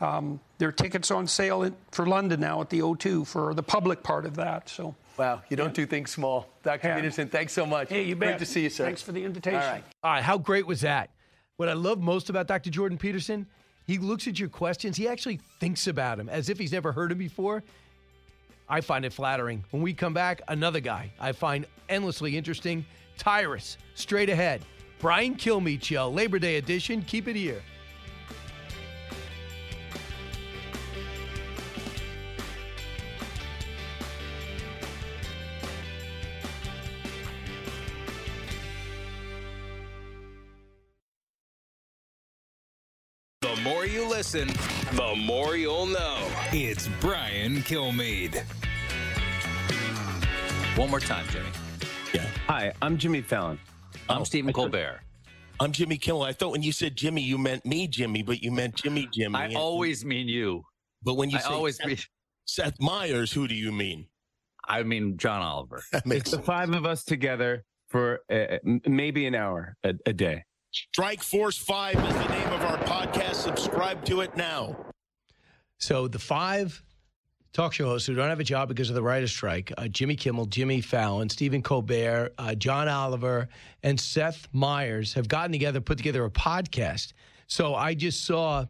um, 0.00 0.40
there 0.56 0.68
are 0.68 0.72
tickets 0.72 1.10
on 1.10 1.26
sale 1.26 1.64
in, 1.64 1.76
for 1.90 2.06
London 2.06 2.40
now 2.40 2.62
at 2.62 2.70
the 2.70 2.80
O2 2.80 3.26
for 3.26 3.52
the 3.52 3.62
public 3.62 4.02
part 4.02 4.24
of 4.24 4.36
that. 4.36 4.70
So. 4.70 4.94
Wow, 5.16 5.42
you 5.48 5.56
don't 5.56 5.74
do 5.74 5.86
things 5.86 6.10
small. 6.10 6.48
Dr. 6.62 6.88
Yeah. 6.88 6.96
Peterson, 6.96 7.28
thanks 7.28 7.52
so 7.52 7.66
much. 7.66 7.88
Hey, 7.88 8.04
you 8.04 8.16
bet. 8.16 8.30
Great 8.30 8.38
to 8.38 8.46
see 8.46 8.62
you, 8.62 8.70
sir. 8.70 8.84
Thanks 8.84 9.02
for 9.02 9.12
the 9.12 9.24
invitation. 9.24 9.60
All 9.60 9.66
right. 9.66 9.84
All 10.02 10.12
right, 10.12 10.22
how 10.22 10.38
great 10.38 10.66
was 10.66 10.80
that? 10.80 11.10
What 11.56 11.68
I 11.68 11.74
love 11.74 12.00
most 12.00 12.30
about 12.30 12.46
Dr. 12.46 12.70
Jordan 12.70 12.98
Peterson, 12.98 13.46
he 13.86 13.98
looks 13.98 14.26
at 14.26 14.38
your 14.38 14.48
questions, 14.48 14.96
he 14.96 15.06
actually 15.06 15.40
thinks 15.60 15.86
about 15.86 16.18
them 16.18 16.28
as 16.28 16.48
if 16.48 16.58
he's 16.58 16.72
never 16.72 16.92
heard 16.92 17.10
them 17.10 17.18
before. 17.18 17.62
I 18.68 18.80
find 18.80 19.04
it 19.04 19.12
flattering. 19.12 19.64
When 19.70 19.82
we 19.82 19.92
come 19.92 20.14
back, 20.14 20.40
another 20.48 20.80
guy 20.80 21.12
I 21.20 21.32
find 21.32 21.66
endlessly 21.88 22.36
interesting, 22.36 22.86
Tyrus, 23.18 23.76
straight 23.94 24.30
ahead. 24.30 24.62
Brian 24.98 25.34
Kilmeade 25.34 25.82
Show, 25.82 26.08
Labor 26.08 26.38
Day 26.38 26.56
edition. 26.56 27.02
Keep 27.02 27.28
it 27.28 27.36
here. 27.36 27.60
Listen, 44.22 44.46
the 44.94 45.14
more 45.16 45.56
you'll 45.56 45.84
know. 45.84 46.16
It's 46.52 46.88
Brian 47.00 47.56
Kilmeade. 47.56 48.44
One 50.76 50.90
more 50.90 51.00
time, 51.00 51.26
Jimmy. 51.32 51.48
Yeah. 52.14 52.24
Hi, 52.46 52.72
I'm 52.80 52.98
Jimmy 52.98 53.20
Fallon. 53.20 53.58
I'm 54.08 54.24
Stephen 54.24 54.52
Colbert. 54.52 55.00
I'm 55.58 55.72
Jimmy 55.72 55.96
Kimmel. 55.96 56.22
I 56.22 56.32
thought 56.32 56.52
when 56.52 56.62
you 56.62 56.70
said 56.70 56.94
Jimmy, 56.94 57.20
you 57.20 57.36
meant 57.36 57.66
me, 57.66 57.88
Jimmy, 57.88 58.22
but 58.22 58.44
you 58.44 58.52
meant 58.52 58.76
Jimmy, 58.76 59.08
Jimmy. 59.12 59.36
I 59.36 59.54
always 59.54 60.04
mean 60.04 60.28
you. 60.28 60.62
But 61.02 61.14
when 61.14 61.28
you 61.28 61.38
I 61.38 61.40
say 61.40 61.48
always 61.48 61.78
Seth, 61.78 61.86
mean- 61.88 61.98
Seth 62.44 62.80
Meyers, 62.80 63.32
who 63.32 63.48
do 63.48 63.56
you 63.56 63.72
mean? 63.72 64.06
I 64.68 64.84
mean 64.84 65.16
John 65.16 65.42
Oliver. 65.42 65.82
makes 66.04 66.30
the 66.30 66.38
five 66.38 66.70
of 66.70 66.86
us 66.86 67.02
together 67.02 67.64
for 67.88 68.20
uh, 68.30 68.58
maybe 68.86 69.26
an 69.26 69.34
hour 69.34 69.76
a, 69.82 69.94
a 70.06 70.12
day. 70.12 70.44
Strike 70.72 71.22
Force 71.22 71.58
5 71.58 71.96
is 71.96 72.14
the 72.14 72.28
name 72.28 72.48
of 72.48 72.62
our 72.62 72.78
podcast. 72.78 73.34
Subscribe 73.34 74.02
to 74.06 74.22
it 74.22 74.34
now. 74.36 74.74
So 75.76 76.08
the 76.08 76.18
five 76.18 76.82
talk 77.52 77.74
show 77.74 77.84
hosts 77.84 78.06
who 78.06 78.14
don't 78.14 78.30
have 78.30 78.40
a 78.40 78.44
job 78.44 78.68
because 78.68 78.88
of 78.88 78.94
the 78.94 79.02
writer's 79.02 79.30
strike 79.30 79.70
uh, 79.76 79.88
Jimmy 79.88 80.16
Kimmel, 80.16 80.46
Jimmy 80.46 80.80
Fallon, 80.80 81.28
Stephen 81.28 81.62
Colbert, 81.62 82.32
uh, 82.38 82.54
John 82.54 82.88
Oliver, 82.88 83.50
and 83.82 84.00
Seth 84.00 84.48
Meyers 84.52 85.12
have 85.12 85.28
gotten 85.28 85.52
together, 85.52 85.82
put 85.82 85.98
together 85.98 86.24
a 86.24 86.30
podcast. 86.30 87.12
So 87.48 87.74
I 87.74 87.92
just 87.92 88.24
saw 88.24 88.64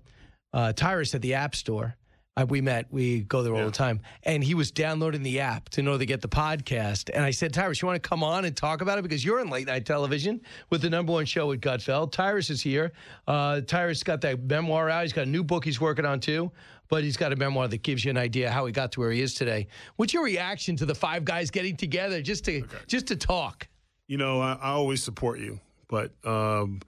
uh, 0.52 0.72
Tyrus 0.72 1.14
at 1.14 1.22
the 1.22 1.34
App 1.34 1.54
Store. 1.54 1.96
Uh, 2.34 2.46
we 2.48 2.62
met, 2.62 2.86
we 2.90 3.20
go 3.24 3.42
there 3.42 3.54
all 3.54 3.66
the 3.66 3.70
time. 3.70 4.00
And 4.22 4.42
he 4.42 4.54
was 4.54 4.70
downloading 4.70 5.22
the 5.22 5.40
app 5.40 5.68
to 5.70 5.82
know 5.82 5.98
to 5.98 6.06
get 6.06 6.22
the 6.22 6.28
podcast. 6.28 7.10
And 7.12 7.22
I 7.22 7.30
said, 7.30 7.52
Tyrus, 7.52 7.82
you 7.82 7.86
want 7.86 8.02
to 8.02 8.08
come 8.08 8.24
on 8.24 8.46
and 8.46 8.56
talk 8.56 8.80
about 8.80 8.98
it? 8.98 9.02
Because 9.02 9.22
you're 9.22 9.40
in 9.40 9.50
late 9.50 9.66
night 9.66 9.84
television 9.84 10.40
with 10.70 10.80
the 10.80 10.88
number 10.88 11.12
one 11.12 11.26
show 11.26 11.48
with 11.48 11.60
Gutfeld. 11.60 12.10
Tyrus 12.10 12.48
is 12.48 12.62
here. 12.62 12.92
Uh, 13.28 13.60
Tyrus 13.60 14.02
got 14.02 14.22
that 14.22 14.42
memoir 14.44 14.88
out. 14.88 15.02
He's 15.02 15.12
got 15.12 15.26
a 15.26 15.30
new 15.30 15.44
book 15.44 15.62
he's 15.62 15.80
working 15.80 16.06
on 16.06 16.20
too. 16.20 16.50
But 16.88 17.04
he's 17.04 17.18
got 17.18 17.32
a 17.32 17.36
memoir 17.36 17.68
that 17.68 17.82
gives 17.82 18.04
you 18.04 18.10
an 18.10 18.18
idea 18.18 18.50
how 18.50 18.64
he 18.64 18.72
got 18.72 18.92
to 18.92 19.00
where 19.00 19.10
he 19.10 19.20
is 19.20 19.34
today. 19.34 19.66
What's 19.96 20.14
your 20.14 20.24
reaction 20.24 20.76
to 20.76 20.86
the 20.86 20.94
five 20.94 21.24
guys 21.24 21.50
getting 21.50 21.76
together 21.76 22.22
just 22.22 22.44
to 22.46 22.64
just 22.86 23.06
to 23.08 23.16
talk? 23.16 23.68
You 24.08 24.18
know, 24.18 24.40
I, 24.40 24.58
I 24.60 24.70
always 24.70 25.02
support 25.02 25.38
you, 25.38 25.58
but 25.88 26.12
um, 26.24 26.80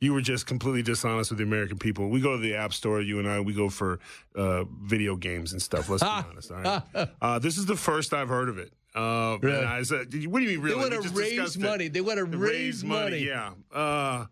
you 0.00 0.12
were 0.12 0.20
just 0.20 0.46
completely 0.46 0.82
dishonest 0.82 1.30
with 1.30 1.38
the 1.38 1.44
American 1.44 1.78
people. 1.78 2.08
We 2.08 2.20
go 2.20 2.32
to 2.36 2.38
the 2.42 2.54
App 2.54 2.72
Store, 2.72 3.00
you 3.00 3.18
and 3.18 3.28
I, 3.28 3.40
we 3.40 3.52
go 3.52 3.68
for 3.68 3.98
uh, 4.36 4.64
video 4.84 5.16
games 5.16 5.52
and 5.52 5.60
stuff. 5.60 5.88
Let's 5.88 6.02
be 6.02 6.08
honest. 6.30 6.52
All 6.52 6.58
right. 6.62 7.08
Uh, 7.20 7.38
this 7.38 7.58
is 7.58 7.66
the 7.66 7.76
first 7.76 8.14
I've 8.14 8.28
heard 8.28 8.48
of 8.48 8.58
it. 8.58 8.72
Uh, 8.94 9.38
Really? 9.42 9.64
I 9.64 9.82
said, 9.82 10.06
what 10.06 10.12
do 10.12 10.18
you 10.18 10.30
mean, 10.58 10.60
really? 10.60 10.74
They 10.88 10.96
want 10.98 11.04
to 11.04 11.10
raise 11.10 11.30
discussed 11.30 11.56
it. 11.56 11.62
money. 11.62 11.88
They 11.88 12.00
want 12.00 12.18
to 12.18 12.26
To 12.30 12.38
raise, 12.38 12.84
money. 12.84 13.18
Yeah. 13.18 13.52
Uh, 13.72 14.26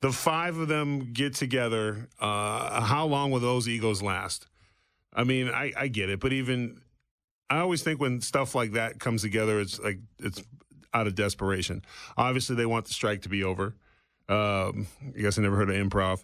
the 0.00 0.10
five 0.12 0.56
of 0.56 0.68
them 0.68 1.12
get 1.12 1.34
together. 1.34 2.08
Uh, 2.18 2.80
how 2.80 3.04
long 3.06 3.30
will 3.30 3.40
those 3.40 3.68
egos 3.68 4.02
last? 4.02 4.46
I 5.12 5.24
mean, 5.24 5.48
I, 5.48 5.72
I 5.76 5.88
get 5.88 6.08
it, 6.08 6.20
but 6.20 6.32
even 6.32 6.80
I 7.50 7.58
always 7.58 7.82
think 7.82 8.00
when 8.00 8.20
stuff 8.22 8.54
like 8.54 8.72
that 8.72 8.98
comes 9.00 9.22
together, 9.22 9.60
it's 9.60 9.78
like 9.80 9.98
it's 10.18 10.42
out 10.94 11.06
of 11.06 11.14
desperation. 11.14 11.82
Obviously, 12.16 12.56
they 12.56 12.64
want 12.66 12.86
the 12.86 12.94
strike 12.94 13.22
to 13.22 13.28
be 13.28 13.44
over. 13.44 13.74
Um, 14.30 14.86
I 15.16 15.20
guess 15.20 15.38
I 15.38 15.42
never 15.42 15.56
heard 15.56 15.70
of 15.70 15.76
improv, 15.76 16.22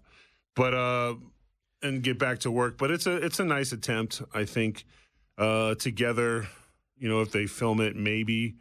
but 0.55 0.73
uh, 0.75 1.15
and 1.83 2.03
get 2.03 2.19
back 2.19 2.39
to 2.41 2.51
work. 2.51 2.79
But 2.79 2.91
it's 2.91 3.07
a 3.07 3.17
it's 3.17 3.41
a 3.41 3.45
nice 3.45 3.73
attempt, 3.73 4.23
I 4.35 4.45
think. 4.45 4.85
Uh, 5.39 5.75
together, 5.75 6.47
you 6.97 7.09
know, 7.11 7.21
if 7.21 7.31
they 7.31 7.47
film 7.47 7.81
it, 7.83 7.95
maybe 7.95 8.55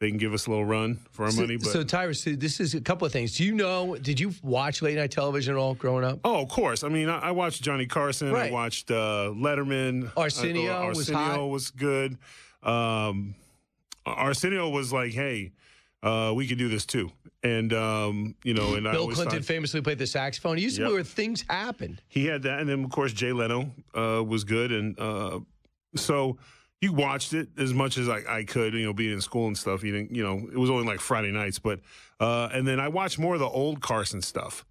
they 0.00 0.08
can 0.08 0.16
give 0.18 0.32
us 0.32 0.46
a 0.46 0.50
little 0.50 0.64
run 0.64 0.98
for 1.10 1.24
our 1.26 1.30
So, 1.30 1.40
money. 1.42 1.56
But 1.56 1.66
so 1.66 1.82
Tyrus, 1.84 2.24
this 2.24 2.58
is 2.58 2.74
a 2.74 2.80
couple 2.80 3.06
of 3.06 3.12
things. 3.12 3.36
Do 3.36 3.44
you 3.44 3.54
know? 3.54 3.96
Did 3.96 4.18
you 4.18 4.32
watch 4.42 4.80
late 4.80 4.96
night 4.96 5.10
television 5.10 5.54
at 5.54 5.58
all 5.58 5.74
growing 5.74 6.04
up? 6.04 6.20
Oh, 6.24 6.40
of 6.42 6.48
course. 6.48 6.84
I 6.84 6.88
mean, 6.88 7.08
I, 7.10 7.18
I 7.18 7.30
watched 7.32 7.62
Johnny 7.62 7.84
Carson. 7.86 8.34
I 8.34 8.50
watched 8.50 8.90
uh, 8.90 9.30
Letterman. 9.34 10.10
Arsenio 10.16 10.72
Uh, 10.84 10.88
was 10.88 10.98
Arsenio 11.10 11.18
hot. 11.42 11.46
was 11.50 11.70
good. 11.70 12.16
Um, 12.62 13.34
Arsenio 14.06 14.70
was 14.70 14.92
like, 14.92 15.12
"Hey, 15.12 15.52
uh, 16.02 16.32
we 16.34 16.46
could 16.46 16.58
do 16.58 16.68
this 16.68 16.84
too," 16.86 17.10
and 17.42 17.72
um, 17.72 18.34
you 18.44 18.54
know, 18.54 18.74
and 18.74 18.84
Bill 18.84 19.08
Clinton 19.08 19.38
thought- 19.38 19.44
famously 19.44 19.80
played 19.80 19.98
the 19.98 20.06
saxophone. 20.06 20.56
He 20.56 20.64
used 20.64 20.76
to 20.76 20.86
be 20.86 20.92
where 20.92 21.02
things 21.04 21.44
happened. 21.48 22.02
he 22.08 22.26
had 22.26 22.42
that, 22.42 22.60
and 22.60 22.68
then 22.68 22.84
of 22.84 22.90
course 22.90 23.12
Jay 23.12 23.32
Leno 23.32 23.70
uh, 23.94 24.22
was 24.22 24.44
good, 24.44 24.72
and 24.72 24.98
uh, 24.98 25.40
so 25.96 26.38
you 26.80 26.92
watched 26.92 27.32
it 27.32 27.48
as 27.58 27.72
much 27.72 27.96
as 27.98 28.08
I, 28.08 28.22
I 28.28 28.44
could. 28.44 28.74
You 28.74 28.86
know, 28.86 28.92
being 28.92 29.12
in 29.12 29.20
school 29.20 29.46
and 29.46 29.56
stuff. 29.56 29.84
You 29.84 29.92
didn't, 29.92 30.14
you 30.16 30.22
know, 30.24 30.38
it 30.52 30.58
was 30.58 30.70
only 30.70 30.84
like 30.84 31.00
Friday 31.00 31.30
nights, 31.30 31.58
but 31.58 31.80
uh, 32.20 32.48
and 32.52 32.66
then 32.66 32.80
I 32.80 32.88
watched 32.88 33.18
more 33.18 33.34
of 33.34 33.40
the 33.40 33.48
old 33.48 33.80
Carson 33.80 34.22
stuff 34.22 34.64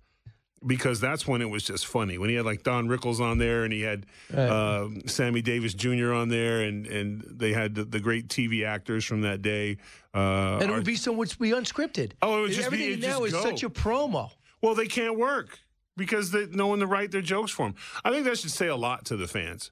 because 0.65 0.99
that's 0.99 1.27
when 1.27 1.41
it 1.41 1.49
was 1.49 1.63
just 1.63 1.87
funny 1.87 2.17
when 2.17 2.29
he 2.29 2.35
had 2.35 2.45
like 2.45 2.63
Don 2.63 2.87
Rickles 2.87 3.19
on 3.19 3.37
there 3.39 3.63
and 3.63 3.73
he 3.73 3.81
had 3.81 4.05
Right. 4.31 4.47
uh, 4.47 4.89
Sammy 5.07 5.41
Davis 5.41 5.73
Jr. 5.73 6.13
on 6.13 6.29
there, 6.29 6.61
and 6.61 6.85
and 6.87 7.21
they 7.27 7.51
had 7.53 7.75
the, 7.75 7.83
the 7.85 7.99
great 7.99 8.27
TV 8.27 8.65
actors 8.65 9.03
from 9.05 9.21
that 9.21 9.41
day. 9.41 9.77
Uh, 10.13 10.59
and 10.61 10.69
it 10.69 10.73
would 10.73 10.85
be 10.85 10.95
so 10.95 11.13
much 11.15 11.39
be 11.39 11.49
unscripted. 11.51 12.11
Oh, 12.21 12.39
it 12.39 12.41
would 12.41 12.51
just 12.51 12.59
be- 12.59 12.65
everything 12.65 12.87
it'd 12.93 13.01
now 13.01 13.19
just 13.19 13.25
is 13.27 13.33
go. 13.33 13.41
such 13.43 13.63
a 13.63 13.69
promo. 13.69 14.29
Well, 14.61 14.75
they 14.75 14.87
can't 14.87 15.17
work 15.17 15.59
because 15.97 16.31
they 16.31 16.45
no 16.47 16.67
one 16.67 16.79
to 16.79 16.87
write 16.87 17.11
their 17.11 17.21
jokes 17.21 17.51
for 17.51 17.65
them. 17.67 17.75
I 18.05 18.11
think 18.11 18.25
that 18.25 18.37
should 18.37 18.51
say 18.51 18.67
a 18.67 18.75
lot 18.75 19.05
to 19.05 19.17
the 19.17 19.27
fans. 19.27 19.71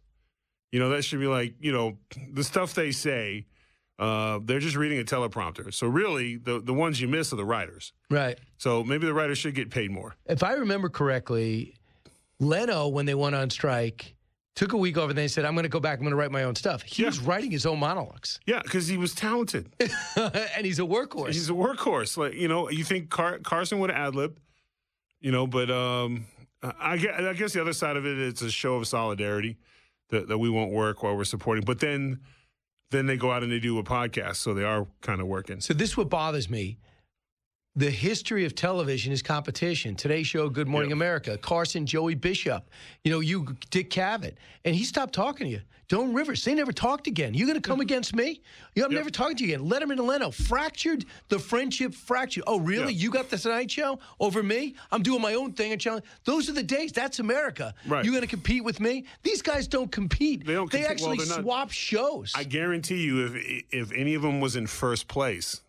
You 0.72 0.80
know, 0.80 0.90
that 0.90 1.04
should 1.04 1.20
be 1.20 1.28
like, 1.28 1.56
you 1.60 1.72
know, 1.72 1.98
the 2.32 2.44
stuff 2.44 2.74
they 2.76 2.92
say, 2.92 3.46
uh, 4.00 4.40
they're 4.42 4.60
just 4.60 4.78
reading 4.78 5.00
a 5.00 5.04
teleprompter. 5.04 5.74
So 5.74 5.86
really, 5.88 6.38
the 6.38 6.62
the 6.62 6.74
ones 6.74 7.02
you 7.02 7.08
miss 7.08 7.34
are 7.34 7.36
the 7.36 7.46
writers. 7.46 7.92
Right. 8.10 8.40
So 8.58 8.84
maybe 8.84 9.06
the 9.06 9.14
writers 9.14 9.38
should 9.38 9.56
get 9.56 9.70
paid 9.70 9.92
more. 9.92 10.16
If 10.26 10.42
I 10.42 10.54
remember 10.54 10.90
correctly, 10.90 11.76
Leno, 12.40 12.88
when 12.88 13.06
they 13.06 13.14
went 13.14 13.36
on 13.36 13.50
strike, 13.50 14.16
took 14.56 14.74
a 14.74 14.78
week 14.78 14.98
off 14.98 15.10
and 15.10 15.18
they 15.18 15.28
said, 15.28 15.44
I'm 15.44 15.54
going 15.54 15.64
to 15.64 15.70
go 15.70 15.80
back. 15.80 16.00
I'm 16.00 16.04
going 16.04 16.12
to 16.12 16.18
write 16.18 16.32
my 16.32 16.44
own 16.44 16.56
stuff. 16.56 16.82
He 16.84 17.04
was 17.04 17.20
writing 17.20 17.52
his 17.52 17.66
own 17.66 17.80
monologues. 17.80 18.40
Yeah, 18.46 18.62
because 18.64 18.88
he 18.88 18.98
was 18.98 19.14
talented. 19.14 19.70
and 20.16 20.66
he's 20.66 20.80
a 20.80 20.84
workhorse. 20.84 21.34
He's 21.34 21.50
a 21.50 21.54
workhorse. 21.54 22.18
Like 22.18 22.34
you 22.34 22.48
know, 22.48 22.70
you 22.70 22.86
think 22.86 23.10
Car- 23.10 23.40
Carson 23.40 23.80
would 23.80 23.92
ad 23.92 24.16
lib, 24.16 24.40
you 25.20 25.32
know, 25.32 25.46
but 25.46 25.70
um, 25.70 26.26
I, 26.62 26.98
guess, 26.98 27.20
I 27.20 27.34
guess 27.34 27.54
the 27.54 27.62
other 27.62 27.74
side 27.74 27.98
of 27.98 28.06
it, 28.06 28.18
it's 28.18 28.42
a 28.42 28.52
show 28.52 28.76
of 28.76 28.88
solidarity 28.88 29.58
that, 30.10 30.28
that 30.30 30.38
we 30.38 30.50
won't 30.50 30.72
work 30.72 31.04
while 31.04 31.16
we're 31.16 31.24
supporting. 31.26 31.64
But 31.66 31.80
then, 31.80 32.20
then 32.92 33.06
they 33.06 33.18
go 33.18 33.32
out 33.32 33.44
and 33.44 33.52
they 33.52 33.60
do 33.60 33.78
a 33.78 33.84
podcast, 33.84 34.38
so 34.38 34.54
they 34.54 34.64
are 34.64 34.88
kind 35.02 35.22
of 35.22 35.28
working. 35.28 35.62
So 35.62 35.74
this 35.74 35.92
is 35.92 35.98
what 35.98 36.10
bothers 36.10 36.50
me. 36.50 36.78
The 37.80 37.90
history 37.90 38.44
of 38.44 38.56
television 38.56 39.14
is 39.14 39.22
competition. 39.22 39.96
Today's 39.96 40.28
show, 40.28 40.50
Good 40.50 40.68
Morning 40.68 40.92
America, 40.92 41.38
Carson, 41.38 41.86
Joey 41.86 42.14
Bishop, 42.14 42.70
you 43.06 43.12
know, 43.12 43.22
you, 43.22 43.56
Dick 43.70 43.90
Cavett, 43.90 44.34
and 44.66 44.76
he 44.76 44.84
stopped 44.84 45.14
talking 45.14 45.48
to 45.48 45.52
you. 45.54 45.62
Joan 45.88 46.14
Rivers, 46.14 46.44
they 46.44 46.54
never 46.54 46.74
talked 46.74 47.08
again. 47.08 47.34
You're 47.34 47.48
going 47.48 47.56
to 47.56 47.66
come 47.66 47.76
mm-hmm. 47.76 47.84
against 47.84 48.14
me? 48.14 48.42
You, 48.76 48.84
I'm 48.84 48.94
never 48.94 49.10
talking 49.10 49.38
to 49.38 49.46
you 49.46 49.56
again. 49.56 49.66
Letterman 49.66 49.92
and 49.92 50.08
Leno 50.08 50.30
fractured 50.30 51.06
the 51.30 51.40
friendship, 51.40 51.94
fractured. 51.94 52.44
Oh, 52.48 52.60
really? 52.60 52.94
You 52.94 53.10
got 53.12 53.30
the 53.30 53.38
Tonight 53.38 53.72
Show 53.72 53.98
over 54.20 54.44
me? 54.44 54.76
I'm 54.92 55.02
doing 55.02 55.22
my 55.22 55.36
own 55.36 55.54
thing 55.54 55.72
and 55.72 55.80
challenge. 55.80 56.04
Those 56.26 56.50
are 56.50 56.54
the 56.54 56.62
days. 56.62 56.92
That's 56.92 57.20
America. 57.20 57.74
Right. 57.88 58.04
You 58.04 58.12
going 58.12 58.24
to 58.24 58.28
compete 58.28 58.66
with 58.66 58.82
me? 58.82 59.06
These 59.24 59.42
guys 59.42 59.70
don't 59.70 59.90
compete. 59.90 60.46
They 60.46 60.54
don't 60.54 60.70
They 60.70 60.80
compete. 60.80 60.92
Actually 60.92 61.18
they're 61.20 61.28
not- 61.28 61.44
swap 61.44 61.72
shows. 61.72 62.34
I 62.36 62.44
guarantee 62.44 63.06
you, 63.06 63.26
if 63.26 63.64
if 63.72 63.94
any 63.94 64.16
of 64.16 64.22
them 64.22 64.42
was 64.42 64.58
in 64.58 64.68
first 64.68 65.08
place, 65.08 65.62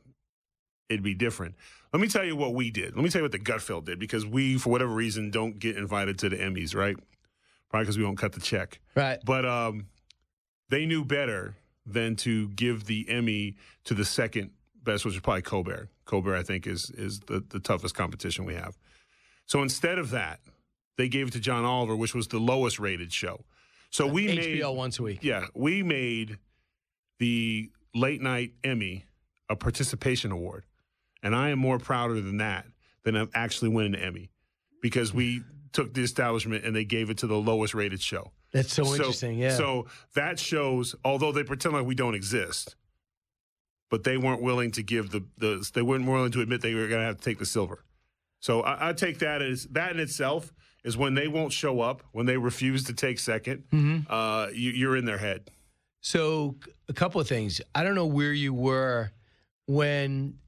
it'd 0.89 1.05
be 1.05 1.15
different. 1.15 1.55
Let 1.93 2.01
me 2.01 2.09
tell 2.09 2.25
you 2.25 2.37
what 2.37 2.55
we 2.55 2.71
did. 2.71 2.95
Let 2.95 3.03
me 3.03 3.11
tell 3.11 3.21
you 3.21 3.25
what 3.25 3.33
the 3.33 3.39
Gutfeld 3.39 3.85
did 3.85 3.99
because 3.99 4.25
we, 4.25 4.59
for 4.59 4.71
whatever 4.71 4.93
reason, 4.93 5.31
don't 5.31 5.59
get 5.59 5.77
invited 5.77 6.19
to 6.21 6.29
the 6.29 6.37
Emmys, 6.37 6.75
right? 6.75 6.97
Probably 7.69 7.85
because 7.85 7.99
we 7.99 8.05
won't 8.05 8.19
cut 8.19 8.33
the 8.33 8.41
check. 8.41 8.81
Right. 8.95 9.19
But 9.25 9.45
um, 9.45 9.87
they 10.69 10.87
knew 10.87 11.05
better 11.05 11.57
than 11.85 12.17
to 12.17 12.49
give 12.51 12.85
the 12.85 13.09
Emmy 13.09 13.57
to 13.85 13.95
the 13.95 14.05
second 14.05 14.51
best, 14.83 15.05
which 15.05 15.15
is 15.15 15.21
probably 15.21 15.43
Colbert. 15.43 15.89
Colbert, 16.05 16.37
I 16.37 16.43
think, 16.43 16.67
is 16.67 16.91
is 16.91 17.21
the, 17.21 17.45
the 17.49 17.61
toughest 17.61 17.95
competition 17.95 18.45
we 18.45 18.55
have. 18.55 18.77
So 19.47 19.63
instead 19.63 19.99
of 19.99 20.11
that, 20.11 20.41
they 20.97 21.09
gave 21.09 21.29
it 21.29 21.33
to 21.33 21.41
John 21.41 21.65
Oliver, 21.65 21.97
which 21.97 22.15
was 22.15 22.29
the 22.29 22.39
lowest 22.39 22.79
rated 22.79 23.13
show. 23.13 23.45
So 23.91 24.07
we 24.07 24.27
made 24.27 24.61
HBO 24.61 24.75
once 24.75 24.99
a 25.01 25.03
week. 25.03 25.21
yeah, 25.23 25.47
we 25.55 25.83
made 25.83 26.39
the 27.19 27.71
late 27.95 28.21
night 28.21 28.53
Emmy 28.63 29.05
a 29.49 29.57
participation 29.57 30.31
award. 30.31 30.65
And 31.23 31.35
I 31.35 31.51
am 31.51 31.59
more 31.59 31.79
prouder 31.79 32.21
than 32.21 32.39
that 32.39 32.67
than 33.05 33.17
of 33.17 33.31
actually 33.35 33.69
winning 33.71 33.95
an 33.95 34.01
Emmy 34.01 34.31
because 34.83 35.13
we 35.13 35.43
took 35.73 35.95
the 35.95 36.03
establishment 36.03 36.65
and 36.65 36.75
they 36.75 36.85
gave 36.85 37.11
it 37.11 37.19
to 37.19 37.27
the 37.27 37.37
lowest 37.37 37.75
rated 37.75 38.01
show. 38.01 38.33
That's 38.53 38.73
so 38.75 38.85
interesting, 38.95 39.39
yeah. 39.39 39.57
So 39.57 39.87
that 40.15 40.39
shows, 40.39 40.95
although 41.05 41.31
they 41.33 41.45
pretend 41.45 41.75
like 41.75 41.87
we 41.87 41.95
don't 41.95 42.15
exist, 42.15 42.75
but 43.91 44.03
they 44.05 44.17
weren't 44.17 44.43
willing 44.43 44.71
to 44.73 44.83
give 44.83 45.11
the, 45.11 45.25
the 45.39 45.69
they 45.75 45.83
weren't 45.83 46.07
willing 46.07 46.33
to 46.33 46.41
admit 46.41 46.61
they 46.61 46.75
were 46.75 46.89
going 46.89 47.01
to 47.01 47.07
have 47.07 47.19
to 47.19 47.23
take 47.23 47.39
the 47.39 47.47
silver. 47.47 47.85
So 48.41 48.63
I, 48.63 48.89
I 48.91 48.93
take 48.93 49.19
that 49.21 49.43
as 49.43 49.65
that 49.73 49.93
in 49.93 50.01
itself 50.01 50.53
is 50.83 50.97
when 50.97 51.15
they 51.15 51.29
won't 51.29 51.53
show 51.53 51.81
up, 51.81 52.03
when 52.13 52.25
they 52.27 52.39
refuse 52.39 52.85
to 52.85 52.95
take 52.95 53.19
2nd 53.19 53.63
Mhm. 53.71 54.07
uh, 54.09 54.49
you, 54.53 54.71
you're 54.73 54.97
in 54.97 55.05
their 55.05 55.19
head. 55.19 55.51
So, 56.01 56.57
a 56.89 56.95
couple 56.95 57.21
of 57.21 57.29
things. 57.29 57.61
I 57.75 57.85
don't 57.85 57.95
know 57.95 58.07
where 58.07 58.33
you 58.33 58.55
were 58.55 59.13
when 59.67 60.39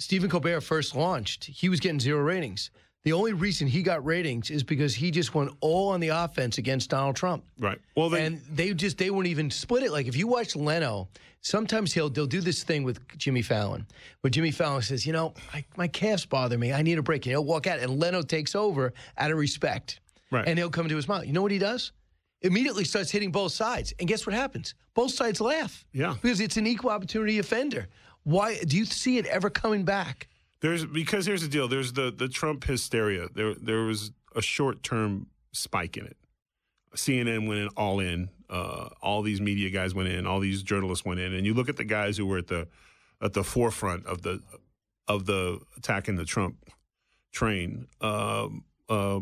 Stephen 0.00 0.30
Colbert 0.30 0.62
first 0.62 0.96
launched. 0.96 1.44
He 1.44 1.68
was 1.68 1.78
getting 1.78 2.00
zero 2.00 2.22
ratings. 2.22 2.70
The 3.04 3.12
only 3.12 3.34
reason 3.34 3.66
he 3.66 3.82
got 3.82 4.04
ratings 4.04 4.50
is 4.50 4.62
because 4.62 4.94
he 4.94 5.10
just 5.10 5.34
went 5.34 5.50
all 5.60 5.90
on 5.90 6.00
the 6.00 6.08
offense 6.08 6.56
against 6.58 6.90
Donald 6.90 7.16
Trump. 7.16 7.44
Right. 7.58 7.78
Well, 7.96 8.08
they, 8.08 8.24
and 8.24 8.40
they 8.50 8.72
just 8.72 8.96
they 8.96 9.10
wouldn't 9.10 9.30
even 9.30 9.50
split 9.50 9.82
it. 9.82 9.92
Like 9.92 10.06
if 10.06 10.16
you 10.16 10.26
watch 10.26 10.56
Leno, 10.56 11.08
sometimes 11.42 11.92
he'll 11.92 12.08
they'll 12.08 12.26
do 12.26 12.40
this 12.40 12.62
thing 12.62 12.82
with 12.82 12.98
Jimmy 13.18 13.42
Fallon, 13.42 13.86
where 14.22 14.30
Jimmy 14.30 14.50
Fallon 14.50 14.82
says, 14.82 15.06
you 15.06 15.12
know, 15.12 15.34
I, 15.52 15.64
my 15.76 15.86
calves 15.88 16.24
bother 16.24 16.56
me. 16.56 16.72
I 16.72 16.80
need 16.80 16.98
a 16.98 17.02
break. 17.02 17.26
And 17.26 17.32
he'll 17.32 17.44
walk 17.44 17.66
out, 17.66 17.78
and 17.78 17.98
Leno 17.98 18.22
takes 18.22 18.54
over 18.54 18.94
out 19.18 19.30
of 19.30 19.36
respect. 19.36 20.00
Right. 20.30 20.46
And 20.48 20.58
he'll 20.58 20.70
come 20.70 20.88
to 20.88 20.96
his 20.96 21.08
mouth. 21.08 21.26
You 21.26 21.34
know 21.34 21.42
what 21.42 21.52
he 21.52 21.58
does? 21.58 21.92
Immediately 22.42 22.84
starts 22.84 23.10
hitting 23.10 23.32
both 23.32 23.52
sides, 23.52 23.92
and 23.98 24.08
guess 24.08 24.26
what 24.26 24.34
happens? 24.34 24.74
Both 24.94 25.12
sides 25.12 25.42
laugh. 25.42 25.84
Yeah. 25.92 26.16
Because 26.20 26.40
it's 26.40 26.56
an 26.56 26.66
equal 26.66 26.90
opportunity 26.90 27.38
offender. 27.38 27.88
Why 28.24 28.58
do 28.58 28.76
you 28.76 28.84
see 28.84 29.18
it 29.18 29.26
ever 29.26 29.50
coming 29.50 29.84
back? 29.84 30.28
There's 30.60 30.84
because 30.84 31.26
here's 31.26 31.42
the 31.42 31.48
deal. 31.48 31.68
There's 31.68 31.92
the 31.92 32.10
the 32.10 32.28
Trump 32.28 32.64
hysteria. 32.64 33.28
There 33.34 33.54
there 33.54 33.82
was 33.82 34.12
a 34.36 34.42
short 34.42 34.82
term 34.82 35.26
spike 35.52 35.96
in 35.96 36.06
it. 36.06 36.16
CNN 36.94 37.46
went 37.48 37.60
in 37.60 37.68
all 37.76 38.00
in. 38.00 38.30
Uh, 38.48 38.88
all 39.00 39.22
these 39.22 39.40
media 39.40 39.70
guys 39.70 39.94
went 39.94 40.08
in. 40.08 40.26
All 40.26 40.40
these 40.40 40.62
journalists 40.62 41.04
went 41.04 41.20
in. 41.20 41.34
And 41.34 41.46
you 41.46 41.54
look 41.54 41.68
at 41.68 41.76
the 41.76 41.84
guys 41.84 42.16
who 42.16 42.26
were 42.26 42.38
at 42.38 42.48
the 42.48 42.66
at 43.22 43.32
the 43.32 43.44
forefront 43.44 44.06
of 44.06 44.22
the 44.22 44.40
of 45.08 45.26
the 45.26 45.60
attacking 45.76 46.16
the 46.16 46.24
Trump 46.24 46.56
train. 47.32 47.86
Um, 48.00 48.64
uh, 48.88 49.20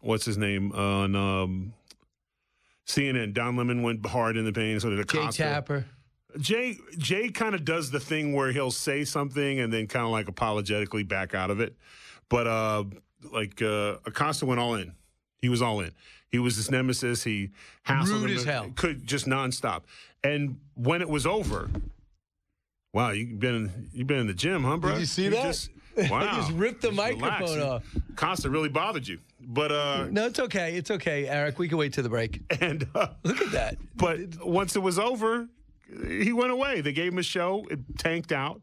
what's 0.00 0.24
his 0.24 0.38
name 0.38 0.72
on 0.72 1.14
um, 1.14 1.74
CNN? 2.86 3.34
Don 3.34 3.56
Lemon 3.56 3.82
went 3.82 4.04
hard 4.06 4.36
in 4.36 4.44
the 4.44 4.52
pain. 4.52 4.80
So 4.80 4.90
did 4.90 5.08
Jay 5.08 5.18
Acosta. 5.18 5.42
Tapper. 5.42 5.84
Jay 6.38 6.76
Jay 6.98 7.28
kind 7.28 7.54
of 7.54 7.64
does 7.64 7.90
the 7.90 8.00
thing 8.00 8.32
where 8.32 8.52
he'll 8.52 8.70
say 8.70 9.04
something 9.04 9.60
and 9.60 9.72
then 9.72 9.86
kind 9.86 10.04
of 10.04 10.10
like 10.12 10.28
apologetically 10.28 11.02
back 11.02 11.34
out 11.34 11.50
of 11.50 11.60
it. 11.60 11.74
But 12.28 12.46
uh 12.46 12.84
like 13.32 13.60
uh 13.62 13.96
Acosta 14.06 14.46
went 14.46 14.60
all 14.60 14.74
in. 14.74 14.92
He 15.40 15.48
was 15.48 15.60
all 15.62 15.80
in. 15.80 15.92
He 16.30 16.38
was 16.38 16.56
his 16.56 16.70
nemesis. 16.70 17.22
He 17.24 17.50
hassled 17.86 18.22
Rude 18.22 18.30
him. 18.30 18.36
as 18.38 18.44
hell. 18.44 18.72
Could 18.74 19.06
just 19.06 19.26
nonstop. 19.26 19.82
And 20.24 20.58
when 20.74 21.02
it 21.02 21.08
was 21.08 21.26
over, 21.26 21.68
wow, 22.92 23.10
you've 23.10 23.38
been 23.40 23.88
you've 23.92 24.06
been 24.06 24.20
in 24.20 24.26
the 24.26 24.34
gym, 24.34 24.64
huh, 24.64 24.76
bro? 24.78 24.92
Did 24.92 25.00
you 25.00 25.06
see 25.06 25.28
that? 25.28 25.42
Just, 25.42 25.70
I 25.98 26.08
wow. 26.10 26.36
just 26.36 26.52
ripped 26.52 26.80
the 26.80 26.88
Just 26.88 26.96
microphone 26.96 27.58
relax. 27.58 27.62
off. 27.62 27.84
Costa 28.16 28.48
really 28.48 28.70
bothered 28.70 29.06
you. 29.06 29.18
But 29.40 29.72
uh 29.72 30.06
No, 30.10 30.26
it's 30.26 30.38
okay. 30.40 30.74
It's 30.76 30.90
okay, 30.90 31.28
Eric. 31.28 31.58
We 31.58 31.68
can 31.68 31.76
wait 31.76 31.92
to 31.94 32.02
the 32.02 32.08
break. 32.08 32.40
And 32.60 32.86
uh, 32.94 33.08
look 33.24 33.40
at 33.42 33.50
that. 33.52 33.76
But 33.96 34.44
once 34.46 34.74
it 34.76 34.78
was 34.82 34.98
over, 34.98 35.48
he 36.06 36.32
went 36.32 36.50
away. 36.50 36.80
They 36.80 36.92
gave 36.92 37.12
him 37.12 37.18
a 37.18 37.22
show. 37.22 37.66
It 37.70 37.80
tanked 37.98 38.32
out. 38.32 38.60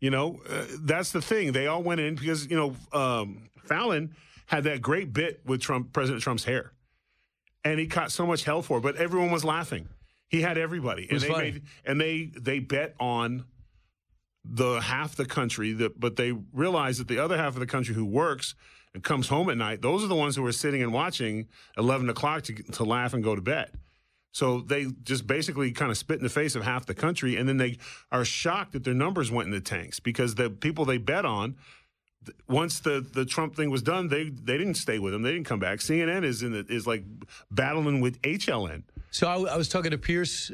You 0.00 0.10
know, 0.10 0.40
uh, 0.48 0.64
that's 0.80 1.12
the 1.12 1.22
thing. 1.22 1.52
They 1.52 1.66
all 1.66 1.82
went 1.82 2.00
in 2.00 2.16
because 2.16 2.50
you 2.50 2.56
know 2.56 2.76
um, 2.98 3.48
Fallon 3.64 4.14
had 4.46 4.64
that 4.64 4.82
great 4.82 5.12
bit 5.12 5.40
with 5.44 5.60
Trump, 5.60 5.92
President 5.92 6.22
Trump's 6.22 6.44
hair, 6.44 6.72
and 7.64 7.80
he 7.80 7.86
caught 7.86 8.12
so 8.12 8.26
much 8.26 8.44
hell 8.44 8.62
for 8.62 8.78
it. 8.78 8.82
But 8.82 8.96
everyone 8.96 9.30
was 9.30 9.44
laughing. 9.44 9.88
He 10.28 10.42
had 10.42 10.58
everybody, 10.58 11.08
and 11.10 11.20
they 11.20 11.28
funny. 11.28 11.52
made 11.52 11.62
and 11.84 12.00
they 12.00 12.30
they 12.36 12.58
bet 12.58 12.94
on 13.00 13.44
the 14.48 14.80
half 14.80 15.16
the 15.16 15.24
country 15.24 15.72
that, 15.72 15.98
but 15.98 16.16
they 16.16 16.32
realized 16.52 17.00
that 17.00 17.08
the 17.08 17.18
other 17.18 17.36
half 17.36 17.54
of 17.54 17.60
the 17.60 17.66
country 17.66 17.94
who 17.94 18.04
works 18.04 18.54
and 18.94 19.02
comes 19.02 19.28
home 19.28 19.50
at 19.50 19.56
night, 19.56 19.82
those 19.82 20.04
are 20.04 20.06
the 20.06 20.14
ones 20.14 20.36
who 20.36 20.46
are 20.46 20.52
sitting 20.52 20.82
and 20.82 20.92
watching 20.92 21.48
11 21.76 22.08
o'clock 22.08 22.42
to, 22.44 22.54
to 22.54 22.84
laugh 22.84 23.12
and 23.12 23.24
go 23.24 23.34
to 23.34 23.42
bed. 23.42 23.70
So 24.36 24.60
they 24.60 24.88
just 25.02 25.26
basically 25.26 25.72
kind 25.72 25.90
of 25.90 25.96
spit 25.96 26.18
in 26.18 26.22
the 26.22 26.28
face 26.28 26.54
of 26.56 26.62
half 26.62 26.84
the 26.84 26.92
country, 26.92 27.36
and 27.36 27.48
then 27.48 27.56
they 27.56 27.78
are 28.12 28.22
shocked 28.22 28.72
that 28.72 28.84
their 28.84 28.92
numbers 28.92 29.30
went 29.30 29.46
in 29.46 29.50
the 29.50 29.62
tanks 29.62 29.98
because 29.98 30.34
the 30.34 30.50
people 30.50 30.84
they 30.84 30.98
bet 30.98 31.24
on, 31.24 31.56
once 32.46 32.80
the, 32.80 33.00
the 33.00 33.24
Trump 33.24 33.56
thing 33.56 33.70
was 33.70 33.80
done, 33.80 34.08
they 34.08 34.24
they 34.24 34.58
didn't 34.58 34.74
stay 34.74 34.98
with 34.98 35.14
him. 35.14 35.22
They 35.22 35.32
didn't 35.32 35.46
come 35.46 35.58
back. 35.58 35.78
CNN 35.78 36.22
is 36.22 36.42
in 36.42 36.52
the, 36.52 36.66
is 36.68 36.86
like 36.86 37.04
battling 37.50 38.02
with 38.02 38.20
HLN. 38.20 38.82
So 39.10 39.26
I, 39.26 39.54
I 39.54 39.56
was 39.56 39.70
talking 39.70 39.92
to 39.92 39.96
Piers 39.96 40.52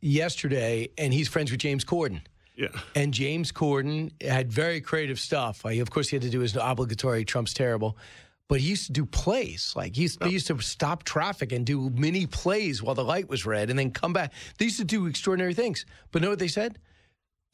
yesterday, 0.00 0.90
and 0.96 1.12
he's 1.12 1.26
friends 1.26 1.50
with 1.50 1.58
James 1.58 1.84
Corden. 1.84 2.20
Yeah. 2.54 2.68
And 2.94 3.12
James 3.12 3.50
Corden 3.50 4.12
had 4.22 4.52
very 4.52 4.80
creative 4.80 5.18
stuff. 5.18 5.64
Of 5.64 5.90
course, 5.90 6.08
he 6.08 6.14
had 6.14 6.22
to 6.22 6.30
do 6.30 6.38
his 6.38 6.56
obligatory 6.56 7.24
Trump's 7.24 7.52
terrible, 7.52 7.98
but 8.48 8.60
he 8.60 8.68
used 8.68 8.86
to 8.86 8.92
do 8.92 9.06
plays. 9.06 9.72
Like 9.74 9.96
he 9.96 10.02
used, 10.02 10.20
they 10.20 10.28
used 10.28 10.46
to 10.48 10.58
stop 10.60 11.04
traffic 11.04 11.52
and 11.52 11.64
do 11.64 11.90
mini 11.90 12.26
plays 12.26 12.82
while 12.82 12.94
the 12.94 13.04
light 13.04 13.28
was 13.28 13.46
red, 13.46 13.70
and 13.70 13.78
then 13.78 13.90
come 13.90 14.12
back. 14.12 14.32
They 14.58 14.66
used 14.66 14.78
to 14.78 14.84
do 14.84 15.06
extraordinary 15.06 15.54
things. 15.54 15.86
But 16.12 16.22
know 16.22 16.30
what 16.30 16.38
they 16.38 16.48
said? 16.48 16.78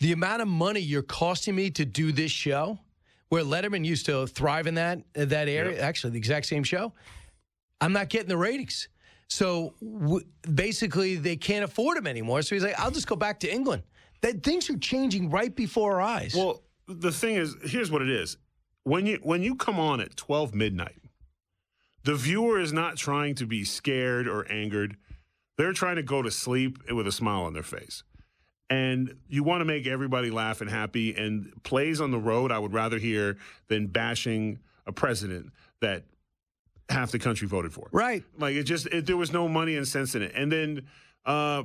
The 0.01 0.12
amount 0.12 0.43
of 0.43 0.49
money 0.49 0.80
you're 0.80 1.03
costing 1.03 1.55
me 1.55 1.70
to 1.72 1.84
do 1.84 2.11
this 2.11 2.32
show, 2.32 2.78
where 3.28 3.45
Letterman 3.45 3.84
used 3.84 4.07
to 4.07 4.26
thrive 4.26 4.66
in 4.66 4.74
that 4.74 4.99
uh, 5.16 5.26
that 5.26 5.49
area, 5.49 5.80
actually 5.80 6.11
the 6.12 6.18
exact 6.18 6.47
same 6.47 6.64
show. 6.64 6.93
I'm 7.80 7.93
not 7.93 8.09
getting 8.09 8.28
the 8.28 8.36
ratings. 8.36 8.88
So 9.28 9.74
w- 9.80 10.26
basically, 10.53 11.14
they 11.16 11.36
can't 11.36 11.64
afford 11.64 11.97
him 11.99 12.07
anymore. 12.07 12.43
So 12.43 12.55
he's 12.57 12.64
like, 12.64 12.78
I'll 12.80 12.91
just 12.91 13.07
go 13.07 13.14
back 13.16 13.41
to 13.41 13.53
England. 13.53 13.84
That 14.22 14.43
things 14.43 14.68
are 14.68 14.76
changing 14.76 15.30
right 15.30 15.55
before 15.55 15.95
our 15.95 16.01
eyes. 16.01 16.34
Well, 16.34 16.62
the 16.88 17.12
thing 17.12 17.36
is, 17.36 17.55
here's 17.64 17.91
what 17.91 18.03
it 18.03 18.11
is. 18.11 18.36
When 18.85 19.07
you 19.07 19.18
when 19.22 19.43
you 19.43 19.57
come 19.57 19.78
on 19.78 20.01
at 20.01 20.16
12 20.16 20.55
midnight, 20.55 21.03
the 22.05 22.14
viewer 22.14 22.59
is 22.59 22.72
not 22.72 22.97
trying 22.97 23.35
to 23.37 23.47
be 23.47 23.64
scared 23.64 24.26
or 24.26 24.51
angered. 24.51 24.97
They're 25.59 25.72
trying 25.72 25.97
to 25.97 26.03
go 26.03 26.22
to 26.22 26.31
sleep 26.31 26.78
with 26.91 27.07
a 27.07 27.12
smile 27.12 27.43
on 27.43 27.53
their 27.53 27.62
face. 27.62 28.03
And 28.70 29.16
you 29.28 29.43
want 29.43 29.61
to 29.61 29.64
make 29.64 29.87
everybody 29.87 30.31
laugh 30.31 30.61
and 30.61 30.70
happy. 30.70 31.14
And 31.14 31.53
plays 31.64 32.01
on 32.01 32.12
the 32.12 32.18
road, 32.18 32.53
I 32.53 32.59
would 32.59 32.72
rather 32.72 32.99
hear 32.99 33.37
than 33.68 33.89
bashing 33.89 34.61
a 34.87 34.93
president 34.93 35.53
that 35.81 36.05
half 36.89 37.11
the 37.11 37.18
country 37.18 37.49
voted 37.49 37.72
for. 37.72 37.89
Right. 37.93 38.24
Like 38.39 38.55
it 38.55 38.62
just 38.62 38.87
it, 38.87 39.07
there 39.07 39.16
was 39.16 39.33
no 39.33 39.49
money 39.49 39.76
and 39.76 39.87
sense 39.87 40.14
in 40.14 40.22
it. 40.22 40.33
And 40.35 40.51
then 40.51 40.87
uh, 41.26 41.64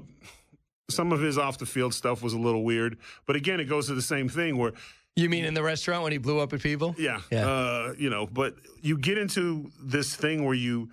some 0.89 1.11
of 1.11 1.21
his 1.21 1.37
off 1.37 1.57
the 1.57 1.65
field 1.65 1.93
stuff 1.93 2.21
was 2.21 2.33
a 2.33 2.39
little 2.39 2.63
weird. 2.63 2.97
But 3.25 3.35
again, 3.35 3.59
it 3.59 3.65
goes 3.65 3.87
to 3.87 3.93
the 3.95 4.01
same 4.01 4.27
thing 4.27 4.57
where 4.57 4.73
you 5.15 5.29
mean 5.29 5.45
in 5.45 5.53
the 5.53 5.63
restaurant 5.63 6.03
when 6.03 6.11
he 6.11 6.17
blew 6.17 6.39
up 6.39 6.53
at 6.53 6.61
people? 6.61 6.95
yeah, 6.97 7.21
Yeah. 7.31 7.47
Uh, 7.47 7.93
you 7.97 8.09
know, 8.09 8.27
but 8.27 8.55
you 8.81 8.97
get 8.97 9.17
into 9.17 9.71
this 9.81 10.15
thing 10.15 10.45
where 10.45 10.53
you 10.53 10.89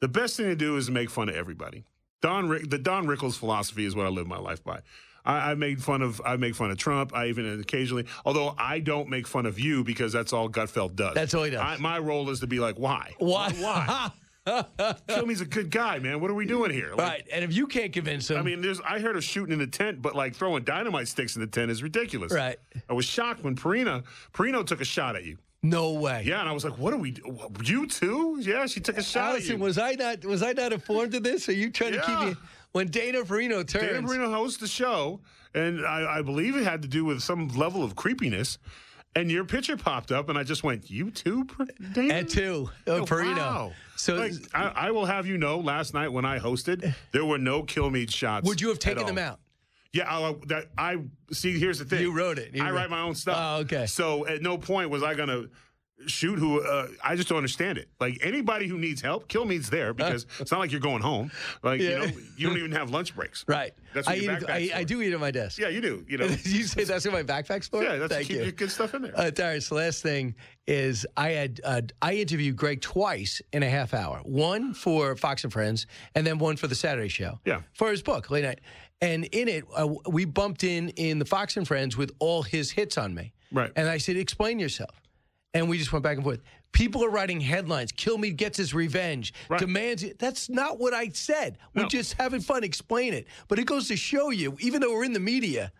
the 0.00 0.08
best 0.08 0.36
thing 0.36 0.46
to 0.46 0.56
do 0.56 0.76
is 0.76 0.90
make 0.90 1.10
fun 1.10 1.28
of 1.28 1.34
everybody. 1.34 1.84
Don 2.20 2.48
Rick, 2.48 2.70
the 2.70 2.78
Don 2.78 3.06
Rickles 3.06 3.36
philosophy 3.36 3.84
is 3.84 3.96
what 3.96 4.06
I 4.06 4.10
live 4.10 4.26
my 4.26 4.38
life 4.38 4.62
by. 4.62 4.80
I, 5.24 5.52
I 5.52 5.54
made 5.54 5.82
fun 5.82 6.02
of 6.02 6.20
I 6.24 6.36
make 6.36 6.54
fun 6.54 6.70
of 6.70 6.78
Trump. 6.78 7.14
I 7.14 7.26
even 7.26 7.60
occasionally, 7.60 8.06
although 8.24 8.54
I 8.58 8.78
don't 8.78 9.08
make 9.08 9.26
fun 9.26 9.46
of 9.46 9.58
you 9.58 9.82
because 9.82 10.12
that's 10.12 10.32
all 10.32 10.48
Gutfeld 10.48 10.94
does. 10.94 11.14
That's 11.14 11.34
all 11.34 11.44
he 11.44 11.50
does. 11.50 11.60
I, 11.60 11.76
my 11.78 11.98
role 11.98 12.30
is 12.30 12.40
to 12.40 12.46
be 12.46 12.60
like, 12.60 12.78
why? 12.78 13.14
Why? 13.18 13.50
Why? 13.52 14.10
Kilmeade's 14.46 15.40
a 15.40 15.46
good 15.46 15.70
guy, 15.70 15.98
man. 15.98 16.20
What 16.20 16.30
are 16.30 16.34
we 16.34 16.46
doing 16.46 16.70
here? 16.70 16.90
Like, 16.90 16.98
right. 16.98 17.26
And 17.32 17.44
if 17.44 17.54
you 17.54 17.66
can't 17.66 17.92
convince 17.92 18.30
him, 18.30 18.36
I 18.36 18.42
mean, 18.42 18.60
there's. 18.60 18.80
I 18.80 18.98
heard 18.98 19.16
of 19.16 19.24
shooting 19.24 19.52
in 19.52 19.58
the 19.58 19.66
tent, 19.66 20.02
but 20.02 20.14
like 20.14 20.34
throwing 20.34 20.64
dynamite 20.64 21.08
sticks 21.08 21.34
in 21.36 21.40
the 21.40 21.46
tent 21.46 21.70
is 21.70 21.82
ridiculous. 21.82 22.32
Right. 22.32 22.58
I 22.88 22.92
was 22.92 23.04
shocked 23.04 23.42
when 23.42 23.56
Perina 23.56 24.04
Perino 24.32 24.66
took 24.66 24.80
a 24.80 24.84
shot 24.84 25.16
at 25.16 25.24
you. 25.24 25.38
no 25.62 25.92
way. 25.94 26.22
Yeah, 26.26 26.40
and 26.40 26.48
I 26.48 26.52
was 26.52 26.64
like, 26.64 26.76
"What 26.78 26.92
are 26.92 26.98
we? 26.98 27.12
do- 27.12 27.38
You 27.64 27.86
too? 27.86 28.38
Yeah, 28.40 28.66
she 28.66 28.80
took 28.80 28.98
a 28.98 29.02
shot 29.02 29.30
Allison, 29.30 29.52
at 29.52 29.58
you." 29.58 29.64
was 29.64 29.78
I 29.78 29.92
not 29.92 30.24
was 30.24 30.42
I 30.42 30.52
not 30.52 30.72
informed 30.72 31.14
of 31.14 31.22
this? 31.22 31.48
Are 31.48 31.52
you 31.52 31.70
trying 31.70 31.92
to 31.92 32.00
keep 32.02 32.18
me 32.20 32.34
when 32.72 32.88
Dana 32.88 33.22
Perino 33.22 33.66
turns? 33.66 33.84
Dana 33.84 34.02
Perino 34.06 34.32
hosts 34.34 34.58
the 34.58 34.66
show, 34.68 35.20
and 35.54 35.86
I, 35.86 36.18
I 36.18 36.22
believe 36.22 36.54
it 36.56 36.64
had 36.64 36.82
to 36.82 36.88
do 36.88 37.04
with 37.06 37.22
some 37.22 37.48
level 37.48 37.82
of 37.82 37.96
creepiness. 37.96 38.58
And 39.16 39.30
your 39.30 39.44
picture 39.44 39.76
popped 39.76 40.10
up, 40.10 40.28
and 40.28 40.36
I 40.36 40.42
just 40.42 40.64
went, 40.64 40.90
"You 40.90 41.10
too, 41.10 41.44
Per- 41.44 41.66
Dana?" 41.92 42.14
At 42.14 42.28
two, 42.28 42.68
oh, 42.86 42.92
oh 42.96 43.04
Perino. 43.04 43.36
Wow. 43.36 43.72
So- 43.96 44.16
like, 44.16 44.32
I, 44.52 44.64
I 44.88 44.90
will 44.90 45.06
have 45.06 45.26
you 45.26 45.38
know, 45.38 45.60
last 45.60 45.94
night 45.94 46.08
when 46.08 46.24
I 46.24 46.38
hosted, 46.38 46.94
there 47.12 47.24
were 47.24 47.38
no 47.38 47.62
Kilmeade 47.62 48.10
shots. 48.10 48.46
Would 48.48 48.60
you 48.60 48.68
have 48.68 48.78
taken 48.80 49.06
them 49.06 49.18
out? 49.18 49.38
Yeah, 49.92 50.12
I, 50.12 50.22
uh, 50.24 50.34
that 50.48 50.66
I 50.76 50.96
see. 51.30 51.56
Here's 51.58 51.78
the 51.78 51.84
thing. 51.84 52.00
You 52.00 52.12
wrote 52.12 52.38
it. 52.38 52.54
You 52.56 52.64
I 52.64 52.70
wrote- 52.70 52.76
write 52.76 52.90
my 52.90 53.00
own 53.02 53.14
stuff. 53.14 53.36
Oh, 53.38 53.60
okay. 53.62 53.86
So 53.86 54.26
at 54.26 54.42
no 54.42 54.58
point 54.58 54.90
was 54.90 55.04
I 55.04 55.14
gonna 55.14 55.44
shoot 56.06 56.38
who. 56.38 56.60
Uh, 56.60 56.88
I 57.02 57.16
just 57.16 57.28
don't 57.28 57.38
understand 57.38 57.78
it. 57.78 57.88
Like 58.00 58.18
anybody 58.22 58.66
who 58.66 58.78
needs 58.78 59.00
help, 59.00 59.28
Kilmeade's 59.28 59.70
there 59.70 59.94
because 59.94 60.26
it's 60.40 60.50
not 60.50 60.60
like 60.60 60.72
you're 60.72 60.80
going 60.80 61.02
home. 61.02 61.30
Like 61.62 61.80
you 61.80 61.90
know, 61.90 62.04
you 62.36 62.48
don't 62.48 62.58
even 62.58 62.72
have 62.72 62.90
lunch 62.90 63.14
breaks. 63.14 63.44
Right. 63.46 63.72
That's 63.92 64.08
I, 64.08 64.16
eat, 64.16 64.30
I, 64.48 64.70
I 64.74 64.84
do 64.84 65.00
eat 65.02 65.12
at 65.12 65.20
my 65.20 65.30
desk. 65.30 65.58
Yeah, 65.58 65.68
you 65.68 65.80
do. 65.80 66.04
You 66.08 66.18
know. 66.18 66.24
you 66.44 66.64
say 66.64 66.84
that's 66.84 67.04
what 67.04 67.14
my 67.14 67.22
backpack's 67.22 67.68
for? 67.68 67.82
yeah, 67.82 67.96
that's 67.96 68.12
Thank 68.12 68.28
keep 68.28 68.36
you. 68.36 68.42
your 68.42 68.52
good 68.52 68.70
stuff 68.70 68.94
in 68.94 69.02
there. 69.02 69.12
Uh, 69.16 69.30
Tyrus, 69.30 69.70
last 69.70 70.02
thing 70.02 70.34
is 70.66 71.06
I 71.16 71.30
had 71.30 71.60
uh, 71.64 71.82
I 72.02 72.14
interviewed 72.14 72.56
Greg 72.56 72.80
twice 72.80 73.40
in 73.52 73.62
a 73.62 73.68
half 73.68 73.94
hour. 73.94 74.20
One 74.24 74.74
for 74.74 75.16
Fox 75.16 75.44
and 75.44 75.52
Friends, 75.52 75.86
and 76.14 76.26
then 76.26 76.38
one 76.38 76.56
for 76.56 76.66
the 76.66 76.74
Saturday 76.74 77.08
Show. 77.08 77.38
Yeah. 77.44 77.62
for 77.74 77.90
his 77.90 78.02
book 78.02 78.30
late 78.30 78.44
night. 78.44 78.60
And 79.00 79.24
in 79.26 79.48
it, 79.48 79.64
uh, 79.76 79.88
we 80.08 80.24
bumped 80.24 80.64
in 80.64 80.88
in 80.90 81.18
the 81.18 81.24
Fox 81.24 81.56
and 81.56 81.66
Friends 81.66 81.96
with 81.96 82.12
all 82.20 82.42
his 82.42 82.70
hits 82.70 82.96
on 82.96 83.14
me. 83.14 83.32
Right. 83.52 83.70
And 83.76 83.88
I 83.88 83.98
said, 83.98 84.16
"Explain 84.16 84.58
yourself." 84.58 85.03
And 85.54 85.68
we 85.68 85.78
just 85.78 85.92
went 85.92 86.02
back 86.02 86.16
and 86.16 86.24
forth. 86.24 86.40
People 86.72 87.04
are 87.04 87.08
writing 87.08 87.40
headlines. 87.40 87.92
Kilmeade 87.92 88.36
gets 88.36 88.58
his 88.58 88.74
revenge. 88.74 89.32
Demands 89.58 90.02
it. 90.02 90.18
That's 90.18 90.50
not 90.50 90.80
what 90.80 90.92
I 90.92 91.08
said. 91.10 91.58
We're 91.72 91.86
just 91.86 92.14
having 92.14 92.40
fun. 92.40 92.64
Explain 92.64 93.14
it. 93.14 93.28
But 93.46 93.60
it 93.60 93.64
goes 93.66 93.86
to 93.88 93.96
show 93.96 94.30
you, 94.30 94.56
even 94.58 94.80
though 94.80 94.92
we're 94.92 95.04
in 95.04 95.12
the 95.12 95.20
media, 95.20 95.70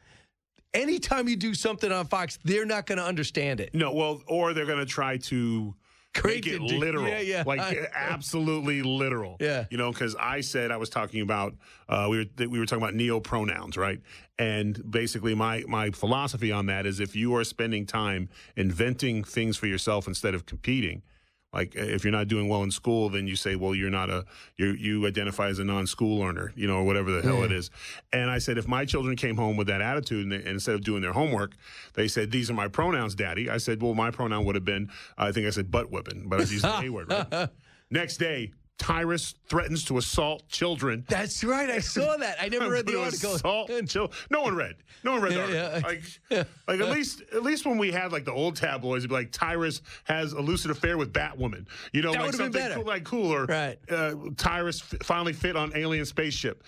anytime 0.73 1.29
you 1.29 1.35
do 1.35 1.53
something 1.53 1.91
on 1.91 2.07
Fox, 2.07 2.39
they're 2.45 2.65
not 2.65 2.87
going 2.87 2.99
to 2.99 3.05
understand 3.05 3.59
it. 3.59 3.75
No, 3.75 3.93
well, 3.93 4.23
or 4.29 4.55
they're 4.55 4.67
going 4.67 4.79
to 4.79 4.87
try 4.87 5.17
to 5.17 5.75
make 6.23 6.47
it 6.47 6.61
literal. 6.61 7.09
yeah, 7.09 7.21
yeah. 7.21 7.43
Like 7.47 7.91
absolutely 7.95 8.83
literal. 8.83 9.37
Yeah. 9.41 9.65
You 9.71 9.79
know, 9.79 9.91
because 9.91 10.15
I 10.19 10.41
said 10.41 10.71
I 10.71 10.77
was 10.77 10.89
talking 10.89 11.21
about 11.21 11.55
uh, 11.89 12.07
we 12.11 12.19
were 12.19 12.49
we 12.49 12.59
were 12.59 12.67
talking 12.67 12.83
about 12.83 12.95
neo 12.95 13.21
pronouns, 13.21 13.77
right? 13.77 14.01
And 14.39 14.91
basically, 14.91 15.35
my 15.35 15.65
my 15.67 15.91
philosophy 15.91 16.51
on 16.53 16.67
that 16.67 16.87
is 16.87 17.01
if 17.01 17.15
you 17.17 17.35
are 17.37 17.45
spending 17.45 17.87
time 17.87 18.29
inventing 18.57 19.25
things 19.25 19.57
for 19.57 19.67
yourself 19.67 20.07
instead 20.09 20.35
of 20.35 20.47
competing. 20.47 21.03
Like 21.55 21.77
if 21.77 22.05
you're 22.05 22.13
not 22.13 22.27
doing 22.27 22.49
well 22.49 22.65
in 22.65 22.71
school, 22.73 23.09
then 23.09 23.29
you 23.29 23.37
say, 23.37 23.55
well, 23.55 23.75
you're 23.75 23.89
not 23.89 24.11
a 24.11 24.25
you 24.57 24.73
you 24.73 25.07
identify 25.07 25.49
as 25.49 25.61
a 25.61 25.65
non-school 25.65 26.19
learner, 26.19 26.53
you 26.57 26.67
know, 26.67 26.77
or 26.77 26.85
whatever 26.85 27.13
the 27.13 27.23
hell 27.23 27.45
it 27.45 27.53
is. 27.53 27.71
And 28.13 28.29
I 28.29 28.39
said, 28.39 28.59
if 28.59 28.67
my 28.67 28.85
children 28.85 29.17
came 29.17 29.37
home 29.37 29.57
with 29.57 29.69
that 29.69 29.81
attitude 29.81 30.25
and, 30.25 30.33
they, 30.33 30.37
and 30.37 30.49
instead 30.49 30.75
of 30.75 30.83
doing 30.83 31.01
their 31.01 31.13
homework, 31.13 31.53
they 31.95 32.09
said, 32.09 32.33
these 32.33 32.51
are 32.51 32.55
my 32.55 32.69
pronouns, 32.69 33.15
Daddy. 33.15 33.49
I 33.49 33.59
said, 33.59 33.81
well, 33.81 33.95
my 33.95 34.11
pronoun 34.11 34.45
would 34.45 34.57
have 34.57 34.65
been, 34.65 34.91
I 35.17 35.31
think 35.31 35.47
I 35.47 35.51
said 35.51 35.71
butt 35.71 35.91
whipping, 35.91 36.29
but 36.29 36.37
I 36.37 36.41
was 36.41 36.53
using 36.53 36.71
the 36.71 36.87
A 36.87 36.89
word. 36.91 37.11
Right? 37.11 37.49
Next 37.91 38.17
day, 38.17 38.53
Tyrus 38.79 39.35
threatens 39.49 39.85
to 39.85 39.99
assault 39.99 40.47
children. 40.49 41.05
That's 41.09 41.43
right. 41.45 41.71
I 41.71 41.79
saw 41.79 42.17
that. 42.19 42.37
I 42.41 42.49
never 42.49 42.69
read 42.71 42.87
the 42.87 42.99
article. 43.01 43.35
Assault 43.35 43.71
chil- 43.89 44.13
No 44.31 44.43
one 44.43 44.57
read. 44.57 44.75
No 45.05 45.13
one 45.13 45.23
read 45.23 45.33
the 45.35 45.41
article. 45.43 45.93
yeah. 46.31 46.43
Like, 46.43 46.47
like 46.69 46.81
at 46.81 46.91
least 46.91 47.23
at 47.33 47.43
least 47.43 47.67
when 47.67 47.79
we 47.79 47.93
had 47.93 48.11
like 48.13 48.25
the 48.25 48.33
old 48.33 48.57
tabloids, 48.57 49.05
it'd 49.05 49.11
be 49.11 49.15
like 49.15 49.31
Tyrus 49.31 49.81
has 50.05 50.33
a 50.33 50.41
lucid 50.41 50.71
affair 50.71 50.99
with 50.99 51.13
Batwoman. 51.13 51.67
You 51.93 52.03
know, 52.03 52.13
That 52.13 52.21
like 52.23 52.31
been 52.33 52.39
something 52.39 52.61
better. 52.63 52.75
cool, 52.75 52.85
like 52.85 53.05
cooler. 53.05 53.47
Right. 53.47 53.79
Uh, 53.89 54.15
Tyrus 54.37 54.81
f- 54.83 54.99
finally 55.07 55.33
fit 55.33 55.57
on 55.57 55.73
alien 55.77 56.05
spaceship. 56.05 56.65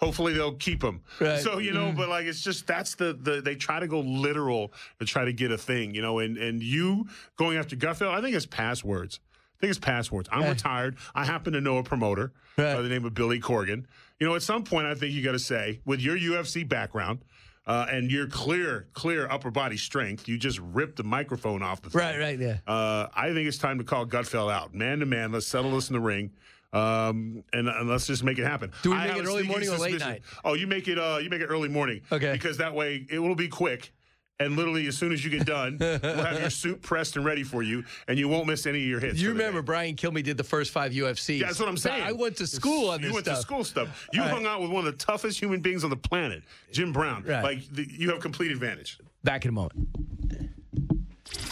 Hopefully 0.00 0.32
they'll 0.34 0.56
keep 0.56 0.82
him. 0.82 1.02
Right. 1.20 1.38
So 1.40 1.58
you 1.58 1.72
know, 1.72 1.86
Mm. 1.92 1.96
but 1.96 2.08
like 2.08 2.26
it's 2.26 2.42
just 2.42 2.66
that's 2.66 2.96
the 2.96 3.12
the 3.18 3.40
they 3.40 3.54
try 3.54 3.78
to 3.78 3.86
go 3.86 4.00
literal 4.00 4.72
to 4.98 5.06
try 5.06 5.24
to 5.24 5.32
get 5.32 5.52
a 5.52 5.56
thing. 5.58 5.94
You 5.94 6.02
know, 6.02 6.18
and 6.18 6.36
and 6.36 6.60
you 6.62 7.06
going 7.36 7.58
after 7.58 7.76
Gutfeld, 7.76 8.10
I 8.12 8.20
think 8.20 8.34
it's 8.34 8.44
passwords. 8.44 9.20
I 9.56 9.60
think 9.60 9.70
it's 9.70 9.78
passwords. 9.78 10.28
I'm 10.32 10.48
retired. 10.48 10.96
I 11.14 11.24
happen 11.24 11.52
to 11.52 11.60
know 11.60 11.78
a 11.78 11.82
promoter 11.82 12.32
by 12.56 12.82
the 12.82 12.88
name 12.88 13.04
of 13.04 13.14
Billy 13.14 13.40
Corgan. 13.40 13.84
You 14.18 14.26
know, 14.28 14.34
at 14.34 14.42
some 14.42 14.64
point, 14.64 14.86
I 14.86 14.94
think 14.94 15.12
you 15.12 15.22
got 15.22 15.32
to 15.32 15.38
say, 15.38 15.80
with 15.84 16.00
your 16.00 16.16
UFC 16.16 16.68
background 16.68 17.20
uh, 17.66 17.86
and 17.90 18.10
your 18.10 18.26
clear, 18.26 18.88
clear 18.92 19.28
upper 19.30 19.50
body 19.50 19.76
strength, 19.76 20.28
you 20.28 20.38
just 20.38 20.58
ripped 20.58 20.96
the 20.96 21.04
microphone 21.04 21.62
off 21.62 21.82
the 21.82 21.90
thing. 21.90 22.00
Right, 22.00 22.18
right, 22.18 22.38
yeah. 22.38 22.58
Uh, 22.66 23.08
I 23.14 23.32
think 23.32 23.48
it's 23.48 23.58
time 23.58 23.78
to 23.78 23.84
call 23.84 24.06
Gutfeld 24.06 24.52
out, 24.52 24.74
man 24.74 25.00
to 25.00 25.06
man. 25.06 25.32
Let's 25.32 25.46
settle 25.46 25.72
this 25.72 25.88
in 25.88 25.94
the 25.94 26.00
ring. 26.00 26.30
Um, 26.72 27.44
and, 27.52 27.68
and 27.68 27.88
let's 27.88 28.08
just 28.08 28.24
make 28.24 28.38
it 28.38 28.44
happen. 28.44 28.72
Do 28.82 28.90
we 28.90 28.96
make 28.96 29.16
it 29.16 29.24
early 29.24 29.44
morning 29.44 29.68
or 29.70 29.78
late 29.78 30.00
night? 30.00 30.22
Oh, 30.44 30.54
you 30.54 30.66
make 30.66 30.88
it. 30.88 30.98
Uh, 30.98 31.18
you 31.22 31.30
make 31.30 31.40
it 31.40 31.46
early 31.46 31.68
morning. 31.68 32.02
Okay. 32.10 32.32
Because 32.32 32.58
that 32.58 32.74
way 32.74 33.06
it 33.08 33.20
will 33.20 33.36
be 33.36 33.46
quick. 33.46 33.92
And 34.40 34.56
literally, 34.56 34.88
as 34.88 34.98
soon 34.98 35.12
as 35.12 35.24
you 35.24 35.30
get 35.30 35.46
done, 35.46 35.76
we'll 35.80 35.98
have 36.00 36.40
your 36.40 36.50
suit 36.50 36.82
pressed 36.82 37.14
and 37.14 37.24
ready 37.24 37.44
for 37.44 37.62
you, 37.62 37.84
and 38.08 38.18
you 38.18 38.26
won't 38.28 38.48
miss 38.48 38.66
any 38.66 38.82
of 38.82 38.88
your 38.88 38.98
hits. 38.98 39.20
You 39.20 39.28
for 39.28 39.34
the 39.34 39.38
day. 39.38 39.44
remember 39.46 39.62
Brian 39.62 39.94
Kilmeade 39.94 40.24
did 40.24 40.36
the 40.36 40.42
first 40.42 40.72
five 40.72 40.90
UFCs. 40.90 41.38
Yeah, 41.38 41.46
that's 41.46 41.60
what 41.60 41.68
I'm 41.68 41.76
saying. 41.76 42.02
I 42.02 42.10
went 42.10 42.36
to 42.38 42.46
school 42.48 42.90
on 42.90 42.98
you 42.98 43.02
this 43.02 43.08
You 43.10 43.14
went 43.14 43.26
stuff. 43.26 43.36
to 43.36 43.42
school 43.42 43.62
stuff. 43.64 44.08
You 44.12 44.22
All 44.22 44.26
right. 44.28 44.34
hung 44.34 44.44
out 44.46 44.60
with 44.60 44.72
one 44.72 44.86
of 44.86 44.92
the 44.98 45.04
toughest 45.04 45.38
human 45.40 45.60
beings 45.60 45.84
on 45.84 45.90
the 45.90 45.96
planet, 45.96 46.42
Jim 46.72 46.92
Brown. 46.92 47.22
Right. 47.22 47.44
Like 47.44 47.68
the, 47.70 47.86
you 47.88 48.10
have 48.10 48.18
complete 48.20 48.50
advantage. 48.50 48.98
Back 49.22 49.44
in 49.44 49.50
a 49.50 49.52
moment. 49.52 49.88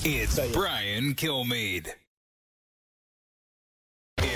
It's 0.05 0.41
Brian 0.53 1.15
Kilmeade. 1.15 1.89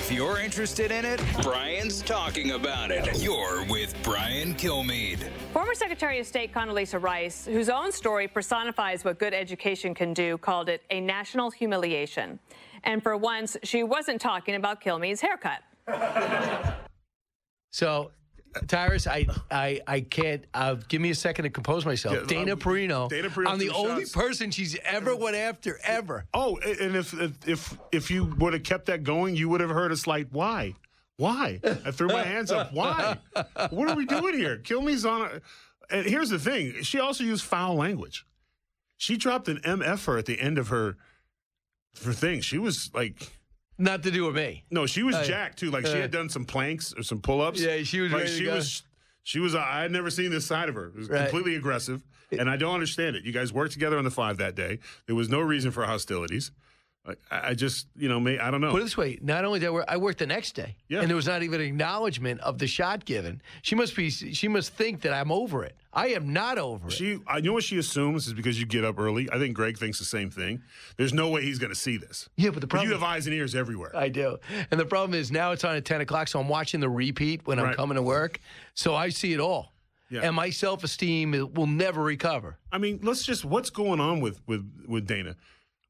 If 0.06 0.12
you're 0.12 0.38
interested 0.38 0.92
in 0.92 1.04
it, 1.04 1.20
Brian's 1.42 2.00
talking 2.00 2.52
about 2.52 2.92
it. 2.92 3.20
You're 3.20 3.64
with 3.64 3.92
Brian 4.04 4.54
Kilmeade. 4.54 5.28
Former 5.52 5.74
Secretary 5.74 6.20
of 6.20 6.26
State 6.28 6.54
Condoleezza 6.54 7.02
Rice, 7.02 7.44
whose 7.44 7.68
own 7.68 7.90
story 7.90 8.28
personifies 8.28 9.04
what 9.04 9.18
good 9.18 9.34
education 9.34 9.94
can 9.94 10.14
do, 10.14 10.38
called 10.38 10.68
it 10.68 10.84
a 10.90 11.00
national 11.00 11.50
humiliation. 11.50 12.38
And 12.84 13.02
for 13.02 13.16
once, 13.16 13.56
she 13.64 13.82
wasn't 13.82 14.20
talking 14.20 14.54
about 14.54 14.80
Kilmeade's 14.80 15.20
haircut. 15.20 15.64
So, 17.72 18.12
Tyrus, 18.66 19.06
I, 19.06 19.26
I, 19.50 19.80
I 19.86 20.00
can't. 20.00 20.44
Uh, 20.54 20.76
give 20.88 21.00
me 21.00 21.10
a 21.10 21.14
second 21.14 21.44
to 21.44 21.50
compose 21.50 21.84
myself. 21.84 22.14
Yeah, 22.14 22.24
Dana 22.26 22.52
um, 22.52 22.58
Perino. 22.58 23.08
Dana 23.08 23.28
Perino 23.28 23.48
I'm 23.48 23.58
the 23.58 23.70
only 23.70 24.02
shots. 24.02 24.12
person 24.12 24.50
she's 24.50 24.76
ever 24.84 25.14
went 25.14 25.36
after 25.36 25.78
ever. 25.84 26.24
Oh, 26.34 26.58
and 26.58 26.96
if 26.96 27.12
if 27.14 27.48
if, 27.48 27.78
if 27.92 28.10
you 28.10 28.24
would 28.38 28.52
have 28.52 28.62
kept 28.62 28.86
that 28.86 29.04
going, 29.04 29.36
you 29.36 29.48
would 29.48 29.60
have 29.60 29.70
heard 29.70 29.92
us 29.92 30.06
like, 30.06 30.28
why? 30.30 30.74
Why? 31.16 31.60
I 31.64 31.90
threw 31.90 32.08
my 32.08 32.22
hands 32.22 32.50
up. 32.50 32.72
Why? 32.72 33.18
What 33.70 33.88
are 33.88 33.96
we 33.96 34.04
doing 34.04 34.34
here? 34.34 34.58
Kilmeade's 34.58 35.04
on 35.06 35.22
a. 35.22 35.40
And 35.88 36.06
here's 36.06 36.30
the 36.30 36.38
thing: 36.38 36.82
she 36.82 37.00
also 37.00 37.24
used 37.24 37.44
foul 37.44 37.76
language. 37.76 38.26
She 38.96 39.16
dropped 39.16 39.48
an 39.48 39.58
mf 39.58 40.06
her 40.06 40.18
at 40.18 40.26
the 40.26 40.40
end 40.40 40.58
of 40.58 40.68
her 40.68 40.96
her 42.04 42.12
thing. 42.12 42.40
She 42.40 42.58
was 42.58 42.90
like. 42.94 43.30
Not 43.78 44.02
to 44.04 44.10
do 44.10 44.24
with 44.26 44.36
me. 44.36 44.64
No, 44.70 44.86
she 44.86 45.02
was 45.02 45.14
Uh, 45.16 45.24
jacked 45.24 45.58
too. 45.58 45.70
Like 45.70 45.86
she 45.86 45.92
uh, 45.92 45.96
had 46.02 46.10
done 46.10 46.28
some 46.28 46.44
planks 46.44 46.94
or 46.96 47.02
some 47.02 47.20
pull 47.20 47.40
ups. 47.40 47.60
Yeah, 47.60 47.82
she 47.82 48.00
was 48.00 48.12
like 48.12 48.26
she 48.26 48.46
was. 48.48 48.82
She 49.22 49.38
was. 49.40 49.54
I 49.54 49.82
had 49.82 49.90
never 49.90 50.08
seen 50.10 50.30
this 50.30 50.46
side 50.46 50.68
of 50.68 50.74
her. 50.76 50.86
It 50.86 50.94
was 50.96 51.08
Right. 51.10 51.22
completely 51.22 51.56
aggressive, 51.56 52.02
and 52.30 52.48
I 52.48 52.56
don't 52.56 52.72
understand 52.74 53.16
it. 53.16 53.24
You 53.24 53.32
guys 53.32 53.52
worked 53.52 53.72
together 53.72 53.98
on 53.98 54.04
the 54.04 54.10
five 54.10 54.36
that 54.38 54.54
day. 54.54 54.78
There 55.06 55.16
was 55.16 55.28
no 55.28 55.40
reason 55.40 55.72
for 55.72 55.84
hostilities. 55.84 56.52
Like, 57.06 57.18
I 57.30 57.50
I 57.50 57.54
just, 57.54 57.86
you 57.96 58.08
know, 58.08 58.18
may 58.18 58.38
I 58.38 58.50
don't 58.50 58.60
know. 58.60 58.70
Put 58.72 58.80
it 58.80 58.84
this 58.84 58.96
way: 58.96 59.18
not 59.22 59.44
only 59.44 59.60
did 59.60 59.66
I 59.66 59.70
work, 59.70 59.84
I 59.88 59.96
worked 59.96 60.18
the 60.18 60.26
next 60.26 60.52
day, 60.56 60.74
Yeah. 60.88 61.00
and 61.00 61.08
there 61.08 61.16
was 61.16 61.26
not 61.26 61.42
even 61.42 61.60
an 61.60 61.66
acknowledgement 61.66 62.40
of 62.40 62.58
the 62.58 62.66
shot 62.66 63.04
given. 63.04 63.40
She 63.62 63.74
must 63.74 63.94
be. 63.94 64.10
She 64.10 64.48
must 64.48 64.72
think 64.74 65.02
that 65.02 65.12
I'm 65.12 65.30
over 65.30 65.64
it. 65.64 65.76
I 65.92 66.08
am 66.08 66.32
not 66.32 66.58
over 66.58 66.88
it. 66.88 66.92
She, 66.92 67.14
uh, 67.14 67.18
I 67.26 67.40
know 67.40 67.54
what 67.54 67.64
she 67.64 67.78
assumes 67.78 68.26
is 68.26 68.34
because 68.34 68.60
you 68.60 68.66
get 68.66 68.84
up 68.84 68.98
early. 68.98 69.30
I 69.32 69.38
think 69.38 69.54
Greg 69.54 69.78
thinks 69.78 69.98
the 69.98 70.04
same 70.04 70.28
thing. 70.30 70.60
There's 70.98 71.14
no 71.14 71.28
way 71.30 71.42
he's 71.42 71.58
going 71.58 71.72
to 71.72 71.78
see 71.78 71.96
this. 71.96 72.28
Yeah, 72.36 72.50
but 72.50 72.60
the 72.60 72.66
problem 72.66 72.88
you 72.88 72.94
have 72.94 73.02
eyes 73.02 73.26
and 73.26 73.34
ears 73.34 73.54
everywhere. 73.54 73.96
I 73.96 74.08
do. 74.10 74.36
And 74.70 74.78
the 74.78 74.84
problem 74.84 75.18
is 75.18 75.30
now 75.32 75.52
it's 75.52 75.64
on 75.64 75.74
at 75.74 75.86
10 75.86 76.02
o'clock, 76.02 76.28
so 76.28 76.38
I'm 76.38 76.48
watching 76.48 76.80
the 76.80 76.88
repeat 76.90 77.46
when 77.46 77.58
I'm 77.58 77.72
coming 77.74 77.96
to 77.96 78.02
work. 78.02 78.40
So 78.74 78.94
I 78.94 79.08
see 79.08 79.32
it 79.32 79.40
all. 79.40 79.72
Yeah. 80.10 80.20
And 80.22 80.36
my 80.36 80.50
self 80.50 80.84
esteem 80.84 81.30
will 81.54 81.66
never 81.66 82.02
recover. 82.02 82.58
I 82.70 82.78
mean, 82.78 83.00
let's 83.02 83.24
just 83.24 83.44
what's 83.44 83.70
going 83.70 83.98
on 84.00 84.20
with 84.20 84.40
with 84.46 84.64
with 84.86 85.06
Dana. 85.06 85.34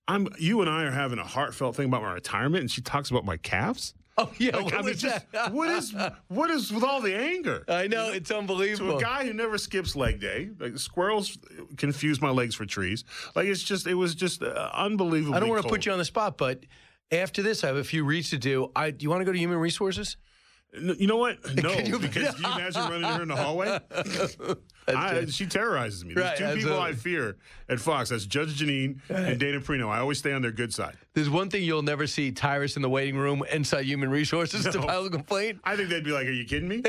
I'm 0.09 0.28
you 0.38 0.61
and 0.61 0.70
I 0.70 0.84
are 0.84 0.90
having 0.90 1.18
a 1.18 1.24
heartfelt 1.24 1.76
thing 1.76 1.86
about 1.86 2.02
my 2.02 2.12
retirement, 2.12 2.61
and 2.62 2.70
she 2.70 2.80
talks 2.80 3.11
about 3.11 3.24
my 3.24 3.36
calves. 3.36 3.94
Oh 4.18 4.32
yeah, 4.38 4.57
Like, 4.57 4.64
what 4.66 4.74
I 4.74 4.82
mean, 4.82 4.96
just 4.96 5.26
what 5.50 5.68
is 5.68 5.94
what 6.28 6.50
is 6.50 6.72
with 6.72 6.84
all 6.84 7.02
the 7.02 7.14
anger? 7.14 7.64
I 7.68 7.86
know 7.86 8.11
it's 8.12 8.30
unbelievable. 8.30 8.92
To 8.92 8.96
a 8.98 9.00
guy 9.00 9.26
who 9.26 9.34
never 9.34 9.59
skips 9.59 9.94
leg 9.94 10.20
day, 10.20 10.48
like 10.59 10.78
squirrels 10.78 11.36
confuse 11.76 12.22
my 12.22 12.30
legs 12.30 12.54
for 12.54 12.64
trees. 12.64 13.04
Like 13.34 13.46
it's 13.46 13.62
just, 13.62 13.87
it 13.87 13.95
was 13.95 14.14
just 14.14 14.42
uh, 14.42 14.70
unbelievable. 14.72 15.34
I 15.34 15.41
don't 15.41 15.50
want 15.50 15.62
to 15.62 15.68
put 15.68 15.84
you 15.84 15.92
on 15.92 15.99
the 15.99 16.04
spot, 16.04 16.38
but 16.38 16.64
after 17.12 17.42
this, 17.42 17.62
I 17.62 17.66
have 17.66 17.76
a 17.76 17.84
few 17.84 18.04
reads 18.04 18.30
to 18.30 18.38
do. 18.38 18.70
I 18.74 18.91
do 18.91 19.03
you 19.04 19.11
want 19.11 19.20
to 19.20 19.26
go 19.26 19.33
to 19.33 19.38
Human 19.38 19.58
Resources? 19.58 20.16
You 20.72 21.07
know 21.07 21.17
what? 21.17 21.38
No, 21.63 21.75
Can 21.75 21.87
you- 21.87 21.99
because 21.99 22.34
can 22.34 22.45
you 22.45 22.51
imagine 22.53 22.83
running 22.83 23.05
her 23.11 23.22
in 23.22 23.29
the 23.29 23.37
hallway? 23.37 23.79
I, 24.88 25.25
she 25.26 25.47
terrorizes 25.47 26.05
me. 26.05 26.14
There's 26.14 26.41
Right, 26.41 26.55
two 26.55 26.61
people 26.61 26.79
I 26.80 26.93
fear 26.93 27.38
at 27.68 27.80
Fox. 27.80 28.11
That's 28.11 28.25
Judge 28.26 28.61
Jeanine 28.61 29.01
and 29.09 29.41
Dana 29.41 29.61
Perino. 29.61 29.88
I 29.88 29.99
always 29.99 30.18
stay 30.18 30.33
on 30.33 30.43
their 30.43 30.53
good 30.53 30.72
side. 30.72 30.97
There's 31.14 31.30
one 31.30 31.51
thing 31.51 31.64
you'll 31.64 31.83
never 31.83 32.07
see 32.07 32.30
Tyrus 32.30 32.76
in 32.76 32.83
the 32.83 32.88
waiting 32.91 33.17
room 33.17 33.43
inside 33.51 33.87
Human 33.87 34.11
Resources 34.11 34.64
to 34.64 34.80
file 34.83 35.05
a 35.07 35.11
complaint. 35.11 35.59
I 35.64 35.75
think 35.76 35.88
they'd 35.88 36.05
be 36.05 36.13
like, 36.13 36.26
"Are 36.26 36.30
you 36.30 36.45
kidding 36.45 36.68
me? 36.68 36.83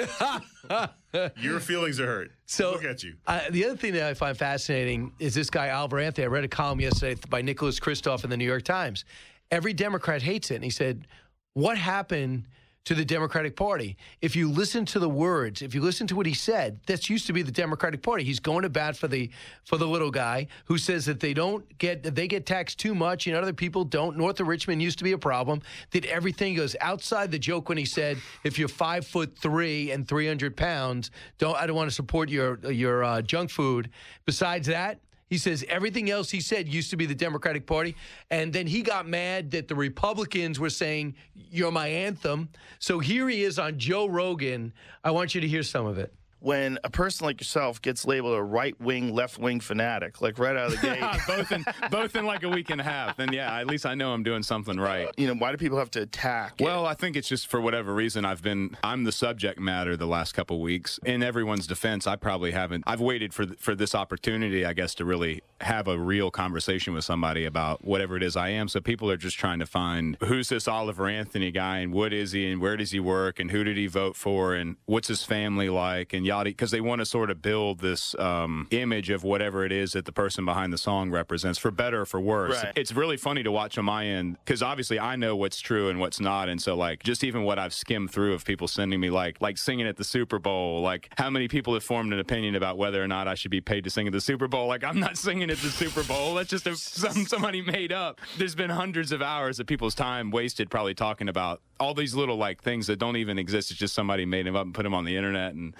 Your 1.37 1.59
feelings 1.59 1.99
are 1.99 2.05
hurt." 2.05 2.31
So 2.45 2.71
look 2.71 2.83
at 2.83 3.03
you. 3.03 3.15
Uh, 3.25 3.41
the 3.49 3.65
other 3.65 3.77
thing 3.77 3.93
that 3.93 4.03
I 4.03 4.13
find 4.13 4.37
fascinating 4.37 5.13
is 5.19 5.33
this 5.33 5.49
guy 5.49 5.69
Oliver 5.71 5.99
Anthony. 5.99 6.25
I 6.25 6.27
read 6.27 6.43
a 6.43 6.47
column 6.49 6.79
yesterday 6.81 7.19
by 7.29 7.41
Nicholas 7.41 7.79
Kristof 7.79 8.23
in 8.23 8.29
the 8.29 8.37
New 8.37 8.45
York 8.45 8.63
Times. 8.63 9.05
Every 9.49 9.73
Democrat 9.73 10.21
hates 10.21 10.51
it, 10.51 10.55
and 10.55 10.63
he 10.63 10.69
said, 10.69 11.07
"What 11.53 11.77
happened 11.79 12.45
to 12.87 12.95
the 12.95 13.03
Democratic 13.03 13.57
Party? 13.57 13.97
If 14.21 14.33
you 14.33 14.49
listen 14.49 14.85
to 14.85 14.99
the 14.99 15.09
words, 15.09 15.61
if 15.61 15.75
you 15.75 15.81
listen 15.81 16.07
to 16.07 16.15
what 16.15 16.25
he 16.25 16.33
said, 16.33 16.79
that's 16.87 17.09
used 17.09 17.27
to 17.27 17.33
be 17.33 17.41
the 17.41 17.51
Democratic 17.51 18.01
Party. 18.01 18.23
He's 18.23 18.39
going 18.39 18.61
to 18.61 18.69
bat 18.69 18.95
for 18.95 19.09
the 19.09 19.29
for 19.65 19.77
the 19.77 19.85
little 19.85 20.09
guy 20.09 20.47
who 20.63 20.77
says 20.77 21.05
that 21.07 21.19
they 21.19 21.33
don't 21.33 21.77
get 21.79 22.15
they 22.15 22.29
get 22.29 22.45
taxed 22.45 22.79
too 22.79 22.95
much 22.95 23.27
and 23.27 23.35
other 23.35 23.51
people 23.51 23.83
don't. 23.83 24.15
North 24.15 24.39
of 24.39 24.47
Richmond 24.47 24.81
used 24.81 24.99
to 24.99 25.03
be 25.03 25.11
a 25.11 25.17
problem. 25.17 25.61
Did 25.91 26.05
everything 26.05 26.55
goes 26.55 26.77
outside 26.79 27.29
the 27.29 27.39
joke 27.39 27.67
when 27.67 27.77
he 27.77 27.83
said, 27.83 28.19
if 28.45 28.57
you're 28.57 28.69
five 28.69 29.05
foot 29.05 29.37
three 29.37 29.91
and 29.91 30.07
300 30.07 30.55
pounds, 30.55 31.11
don't 31.39 31.57
I 31.57 31.67
don't 31.67 31.75
want 31.75 31.89
to 31.89 31.95
support 31.95 32.29
your 32.29 32.57
your 32.71 33.03
uh, 33.03 33.21
junk 33.21 33.49
food. 33.49 33.89
Besides 34.25 34.67
that." 34.67 35.01
He 35.29 35.37
says 35.37 35.65
everything 35.67 36.09
else 36.09 36.31
he 36.31 36.39
said 36.39 36.67
used 36.67 36.89
to 36.91 36.97
be 36.97 37.05
the 37.05 37.15
Democratic 37.15 37.65
Party. 37.65 37.95
And 38.31 38.53
then 38.53 38.65
he 38.65 38.81
got 38.81 39.07
mad 39.07 39.51
that 39.51 39.67
the 39.67 39.75
Republicans 39.75 40.59
were 40.59 40.69
saying, 40.69 41.15
You're 41.33 41.71
my 41.71 41.87
anthem. 41.87 42.49
So 42.79 42.99
here 42.99 43.27
he 43.27 43.43
is 43.43 43.59
on 43.59 43.77
Joe 43.77 44.07
Rogan. 44.07 44.73
I 45.03 45.11
want 45.11 45.35
you 45.35 45.41
to 45.41 45.47
hear 45.47 45.63
some 45.63 45.85
of 45.85 45.97
it. 45.97 46.13
When 46.39 46.77
a 46.83 46.89
person 46.89 47.25
like 47.25 47.41
yourself 47.41 47.81
gets 47.81 48.05
labeled 48.05 48.35
a 48.37 48.43
right 48.43 48.79
wing, 48.79 49.13
left 49.13 49.37
wing 49.39 49.59
fanatic, 49.59 50.21
like 50.21 50.37
right 50.37 50.55
out 50.55 50.67
of 50.67 50.79
the 50.79 50.87
gate. 50.87 51.21
both 51.27 51.51
in 51.51 51.65
both 51.89 52.15
in 52.15 52.25
like 52.25 52.43
a 52.43 52.49
week 52.49 52.69
and 52.69 52.79
a 52.79 52.83
half. 52.83 53.17
Then 53.17 53.33
yeah, 53.33 53.59
at 53.59 53.67
least 53.67 53.85
I 53.85 53.95
know 53.95 54.13
I'm 54.13 54.23
doing 54.23 54.43
something 54.43 54.79
right. 54.79 55.09
You 55.17 55.27
know, 55.27 55.35
why 55.35 55.51
do 55.51 55.57
people 55.57 55.77
have 55.77 55.91
to 55.91 56.01
attack? 56.01 56.55
it? 56.59 56.63
Well, 56.63 56.85
I 56.85 56.93
think 56.93 57.15
it's 57.15 57.27
just 57.27 57.47
for 57.47 57.59
whatever 57.59 57.93
reason 57.93 58.25
I've 58.25 58.43
been 58.43 58.77
I'm 58.83 59.03
the 59.03 59.11
subject 59.11 59.59
matter 59.59 59.97
the 59.97 60.07
last 60.07 60.33
couple 60.33 60.61
weeks. 60.61 60.99
In 61.05 61.23
everyone's 61.23 61.67
defense, 61.67 62.05
I 62.07 62.15
probably 62.15 62.51
haven't. 62.51 62.83
I've 62.85 63.01
waited 63.01 63.33
for 63.33 63.45
th- 63.45 63.59
for 63.59 63.75
this 63.75 63.95
opportunity, 63.95 64.65
I 64.65 64.73
guess, 64.73 64.93
to 64.95 65.05
really 65.05 65.41
have 65.61 65.87
a 65.87 65.97
real 65.97 66.29
conversation 66.29 66.93
with 66.93 67.03
somebody 67.03 67.45
about 67.45 67.83
whatever 67.83 68.15
it 68.15 68.23
is 68.23 68.35
I 68.35 68.49
am. 68.49 68.67
So 68.67 68.79
people 68.79 69.09
are 69.09 69.17
just 69.17 69.37
trying 69.37 69.59
to 69.59 69.65
find 69.65 70.17
who's 70.23 70.49
this 70.49 70.67
Oliver 70.67 71.07
Anthony 71.07 71.51
guy 71.51 71.79
and 71.79 71.91
what 71.91 72.13
is 72.13 72.31
he 72.31 72.51
and 72.51 72.61
where 72.61 72.77
does 72.77 72.91
he 72.91 72.99
work 72.99 73.39
and 73.39 73.49
who 73.49 73.63
did 73.63 73.75
he 73.75 73.87
vote 73.87 74.15
for 74.15 74.53
and 74.53 74.75
what's 74.85 75.07
his 75.07 75.23
family 75.23 75.69
like 75.69 76.13
and 76.13 76.26
yada 76.27 76.49
because 76.49 76.71
they 76.71 76.81
want 76.81 76.99
to 76.99 77.05
sort 77.05 77.29
of 77.31 77.41
build 77.41 77.79
this 77.79 78.15
um, 78.19 78.67
image 78.71 79.09
of 79.09 79.23
whatever 79.23 79.65
it 79.65 79.71
is 79.71 79.93
that 79.93 80.05
the 80.05 80.11
person 80.11 80.45
behind 80.45 80.71
the 80.71 80.77
song 80.77 81.09
represents 81.09 81.57
for 81.57 81.71
better 81.71 82.01
or 82.01 82.05
for 82.05 82.19
worse. 82.19 82.63
Right. 82.63 82.73
It's 82.75 82.93
really 82.93 83.17
funny 83.17 83.43
to 83.43 83.51
watch 83.51 83.77
on 83.77 83.85
my 83.85 84.05
end 84.05 84.37
because 84.45 84.61
obviously 84.61 84.99
I 84.99 85.15
know 85.15 85.35
what's 85.35 85.59
true 85.59 85.89
and 85.89 85.99
what's 85.99 86.19
not, 86.19 86.49
and 86.49 86.61
so 86.61 86.75
like 86.75 87.03
just 87.03 87.23
even 87.23 87.43
what 87.43 87.57
I've 87.59 87.73
skimmed 87.73 88.11
through 88.11 88.33
of 88.33 88.45
people 88.45 88.67
sending 88.67 88.99
me 88.99 89.09
like 89.09 89.41
like 89.41 89.57
singing 89.57 89.87
at 89.87 89.97
the 89.97 90.03
Super 90.03 90.39
Bowl, 90.39 90.81
like 90.81 91.09
how 91.17 91.29
many 91.29 91.47
people 91.47 91.73
have 91.73 91.83
formed 91.83 92.13
an 92.13 92.19
opinion 92.19 92.55
about 92.55 92.77
whether 92.77 93.01
or 93.03 93.07
not 93.07 93.27
I 93.27 93.35
should 93.35 93.51
be 93.51 93.61
paid 93.61 93.83
to 93.85 93.89
sing 93.89 94.07
at 94.07 94.13
the 94.13 94.21
Super 94.21 94.47
Bowl. 94.47 94.67
Like 94.67 94.83
I'm 94.83 94.99
not 94.99 95.17
singing 95.27 95.49
at 95.49 95.57
the 95.57 95.69
Super 95.69 96.03
Bowl. 96.03 96.35
That's 96.35 96.49
just 96.49 96.67
a, 96.67 96.75
some 96.75 97.25
somebody 97.25 97.61
made 97.61 97.91
up. 97.91 98.19
There's 98.37 98.55
been 98.55 98.69
hundreds 98.69 99.11
of 99.11 99.21
hours 99.21 99.59
of 99.59 99.67
people's 99.67 99.95
time 99.95 100.31
wasted 100.31 100.69
probably 100.69 100.93
talking 100.93 101.29
about 101.29 101.61
all 101.79 101.93
these 101.93 102.15
little 102.15 102.37
like 102.37 102.61
things 102.61 102.87
that 102.87 102.97
don't 102.99 103.17
even 103.17 103.37
exist. 103.39 103.71
It's 103.71 103.79
just 103.79 103.93
somebody 103.93 104.25
made 104.25 104.45
them 104.45 104.55
up 104.55 104.65
and 104.65 104.73
put 104.73 104.83
them 104.83 104.93
on 104.93 105.05
the 105.05 105.15
internet, 105.15 105.53
and 105.53 105.75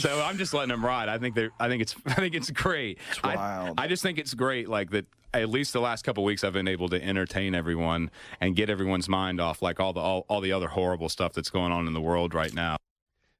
so 0.00 0.22
I'm 0.22 0.38
just 0.38 0.54
letting 0.54 0.70
them 0.70 0.84
ride. 0.84 1.08
I 1.08 1.18
think 1.18 1.34
they're. 1.34 1.50
I 1.58 1.68
think 1.68 1.82
it's. 1.82 1.94
I 2.06 2.14
think 2.14 2.34
it's 2.34 2.50
great. 2.50 2.98
I- 3.22 3.36
wild. 3.36 3.80
I, 3.80 3.86
just 3.86 4.02
think 4.02 4.18
it's 4.18 4.34
great, 4.34 4.68
like 4.68 4.90
that. 4.90 5.06
At 5.34 5.48
least 5.48 5.72
the 5.72 5.80
last 5.80 6.04
couple 6.04 6.24
weeks, 6.24 6.44
I've 6.44 6.52
been 6.52 6.68
able 6.68 6.90
to 6.90 7.02
entertain 7.02 7.54
everyone 7.54 8.10
and 8.40 8.54
get 8.54 8.68
everyone's 8.68 9.08
mind 9.08 9.40
off 9.40 9.62
like 9.62 9.80
all 9.80 9.94
the 9.94 10.00
all, 10.00 10.26
all 10.28 10.42
the 10.42 10.52
other 10.52 10.68
horrible 10.68 11.08
stuff 11.08 11.32
that's 11.32 11.48
going 11.48 11.72
on 11.72 11.86
in 11.86 11.94
the 11.94 12.02
world 12.02 12.34
right 12.34 12.52
now. 12.52 12.76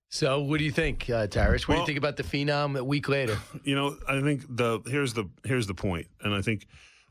So, 0.09 0.41
what 0.43 0.59
do 0.59 0.65
you 0.65 0.71
think, 0.71 1.09
uh, 1.09 1.27
Tyrus? 1.27 1.67
What 1.67 1.75
do 1.75 1.81
you 1.81 1.87
think 1.87 1.99
about 1.99 2.17
the 2.17 2.23
phenom 2.23 2.79
a 2.79 2.85
week 2.85 3.09
later? 3.09 3.39
You 3.65 3.75
know, 3.75 3.97
I 4.09 4.21
think 4.21 4.45
the 4.49 4.81
here's 4.87 5.15
the 5.15 5.29
here's 5.45 5.67
the 5.67 5.75
point, 5.75 6.07
and 6.23 6.35
I 6.35 6.43
think 6.43 6.67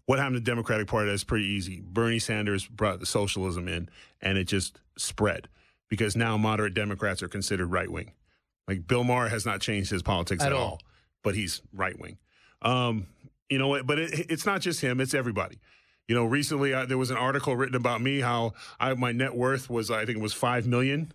what 0.06 0.20
happened 0.20 0.36
to 0.36 0.40
the 0.40 0.46
Democratic 0.46 0.88
Party 0.88 1.10
is 1.12 1.24
pretty 1.24 1.46
easy. 1.46 1.82
Bernie 1.84 2.20
Sanders 2.20 2.68
brought 2.68 3.00
the 3.00 3.06
socialism 3.06 3.68
in, 3.68 3.90
and 4.22 4.38
it 4.38 4.46
just 4.46 4.80
spread 4.98 5.48
because 5.90 6.16
now 6.16 6.38
moderate 6.38 6.74
Democrats 6.74 7.22
are 7.24 7.28
considered 7.28 7.68
right 7.68 7.92
wing. 7.92 8.12
Like 8.72 8.88
Bill 8.88 9.04
Maher 9.04 9.28
has 9.28 9.46
not 9.46 9.60
changed 9.60 9.92
his 9.92 10.02
politics 10.02 10.42
At 10.42 10.54
at, 10.54 10.58
all. 10.58 10.62
all. 10.64 10.82
but 11.24 11.36
he's 11.36 11.62
right 11.74 12.00
wing. 12.00 12.18
Um, 12.62 13.08
you 13.50 13.58
know? 13.58 13.84
But 13.84 14.00
it, 14.00 14.28
it's 14.30 14.46
not 14.46 14.62
just 14.62 14.80
him; 14.80 15.02
it's 15.02 15.14
everybody. 15.14 15.60
You 16.08 16.16
know, 16.16 16.24
recently 16.24 16.74
uh, 16.74 16.86
there 16.86 16.98
was 16.98 17.12
an 17.12 17.18
article 17.18 17.54
written 17.54 17.76
about 17.76 18.02
me 18.02 18.22
how 18.22 18.54
I, 18.80 18.94
my 18.94 19.12
net 19.12 19.36
worth 19.36 19.70
was 19.70 19.92
I 19.92 20.06
think 20.06 20.20
it 20.20 20.22
was 20.22 20.32
five 20.34 20.68
million, 20.68 21.12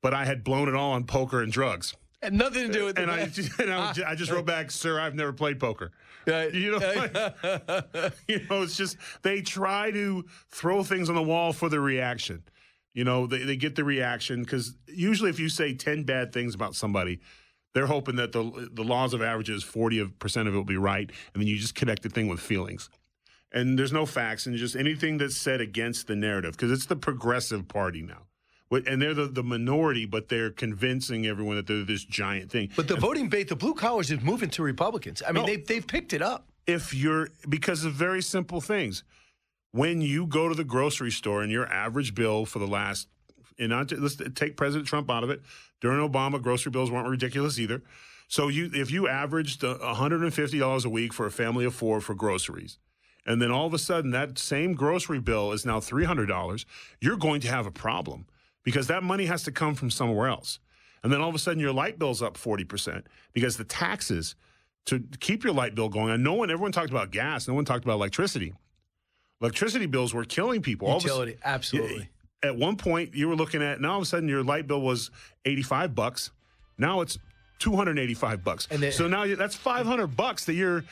but 0.00 0.14
I 0.14 0.24
had 0.24 0.42
blown 0.44 0.66
it 0.66 0.74
all 0.74 0.92
on 0.92 1.04
poker 1.04 1.42
and 1.42 1.52
drugs. 1.52 1.94
And 2.22 2.38
nothing 2.38 2.68
to 2.68 2.72
do 2.72 2.86
with 2.86 2.98
and 2.98 3.10
I, 3.10 3.18
and 3.58 3.70
I, 3.70 3.92
ju- 3.92 4.04
I 4.06 4.14
just 4.14 4.30
wrote 4.30 4.46
back, 4.46 4.70
sir, 4.70 4.98
I've 4.98 5.14
never 5.14 5.34
played 5.34 5.60
poker. 5.60 5.92
You 6.26 6.70
know, 6.70 6.78
like, 6.78 7.12
you 8.28 8.40
know, 8.48 8.62
it's 8.62 8.78
just 8.78 8.96
they 9.20 9.42
try 9.42 9.90
to 9.90 10.24
throw 10.50 10.82
things 10.82 11.10
on 11.10 11.16
the 11.16 11.22
wall 11.22 11.52
for 11.52 11.68
the 11.68 11.80
reaction. 11.80 12.42
You 12.94 13.04
know, 13.04 13.26
they, 13.26 13.38
they 13.38 13.56
get 13.56 13.74
the 13.74 13.84
reaction 13.84 14.42
because 14.42 14.74
usually 14.86 15.28
if 15.30 15.38
you 15.40 15.48
say 15.48 15.74
ten 15.74 16.04
bad 16.04 16.32
things 16.32 16.54
about 16.54 16.74
somebody, 16.76 17.20
they're 17.74 17.86
hoping 17.88 18.16
that 18.16 18.32
the 18.32 18.68
the 18.72 18.84
laws 18.84 19.12
of 19.14 19.20
averages 19.20 19.62
forty 19.64 20.04
percent 20.06 20.46
of 20.48 20.54
it 20.54 20.56
will 20.56 20.64
be 20.64 20.76
right, 20.76 21.10
and 21.34 21.40
then 21.42 21.48
you 21.48 21.56
just 21.56 21.74
connect 21.74 22.02
the 22.02 22.08
thing 22.08 22.28
with 22.28 22.40
feelings. 22.40 22.88
And 23.52 23.78
there's 23.78 23.92
no 23.92 24.06
facts, 24.06 24.46
and 24.46 24.56
just 24.56 24.74
anything 24.76 25.18
that's 25.18 25.36
said 25.36 25.60
against 25.60 26.06
the 26.06 26.16
narrative 26.16 26.52
because 26.52 26.70
it's 26.72 26.86
the 26.86 26.96
progressive 26.96 27.68
party 27.68 28.02
now. 28.02 28.22
And 28.70 29.00
they're 29.00 29.14
the, 29.14 29.26
the 29.26 29.44
minority, 29.44 30.04
but 30.04 30.28
they're 30.28 30.50
convincing 30.50 31.26
everyone 31.26 31.54
that 31.54 31.68
they're 31.68 31.84
this 31.84 32.04
giant 32.04 32.50
thing. 32.50 32.70
But 32.74 32.88
the 32.88 32.96
voting 32.96 33.28
base, 33.28 33.48
the 33.48 33.54
blue 33.54 33.74
collars 33.74 34.10
is 34.10 34.20
moving 34.20 34.50
to 34.50 34.64
Republicans. 34.64 35.22
I 35.24 35.30
mean, 35.30 35.42
No. 35.42 35.46
they've, 35.46 35.64
they've 35.64 35.86
picked 35.86 36.12
it 36.12 36.22
up. 36.22 36.48
if 36.66 36.92
you're 36.92 37.28
because 37.48 37.84
of 37.84 37.92
very 37.92 38.20
simple 38.20 38.60
things. 38.60 39.04
When 39.74 40.00
you 40.00 40.28
go 40.28 40.48
to 40.48 40.54
the 40.54 40.62
grocery 40.62 41.10
store 41.10 41.42
and 41.42 41.50
your 41.50 41.66
average 41.66 42.14
bill 42.14 42.46
for 42.46 42.60
the 42.60 42.66
last, 42.68 43.08
and 43.58 43.72
let's 43.72 44.14
take 44.36 44.56
President 44.56 44.86
Trump 44.86 45.10
out 45.10 45.24
of 45.24 45.30
it. 45.30 45.42
During 45.80 45.98
Obama, 46.08 46.40
grocery 46.40 46.70
bills 46.70 46.92
weren't 46.92 47.08
ridiculous 47.08 47.58
either. 47.58 47.82
So 48.28 48.46
you, 48.46 48.70
if 48.72 48.92
you 48.92 49.08
averaged 49.08 49.64
uh, 49.64 49.78
$150 49.82 50.84
a 50.84 50.88
week 50.88 51.12
for 51.12 51.26
a 51.26 51.30
family 51.32 51.64
of 51.64 51.74
four 51.74 52.00
for 52.00 52.14
groceries, 52.14 52.78
and 53.26 53.42
then 53.42 53.50
all 53.50 53.66
of 53.66 53.74
a 53.74 53.78
sudden 53.78 54.12
that 54.12 54.38
same 54.38 54.74
grocery 54.74 55.18
bill 55.18 55.50
is 55.50 55.66
now 55.66 55.80
$300, 55.80 56.64
you're 57.00 57.16
going 57.16 57.40
to 57.40 57.48
have 57.48 57.66
a 57.66 57.72
problem 57.72 58.26
because 58.62 58.86
that 58.86 59.02
money 59.02 59.26
has 59.26 59.42
to 59.42 59.50
come 59.50 59.74
from 59.74 59.90
somewhere 59.90 60.28
else. 60.28 60.60
And 61.02 61.12
then 61.12 61.20
all 61.20 61.30
of 61.30 61.34
a 61.34 61.40
sudden 61.40 61.58
your 61.58 61.72
light 61.72 61.98
bill's 61.98 62.22
up 62.22 62.38
40% 62.38 63.02
because 63.32 63.56
the 63.56 63.64
taxes 63.64 64.36
to 64.86 65.02
keep 65.18 65.42
your 65.42 65.52
light 65.52 65.74
bill 65.74 65.88
going. 65.88 66.12
And 66.12 66.22
no 66.22 66.34
one, 66.34 66.48
everyone 66.48 66.70
talked 66.70 66.90
about 66.90 67.10
gas. 67.10 67.48
No 67.48 67.54
one 67.54 67.64
talked 67.64 67.84
about 67.84 67.94
electricity. 67.94 68.54
Electricity 69.44 69.84
bills 69.86 70.14
were 70.14 70.24
killing 70.24 70.62
people. 70.62 70.88
All 70.88 70.96
of 70.96 71.04
a 71.04 71.08
sudden- 71.08 71.34
absolutely. 71.44 72.08
At 72.42 72.56
one 72.56 72.76
point, 72.76 73.14
you 73.14 73.28
were 73.28 73.36
looking 73.36 73.62
at 73.62 73.80
now 73.80 73.92
all 73.92 73.96
of 73.98 74.02
a 74.02 74.06
sudden 74.06 74.28
your 74.28 74.42
light 74.42 74.66
bill 74.66 74.80
was 74.80 75.10
eighty-five 75.44 75.94
bucks. 75.94 76.30
Now 76.78 77.00
it's 77.02 77.18
two 77.58 77.76
hundred 77.76 77.98
eighty-five 77.98 78.42
bucks. 78.42 78.68
And 78.70 78.82
then- 78.82 78.92
so 78.92 79.06
now 79.06 79.26
that's 79.34 79.54
five 79.54 79.86
hundred 79.86 80.08
bucks 80.16 80.44
that 80.46 80.54
you're 80.54 80.84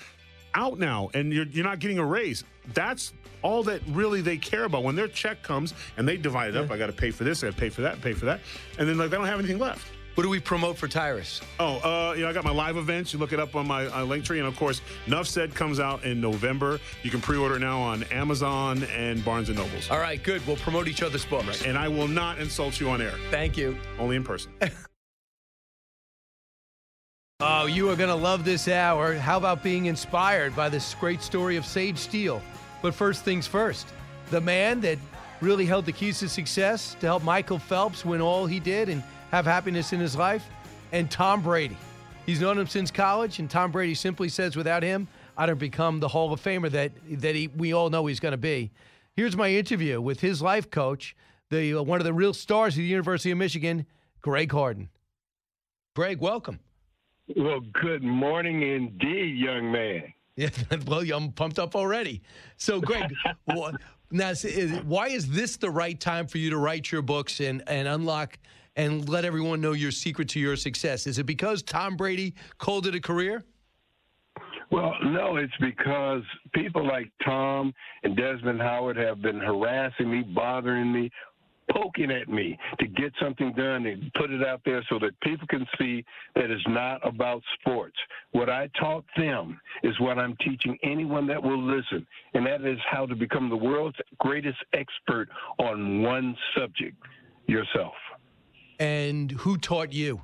out 0.54 0.78
now, 0.78 1.10
and 1.14 1.32
you're 1.32 1.46
you're 1.46 1.64
not 1.64 1.78
getting 1.78 1.98
a 1.98 2.04
raise. 2.04 2.44
That's 2.74 3.12
all 3.42 3.62
that 3.64 3.80
really 3.88 4.20
they 4.20 4.36
care 4.36 4.64
about 4.64 4.84
when 4.84 4.94
their 4.96 5.08
check 5.08 5.42
comes 5.42 5.74
and 5.96 6.06
they 6.06 6.16
divide 6.16 6.50
it 6.50 6.56
up. 6.56 6.70
I 6.70 6.78
got 6.78 6.86
to 6.86 6.92
pay 6.92 7.10
for 7.10 7.24
this. 7.24 7.42
I 7.42 7.48
got 7.48 7.54
to 7.54 7.60
pay 7.60 7.68
for 7.70 7.80
that. 7.82 8.00
Pay 8.00 8.12
for 8.12 8.26
that, 8.26 8.40
and 8.78 8.88
then 8.88 8.96
like 8.98 9.10
they 9.10 9.16
don't 9.16 9.26
have 9.26 9.38
anything 9.38 9.58
left. 9.58 9.86
What 10.14 10.24
do 10.24 10.28
we 10.28 10.40
promote 10.40 10.76
for 10.76 10.89
Tyrus? 10.89 11.40
Oh, 11.59 11.78
uh, 11.78 12.12
you 12.12 12.22
know, 12.22 12.28
I 12.28 12.34
got 12.34 12.44
my 12.44 12.52
live 12.52 12.76
events. 12.76 13.14
You 13.14 13.18
look 13.18 13.32
it 13.32 13.40
up 13.40 13.56
on 13.56 13.66
my 13.66 13.86
uh, 13.86 14.05
link 14.05 14.24
tree. 14.24 14.39
And 14.40 14.47
of 14.47 14.56
course, 14.56 14.82
Nuff 15.06 15.26
Said 15.26 15.55
comes 15.55 15.80
out 15.80 16.05
in 16.05 16.20
November. 16.20 16.80
You 17.02 17.10
can 17.10 17.22
pre 17.22 17.39
order 17.39 17.59
now 17.59 17.80
on 17.80 18.02
Amazon 18.05 18.84
and 18.94 19.24
Barnes 19.24 19.48
and 19.48 19.56
Nobles. 19.56 19.90
All 19.90 19.98
right, 19.98 20.22
good. 20.22 20.47
We'll 20.47 20.56
promote 20.56 20.86
each 20.86 21.02
other's 21.02 21.24
books. 21.24 21.64
And 21.64 21.78
I 21.78 21.89
will 21.89 22.09
not 22.09 22.39
insult 22.39 22.78
you 22.78 22.90
on 22.90 23.01
air. 23.01 23.14
Thank 23.30 23.56
you. 23.56 23.76
Only 23.98 24.16
in 24.16 24.24
person. 24.24 24.52
Oh, 27.44 27.66
you 27.66 27.90
are 27.90 27.97
going 27.97 28.09
to 28.09 28.14
love 28.14 28.44
this 28.44 28.68
hour. 28.68 29.14
How 29.14 29.36
about 29.36 29.64
being 29.64 29.86
inspired 29.86 30.55
by 30.55 30.68
this 30.68 30.94
great 30.94 31.20
story 31.20 31.56
of 31.56 31.66
Sage 31.66 31.98
Steele? 31.98 32.40
But 32.82 32.94
first 32.94 33.24
things 33.24 33.48
first, 33.48 33.89
the 34.30 34.40
man 34.40 34.80
that 34.82 34.97
really 35.40 35.66
held 35.66 35.84
the 35.84 35.90
keys 35.90 36.20
to 36.20 36.28
success 36.28 36.97
to 37.01 37.06
help 37.06 37.24
Michael 37.24 37.59
Phelps 37.59 38.05
win 38.05 38.20
all 38.20 38.47
he 38.47 38.60
did 38.60 38.89
and 38.89 39.02
have 39.32 39.46
happiness 39.46 39.92
in 39.94 39.98
his 39.98 40.14
life, 40.14 40.46
and 40.92 41.10
Tom 41.10 41.42
Brady. 41.42 41.76
He's 42.26 42.40
known 42.40 42.59
him 42.59 42.66
since 42.66 42.90
college, 42.90 43.38
and 43.38 43.50
Tom 43.50 43.72
Brady 43.72 43.94
simply 43.94 44.28
says, 44.28 44.54
without 44.54 44.82
him, 44.82 45.09
I 45.36 45.46
don't 45.46 45.59
become 45.59 45.98
the 45.98 46.09
Hall 46.09 46.32
of 46.32 46.40
Famer 46.40 46.70
that, 46.70 46.92
that 47.20 47.34
he, 47.34 47.48
we 47.48 47.72
all 47.72 47.90
know 47.90 48.06
he's 48.06 48.20
going 48.20 48.32
to 48.32 48.38
be. 48.38 48.70
Here's 49.16 49.36
my 49.36 49.48
interview 49.48 50.00
with 50.00 50.20
his 50.20 50.42
life 50.42 50.70
coach, 50.70 51.16
the 51.50 51.74
uh, 51.74 51.82
one 51.82 52.00
of 52.00 52.04
the 52.04 52.12
real 52.12 52.34
stars 52.34 52.74
of 52.74 52.78
the 52.78 52.84
University 52.84 53.30
of 53.30 53.38
Michigan, 53.38 53.86
Greg 54.20 54.52
Harden. 54.52 54.90
Greg, 55.96 56.20
welcome. 56.20 56.60
Well, 57.34 57.60
good 57.60 58.02
morning 58.02 58.62
indeed, 58.62 59.36
young 59.36 59.72
man. 59.72 60.12
Yeah, 60.36 60.50
well, 60.86 61.00
I'm 61.12 61.32
pumped 61.32 61.59
up 61.59 61.74
already. 61.74 62.22
So, 62.59 62.80
Greg, 62.80 63.12
now 64.10 64.32
why 64.84 65.09
is 65.09 65.30
this 65.30 65.56
the 65.56 65.70
right 65.70 65.98
time 65.98 66.26
for 66.26 66.38
you 66.38 66.50
to 66.50 66.59
write 66.59 66.92
your 66.92 67.02
books 67.02 67.40
and 67.40 67.62
and 67.66 67.88
unlock 67.88 68.38
and 68.76 69.08
let 69.08 69.24
everyone 69.24 69.60
know 69.60 69.72
your 69.72 69.90
secret 69.90 70.28
to 70.30 70.40
your 70.40 70.56
success? 70.56 71.06
Is 71.06 71.18
it 71.18 71.24
because 71.24 71.62
Tom 71.62 71.96
Brady 71.96 72.34
called 72.58 72.86
it 72.86 72.94
a 72.94 73.00
career? 73.00 73.44
Well, 74.70 74.94
no, 75.04 75.36
it's 75.36 75.52
because 75.60 76.22
people 76.54 76.86
like 76.86 77.10
Tom 77.22 77.74
and 78.04 78.16
Desmond 78.16 78.60
Howard 78.60 78.96
have 78.96 79.20
been 79.20 79.38
harassing 79.38 80.10
me, 80.10 80.22
bothering 80.22 80.90
me, 80.90 81.10
poking 81.70 82.10
at 82.10 82.28
me 82.28 82.58
to 82.80 82.86
get 82.86 83.12
something 83.20 83.52
done 83.52 83.86
and 83.86 84.10
put 84.14 84.30
it 84.30 84.46
out 84.46 84.62
there 84.64 84.82
so 84.88 84.98
that 84.98 85.18
people 85.20 85.46
can 85.48 85.66
see 85.78 86.04
that 86.34 86.50
it's 86.50 86.66
not 86.68 87.06
about 87.06 87.42
sports. 87.60 87.96
What 88.32 88.48
I 88.48 88.68
taught 88.80 89.04
them 89.16 89.60
is 89.82 89.98
what 90.00 90.18
I'm 90.18 90.36
teaching 90.36 90.78
anyone 90.82 91.26
that 91.26 91.42
will 91.42 91.62
listen, 91.62 92.06
and 92.34 92.46
that 92.46 92.64
is 92.64 92.78
how 92.90 93.06
to 93.06 93.14
become 93.14 93.50
the 93.50 93.56
world's 93.56 93.98
greatest 94.18 94.58
expert 94.72 95.28
on 95.58 96.02
one 96.02 96.36
subject 96.56 96.96
yourself. 97.46 97.94
And 98.82 99.30
who 99.30 99.59
taught 99.59 99.92
you? 99.92 100.20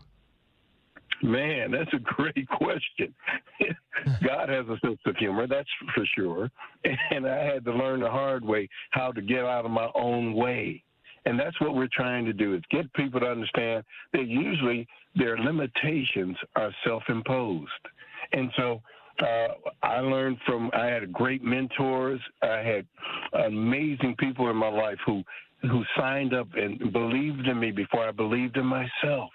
Man, 1.23 1.71
that's 1.71 1.93
a 1.93 2.01
great 2.01 2.49
question. 2.49 3.15
God 4.25 4.49
has 4.49 4.67
a 4.67 4.77
sense 4.85 4.99
of 5.07 5.17
humor, 5.17 5.47
that's 5.47 5.69
for 5.95 6.05
sure. 6.17 6.51
And 7.13 7.25
I 7.25 7.45
had 7.45 7.65
to 7.67 7.73
learn 7.73 8.01
the 8.01 8.11
hard 8.11 8.45
way 8.45 8.69
how 8.91 9.13
to 9.13 9.23
get 9.23 9.45
out 9.45 9.65
of 9.65 9.71
my 9.71 9.89
own 9.95 10.35
way. 10.35 10.83
And 11.25 11.39
that's 11.39 11.61
what 11.61 11.77
we're 11.77 11.89
trying 11.93 12.25
to 12.25 12.33
do 12.33 12.55
is 12.55 12.63
get 12.71 12.93
people 12.95 13.21
to 13.21 13.27
understand 13.27 13.85
that 14.13 14.27
usually 14.27 14.89
their 15.15 15.39
limitations 15.39 16.37
are 16.57 16.73
self-imposed. 16.85 17.71
And 18.33 18.51
so 18.57 18.83
uh, 19.21 19.49
I 19.85 20.01
learned 20.01 20.39
from 20.47 20.71
I 20.73 20.87
had 20.87 21.13
great 21.13 21.45
mentors. 21.45 22.21
I 22.43 22.59
had 22.59 22.87
amazing 23.47 24.17
people 24.19 24.51
in 24.51 24.57
my 24.57 24.69
life 24.69 24.99
who 25.07 25.23
who 25.63 25.83
signed 25.97 26.35
up 26.35 26.49
and 26.55 26.93
believed 26.93 27.47
in 27.47 27.59
me 27.59 27.71
before 27.71 28.09
I 28.09 28.13
believed 28.13 28.57
in 28.57 28.67
myself. 28.67 29.31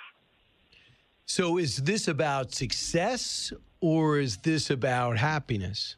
So 1.25 1.57
is 1.57 1.77
this 1.77 2.07
about 2.07 2.53
success 2.53 3.51
or 3.81 4.19
is 4.19 4.37
this 4.37 4.69
about 4.69 5.17
happiness? 5.17 5.95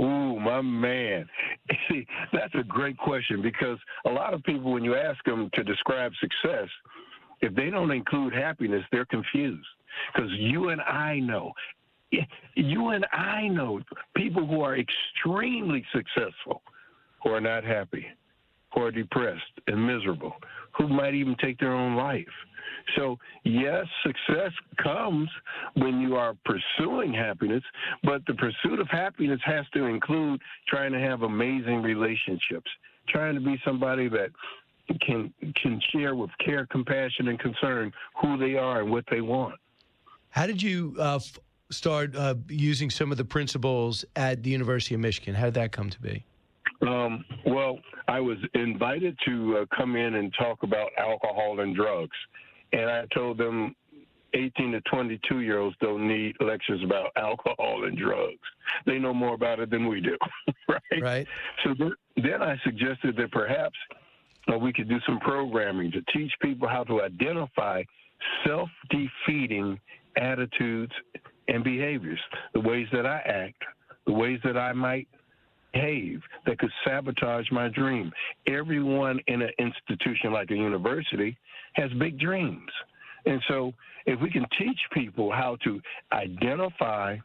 Ooh, 0.00 0.40
my 0.40 0.60
man. 0.60 1.28
See, 1.88 2.06
that's 2.32 2.54
a 2.54 2.62
great 2.62 2.96
question 2.96 3.42
because 3.42 3.78
a 4.06 4.10
lot 4.10 4.34
of 4.34 4.42
people, 4.44 4.72
when 4.72 4.84
you 4.84 4.94
ask 4.94 5.22
them 5.24 5.50
to 5.54 5.62
describe 5.62 6.12
success, 6.20 6.68
if 7.40 7.54
they 7.54 7.70
don't 7.70 7.90
include 7.90 8.32
happiness, 8.32 8.82
they're 8.92 9.06
confused. 9.06 9.66
Because 10.12 10.30
you 10.32 10.68
and 10.68 10.80
I 10.80 11.18
know, 11.18 11.52
you 12.54 12.88
and 12.88 13.06
I 13.12 13.48
know 13.48 13.80
people 14.16 14.46
who 14.46 14.62
are 14.62 14.76
extremely 14.76 15.84
successful 15.94 16.62
who 17.22 17.30
are 17.30 17.40
not 17.40 17.64
happy, 17.64 18.06
who 18.74 18.82
are 18.82 18.90
depressed 18.90 19.42
and 19.66 19.86
miserable, 19.86 20.34
who 20.76 20.88
might 20.88 21.14
even 21.14 21.36
take 21.42 21.58
their 21.58 21.72
own 21.74 21.96
life. 21.96 22.26
So, 22.96 23.18
yes, 23.44 23.86
success 24.04 24.52
comes 24.82 25.28
when 25.74 26.00
you 26.00 26.16
are 26.16 26.34
pursuing 26.44 27.12
happiness, 27.12 27.62
but 28.02 28.22
the 28.26 28.34
pursuit 28.34 28.80
of 28.80 28.88
happiness 28.88 29.40
has 29.44 29.64
to 29.74 29.84
include 29.84 30.40
trying 30.68 30.92
to 30.92 30.98
have 30.98 31.22
amazing 31.22 31.82
relationships, 31.82 32.70
trying 33.08 33.34
to 33.34 33.40
be 33.40 33.60
somebody 33.64 34.08
that 34.08 34.30
can 35.06 35.32
can 35.62 35.80
share 35.92 36.14
with 36.16 36.30
care, 36.44 36.66
compassion, 36.66 37.28
and 37.28 37.38
concern 37.38 37.92
who 38.20 38.36
they 38.36 38.56
are 38.56 38.82
and 38.82 38.90
what 38.90 39.04
they 39.10 39.20
want. 39.20 39.54
How 40.30 40.46
did 40.46 40.62
you 40.62 40.96
uh, 40.98 41.16
f- 41.16 41.38
start 41.70 42.16
uh, 42.16 42.34
using 42.48 42.90
some 42.90 43.12
of 43.12 43.18
the 43.18 43.24
principles 43.24 44.04
at 44.16 44.42
the 44.42 44.50
University 44.50 44.94
of 44.94 45.00
Michigan? 45.00 45.34
How 45.34 45.46
did 45.46 45.54
that 45.54 45.72
come 45.72 45.90
to 45.90 46.00
be? 46.00 46.24
Um, 46.82 47.24
well, 47.46 47.78
I 48.08 48.20
was 48.20 48.38
invited 48.54 49.16
to 49.26 49.58
uh, 49.58 49.76
come 49.76 49.96
in 49.96 50.14
and 50.14 50.32
talk 50.38 50.62
about 50.62 50.90
alcohol 50.98 51.60
and 51.60 51.76
drugs. 51.76 52.16
And 52.72 52.88
I 52.88 53.04
told 53.12 53.38
them 53.38 53.74
18 54.34 54.72
to 54.72 54.80
22 54.82 55.40
year 55.40 55.58
olds 55.58 55.76
don't 55.80 56.06
need 56.06 56.36
lectures 56.40 56.80
about 56.84 57.10
alcohol 57.16 57.84
and 57.84 57.96
drugs. 57.96 58.38
They 58.86 58.98
know 58.98 59.12
more 59.12 59.34
about 59.34 59.60
it 59.60 59.70
than 59.70 59.88
we 59.88 60.00
do, 60.00 60.16
right? 60.68 61.02
Right. 61.02 61.26
So 61.64 61.74
th- 61.74 61.92
then 62.16 62.42
I 62.42 62.56
suggested 62.64 63.16
that 63.16 63.30
perhaps 63.32 63.76
uh, 64.52 64.58
we 64.58 64.72
could 64.72 64.88
do 64.88 64.98
some 65.06 65.18
programming 65.20 65.90
to 65.92 66.02
teach 66.12 66.32
people 66.40 66.68
how 66.68 66.84
to 66.84 67.02
identify 67.02 67.82
self 68.46 68.68
defeating 68.90 69.78
attitudes 70.16 70.92
and 71.48 71.64
behaviors, 71.64 72.20
the 72.54 72.60
ways 72.60 72.86
that 72.92 73.06
I 73.06 73.18
act, 73.18 73.62
the 74.06 74.12
ways 74.12 74.38
that 74.44 74.56
I 74.56 74.72
might 74.72 75.08
behave 75.72 76.20
that 76.46 76.58
could 76.58 76.70
sabotage 76.84 77.50
my 77.50 77.68
dream. 77.68 78.12
Everyone 78.46 79.20
in 79.26 79.42
an 79.42 79.50
institution 79.58 80.32
like 80.32 80.50
a 80.50 80.56
university 80.56 81.36
has 81.74 81.90
big 81.98 82.18
dreams. 82.18 82.70
And 83.26 83.40
so, 83.48 83.72
if 84.06 84.18
we 84.20 84.30
can 84.30 84.46
teach 84.58 84.78
people 84.92 85.30
how 85.30 85.56
to 85.64 85.80
identify 86.12 87.16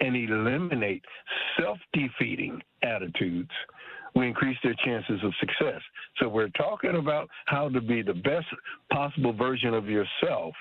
and 0.00 0.16
eliminate 0.16 1.04
self 1.58 1.78
defeating 1.92 2.60
attitudes, 2.82 3.50
we 4.16 4.26
increase 4.26 4.56
their 4.64 4.74
chances 4.84 5.20
of 5.22 5.32
success. 5.38 5.80
So, 6.18 6.28
we're 6.28 6.48
talking 6.50 6.96
about 6.96 7.28
how 7.46 7.68
to 7.68 7.80
be 7.80 8.02
the 8.02 8.14
best 8.14 8.46
possible 8.92 9.32
version 9.32 9.74
of 9.74 9.86
yourself. 9.86 10.54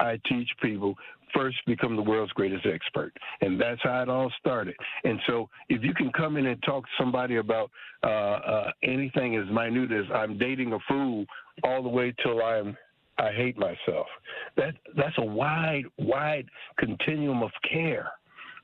I 0.00 0.18
teach 0.28 0.48
people 0.62 0.94
first 1.34 1.56
become 1.66 1.96
the 1.96 2.02
world's 2.02 2.32
greatest 2.32 2.64
expert. 2.64 3.12
And 3.40 3.60
that's 3.60 3.80
how 3.82 4.02
it 4.02 4.08
all 4.08 4.32
started. 4.38 4.76
And 5.02 5.18
so 5.26 5.48
if 5.68 5.82
you 5.82 5.92
can 5.92 6.12
come 6.12 6.36
in 6.36 6.46
and 6.46 6.62
talk 6.62 6.84
to 6.84 6.90
somebody 6.98 7.36
about 7.36 7.70
uh, 8.04 8.08
uh, 8.08 8.70
anything 8.82 9.36
as 9.36 9.46
minute 9.52 9.90
as 9.90 10.04
I'm 10.14 10.38
dating 10.38 10.72
a 10.72 10.78
fool 10.88 11.24
all 11.64 11.82
the 11.82 11.88
way 11.88 12.14
till 12.22 12.42
I'm 12.42 12.76
I 13.18 13.30
hate 13.30 13.56
myself. 13.56 14.06
That 14.56 14.74
that's 14.96 15.16
a 15.18 15.24
wide, 15.24 15.84
wide 15.98 16.46
continuum 16.78 17.42
of 17.42 17.50
care. 17.70 18.10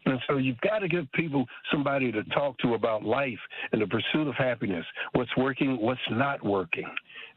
And 0.07 0.19
so 0.29 0.39
you've 0.39 0.61
got 0.61 0.79
to 0.79 0.89
give 0.89 1.11
people 1.13 1.45
somebody 1.71 2.11
to 2.13 2.25
talk 2.25 2.59
to 2.59 2.75
about 2.75 3.05
life 3.05 3.39
and 3.73 3.83
the 3.83 3.87
pursuit 3.87 4.29
of 4.29 4.35
happiness, 4.35 4.85
what's 5.13 5.35
working, 5.37 5.77
what's 5.81 6.01
not 6.11 6.45
working. 6.45 6.89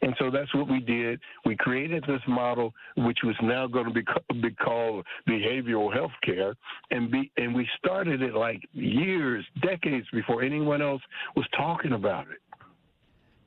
And 0.01 0.15
so 0.19 0.29
that's 0.29 0.53
what 0.53 0.69
we 0.69 0.79
did. 0.79 1.19
We 1.45 1.55
created 1.55 2.03
this 2.07 2.21
model, 2.27 2.73
which 2.97 3.19
was 3.23 3.35
now 3.41 3.67
going 3.67 3.85
to 3.85 3.91
be, 3.93 4.03
be 4.41 4.51
called 4.51 5.05
behavioral 5.27 5.93
health 5.93 6.11
care. 6.23 6.55
And, 6.91 7.11
be, 7.11 7.31
and 7.37 7.53
we 7.53 7.67
started 7.77 8.21
it 8.21 8.33
like 8.33 8.61
years, 8.73 9.45
decades 9.61 10.07
before 10.11 10.41
anyone 10.41 10.81
else 10.81 11.01
was 11.35 11.45
talking 11.55 11.93
about 11.93 12.27
it. 12.29 12.39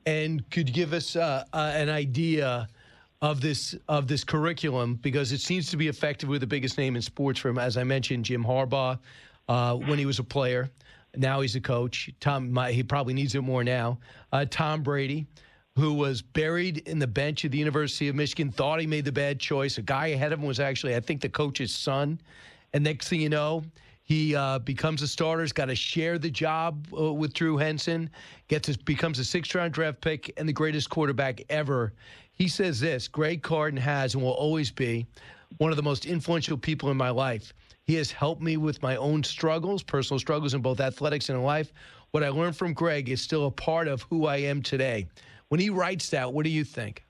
And 0.05 0.49
could 0.49 0.73
give 0.73 0.93
us 0.93 1.15
uh, 1.15 1.43
uh, 1.51 1.57
an 1.75 1.89
idea 1.89 2.67
of 3.21 3.41
this 3.41 3.75
of 3.87 4.07
this 4.07 4.23
curriculum 4.23 4.95
because 4.95 5.31
it 5.31 5.41
seems 5.41 5.69
to 5.71 5.77
be 5.77 5.87
effective 5.87 6.29
with 6.29 6.41
the 6.41 6.47
biggest 6.47 6.77
name 6.77 6.95
in 6.95 7.01
sports 7.01 7.39
from 7.39 7.57
as 7.57 7.75
I 7.77 7.83
mentioned 7.83 8.25
Jim 8.25 8.43
Harbaugh 8.43 8.99
uh, 9.47 9.75
when 9.75 9.97
he 9.97 10.05
was 10.05 10.19
a 10.19 10.23
player 10.23 10.69
now 11.15 11.41
he's 11.41 11.55
a 11.55 11.61
coach 11.61 12.11
Tom 12.19 12.55
he 12.69 12.83
probably 12.83 13.15
needs 13.15 13.33
it 13.33 13.41
more 13.41 13.63
now 13.63 13.97
uh, 14.31 14.45
Tom 14.49 14.83
Brady 14.83 15.25
who 15.75 15.93
was 15.93 16.21
buried 16.21 16.79
in 16.87 16.99
the 16.99 17.07
bench 17.07 17.43
at 17.43 17.51
the 17.51 17.57
University 17.57 18.07
of 18.07 18.15
Michigan 18.15 18.51
thought 18.51 18.79
he 18.79 18.87
made 18.87 19.05
the 19.05 19.11
bad 19.11 19.39
choice 19.39 19.79
a 19.79 19.81
guy 19.81 20.07
ahead 20.07 20.31
of 20.31 20.39
him 20.39 20.45
was 20.45 20.59
actually 20.59 20.95
I 20.95 20.99
think 20.99 21.21
the 21.21 21.29
coach's 21.29 21.73
son 21.73 22.21
and 22.73 22.83
next 22.83 23.07
thing 23.07 23.21
you 23.21 23.29
know 23.29 23.63
he 24.03 24.37
uh, 24.37 24.59
becomes 24.59 25.01
a 25.01 25.07
starter. 25.07 25.41
He's 25.41 25.51
got 25.51 25.65
to 25.65 25.75
share 25.75 26.17
the 26.17 26.29
job 26.29 26.87
uh, 26.97 27.11
with 27.11 27.33
Drew 27.33 27.57
Henson. 27.57 28.09
Gets 28.47 28.67
his, 28.67 28.77
becomes 28.77 29.19
a 29.19 29.25
sixth-round 29.25 29.73
draft 29.73 29.99
pick 29.99 30.31
and 30.37 30.47
the 30.47 30.53
greatest 30.53 30.89
quarterback 30.89 31.41
ever 31.49 31.91
he 32.37 32.47
says 32.47 32.79
this 32.79 33.07
Greg 33.07 33.45
Harden 33.45 33.79
has 33.79 34.13
and 34.13 34.23
will 34.23 34.31
always 34.31 34.71
be 34.71 35.07
one 35.57 35.71
of 35.71 35.77
the 35.77 35.83
most 35.83 36.05
influential 36.05 36.57
people 36.57 36.91
in 36.91 36.97
my 36.97 37.09
life. 37.09 37.53
He 37.83 37.95
has 37.95 38.11
helped 38.11 38.41
me 38.41 38.57
with 38.57 38.81
my 38.81 38.97
own 38.97 39.23
struggles, 39.23 39.81
personal 39.81 40.19
struggles 40.19 40.53
in 40.53 40.61
both 40.61 40.79
athletics 40.79 41.29
and 41.29 41.37
in 41.37 41.43
life. 41.43 41.71
What 42.11 42.23
I 42.23 42.29
learned 42.29 42.57
from 42.57 42.73
Greg 42.73 43.09
is 43.09 43.21
still 43.21 43.47
a 43.47 43.51
part 43.51 43.87
of 43.87 44.01
who 44.03 44.27
I 44.27 44.37
am 44.37 44.61
today. 44.61 45.07
When 45.47 45.59
he 45.59 45.69
writes 45.69 46.09
that, 46.09 46.31
what 46.31 46.43
do 46.43 46.49
you 46.49 46.65
think? 46.65 47.06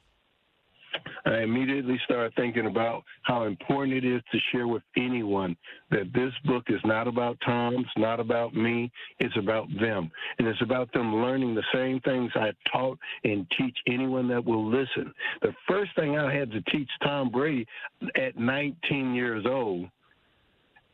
I 1.28 1.42
immediately 1.42 2.00
started 2.06 2.34
thinking 2.36 2.68
about 2.68 3.04
how 3.24 3.44
important 3.44 3.94
it 3.94 4.06
is 4.06 4.22
to 4.32 4.38
share 4.52 4.68
with 4.68 4.84
anyone 4.96 5.58
that 5.92 6.14
this 6.14 6.32
book 6.46 6.64
is 6.70 6.80
not 6.86 7.08
about 7.08 7.38
Tom, 7.46 7.76
it's 7.76 7.90
not 7.98 8.22
about 8.22 8.54
me, 8.54 8.90
it's 9.20 9.36
about 9.38 9.68
them. 9.80 10.10
And 10.40 10.48
it's 10.48 10.62
about 10.62 10.92
them 10.94 11.16
learning 11.18 11.54
the 11.54 11.64
same 11.74 12.00
things 12.02 12.32
I 12.36 12.52
taught 12.72 12.98
and 13.26 13.46
teach 13.58 13.76
anyone 13.88 14.30
that 14.30 14.44
will 14.44 14.66
listen. 14.66 15.14
The 15.42 15.54
first 15.68 15.92
thing 15.96 16.18
I 16.18 16.34
had 16.34 16.50
to 16.52 16.62
teach 16.72 16.90
Tom 17.04 17.30
Brady 17.30 17.66
at 18.16 18.38
19 18.38 19.14
years 19.14 19.46
old 19.46 19.90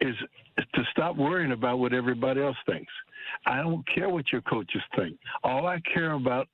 is 0.02 0.16
to 0.58 0.82
stop 0.92 1.16
worrying 1.16 1.52
about 1.52 1.78
what 1.78 1.94
everybody 1.94 2.42
else 2.42 2.58
thinks. 2.66 2.92
I 3.46 3.58
don't 3.58 3.86
care 3.94 4.10
what 4.10 4.32
your 4.32 4.42
coaches 4.42 4.82
think. 4.96 5.18
All 5.44 5.68
I 5.68 5.80
care 5.94 6.14
about 6.14 6.48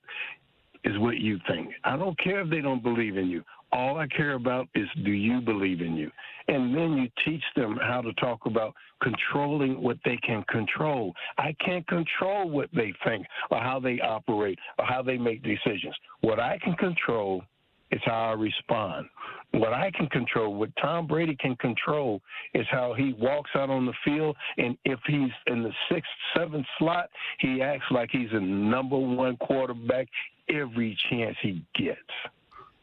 is 0.84 0.98
what 1.00 1.18
you 1.18 1.40
think. 1.48 1.70
I 1.84 1.98
don't 1.98 2.18
care 2.20 2.42
if 2.42 2.50
they 2.50 2.62
don't 2.62 2.84
believe 2.84 3.18
in 3.18 3.28
you. 3.28 3.44
All 3.72 3.98
I 3.98 4.08
care 4.08 4.34
about 4.34 4.68
is 4.76 4.88
do 5.04 5.12
you 5.12 5.42
believe 5.42 5.82
in 5.82 5.96
you? 5.96 6.12
And 6.48 6.76
then 6.76 6.94
you 6.94 7.10
teach 7.24 7.44
them 7.56 7.78
how 7.82 8.02
to 8.02 8.12
talk 8.14 8.46
about 8.46 8.74
controlling 9.02 9.82
what 9.82 9.98
they 10.04 10.18
can 10.18 10.44
control. 10.50 11.14
I 11.38 11.56
can't 11.64 11.88
control 11.88 12.50
what 12.50 12.70
they 12.74 12.94
think 13.06 13.26
or 13.52 13.60
how 13.60 13.80
they 13.80 14.00
operate 14.00 14.58
or 14.80 14.86
how 14.86 15.04
they 15.04 15.18
make 15.18 15.44
decisions. 15.44 15.96
What 16.22 16.40
I 16.40 16.58
can 16.64 16.74
control 16.76 17.44
is 17.92 18.02
how 18.06 18.30
I 18.30 18.34
respond. 18.34 19.08
What 19.52 19.74
I 19.74 19.92
can 19.92 20.08
control, 20.08 20.54
what 20.54 20.70
Tom 20.80 21.08
Brady 21.08 21.36
can 21.36 21.56
control, 21.56 22.22
is 22.54 22.66
how 22.70 22.94
he 22.94 23.14
walks 23.20 23.50
out 23.56 23.70
on 23.70 23.86
the 23.86 23.94
field. 24.06 24.36
And 24.58 24.78
if 24.86 25.00
he's 25.08 25.32
in 25.48 25.64
the 25.64 25.72
sixth, 25.92 26.10
seventh 26.36 26.68
slot, 26.78 27.10
he 27.40 27.62
acts 27.62 27.86
like 27.90 28.10
he's 28.12 28.30
a 28.32 28.40
number 28.40 28.98
one 28.98 29.38
quarterback 29.38 30.08
every 30.50 30.98
chance 31.10 31.36
he 31.42 31.64
gets. 31.76 32.00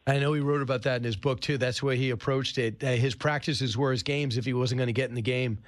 I 0.06 0.18
know 0.18 0.32
he 0.32 0.40
wrote 0.40 0.62
about 0.62 0.82
that 0.82 0.98
in 0.98 1.04
his 1.04 1.16
book 1.16 1.40
too. 1.40 1.58
That's 1.58 1.80
the 1.80 1.86
way 1.86 1.96
he 1.96 2.10
approached 2.10 2.58
it. 2.58 2.82
Uh, 2.82 2.88
his 2.88 3.14
practices 3.14 3.76
were 3.76 3.90
his 3.90 4.02
games 4.02 4.36
if 4.36 4.44
he 4.44 4.54
wasn't 4.54 4.78
going 4.78 4.86
to 4.86 4.92
get 4.92 5.08
in 5.08 5.16
the 5.16 5.22
game. 5.22 5.58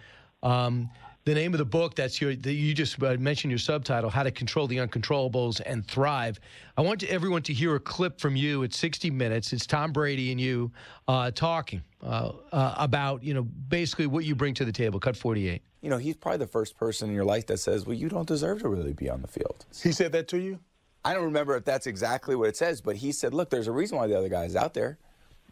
Um, 0.43 0.90
the 1.24 1.35
name 1.35 1.52
of 1.52 1.59
the 1.59 1.65
book 1.65 1.94
that's 1.94 2.23
your 2.23 2.35
the, 2.35 2.55
you 2.55 2.73
just 2.73 3.02
uh, 3.02 3.16
mentioned 3.19 3.51
your 3.51 3.59
subtitle 3.59 4.09
how 4.09 4.23
to 4.23 4.31
control 4.31 4.66
the 4.66 4.77
uncontrollables 4.77 5.60
and 5.66 5.86
thrive. 5.86 6.40
I 6.77 6.81
want 6.82 7.02
everyone 7.02 7.43
to 7.43 7.52
hear 7.52 7.74
a 7.74 7.81
clip 7.81 8.20
from 8.20 8.35
you. 8.35 8.65
At 8.65 8.73
60 8.73 9.10
minutes. 9.10 9.52
It's 9.52 9.66
tom 9.66 9.93
brady 9.93 10.31
and 10.31 10.40
you 10.40 10.70
uh, 11.06 11.31
talking 11.32 11.82
uh, 12.02 12.32
uh, 12.52 12.74
about 12.78 13.23
you 13.23 13.35
know 13.35 13.43
basically 13.43 14.06
what 14.06 14.24
you 14.24 14.35
bring 14.35 14.55
to 14.55 14.65
the 14.65 14.73
table. 14.73 15.01
Cut 15.01 15.16
48 15.16 15.60
you 15.81 15.90
know 15.90 15.98
he's 15.98 16.16
probably 16.16 16.39
the 16.39 16.47
first 16.47 16.77
person 16.77 17.09
in 17.09 17.15
your 17.15 17.24
life 17.24 17.47
that 17.47 17.59
says 17.59 17.86
well 17.86 17.94
you 17.94 18.09
don't 18.09 18.27
deserve 18.27 18.62
to 18.62 18.69
really 18.69 18.93
be 18.93 19.10
on 19.10 19.20
the 19.20 19.28
field. 19.28 19.66
He 19.82 19.93
said 19.93 20.12
that 20.12 20.28
to 20.28 20.39
you 20.39 20.60
I 21.05 21.15
don't 21.15 21.25
remember 21.25 21.57
if 21.57 21.65
that's 21.65 21.87
exactly 21.87 22.35
what 22.37 22.49
it 22.49 22.57
says, 22.57 22.81
but 22.81 22.97
he 22.97 23.12
said, 23.12 23.33
look, 23.33 23.51
there's 23.51 23.69
a 23.69 23.73
reason 23.73 23.99
why 23.99 24.07
the 24.07 24.19
other 24.19 24.29
guy's 24.29 24.57
out 24.57 24.75
there. 24.75 24.99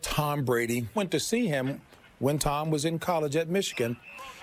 Tom 0.02 0.44
Brady 0.44 0.88
went 0.94 1.10
to 1.12 1.20
see 1.20 1.46
him 1.46 1.80
when 2.18 2.38
Tom 2.38 2.70
was 2.70 2.84
in 2.84 2.98
college 2.98 3.36
at 3.36 3.48
Michigan 3.48 3.96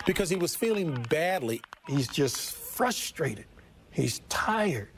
because 0.05 0.29
he 0.29 0.35
was 0.35 0.55
feeling 0.55 1.05
badly. 1.09 1.61
He's 1.87 2.07
just 2.07 2.53
frustrated. 2.53 3.45
He's 3.91 4.19
tired. 4.29 4.89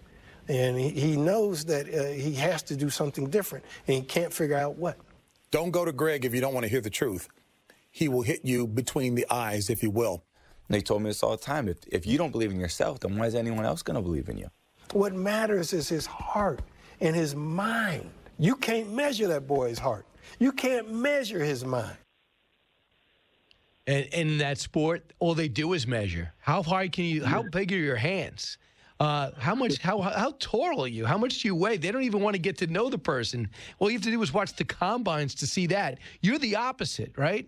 And 0.48 0.78
he, 0.78 0.90
he 0.90 1.18
knows 1.18 1.66
that 1.66 1.94
uh, 1.94 2.12
he 2.12 2.34
has 2.36 2.62
to 2.64 2.76
do 2.76 2.90
something 2.90 3.30
different, 3.30 3.66
and 3.88 3.96
he 3.98 4.02
can't 4.04 4.32
figure 4.32 4.58
out 4.58 4.78
what. 4.78 4.98
Don't 5.50 5.72
go 5.72 5.86
to 5.86 5.92
Greg 5.92 6.24
if 6.24 6.36
you 6.36 6.42
don't 6.42 6.54
want 6.54 6.66
to 6.66 6.70
hear 6.70 6.82
the 6.82 6.90
truth. 6.90 7.28
He 7.92 8.08
will 8.08 8.22
hit 8.22 8.42
you 8.44 8.68
between 8.68 9.16
the 9.16 9.26
eyes, 9.30 9.70
if 9.70 9.82
you 9.82 9.90
will. 9.90 10.24
They 10.70 10.82
told 10.82 11.02
me 11.02 11.10
this 11.10 11.24
all 11.24 11.32
the 11.32 11.38
time. 11.38 11.68
If, 11.68 11.78
if 11.88 12.06
you 12.06 12.18
don't 12.18 12.32
believe 12.32 12.52
in 12.52 12.60
yourself, 12.60 13.00
then 13.00 13.18
why 13.18 13.28
is 13.28 13.36
anyone 13.36 13.66
else 13.66 13.82
going 13.82 13.96
to 13.96 14.02
believe 14.02 14.30
in 14.30 14.38
you? 14.38 14.50
What 14.94 15.14
matters 15.14 15.74
is 15.74 15.90
his 15.90 16.06
heart 16.06 16.62
and 17.02 17.16
his 17.16 17.36
mind. 17.36 18.10
You 18.38 18.56
can't 18.56 18.92
measure 18.94 19.28
that 19.28 19.48
boy's 19.48 19.80
heart. 19.80 20.06
You 20.40 20.52
can't 20.52 20.92
measure 20.92 21.44
his 21.44 21.64
mind. 21.64 21.98
And 23.88 24.06
in 24.08 24.38
that 24.40 24.58
sport, 24.58 25.14
all 25.20 25.36
they 25.36 25.48
do 25.48 25.74
is 25.74 25.86
measure. 25.86 26.34
How 26.40 26.64
hard 26.64 26.92
can 26.92 27.06
you? 27.06 27.24
How 27.24 27.44
big 27.44 27.72
are 27.72 27.78
your 27.78 27.96
hands? 27.96 28.58
Uh, 29.00 29.32
how 29.38 29.54
much? 29.54 29.78
How 29.78 30.02
how 30.02 30.34
tall 30.40 30.82
are 30.84 30.88
you? 30.88 31.06
How 31.06 31.18
much 31.18 31.42
do 31.42 31.48
you 31.48 31.56
weigh? 31.56 31.78
They 31.78 31.92
don't 31.92 32.04
even 32.04 32.22
want 32.22 32.34
to 32.34 32.40
get 32.40 32.58
to 32.60 32.68
know 32.68 32.90
the 32.90 32.98
person. 32.98 33.50
All 33.78 33.90
you 33.90 33.98
have 33.98 34.04
to 34.06 34.12
do 34.12 34.22
is 34.24 34.34
watch 34.34 34.54
the 34.54 34.64
combines 34.64 35.36
to 35.36 35.48
see 35.48 35.68
that. 35.68 36.00
You're 36.22 36.40
the 36.40 36.56
opposite, 36.56 37.12
right? 37.16 37.48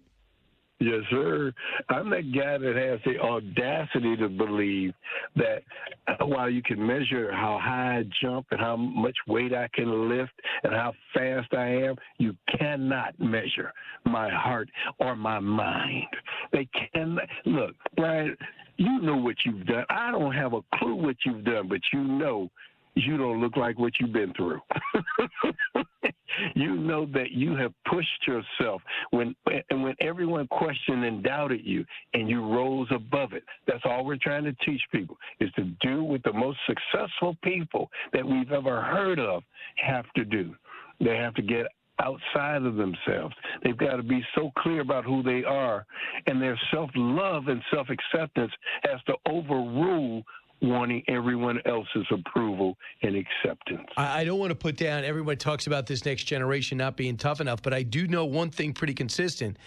Yes, 0.80 1.02
sir. 1.10 1.52
I'm 1.90 2.12
that 2.12 2.32
guy 2.34 2.60
that 2.60 2.76
has 2.76 3.00
the 3.04 3.20
audacity 3.20 4.16
to 4.18 4.30
believe 4.30 4.94
that 5.36 5.64
uh, 6.08 6.26
while 6.26 6.50
you 6.50 6.62
can 6.62 6.86
measure 6.86 7.32
how 7.32 7.60
high 7.60 8.00
I 8.00 8.04
jump 8.22 8.46
and 8.52 8.60
how 8.60 8.76
much 8.76 9.16
weight 9.28 9.54
I 9.54 9.70
can 9.74 10.08
lift 10.08 10.34
and 10.64 10.74
how 10.74 10.94
fast 11.16 11.52
I 11.54 11.68
am, 11.68 11.96
you 12.20 12.36
cannot 12.60 13.20
measure 13.20 13.74
my 14.06 14.30
heart 14.30 14.70
or 15.00 15.16
my 15.16 15.40
mind. 15.40 16.06
They 16.52 16.68
can 16.94 17.18
look, 17.46 17.74
Brian. 17.96 18.38
You 18.80 19.02
know 19.02 19.18
what 19.18 19.38
you've 19.44 19.66
done. 19.66 19.86
I 19.90 20.12
don't 20.12 20.34
have 20.34 20.54
a 20.54 20.62
clue 20.76 20.94
what 20.94 21.16
you've 21.26 21.44
done, 21.44 21.68
but 21.68 21.82
you 21.92 22.04
know 22.04 22.52
you 23.06 23.18
don't 23.18 23.42
look 23.42 23.58
like 23.58 23.78
what 23.78 23.94
you've 24.00 24.14
been 24.14 24.34
through. 24.34 24.62
you 26.56 26.76
know 26.76 27.06
that 27.14 27.32
you 27.32 27.56
have 27.56 27.74
pushed 27.90 28.28
yourself 28.28 28.82
when 29.12 29.36
and 29.70 29.84
when 29.84 29.96
everyone 30.00 30.48
questioned 30.48 31.04
and 31.04 31.24
doubted 31.24 31.62
you 31.64 31.86
and 32.14 32.30
you 32.30 32.42
rose 32.42 32.88
above 32.92 33.34
it. 33.34 33.44
That's 33.68 33.84
all 33.86 34.06
we're 34.06 34.18
trying 34.18 34.44
to 34.46 34.54
teach 34.66 34.82
people 34.92 35.18
is 35.40 35.52
to 35.54 35.66
do 35.82 36.04
what 36.04 36.24
the 36.24 36.34
most 36.34 36.60
successful 36.68 37.38
people 37.44 37.90
that 38.14 38.26
we've 38.26 38.52
ever 38.52 38.82
heard 38.82 39.20
of 39.20 39.44
have 39.76 40.06
to 40.16 40.26
do. 40.26 40.56
They 41.00 41.16
have 41.18 41.36
to 41.36 41.42
get 41.42 41.68
outside 42.00 42.64
of 42.64 42.76
themselves. 42.76 43.36
They've 43.64 43.78
got 43.78 43.98
to 43.98 44.04
be 44.04 44.24
so 44.36 44.52
clear 44.60 44.82
about 44.82 45.06
who 45.06 45.24
they 45.24 45.44
are, 45.44 45.86
and 46.28 46.42
their 46.42 46.60
self 46.72 46.90
love 46.96 47.48
and 47.48 47.62
self 47.74 47.88
acceptance 47.90 48.52
has 48.84 49.02
to 49.08 49.16
overrule 49.28 50.24
wanting 50.62 51.04
everyone 51.08 51.60
else's 51.66 52.06
approval 52.12 52.78
and 53.04 53.16
acceptance. 53.16 53.88
I, 53.96 54.22
I 54.22 54.24
don't 54.26 54.40
want 54.40 54.50
to 54.52 54.56
put 54.56 54.78
down. 54.78 55.04
Everyone 55.04 55.38
talks 55.38 55.68
about 55.68 55.86
this 55.86 56.06
next 56.06 56.24
generation 56.24 56.78
not 56.78 56.98
being 56.98 57.18
tough 57.18 57.42
enough, 57.42 57.62
but 57.62 57.74
I 57.74 57.84
do 57.84 58.08
know 58.08 58.26
one 58.26 58.50
thing 58.50 58.74
pretty 58.74 58.94
consistent. 58.94 59.58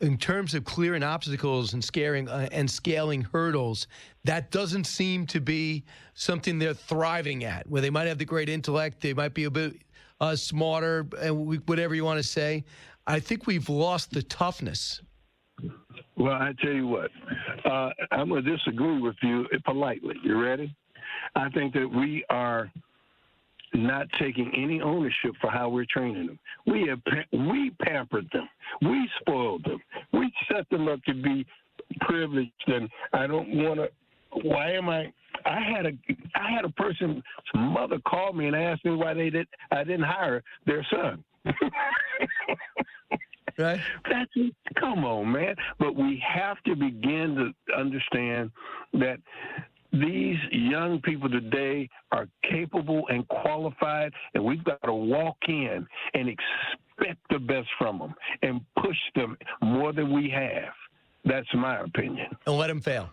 In 0.00 0.16
terms 0.16 0.54
of 0.54 0.64
clearing 0.64 1.02
obstacles 1.02 1.72
and 1.74 1.82
scaring 1.82 2.28
uh, 2.28 2.48
and 2.52 2.70
scaling 2.70 3.22
hurdles, 3.22 3.88
that 4.24 4.52
doesn't 4.52 4.84
seem 4.84 5.26
to 5.26 5.40
be 5.40 5.84
something 6.14 6.58
they're 6.58 6.72
thriving 6.72 7.42
at. 7.42 7.68
Where 7.68 7.82
they 7.82 7.90
might 7.90 8.06
have 8.06 8.18
the 8.18 8.24
great 8.24 8.48
intellect, 8.48 9.00
they 9.00 9.12
might 9.12 9.34
be 9.34 9.44
a 9.44 9.50
bit 9.50 9.76
uh, 10.20 10.36
smarter, 10.36 11.06
and 11.20 11.60
whatever 11.68 11.96
you 11.96 12.04
want 12.04 12.18
to 12.18 12.22
say. 12.22 12.64
I 13.08 13.18
think 13.20 13.46
we've 13.46 13.68
lost 13.68 14.12
the 14.12 14.22
toughness. 14.22 15.02
Well, 16.16 16.34
I 16.34 16.52
tell 16.60 16.72
you 16.72 16.86
what, 16.86 17.10
uh, 17.64 17.90
I'm 18.10 18.28
going 18.28 18.44
to 18.44 18.56
disagree 18.56 19.00
with 19.00 19.16
you 19.22 19.46
politely. 19.64 20.16
You 20.22 20.40
ready? 20.40 20.74
I 21.36 21.48
think 21.50 21.74
that 21.74 21.88
we 21.88 22.24
are 22.28 22.70
not 23.74 24.06
taking 24.18 24.50
any 24.56 24.80
ownership 24.80 25.32
for 25.40 25.50
how 25.50 25.68
we're 25.68 25.86
training 25.90 26.26
them. 26.26 26.38
We 26.66 26.88
have 26.88 27.00
we 27.32 27.70
pampered 27.82 28.28
them, 28.32 28.48
we 28.82 29.08
spoiled 29.20 29.64
them, 29.64 29.78
we 30.12 30.32
set 30.50 30.68
them 30.70 30.88
up 30.88 31.02
to 31.04 31.14
be 31.14 31.46
privileged, 32.00 32.52
and 32.66 32.88
I 33.12 33.26
don't 33.26 33.48
want 33.56 33.80
to. 33.80 33.88
Why 34.42 34.72
am 34.72 34.88
I? 34.88 35.12
I 35.44 35.60
had 35.60 35.86
a 35.86 35.92
I 36.34 36.50
had 36.50 36.64
a 36.64 36.70
person's 36.70 37.22
mother 37.54 37.98
call 38.06 38.32
me 38.32 38.46
and 38.46 38.56
ask 38.56 38.84
me 38.84 38.94
why 38.94 39.14
they 39.14 39.30
did 39.30 39.46
I 39.70 39.84
didn't 39.84 40.02
hire 40.02 40.42
their 40.66 40.86
son. 40.90 41.24
right? 43.58 43.80
That's 44.10 44.30
come 44.78 45.04
on, 45.04 45.32
man. 45.32 45.56
But 45.78 45.96
we 45.96 46.22
have 46.26 46.62
to 46.64 46.74
begin 46.74 47.52
to 47.68 47.74
understand 47.74 48.50
that 48.94 49.18
these 49.92 50.36
young 50.52 51.00
people 51.02 51.30
today 51.30 51.88
are 52.12 52.28
capable 52.50 53.04
and 53.08 53.26
qualified, 53.28 54.12
and 54.34 54.44
we've 54.44 54.64
got 54.64 54.82
to 54.84 54.92
walk 54.92 55.36
in 55.48 55.86
and 56.14 56.28
expect 56.28 57.20
the 57.30 57.38
best 57.38 57.68
from 57.78 57.98
them 57.98 58.14
and 58.42 58.60
push 58.82 58.96
them 59.14 59.36
more 59.62 59.92
than 59.92 60.12
we 60.12 60.30
have. 60.30 60.72
That's 61.24 61.48
my 61.54 61.80
opinion. 61.80 62.26
And 62.46 62.56
let 62.56 62.68
them 62.68 62.80
fail. 62.80 63.10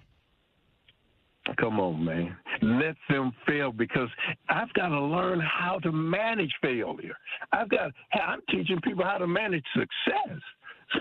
Come 1.57 1.79
on, 1.79 2.03
man. 2.03 2.35
Let 2.61 2.95
them 3.09 3.31
fail 3.47 3.71
because 3.71 4.09
I've 4.49 4.73
got 4.73 4.89
to 4.89 4.99
learn 4.99 5.39
how 5.39 5.79
to 5.79 5.91
manage 5.91 6.51
failure. 6.61 7.15
I've 7.51 7.69
got, 7.69 7.91
I'm 8.13 8.41
teaching 8.49 8.81
people 8.81 9.03
how 9.03 9.17
to 9.17 9.27
manage 9.27 9.65
success. 9.73 10.39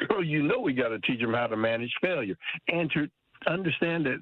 So 0.09 0.21
you 0.21 0.43
know 0.43 0.61
we 0.61 0.73
got 0.73 0.89
to 0.89 0.99
teach 1.01 1.21
them 1.21 1.35
how 1.35 1.47
to 1.47 1.59
manage 1.59 1.93
failure 2.01 2.37
and 2.69 2.91
to 2.93 3.07
understand 3.47 4.07
that 4.07 4.17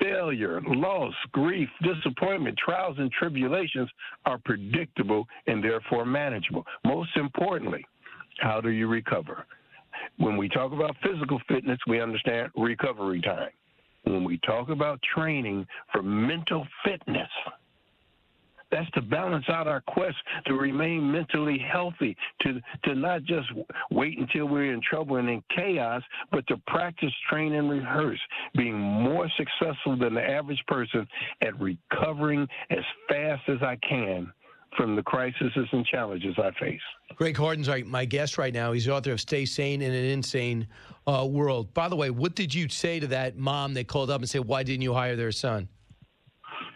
failure, 0.00 0.62
loss, 0.66 1.12
grief, 1.32 1.68
disappointment, 1.82 2.56
trials, 2.56 2.96
and 2.98 3.12
tribulations 3.12 3.90
are 4.24 4.38
predictable 4.38 5.26
and 5.46 5.62
therefore 5.62 6.06
manageable. 6.06 6.64
Most 6.86 7.10
importantly, 7.16 7.84
how 8.38 8.62
do 8.62 8.70
you 8.70 8.88
recover? 8.88 9.44
When 10.16 10.38
we 10.38 10.48
talk 10.48 10.72
about 10.72 10.96
physical 11.02 11.38
fitness, 11.46 11.78
we 11.86 12.00
understand 12.00 12.50
recovery 12.56 13.20
time 13.20 13.50
when 14.04 14.24
we 14.24 14.38
talk 14.38 14.68
about 14.68 15.00
training 15.14 15.66
for 15.92 16.02
mental 16.02 16.66
fitness, 16.84 17.28
that's 18.72 18.90
to 18.92 19.02
balance 19.02 19.44
out 19.50 19.68
our 19.68 19.82
quest 19.82 20.16
to 20.46 20.54
remain 20.54 21.12
mentally 21.12 21.58
healthy, 21.58 22.16
to, 22.40 22.60
to 22.84 22.94
not 22.94 23.22
just 23.24 23.46
wait 23.90 24.18
until 24.18 24.46
we're 24.46 24.72
in 24.72 24.80
trouble 24.80 25.16
and 25.16 25.28
in 25.28 25.42
chaos, 25.54 26.02
but 26.32 26.46
to 26.46 26.56
practice, 26.66 27.12
train, 27.28 27.52
and 27.52 27.70
rehearse, 27.70 28.20
being 28.56 28.78
more 28.78 29.30
successful 29.36 29.96
than 29.96 30.14
the 30.14 30.22
average 30.22 30.62
person 30.66 31.06
at 31.42 31.58
recovering 31.60 32.48
as 32.70 32.84
fast 33.08 33.42
as 33.48 33.62
I 33.62 33.76
can 33.86 34.32
from 34.76 34.96
the 34.96 35.02
crises 35.02 35.52
and 35.72 35.84
challenges 35.86 36.34
I 36.38 36.50
face. 36.58 36.80
Greg 37.16 37.36
Harden's 37.36 37.68
my 37.86 38.04
guest 38.04 38.38
right 38.38 38.54
now. 38.54 38.72
He's 38.72 38.86
the 38.86 38.94
author 38.94 39.12
of 39.12 39.20
Stay 39.20 39.44
Sane 39.44 39.82
in 39.82 39.92
an 39.92 40.04
Insane 40.04 40.66
uh, 41.06 41.26
World. 41.28 41.72
By 41.74 41.88
the 41.88 41.96
way, 41.96 42.10
what 42.10 42.34
did 42.34 42.54
you 42.54 42.68
say 42.68 43.00
to 43.00 43.06
that 43.08 43.36
mom 43.36 43.74
that 43.74 43.86
called 43.86 44.10
up 44.10 44.20
and 44.20 44.28
said, 44.28 44.44
Why 44.44 44.62
didn't 44.62 44.82
you 44.82 44.94
hire 44.94 45.16
their 45.16 45.32
son? 45.32 45.68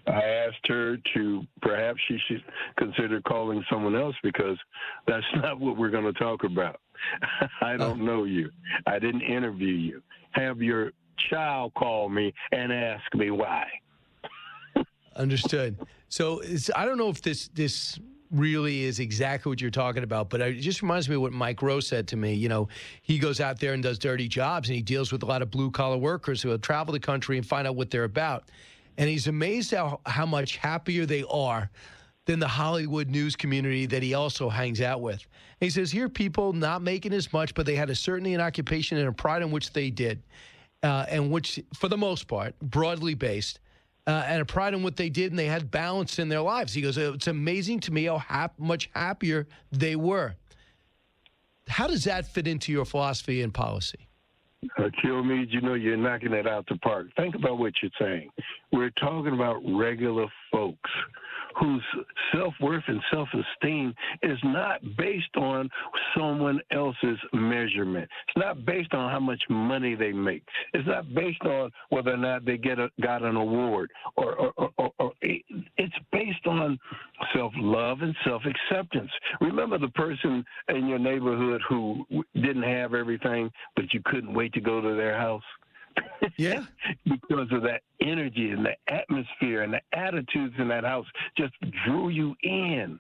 I 0.06 0.22
asked 0.22 0.66
her 0.68 0.98
to 1.14 1.42
perhaps 1.62 1.98
she 2.06 2.18
should 2.28 2.44
consider 2.78 3.20
calling 3.22 3.64
someone 3.70 3.96
else 3.96 4.14
because 4.22 4.56
that's 5.06 5.26
not 5.36 5.58
what 5.58 5.76
we're 5.76 5.90
going 5.90 6.04
to 6.04 6.18
talk 6.18 6.44
about. 6.44 6.80
I 7.60 7.76
don't 7.76 8.04
know 8.04 8.24
you. 8.24 8.50
I 8.86 8.98
didn't 8.98 9.22
interview 9.22 9.74
you. 9.74 10.02
Have 10.32 10.62
your 10.62 10.92
child 11.30 11.72
call 11.74 12.08
me 12.08 12.32
and 12.52 12.72
ask 12.72 13.02
me 13.14 13.30
why. 13.30 13.66
Understood. 15.16 15.76
So 16.08 16.42
I 16.74 16.84
don't 16.84 16.98
know 16.98 17.08
if 17.08 17.22
this 17.22 17.48
this 17.48 17.98
really 18.32 18.84
is 18.84 18.98
exactly 18.98 19.50
what 19.50 19.60
you're 19.60 19.70
talking 19.70 20.02
about, 20.02 20.30
but 20.30 20.40
it 20.40 20.60
just 20.60 20.82
reminds 20.82 21.08
me 21.08 21.14
of 21.14 21.22
what 21.22 21.32
Mike 21.32 21.62
Rowe 21.62 21.80
said 21.80 22.08
to 22.08 22.16
me. 22.16 22.34
You 22.34 22.48
know, 22.48 22.68
he 23.02 23.18
goes 23.18 23.40
out 23.40 23.60
there 23.60 23.72
and 23.72 23.82
does 23.82 23.98
dirty 23.98 24.28
jobs, 24.28 24.68
and 24.68 24.76
he 24.76 24.82
deals 24.82 25.12
with 25.12 25.22
a 25.22 25.26
lot 25.26 25.42
of 25.42 25.50
blue 25.50 25.70
collar 25.70 25.96
workers 25.96 26.42
who 26.42 26.56
travel 26.58 26.92
the 26.92 27.00
country 27.00 27.38
and 27.38 27.46
find 27.46 27.66
out 27.66 27.76
what 27.76 27.90
they're 27.90 28.04
about. 28.04 28.50
And 28.98 29.08
he's 29.08 29.26
amazed 29.26 29.72
how 29.72 30.00
how 30.06 30.26
much 30.26 30.56
happier 30.56 31.06
they 31.06 31.24
are 31.30 31.70
than 32.26 32.40
the 32.40 32.48
Hollywood 32.48 33.08
news 33.08 33.36
community 33.36 33.86
that 33.86 34.02
he 34.02 34.14
also 34.14 34.48
hangs 34.48 34.80
out 34.80 35.00
with. 35.00 35.24
And 35.60 35.66
he 35.66 35.70
says 35.70 35.92
here, 35.92 36.08
people 36.08 36.52
not 36.52 36.82
making 36.82 37.12
as 37.12 37.32
much, 37.32 37.54
but 37.54 37.66
they 37.66 37.76
had 37.76 37.88
a 37.88 37.94
certainty 37.94 38.34
in 38.34 38.40
occupation 38.40 38.98
and 38.98 39.08
a 39.08 39.12
pride 39.12 39.42
in 39.42 39.50
which 39.52 39.72
they 39.72 39.90
did, 39.90 40.22
uh, 40.82 41.06
and 41.08 41.30
which, 41.30 41.60
for 41.74 41.88
the 41.88 41.96
most 41.96 42.26
part, 42.26 42.58
broadly 42.60 43.14
based 43.14 43.60
uh, 44.06 44.24
and 44.26 44.40
a 44.40 44.44
pride 44.44 44.74
in 44.74 44.82
what 44.82 44.96
they 44.96 45.08
did, 45.08 45.32
and 45.32 45.38
they 45.38 45.46
had 45.46 45.70
balance 45.70 46.18
in 46.18 46.28
their 46.28 46.40
lives. 46.40 46.72
He 46.72 46.80
goes, 46.80 46.96
It's 46.96 47.26
amazing 47.26 47.80
to 47.80 47.92
me 47.92 48.04
how 48.04 48.18
hap- 48.18 48.58
much 48.58 48.88
happier 48.94 49.46
they 49.72 49.96
were. 49.96 50.36
How 51.68 51.88
does 51.88 52.04
that 52.04 52.26
fit 52.26 52.46
into 52.46 52.70
your 52.70 52.84
philosophy 52.84 53.42
and 53.42 53.52
policy? 53.52 54.06
Uh, 54.78 54.88
Kilmeade, 55.04 55.50
you 55.50 55.60
know 55.60 55.74
you're 55.74 55.96
knocking 55.96 56.32
it 56.32 56.46
out 56.46 56.66
the 56.68 56.76
park. 56.78 57.08
Think 57.16 57.34
about 57.34 57.58
what 57.58 57.72
you're 57.82 57.90
saying. 58.00 58.30
We're 58.72 58.90
talking 58.90 59.34
about 59.34 59.60
regular 59.64 60.26
folks 60.52 60.90
whose 61.58 61.82
self 62.34 62.54
worth 62.60 62.84
and 62.86 63.00
self 63.12 63.28
esteem 63.32 63.94
is 64.22 64.38
not 64.44 64.80
based 64.96 65.36
on 65.36 65.68
someone 66.16 66.60
else's 66.70 67.18
measurement. 67.32 68.08
It's 68.28 68.36
not 68.36 68.64
based 68.64 68.92
on 68.94 69.10
how 69.10 69.20
much 69.20 69.42
money 69.48 69.94
they 69.94 70.12
make. 70.12 70.42
It's 70.74 70.86
not 70.86 71.12
based 71.14 71.42
on 71.42 71.70
whether 71.90 72.12
or 72.12 72.18
not 72.18 72.44
they 72.44 72.56
get 72.56 72.78
a, 72.78 72.90
got 73.00 73.22
an 73.22 73.36
award 73.36 73.90
or, 74.16 74.34
or, 74.34 74.70
or, 74.78 74.90
or, 74.98 75.12
it's 75.22 75.94
based 76.12 76.46
on 76.46 76.78
self 77.34 77.52
love 77.56 78.02
and 78.02 78.14
self 78.24 78.42
acceptance. 78.44 79.10
Remember 79.40 79.78
the 79.78 79.88
person 79.88 80.44
in 80.68 80.86
your 80.86 80.98
neighborhood 80.98 81.60
who 81.68 82.04
didn't 82.34 82.62
have 82.62 82.94
everything, 82.94 83.50
but 83.74 83.92
you 83.92 84.00
couldn't 84.04 84.34
wait 84.34 84.52
to 84.54 84.60
go 84.60 84.80
to 84.80 84.94
their 84.94 85.18
house? 85.18 85.42
Yeah. 86.36 86.64
because 87.04 87.48
of 87.52 87.62
that 87.62 87.82
energy 88.00 88.50
and 88.50 88.64
the 88.64 88.74
atmosphere 88.92 89.62
and 89.62 89.72
the 89.72 89.80
attitudes 89.92 90.54
in 90.58 90.68
that 90.68 90.84
house 90.84 91.06
just 91.36 91.54
drew 91.84 92.08
you 92.08 92.34
in. 92.42 92.98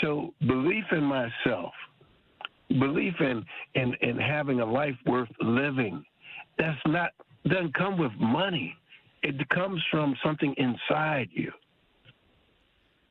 So 0.00 0.34
belief 0.40 0.84
in 0.92 1.04
myself, 1.04 1.72
belief 2.68 3.14
in 3.20 3.44
in, 3.74 3.94
in 4.00 4.16
having 4.16 4.60
a 4.60 4.66
life 4.66 4.96
worth 5.06 5.28
living, 5.40 6.04
that's 6.58 6.80
not 6.86 7.10
doesn't 7.46 7.74
come 7.74 7.98
with 7.98 8.12
money. 8.18 8.74
It 9.22 9.48
comes 9.50 9.82
from 9.90 10.16
something 10.24 10.54
inside 10.56 11.28
you. 11.32 11.52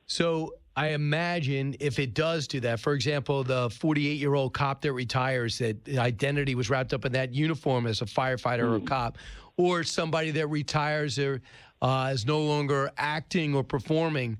So 0.07 0.55
I 0.75 0.89
imagine 0.89 1.75
if 1.79 1.99
it 1.99 2.13
does 2.13 2.47
do 2.47 2.61
that, 2.61 2.79
for 2.79 2.93
example, 2.93 3.43
the 3.43 3.69
48 3.69 4.17
year 4.17 4.33
old 4.33 4.53
cop 4.53 4.81
that 4.81 4.93
retires, 4.93 5.57
that 5.57 5.77
identity 5.89 6.55
was 6.55 6.69
wrapped 6.69 6.93
up 6.93 7.05
in 7.05 7.11
that 7.11 7.33
uniform 7.33 7.87
as 7.87 8.01
a 8.01 8.05
firefighter 8.05 8.63
or 8.63 8.75
a 8.75 8.81
cop, 8.81 9.17
or 9.57 9.83
somebody 9.83 10.31
that 10.31 10.47
retires 10.47 11.19
or 11.19 11.41
uh, 11.81 12.11
is 12.13 12.25
no 12.25 12.41
longer 12.41 12.91
acting 12.97 13.53
or 13.53 13.63
performing, 13.63 14.37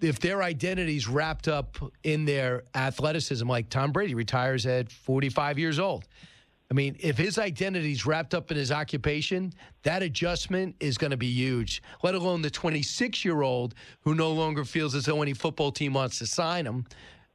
if 0.00 0.20
their 0.20 0.42
identity 0.42 0.96
is 0.96 1.08
wrapped 1.08 1.48
up 1.48 1.76
in 2.02 2.24
their 2.24 2.62
athleticism, 2.74 3.48
like 3.48 3.68
Tom 3.70 3.92
Brady 3.92 4.14
retires 4.14 4.66
at 4.66 4.90
45 4.90 5.58
years 5.58 5.78
old. 5.78 6.04
I 6.70 6.74
mean, 6.74 6.96
if 6.98 7.16
his 7.16 7.38
identity 7.38 7.92
is 7.92 8.06
wrapped 8.06 8.34
up 8.34 8.50
in 8.50 8.56
his 8.56 8.72
occupation, 8.72 9.52
that 9.84 10.02
adjustment 10.02 10.74
is 10.80 10.98
going 10.98 11.12
to 11.12 11.16
be 11.16 11.28
huge, 11.28 11.82
let 12.02 12.14
alone 12.14 12.42
the 12.42 12.50
26 12.50 13.24
year 13.24 13.42
old 13.42 13.74
who 14.00 14.14
no 14.14 14.32
longer 14.32 14.64
feels 14.64 14.94
as 14.94 15.04
though 15.04 15.22
any 15.22 15.32
football 15.32 15.70
team 15.70 15.94
wants 15.94 16.18
to 16.18 16.26
sign 16.26 16.66
him 16.66 16.84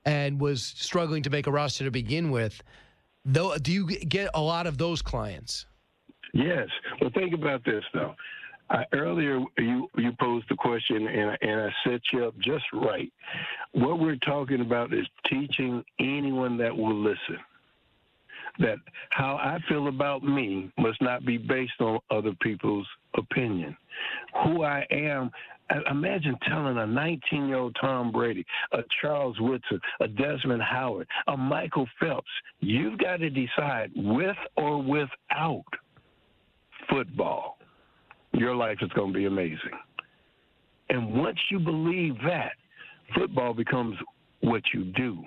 and 0.06 0.40
was 0.40 0.62
struggling 0.64 1.24
to 1.24 1.30
make 1.30 1.48
a 1.48 1.52
roster 1.52 1.86
to 1.86 1.92
begin 1.92 2.32
with. 2.32 2.62
Though, 3.24 3.56
do 3.58 3.72
you 3.72 3.88
get 3.88 4.32
a 4.34 4.42
lot 4.42 4.68
of 4.68 4.78
those 4.78 5.02
clients? 5.02 5.66
Yes. 6.34 6.68
Well, 7.00 7.12
think 7.14 7.34
about 7.34 7.64
this, 7.64 7.84
though. 7.94 8.16
I, 8.70 8.86
earlier, 8.94 9.40
you, 9.58 9.90
you 9.98 10.12
posed 10.20 10.48
the 10.50 10.56
question, 10.56 11.08
and, 11.08 11.38
and 11.42 11.62
I 11.62 11.70
set 11.86 12.02
you 12.12 12.26
up 12.26 12.38
just 12.40 12.64
right. 12.74 13.12
What 13.74 14.00
we're 14.00 14.16
talking 14.18 14.62
about 14.62 14.94
is 14.94 15.06
teaching 15.30 15.84
anyone 16.00 16.58
that 16.58 16.76
will 16.76 16.96
listen 16.96 17.38
that 18.60 18.78
how 19.10 19.36
I 19.36 19.60
feel 19.68 19.88
about 19.88 20.24
me 20.24 20.72
must 20.78 21.02
not 21.02 21.26
be 21.26 21.38
based 21.38 21.80
on 21.80 22.00
other 22.10 22.34
people's 22.42 22.88
opinion. 23.18 23.76
Who 24.44 24.64
I 24.64 24.86
am, 24.92 25.32
imagine 25.90 26.38
telling 26.48 26.78
a 26.78 26.86
19 26.86 27.48
year 27.48 27.58
old 27.58 27.76
Tom 27.80 28.12
Brady, 28.12 28.46
a 28.72 28.80
Charles 29.02 29.40
Woodson, 29.40 29.80
a 30.00 30.08
Desmond 30.08 30.62
Howard, 30.62 31.08
a 31.28 31.38
Michael 31.38 31.88
Phelps, 32.00 32.30
you've 32.60 33.00
got 33.00 33.18
to 33.18 33.30
decide 33.30 33.92
with 33.96 34.38
or 34.58 34.82
without 34.82 35.64
football, 36.90 37.58
your 38.34 38.56
life 38.56 38.78
is 38.82 38.90
going 38.94 39.14
to 39.14 39.18
be 39.18 39.26
amazing. 39.26 39.58
And 40.90 41.14
once 41.14 41.38
you 41.50 41.60
believe 41.60 42.16
that, 42.26 42.54
football 43.16 43.54
becomes 43.54 43.96
what 44.42 44.62
you 44.74 44.86
do, 44.86 45.24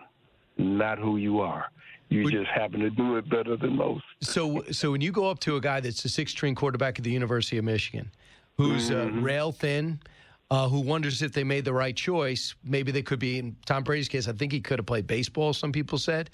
not 0.58 0.98
who 0.98 1.16
you 1.16 1.40
are. 1.40 1.66
You 2.08 2.30
just 2.30 2.50
happen 2.50 2.80
to 2.80 2.90
do 2.90 3.16
it 3.16 3.28
better 3.28 3.56
than 3.56 3.76
most. 3.76 4.04
So, 4.20 4.62
so 4.70 4.92
when 4.92 5.00
you 5.00 5.10
go 5.12 5.28
up 5.28 5.40
to 5.40 5.56
a 5.56 5.60
guy 5.60 5.80
that's 5.80 6.04
a 6.04 6.08
six-string 6.08 6.54
quarterback 6.54 6.98
at 6.98 7.04
the 7.04 7.10
University 7.10 7.58
of 7.58 7.64
Michigan, 7.64 8.10
who's 8.56 8.90
Mm-hmm. 8.90 9.18
uh, 9.18 9.22
rail 9.22 9.50
thin, 9.52 9.98
uh, 10.50 10.68
who 10.68 10.80
wonders 10.80 11.22
if 11.22 11.32
they 11.32 11.42
made 11.42 11.64
the 11.64 11.72
right 11.72 11.96
choice, 11.96 12.54
maybe 12.62 12.92
they 12.92 13.02
could 13.02 13.18
be. 13.18 13.38
In 13.38 13.56
Tom 13.66 13.82
Brady's 13.82 14.08
case, 14.08 14.28
I 14.28 14.32
think 14.32 14.52
he 14.52 14.60
could 14.60 14.78
have 14.78 14.86
played 14.86 15.06
baseball. 15.06 15.52
Some 15.54 15.72
people 15.72 15.98
said. 15.98 16.30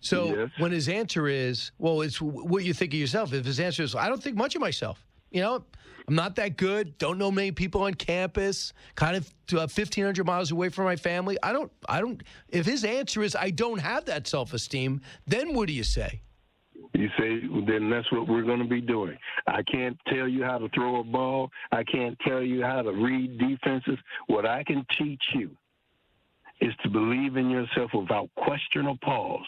So 0.00 0.34
Yes. 0.36 0.50
when 0.58 0.72
his 0.72 0.88
answer 0.88 1.28
is, 1.28 1.70
"Well, 1.78 2.02
it's 2.02 2.20
what 2.20 2.64
you 2.64 2.74
think 2.74 2.92
of 2.92 2.98
yourself," 2.98 3.32
if 3.32 3.44
his 3.46 3.60
answer 3.60 3.82
is, 3.84 3.94
"I 3.94 4.08
don't 4.08 4.22
think 4.22 4.36
much 4.36 4.54
of 4.56 4.60
myself," 4.60 5.06
you 5.32 5.42
know. 5.42 5.64
I'm 6.08 6.16
not 6.16 6.34
that 6.36 6.56
good. 6.56 6.98
Don't 6.98 7.16
know 7.16 7.30
many 7.30 7.52
people 7.52 7.82
on 7.82 7.94
campus. 7.94 8.72
Kind 8.96 9.16
of 9.16 9.24
uh, 9.52 9.70
1,500 9.70 10.26
miles 10.26 10.50
away 10.50 10.68
from 10.68 10.84
my 10.84 10.96
family. 10.96 11.38
I 11.42 11.52
don't. 11.52 11.70
I 11.88 12.00
don't. 12.00 12.22
If 12.48 12.66
his 12.66 12.84
answer 12.84 13.22
is 13.22 13.36
I 13.36 13.50
don't 13.50 13.78
have 13.78 14.04
that 14.06 14.26
self-esteem, 14.26 15.00
then 15.28 15.54
what 15.54 15.68
do 15.68 15.72
you 15.72 15.84
say? 15.84 16.20
You 16.94 17.08
say, 17.18 17.40
then 17.66 17.88
that's 17.88 18.10
what 18.12 18.28
we're 18.28 18.42
going 18.42 18.58
to 18.58 18.68
be 18.68 18.80
doing. 18.80 19.16
I 19.46 19.62
can't 19.62 19.96
tell 20.08 20.28
you 20.28 20.44
how 20.44 20.58
to 20.58 20.68
throw 20.70 21.00
a 21.00 21.04
ball. 21.04 21.50
I 21.70 21.84
can't 21.84 22.18
tell 22.26 22.42
you 22.42 22.62
how 22.62 22.82
to 22.82 22.92
read 22.92 23.38
defenses. 23.38 23.98
What 24.26 24.44
I 24.44 24.62
can 24.64 24.84
teach 24.98 25.22
you 25.34 25.50
is 26.60 26.72
to 26.82 26.90
believe 26.90 27.36
in 27.36 27.50
yourself 27.50 27.90
without 27.94 28.28
question 28.36 28.86
or 28.86 28.96
pause, 29.02 29.46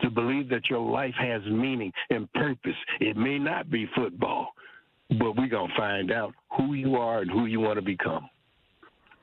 to 0.00 0.08
believe 0.10 0.48
that 0.48 0.70
your 0.70 0.80
life 0.80 1.14
has 1.18 1.42
meaning 1.46 1.92
and 2.10 2.32
purpose. 2.32 2.76
It 3.00 3.16
may 3.16 3.38
not 3.38 3.70
be 3.70 3.88
football, 3.94 4.52
but 5.10 5.36
we're 5.36 5.48
going 5.48 5.68
to 5.68 5.76
find 5.76 6.12
out 6.12 6.34
who 6.56 6.74
you 6.74 6.96
are 6.96 7.20
and 7.20 7.30
who 7.30 7.46
you 7.46 7.60
want 7.60 7.76
to 7.76 7.82
become. 7.82 8.28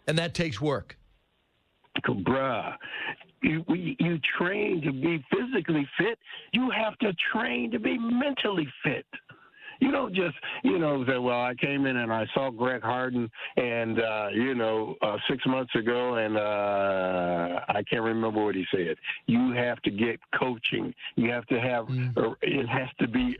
And 0.07 0.17
that 0.17 0.33
takes 0.33 0.59
work. 0.61 0.97
Bruh, 2.07 2.75
you, 3.43 3.63
we, 3.67 3.95
you 3.99 4.19
train 4.39 4.81
to 4.81 4.91
be 4.91 5.23
physically 5.31 5.87
fit. 5.97 6.17
You 6.53 6.69
have 6.71 6.97
to 6.99 7.13
train 7.33 7.71
to 7.71 7.79
be 7.79 7.97
mentally 7.97 8.67
fit. 8.83 9.05
You 9.79 9.91
don't 9.91 10.13
just, 10.13 10.35
you 10.63 10.77
know, 10.77 11.03
say, 11.05 11.17
well, 11.17 11.41
I 11.41 11.55
came 11.55 11.87
in 11.87 11.97
and 11.97 12.13
I 12.13 12.27
saw 12.35 12.51
Greg 12.51 12.83
Harden 12.83 13.29
and, 13.57 13.99
uh, 13.99 14.27
you 14.31 14.53
know, 14.53 14.95
uh, 15.01 15.17
six 15.27 15.43
months 15.47 15.73
ago 15.73 16.15
and 16.15 16.37
uh, 16.37 17.61
I 17.67 17.81
can't 17.89 18.03
remember 18.03 18.45
what 18.45 18.53
he 18.53 18.63
said. 18.71 18.95
You 19.25 19.53
have 19.53 19.81
to 19.81 19.89
get 19.89 20.19
coaching. 20.39 20.93
You 21.15 21.31
have 21.31 21.47
to 21.47 21.59
have, 21.59 21.87
or 22.15 22.37
it 22.43 22.67
has 22.67 22.89
to 22.99 23.07
be 23.07 23.35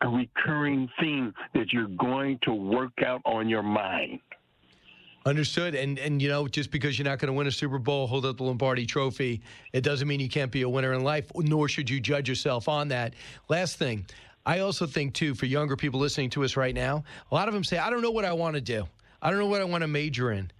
a, 0.00 0.08
recurring 0.08 0.88
theme 1.00 1.34
that 1.54 1.72
you're 1.72 1.88
going 1.88 2.38
to 2.42 2.52
work 2.52 3.02
out 3.04 3.20
on 3.24 3.48
your 3.48 3.62
mind. 3.62 4.20
Understood. 5.24 5.74
And 5.74 5.98
and 5.98 6.22
you 6.22 6.28
know, 6.28 6.46
just 6.46 6.70
because 6.70 6.98
you're 6.98 7.04
not 7.04 7.18
going 7.18 7.26
to 7.26 7.32
win 7.32 7.48
a 7.48 7.52
Super 7.52 7.78
Bowl, 7.78 8.06
hold 8.06 8.24
up 8.24 8.36
the 8.36 8.44
Lombardi 8.44 8.86
Trophy, 8.86 9.42
it 9.72 9.80
doesn't 9.80 10.06
mean 10.06 10.20
you 10.20 10.28
can't 10.28 10.52
be 10.52 10.62
a 10.62 10.68
winner 10.68 10.92
in 10.92 11.02
life. 11.02 11.30
Nor 11.34 11.68
should 11.68 11.90
you 11.90 12.00
judge 12.00 12.28
yourself 12.28 12.68
on 12.68 12.88
that. 12.88 13.14
Last 13.48 13.76
thing, 13.76 14.06
I 14.44 14.60
also 14.60 14.86
think 14.86 15.14
too 15.14 15.34
for 15.34 15.46
younger 15.46 15.76
people 15.76 15.98
listening 15.98 16.30
to 16.30 16.44
us 16.44 16.56
right 16.56 16.74
now, 16.74 17.02
a 17.32 17.34
lot 17.34 17.48
of 17.48 17.54
them 17.54 17.64
say, 17.64 17.78
"I 17.78 17.90
don't 17.90 18.02
know 18.02 18.12
what 18.12 18.24
I 18.24 18.32
want 18.34 18.54
to 18.54 18.60
do. 18.60 18.86
I 19.20 19.30
don't 19.30 19.40
know 19.40 19.48
what 19.48 19.60
I 19.60 19.64
want 19.64 19.82
to 19.82 19.88
major 19.88 20.30
in." 20.30 20.52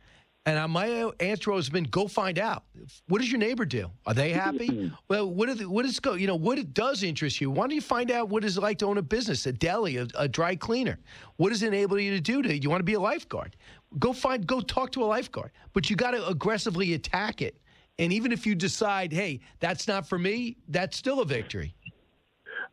And 0.46 0.60
uh, 0.60 0.68
my 0.68 1.10
answer 1.18 1.52
has 1.52 1.68
been, 1.68 1.84
"Go 1.84 2.06
find 2.06 2.38
out. 2.38 2.62
What 3.08 3.20
does 3.20 3.30
your 3.30 3.40
neighbor 3.40 3.64
do? 3.64 3.90
Are 4.06 4.14
they 4.14 4.30
happy? 4.30 4.92
well, 5.08 5.28
what 5.28 5.58
the, 5.58 5.68
what 5.68 5.84
is 5.84 5.98
go? 5.98 6.14
You 6.14 6.28
know, 6.28 6.36
what 6.36 6.72
does 6.72 7.02
interest 7.02 7.40
you? 7.40 7.50
Why 7.50 7.64
don't 7.64 7.72
you 7.72 7.80
find 7.80 8.12
out 8.12 8.28
what 8.28 8.44
is 8.44 8.56
it 8.56 8.60
like 8.60 8.78
to 8.78 8.86
own 8.86 8.96
a 8.96 9.02
business, 9.02 9.44
a 9.46 9.52
deli, 9.52 9.96
a, 9.96 10.06
a 10.14 10.28
dry 10.28 10.54
cleaner? 10.54 11.00
What 11.36 11.48
does 11.48 11.64
it 11.64 11.66
enable 11.66 11.98
you 11.98 12.12
to 12.12 12.20
do? 12.20 12.42
To 12.42 12.56
you 12.56 12.70
want 12.70 12.78
to 12.78 12.84
be 12.84 12.94
a 12.94 13.00
lifeguard? 13.00 13.56
Go 13.98 14.12
find, 14.12 14.46
go 14.46 14.60
talk 14.60 14.92
to 14.92 15.02
a 15.02 15.06
lifeguard. 15.06 15.50
But 15.72 15.90
you 15.90 15.96
got 15.96 16.12
to 16.12 16.24
aggressively 16.28 16.94
attack 16.94 17.42
it. 17.42 17.60
And 17.98 18.12
even 18.12 18.30
if 18.30 18.46
you 18.46 18.54
decide, 18.54 19.12
hey, 19.12 19.40
that's 19.58 19.88
not 19.88 20.08
for 20.08 20.18
me, 20.18 20.56
that's 20.68 20.96
still 20.96 21.20
a 21.20 21.24
victory. 21.24 21.74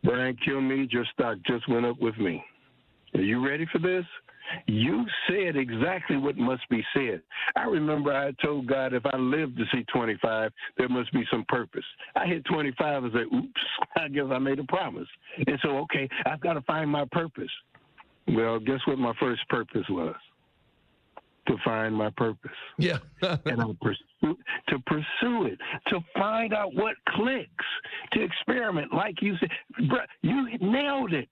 Brian 0.04 0.38
Kilmeade, 0.45 0.91
your 0.91 1.06
stock 1.14 1.38
just 1.48 1.68
went 1.70 1.86
up 1.86 2.00
with 2.00 2.18
me. 2.18 2.44
Are 3.16 3.22
you 3.22 3.45
ready 3.45 3.66
for 3.72 3.80
this? 3.80 4.06
You 4.67 5.05
said 5.27 5.55
exactly 5.55 6.17
what 6.17 6.38
must 6.38 6.67
be 6.69 6.84
said. 6.93 7.21
I 7.55 7.63
remember 7.63 8.13
I 8.13 8.31
told 8.43 8.67
God 8.67 8.93
if 8.93 9.05
I 9.05 9.17
live 9.17 9.55
to 9.55 9.63
see 9.71 9.84
25, 9.93 10.51
there 10.77 10.89
must 10.89 11.11
be 11.13 11.23
some 11.31 11.45
purpose. 11.47 11.84
I 12.15 12.25
hit 12.25 12.45
25 12.45 13.03
and 13.03 13.13
said, 13.13 13.38
oops, 13.38 13.61
I 13.97 14.07
guess 14.07 14.25
I 14.31 14.39
made 14.39 14.59
a 14.59 14.63
promise. 14.63 15.07
And 15.45 15.57
so, 15.61 15.77
okay, 15.80 16.09
I've 16.25 16.41
got 16.41 16.53
to 16.53 16.61
find 16.61 16.89
my 16.89 17.05
purpose. 17.11 17.51
Well, 18.27 18.59
guess 18.59 18.80
what 18.85 18.97
my 18.97 19.13
first 19.19 19.47
purpose 19.49 19.85
was? 19.89 20.15
To 21.47 21.57
find 21.65 21.93
my 21.93 22.09
purpose. 22.11 22.51
Yeah. 22.77 22.99
and 23.21 23.61
I 23.61 23.65
pursue, 23.81 24.38
to 24.69 24.80
pursue 24.85 25.45
it, 25.45 25.59
to 25.89 25.99
find 26.15 26.53
out 26.53 26.73
what 26.73 26.95
clicks, 27.09 27.65
to 28.13 28.23
experiment. 28.23 28.93
Like 28.93 29.21
you 29.21 29.35
said, 29.39 29.49
bruh, 29.81 30.05
you 30.21 30.57
nailed 30.61 31.13
it. 31.13 31.27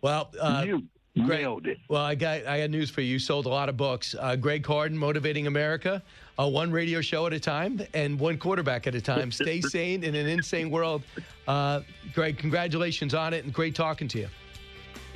Well, 0.00 0.30
uh, 0.40 0.62
you 0.64 0.82
nailed 1.14 1.66
it. 1.66 1.78
Well, 1.88 2.02
I 2.02 2.14
got 2.14 2.46
I 2.46 2.60
got 2.60 2.70
news 2.70 2.90
for 2.90 3.00
you. 3.00 3.12
You 3.12 3.18
sold 3.18 3.46
a 3.46 3.48
lot 3.48 3.68
of 3.68 3.76
books. 3.76 4.14
Uh, 4.18 4.36
Greg 4.36 4.64
Harden, 4.64 4.96
Motivating 4.96 5.46
America, 5.46 6.02
uh, 6.38 6.48
one 6.48 6.70
radio 6.70 7.00
show 7.00 7.26
at 7.26 7.32
a 7.32 7.40
time 7.40 7.80
and 7.94 8.18
one 8.18 8.38
quarterback 8.38 8.86
at 8.86 8.94
a 8.94 9.00
time. 9.00 9.32
Stay 9.32 9.60
sane 9.60 10.04
in 10.04 10.14
an 10.14 10.26
insane 10.26 10.70
world. 10.70 11.02
Uh, 11.46 11.80
Greg, 12.14 12.38
congratulations 12.38 13.14
on 13.14 13.34
it 13.34 13.44
and 13.44 13.52
great 13.52 13.74
talking 13.74 14.08
to 14.08 14.20
you. 14.20 14.28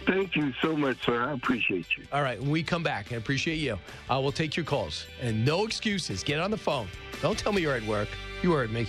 Thank 0.07 0.37
you 0.37 0.53
so 0.61 0.77
much, 0.77 1.03
sir. 1.05 1.23
I 1.23 1.33
appreciate 1.33 1.97
you. 1.97 2.05
All 2.13 2.23
right, 2.23 2.39
when 2.39 2.51
we 2.51 2.63
come 2.63 2.83
back, 2.83 3.11
I 3.11 3.17
appreciate 3.17 3.57
you. 3.57 3.79
Uh, 4.11 4.21
we'll 4.21 4.33
take 4.33 4.55
your 4.55 4.67
calls 4.67 5.07
and 5.23 5.47
no 5.47 5.65
excuses. 5.65 6.23
Get 6.23 6.41
on 6.41 6.51
the 6.51 6.59
phone. 6.59 6.89
Don't 7.23 7.39
tell 7.39 7.53
me 7.53 7.63
you're 7.63 7.75
at 7.75 7.87
work. 7.87 8.09
You 8.43 8.53
heard 8.53 8.71
me. 8.71 8.87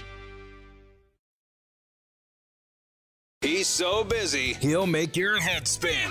He's 3.39 3.67
so 3.67 4.03
busy, 4.03 4.53
he'll 4.55 4.87
make 4.87 5.15
your 5.15 5.39
head 5.39 5.67
spin. 5.67 6.09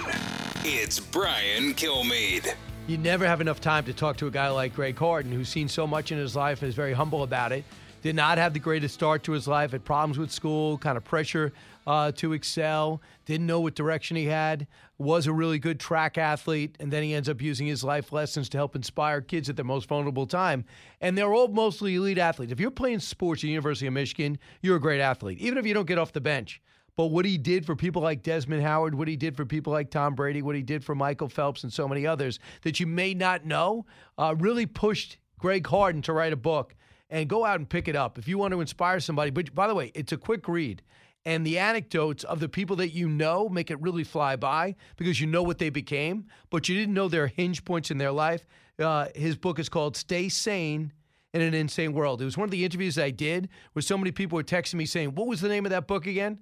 It's 0.67 0.99
Brian 0.99 1.75
Kilmeade. 1.75 2.55
You 2.87 2.97
never 2.97 3.27
have 3.27 3.43
enough 3.43 3.61
time 3.61 3.85
to 3.85 3.93
talk 3.93 4.17
to 4.17 4.29
a 4.29 4.31
guy 4.31 4.49
like 4.49 4.75
Greg 4.75 4.97
Harden, 4.97 5.31
who's 5.31 5.51
seen 5.51 5.69
so 5.69 5.87
much 5.87 6.11
in 6.11 6.17
his 6.17 6.35
life 6.35 6.63
and 6.63 6.71
is 6.71 6.75
very 6.75 6.95
humble 6.95 7.23
about 7.23 7.53
it. 7.53 7.67
Did 8.01 8.17
not 8.17 8.39
have 8.39 8.55
the 8.55 8.61
greatest 8.61 8.95
start 8.95 9.23
to 9.25 9.33
his 9.33 9.47
life, 9.47 9.73
had 9.73 9.85
problems 9.85 10.19
with 10.19 10.31
school, 10.31 10.79
kind 10.79 10.97
of 10.97 11.05
pressure 11.05 11.53
uh, 11.87 12.13
to 12.13 12.33
excel, 12.33 13.03
didn't 13.27 13.47
know 13.47 13.61
what 13.61 13.75
direction 13.75 14.17
he 14.17 14.25
had, 14.25 14.67
was 14.97 15.27
a 15.27 15.35
really 15.35 15.59
good 15.59 15.79
track 15.79 16.17
athlete, 16.17 16.77
and 16.81 16.91
then 16.91 17.03
he 17.03 17.13
ends 17.13 17.29
up 17.29 17.43
using 17.43 17.67
his 17.67 17.85
life 17.85 18.11
lessons 18.11 18.49
to 18.49 18.57
help 18.57 18.75
inspire 18.75 19.21
kids 19.21 19.51
at 19.51 19.57
their 19.57 19.67
most 19.67 19.87
vulnerable 19.87 20.27
time. 20.27 20.65
And 20.99 21.19
they're 21.19 21.35
all 21.35 21.49
mostly 21.49 21.97
elite 21.97 22.17
athletes. 22.17 22.53
If 22.53 22.59
you're 22.59 22.71
playing 22.71 23.01
sports 23.01 23.41
at 23.41 23.43
the 23.43 23.49
University 23.49 23.87
of 23.87 23.93
Michigan, 23.93 24.39
you're 24.63 24.77
a 24.77 24.81
great 24.81 25.03
athlete, 25.03 25.41
even 25.41 25.59
if 25.59 25.67
you 25.67 25.75
don't 25.75 25.87
get 25.87 25.99
off 25.99 26.15
the 26.15 26.23
bench. 26.23 26.63
But 26.97 27.07
what 27.07 27.25
he 27.25 27.39
did 27.39 27.67
for 27.67 27.75
people 27.75 28.03
like 28.03 28.23
Desmond 28.23 28.63
Howard, 28.63 28.95
what 28.95 29.09
he 29.09 29.17
did 29.17 29.37
for 29.37 29.45
people 29.45 29.73
like 29.73 29.91
Tom 29.91 30.15
Brady, 30.15 30.43
what 30.43 30.55
he 30.55 30.63
did 30.63 30.85
for 30.85 30.95
Michael 30.95 31.29
Phelps 31.29 31.65
and 31.65 31.73
so 31.73 31.89
many 31.89 32.07
others 32.07 32.39
that 32.63 32.79
you 32.79 32.87
may 32.87 33.15
not 33.15 33.45
know, 33.45 33.87
uh, 34.17 34.35
really 34.39 34.67
pushed 34.67 35.19
Greg 35.39 35.67
Harden 35.67 36.03
to 36.03 36.13
write 36.13 36.33
a 36.33 36.37
book 36.37 36.75
and 37.11 37.29
go 37.29 37.45
out 37.45 37.59
and 37.59 37.69
pick 37.69 37.89
it 37.89 37.97
up 37.97 38.19
if 38.19 38.29
you 38.29 38.39
want 38.39 38.53
to 38.53 38.61
inspire 38.61 39.01
somebody. 39.01 39.31
But 39.31 39.55
by 39.55 39.67
the 39.67 39.75
way, 39.75 39.91
it's 39.95 40.13
a 40.13 40.17
quick 40.17 40.47
read. 40.47 40.83
And 41.27 41.47
the 41.47 41.59
anecdotes 41.59 42.23
of 42.25 42.39
the 42.39 42.49
people 42.49 42.77
that 42.77 42.91
you 42.91 43.09
know 43.09 43.49
make 43.49 43.71
it 43.71 43.81
really 43.81 44.05
fly 44.05 44.37
by 44.37 44.77
because 44.97 45.21
you 45.21 45.27
know 45.27 45.43
what 45.43 45.59
they 45.59 45.71
became, 45.71 46.27
but 46.51 46.69
you 46.69 46.77
didn't 46.77 46.95
know 46.95 47.09
their 47.09 47.29
hinge 47.29 47.65
points 47.65 47.91
in 47.91 47.99
their 47.99 48.13
life. 48.13 48.47
Uh, 48.79 49.09
his 49.15 49.37
book 49.37 49.59
is 49.59 49.69
called 49.69 49.97
Stay 49.97 50.29
Sane 50.29 50.93
in 51.33 51.41
an 51.41 51.55
Insane 51.55 51.95
World. 51.95 52.21
It 52.21 52.27
was 52.27 52.37
one 52.37 52.45
of 52.45 52.51
the 52.51 52.65
interviews 52.65 52.99
I 52.99 53.11
did 53.11 53.49
where 53.73 53.83
so 53.83 53.97
many 53.97 54.13
people 54.13 54.37
were 54.37 54.45
texting 54.45 54.75
me 54.75 54.87
saying, 54.87 55.15
What 55.15 55.27
was 55.27 55.41
the 55.41 55.49
name 55.49 55.65
of 55.65 55.71
that 55.71 55.87
book 55.87 56.07
again? 56.07 56.41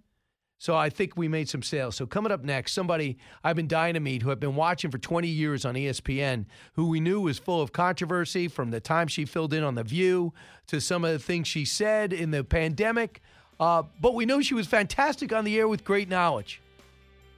So 0.63 0.77
I 0.77 0.91
think 0.91 1.17
we 1.17 1.27
made 1.27 1.49
some 1.49 1.61
sales. 1.61 1.97
So 1.97 2.07
coming 2.07 2.31
up 2.31 2.45
next, 2.45 2.71
somebody 2.71 3.19
I've 3.43 3.57
been 3.57 3.67
dying 3.67 3.95
to 3.95 4.01
meet 4.01 4.23
who 4.23 4.31
I've 4.31 4.39
been 4.39 4.55
watching 4.55 4.93
for 4.93 4.99
20 4.99 5.27
years 5.27 5.65
on 5.65 5.75
ESPN, 5.75 6.47
who 6.75 6.89
we 6.89 7.01
knew 7.01 7.21
was 7.21 7.37
full 7.37 7.61
of 7.61 7.73
controversy 7.73 8.47
from 8.47 8.71
the 8.71 8.79
time 8.79 9.09
she 9.09 9.25
filled 9.25 9.55
in 9.55 9.65
on 9.65 9.75
The 9.75 9.83
View 9.83 10.33
to 10.69 10.81
some 10.81 11.05
of 11.05 11.11
the 11.11 11.19
things 11.19 11.49
she 11.49 11.65
said 11.65 12.13
in 12.13 12.31
the 12.31 12.45
pandemic. 12.45 13.23
Uh, 13.59 13.83
but 14.01 14.15
we 14.15 14.25
know 14.25 14.41
she 14.41 14.55
was 14.55 14.69
fantastic 14.69 15.33
on 15.33 15.45
the 15.45 15.59
air 15.59 15.67
with 15.67 15.83
great 15.83 16.09
knowledge. 16.09 16.63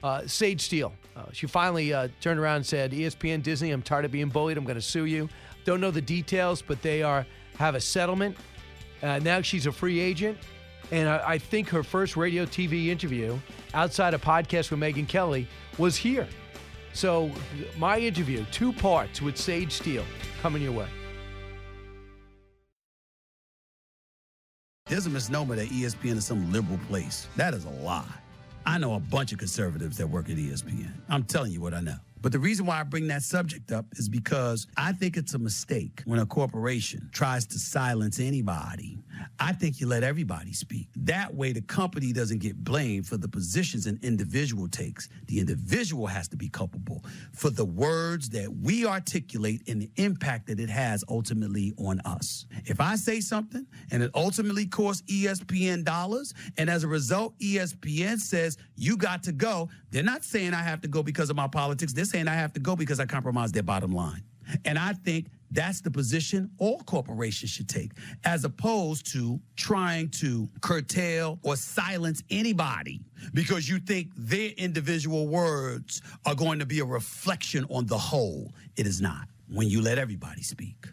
Uh, 0.02 0.26
Sage 0.26 0.60
Steele. 0.60 0.92
Uh, 1.16 1.22
she 1.32 1.46
finally 1.46 1.94
uh, 1.94 2.08
turned 2.20 2.38
around 2.38 2.56
and 2.56 2.66
said, 2.66 2.92
"E 2.92 3.04
ESPN, 3.04 3.42
Disney, 3.42 3.70
I'm 3.70 3.80
tired 3.80 4.04
of 4.04 4.12
being 4.12 4.28
bullied. 4.28 4.58
I'm 4.58 4.64
going 4.64 4.74
to 4.74 4.82
sue 4.82 5.06
you." 5.06 5.30
Don't 5.64 5.80
know 5.80 5.90
the 5.90 6.02
details, 6.02 6.60
but 6.60 6.82
they 6.82 7.02
are 7.02 7.24
have 7.56 7.74
a 7.74 7.80
settlement. 7.80 8.36
Uh, 9.02 9.18
now 9.20 9.40
she's 9.40 9.64
a 9.64 9.72
free 9.72 9.98
agent, 9.98 10.36
and 10.94 11.08
I, 11.08 11.30
I 11.32 11.38
think 11.38 11.68
her 11.70 11.82
first 11.82 12.16
radio 12.16 12.46
TV 12.46 12.86
interview 12.86 13.36
outside 13.74 14.14
a 14.14 14.18
podcast 14.18 14.70
with 14.70 14.78
Megyn 14.78 15.08
Kelly 15.08 15.48
was 15.76 15.96
here. 15.96 16.28
So 16.92 17.32
my 17.76 17.98
interview, 17.98 18.46
two 18.52 18.72
parts 18.72 19.20
with 19.20 19.36
Sage 19.36 19.72
Steele, 19.72 20.04
coming 20.40 20.62
your 20.62 20.70
way. 20.70 20.86
There's 24.86 25.06
a 25.06 25.10
misnomer 25.10 25.56
that 25.56 25.68
ESPN 25.68 26.16
is 26.16 26.26
some 26.26 26.52
liberal 26.52 26.78
place. 26.86 27.26
That 27.34 27.54
is 27.54 27.64
a 27.64 27.70
lie. 27.70 28.04
I 28.64 28.78
know 28.78 28.94
a 28.94 29.00
bunch 29.00 29.32
of 29.32 29.38
conservatives 29.38 29.96
that 29.96 30.06
work 30.06 30.30
at 30.30 30.36
ESPN. 30.36 30.92
I'm 31.08 31.24
telling 31.24 31.50
you 31.50 31.60
what 31.60 31.74
I 31.74 31.80
know. 31.80 31.96
But 32.20 32.30
the 32.32 32.38
reason 32.38 32.64
why 32.66 32.80
I 32.80 32.84
bring 32.84 33.08
that 33.08 33.22
subject 33.22 33.72
up 33.72 33.84
is 33.96 34.08
because 34.08 34.68
I 34.76 34.92
think 34.92 35.16
it's 35.16 35.34
a 35.34 35.38
mistake 35.38 36.02
when 36.06 36.20
a 36.20 36.26
corporation 36.26 37.10
tries 37.12 37.46
to 37.48 37.58
silence 37.58 38.20
anybody. 38.20 39.03
I 39.38 39.52
think 39.52 39.80
you 39.80 39.86
let 39.86 40.02
everybody 40.02 40.52
speak. 40.52 40.88
That 40.96 41.34
way, 41.34 41.52
the 41.52 41.62
company 41.62 42.12
doesn't 42.12 42.38
get 42.38 42.56
blamed 42.56 43.06
for 43.06 43.16
the 43.16 43.28
positions 43.28 43.86
an 43.86 43.98
individual 44.02 44.68
takes. 44.68 45.08
The 45.26 45.40
individual 45.40 46.06
has 46.06 46.28
to 46.28 46.36
be 46.36 46.48
culpable 46.48 47.04
for 47.32 47.50
the 47.50 47.64
words 47.64 48.30
that 48.30 48.52
we 48.52 48.86
articulate 48.86 49.62
and 49.68 49.80
the 49.80 49.90
impact 49.96 50.46
that 50.46 50.60
it 50.60 50.70
has 50.70 51.04
ultimately 51.08 51.72
on 51.78 52.00
us. 52.04 52.46
If 52.66 52.80
I 52.80 52.96
say 52.96 53.20
something 53.20 53.66
and 53.90 54.02
it 54.02 54.10
ultimately 54.14 54.66
costs 54.66 55.02
ESPN 55.10 55.84
dollars, 55.84 56.34
and 56.56 56.70
as 56.70 56.84
a 56.84 56.88
result, 56.88 57.38
ESPN 57.38 58.18
says 58.18 58.56
you 58.76 58.96
got 58.96 59.22
to 59.24 59.32
go, 59.32 59.68
they're 59.90 60.02
not 60.02 60.24
saying 60.24 60.54
I 60.54 60.62
have 60.62 60.80
to 60.82 60.88
go 60.88 61.02
because 61.02 61.30
of 61.30 61.36
my 61.36 61.48
politics. 61.48 61.92
They're 61.92 62.04
saying 62.04 62.28
I 62.28 62.34
have 62.34 62.52
to 62.54 62.60
go 62.60 62.76
because 62.76 63.00
I 63.00 63.06
compromise 63.06 63.52
their 63.52 63.62
bottom 63.62 63.92
line. 63.92 64.22
And 64.64 64.78
I 64.78 64.92
think 64.92 65.26
that's 65.54 65.80
the 65.80 65.90
position 65.90 66.50
all 66.58 66.80
corporations 66.80 67.50
should 67.50 67.68
take, 67.68 67.92
as 68.24 68.44
opposed 68.44 69.10
to 69.12 69.40
trying 69.56 70.10
to 70.10 70.48
curtail 70.60 71.38
or 71.42 71.56
silence 71.56 72.22
anybody 72.28 73.00
because 73.32 73.68
you 73.68 73.78
think 73.78 74.08
their 74.16 74.50
individual 74.56 75.28
words 75.28 76.02
are 76.26 76.34
going 76.34 76.58
to 76.58 76.66
be 76.66 76.80
a 76.80 76.84
reflection 76.84 77.64
on 77.70 77.86
the 77.86 77.96
whole. 77.96 78.52
It 78.76 78.86
is 78.86 79.00
not 79.00 79.28
when 79.48 79.68
you 79.68 79.80
let 79.80 79.98
everybody 79.98 80.42
speak. 80.42 80.86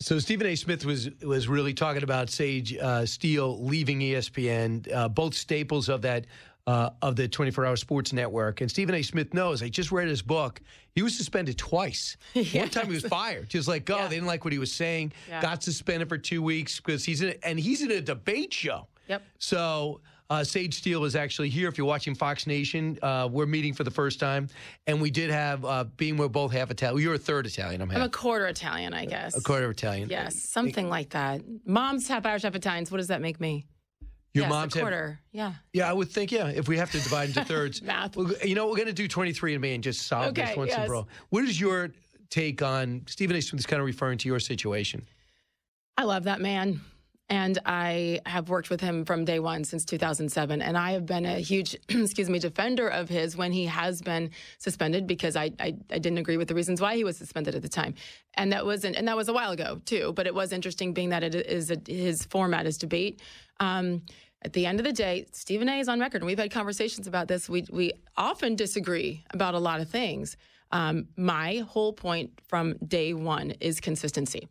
So 0.00 0.18
Stephen 0.18 0.46
A. 0.46 0.54
Smith 0.54 0.84
was 0.84 1.10
was 1.22 1.48
really 1.48 1.74
talking 1.74 2.02
about 2.02 2.30
Sage 2.30 2.76
uh, 2.76 3.06
Steele 3.06 3.62
leaving 3.64 4.00
ESPN, 4.00 4.92
uh, 4.94 5.08
both 5.08 5.34
staples 5.34 5.88
of 5.88 6.02
that 6.02 6.26
uh, 6.66 6.90
of 7.02 7.16
the 7.16 7.28
24 7.28 7.66
Hour 7.66 7.76
Sports 7.76 8.12
Network. 8.12 8.60
And 8.60 8.70
Stephen 8.70 8.94
A. 8.94 9.02
Smith 9.02 9.32
knows. 9.32 9.62
I 9.62 9.68
just 9.68 9.92
read 9.92 10.08
his 10.08 10.22
book. 10.22 10.60
He 10.94 11.02
was 11.02 11.16
suspended 11.16 11.56
twice. 11.58 12.16
One 12.32 12.68
time 12.70 12.86
he 12.86 12.94
was 12.94 13.06
fired, 13.06 13.48
just 13.48 13.68
like 13.68 13.88
oh, 13.90 14.02
they 14.08 14.16
didn't 14.16 14.26
like 14.26 14.44
what 14.44 14.52
he 14.52 14.58
was 14.58 14.72
saying. 14.72 15.12
Yeah. 15.28 15.42
Got 15.42 15.62
suspended 15.62 16.08
for 16.08 16.18
two 16.18 16.42
weeks 16.42 16.80
because 16.80 17.04
he's 17.04 17.22
in 17.22 17.30
a, 17.30 17.46
and 17.46 17.58
he's 17.60 17.82
in 17.82 17.90
a 17.90 18.00
debate 18.00 18.52
show. 18.52 18.88
Yep. 19.08 19.22
So. 19.38 20.00
Uh, 20.28 20.42
Sage 20.42 20.74
Steele 20.74 21.04
is 21.04 21.14
actually 21.14 21.48
here. 21.48 21.68
If 21.68 21.78
you're 21.78 21.86
watching 21.86 22.12
Fox 22.12 22.48
Nation, 22.48 22.98
uh, 23.00 23.28
we're 23.30 23.46
meeting 23.46 23.72
for 23.72 23.84
the 23.84 23.92
first 23.92 24.18
time, 24.18 24.48
and 24.88 25.00
we 25.00 25.08
did 25.08 25.30
have 25.30 25.64
uh, 25.64 25.84
being 25.96 26.16
we're 26.16 26.26
both 26.26 26.50
half 26.50 26.68
Italian. 26.72 27.00
You're 27.00 27.14
a 27.14 27.18
third 27.18 27.46
Italian. 27.46 27.80
I'm 27.80 27.88
half. 27.88 27.98
I'm 27.98 28.06
a 28.06 28.10
quarter 28.10 28.48
Italian, 28.48 28.92
I 28.92 29.04
guess. 29.04 29.36
a 29.36 29.40
quarter 29.40 29.70
Italian. 29.70 30.08
Yes, 30.08 30.42
something 30.42 30.88
like 30.88 31.10
that. 31.10 31.42
Mom's 31.64 32.08
half 32.08 32.26
Irish, 32.26 32.42
half 32.42 32.56
Italian. 32.56 32.86
So 32.86 32.90
what 32.90 32.96
does 32.96 33.06
that 33.06 33.20
make 33.20 33.38
me? 33.38 33.66
Your 34.36 34.44
yes, 34.44 34.50
mom's 34.50 34.76
a 34.76 34.80
quarter. 34.80 35.18
Yeah. 35.32 35.54
Yeah, 35.72 35.88
I 35.88 35.94
would 35.94 36.10
think, 36.10 36.30
yeah, 36.30 36.48
if 36.48 36.68
we 36.68 36.76
have 36.76 36.90
to 36.90 37.00
divide 37.00 37.28
into 37.30 37.42
thirds. 37.44 37.80
Math. 37.82 38.16
Well, 38.16 38.32
You 38.44 38.54
know, 38.54 38.66
we're 38.66 38.76
going 38.76 38.86
to 38.86 38.92
do 38.92 39.08
23 39.08 39.54
and 39.54 39.62
me 39.62 39.74
and 39.74 39.82
just 39.82 40.06
solve 40.06 40.34
this 40.34 40.50
Okay, 40.50 40.58
once 40.58 40.74
and 40.74 40.86
for 40.86 40.94
all. 40.94 41.08
What 41.30 41.44
is 41.44 41.58
your 41.58 41.90
take 42.28 42.60
on 42.60 43.02
Stephen 43.06 43.34
A. 43.34 43.40
Smith 43.40 43.60
is 43.60 43.66
kind 43.66 43.80
of 43.80 43.86
referring 43.86 44.18
to 44.18 44.28
your 44.28 44.38
situation? 44.38 45.06
I 45.96 46.04
love 46.04 46.24
that 46.24 46.42
man. 46.42 46.82
And 47.28 47.58
I 47.66 48.20
have 48.24 48.48
worked 48.48 48.70
with 48.70 48.80
him 48.80 49.04
from 49.04 49.24
day 49.24 49.40
one 49.40 49.64
since 49.64 49.84
2007. 49.84 50.62
And 50.62 50.78
I 50.78 50.92
have 50.92 51.06
been 51.06 51.26
a 51.26 51.40
huge, 51.40 51.74
excuse 51.88 52.30
me, 52.30 52.38
defender 52.38 52.86
of 52.86 53.08
his 53.08 53.36
when 53.36 53.50
he 53.50 53.66
has 53.66 54.00
been 54.00 54.30
suspended 54.58 55.08
because 55.08 55.34
I, 55.34 55.50
I, 55.58 55.74
I 55.90 55.98
didn't 55.98 56.18
agree 56.18 56.36
with 56.36 56.46
the 56.46 56.54
reasons 56.54 56.80
why 56.80 56.94
he 56.94 57.02
was 57.02 57.16
suspended 57.16 57.56
at 57.56 57.62
the 57.62 57.68
time. 57.68 57.94
And 58.34 58.52
that 58.52 58.64
wasn't, 58.64 58.94
and 58.94 59.08
that 59.08 59.16
was 59.16 59.28
a 59.28 59.32
while 59.32 59.50
ago 59.50 59.80
too. 59.84 60.12
But 60.14 60.26
it 60.28 60.34
was 60.34 60.52
interesting 60.52 60.92
being 60.92 61.08
that 61.08 61.24
it 61.24 61.34
is 61.34 61.72
a, 61.72 61.80
his 61.84 62.24
format 62.24 62.64
is 62.64 62.78
debate. 62.78 63.20
Um, 63.58 64.02
at 64.42 64.52
the 64.52 64.66
end 64.66 64.78
of 64.78 64.84
the 64.84 64.92
day, 64.92 65.26
Stephen 65.32 65.68
A 65.68 65.80
is 65.80 65.88
on 65.88 65.98
record, 65.98 66.22
and 66.22 66.26
we've 66.26 66.38
had 66.38 66.50
conversations 66.50 67.06
about 67.06 67.28
this. 67.28 67.48
We, 67.48 67.66
we 67.70 67.92
often 68.16 68.54
disagree 68.54 69.24
about 69.30 69.54
a 69.54 69.58
lot 69.58 69.80
of 69.80 69.88
things. 69.88 70.36
Um, 70.72 71.08
my 71.16 71.64
whole 71.68 71.92
point 71.92 72.40
from 72.46 72.74
day 72.86 73.14
one 73.14 73.52
is 73.60 73.80
consistency. 73.80 74.48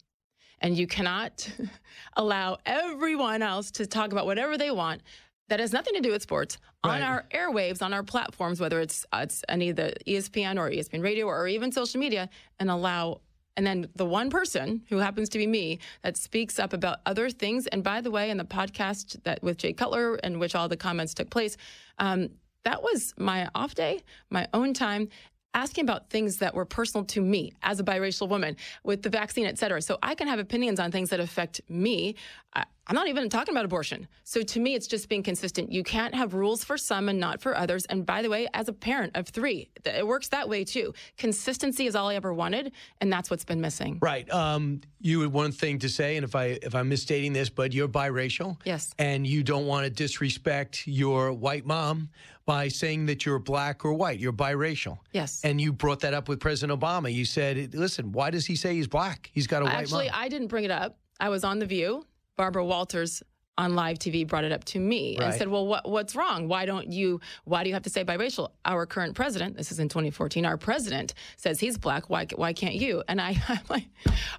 And 0.62 0.78
you 0.78 0.88
cannot 0.88 1.50
allow 2.18 2.58
everyone 2.66 3.42
else 3.42 3.72
to 3.72 3.86
talk 3.86 4.12
about 4.12 4.26
whatever 4.26 4.58
they 4.58 4.72
want 4.72 5.02
that 5.50 5.60
has 5.60 5.74
nothing 5.74 5.94
to 5.94 6.02
do 6.02 6.12
with 6.12 6.22
sports 6.22 6.58
on 6.84 7.02
our 7.02 7.26
airwaves, 7.34 7.82
on 7.82 7.94
our 7.94 8.04
platforms, 8.04 8.60
whether 8.60 8.80
it's 8.80 9.06
uh, 9.12 9.20
it's 9.24 9.44
any 9.50 9.70
of 9.70 9.76
the 9.76 9.94
ESPN 10.08 10.58
or 10.58 10.70
ESPN 10.70 11.04
Radio 11.04 11.28
or 11.28 11.48
even 11.48 11.72
social 11.72 12.00
media, 12.00 12.30
and 12.60 12.70
allow. 12.70 13.22
And 13.58 13.66
then 13.66 13.88
the 13.96 14.06
one 14.06 14.30
person 14.30 14.82
who 14.90 14.98
happens 14.98 15.30
to 15.30 15.38
be 15.38 15.48
me 15.48 15.80
that 16.04 16.18
speaks 16.18 16.60
up 16.60 16.74
about 16.74 17.00
other 17.06 17.30
things. 17.30 17.68
And 17.68 17.84
by 17.84 18.02
the 18.02 18.12
way, 18.12 18.30
in 18.30 18.38
the 18.38 18.44
podcast 18.44 19.24
that 19.24 19.42
with 19.42 19.58
Jay 19.58 19.74
Cutler, 19.74 20.16
in 20.18 20.40
which 20.40 20.56
all 20.56 20.68
the 20.68 20.78
comments 20.78 21.14
took 21.14 21.30
place, 21.30 21.56
um, 22.00 22.30
that 22.64 22.82
was 22.82 23.14
my 23.18 23.48
off 23.56 23.76
day, 23.76 24.02
my 24.30 24.48
own 24.54 24.74
time 24.74 25.08
asking 25.56 25.86
about 25.86 26.10
things 26.12 26.38
that 26.38 26.54
were 26.54 26.66
personal 26.66 27.04
to 27.06 27.22
me 27.22 27.54
as 27.64 27.80
a 27.80 27.84
biracial 27.84 28.30
woman 28.30 28.56
with 28.84 29.02
the 29.02 29.10
vaccine, 29.10 29.48
et 29.48 29.58
cetera. 29.58 29.82
So 29.82 29.98
I 30.04 30.14
can 30.14 30.28
have 30.28 30.38
opinions 30.38 30.80
on 30.80 30.92
things 30.92 31.10
that 31.10 31.20
affect 31.20 31.62
me. 31.68 32.16
I, 32.54 32.66
I'm 32.88 32.94
not 32.94 33.08
even 33.08 33.30
talking 33.30 33.52
about 33.52 33.66
abortion. 33.66 34.08
So 34.24 34.44
to 34.44 34.60
me, 34.60 34.76
it's 34.76 34.86
just 34.86 35.10
being 35.10 35.24
consistent. 35.24 35.72
You 35.72 35.84
can't 35.84 36.14
have 36.14 36.36
rules 36.36 36.64
for 36.64 36.78
some 36.78 37.10
and 37.10 37.20
not 37.20 37.42
for 37.42 37.58
others. 37.58 37.86
And 37.86 38.06
by 38.06 38.22
the 38.22 38.30
way, 38.30 38.48
as 38.54 38.68
a 38.68 38.74
parent 38.74 39.14
of 39.16 39.28
three, 39.28 39.72
it 39.84 40.06
works 40.06 40.28
that 40.28 40.48
way 40.48 40.64
too. 40.64 40.94
Consistency 41.18 41.88
is 41.88 41.96
all 41.96 42.10
I 42.10 42.16
ever 42.16 42.32
wanted, 42.32 42.74
and 43.02 43.12
that's 43.12 43.32
what's 43.32 43.46
been 43.46 43.60
missing. 43.60 43.98
Right. 44.04 44.30
Um, 44.32 44.82
you 45.02 45.22
had 45.22 45.34
one 45.34 45.52
thing 45.52 45.80
to 45.80 45.90
say, 45.90 46.16
and 46.16 46.24
if 46.24 46.36
I 46.36 46.60
if 46.62 46.76
I'm 46.76 46.90
misstating 46.90 47.34
this, 47.34 47.50
but 47.50 47.74
you're 47.74 47.88
biracial. 47.88 48.58
Yes. 48.66 48.94
And 49.00 49.26
you 49.26 49.42
don't 49.42 49.66
want 49.66 49.86
to 49.86 49.90
disrespect 49.90 50.86
your 50.86 51.34
white 51.34 51.66
mom 51.66 52.10
by 52.46 52.68
saying 52.68 53.08
that 53.08 53.26
you're 53.26 53.40
black 53.40 53.84
or 53.84 53.94
white. 53.94 54.20
You're 54.20 54.34
biracial. 54.34 55.00
Yes. 55.12 55.42
And 55.44 55.60
you 55.60 55.74
brought 55.74 56.02
that 56.02 56.14
up 56.14 56.30
with 56.30 56.40
President 56.40 56.80
Obama. 56.80 57.12
You 57.14 57.26
said, 57.26 57.74
"Listen, 57.74 58.12
why 58.12 58.30
does 58.30 58.46
he 58.46 58.56
say 58.56 58.76
he's 58.76 58.88
black? 58.88 59.30
He's 59.34 59.48
got 59.48 59.62
a 59.62 59.66
white 59.66 59.74
Actually, 59.74 60.08
mom." 60.08 60.16
I 60.18 60.30
didn't 60.30 60.48
bring 60.48 60.64
it 60.64 60.72
up. 60.72 60.98
I 61.20 61.30
was 61.30 61.44
on 61.44 61.60
The 61.60 61.66
View. 61.66 62.06
Barbara 62.38 62.66
Walters 62.66 63.24
on 63.58 63.74
live 63.74 63.98
TV 63.98 64.28
brought 64.28 64.44
it 64.44 64.52
up 64.52 64.66
to 64.66 64.80
me 64.80 65.18
and 65.18 65.34
said, 65.34 65.48
"Well, 65.48 65.66
what, 65.66 65.90
what's 65.90 66.16
wrong? 66.16 66.48
Why 66.48 66.66
don't 66.66 66.92
you? 66.92 67.20
Why 67.46 67.64
do 67.64 67.70
you 67.70 67.74
have 67.74 67.84
to 67.84 67.90
say 67.90 68.04
biracial? 68.04 68.52
Our 68.66 68.86
current 68.86 69.16
president, 69.16 69.58
this 69.58 69.72
is 69.72 69.80
in 69.80 69.90
2014, 69.90 70.46
our 70.46 70.58
president 70.58 71.14
says 71.38 71.60
he's 71.60 71.78
black. 71.78 72.10
Why 72.10 72.28
why 72.36 72.54
can't 72.54 72.76
you?" 72.76 73.04
And 73.08 73.20
I, 73.20 73.42
I'm 73.50 73.60
like, 73.70 73.88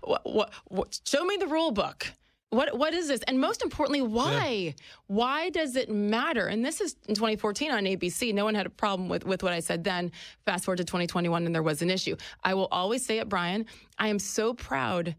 what, 0.02 0.52
what, 0.66 1.00
"Show 1.04 1.24
me 1.24 1.36
the 1.38 1.46
rule 1.46 1.72
book." 1.72 2.06
What 2.51 2.78
what 2.78 2.94
is 2.94 3.09
this? 3.09 3.23
And 3.27 3.40
most 3.40 3.62
importantly, 3.62 4.02
why? 4.02 4.74
Why 5.09 5.51
does 5.51 5.74
it 5.74 5.90
matter? 5.90 6.47
And 6.47 6.64
this 6.64 6.81
is 6.81 6.97
in 7.09 7.14
2014 7.14 7.73
on 7.73 7.85
ABC. 7.85 8.32
No 8.32 8.44
one 8.44 8.55
had 8.55 8.66
a 8.66 8.70
problem 8.70 9.09
with 9.09 9.24
with 9.24 9.43
what 9.43 9.52
I 9.52 9.60
said 9.60 9.82
then. 9.82 10.12
Fast 10.44 10.64
forward 10.64 10.78
to 10.78 10.85
2021, 10.85 11.44
and 11.44 11.55
there 11.55 11.62
was 11.62 11.82
an 11.82 11.90
issue. 11.90 12.16
I 12.44 12.55
will 12.55 12.68
always 12.70 13.05
say 13.05 13.18
it, 13.18 13.28
Brian. 13.28 13.66
I 13.98 14.09
am 14.09 14.20
so 14.20 14.55
proud 14.55 15.16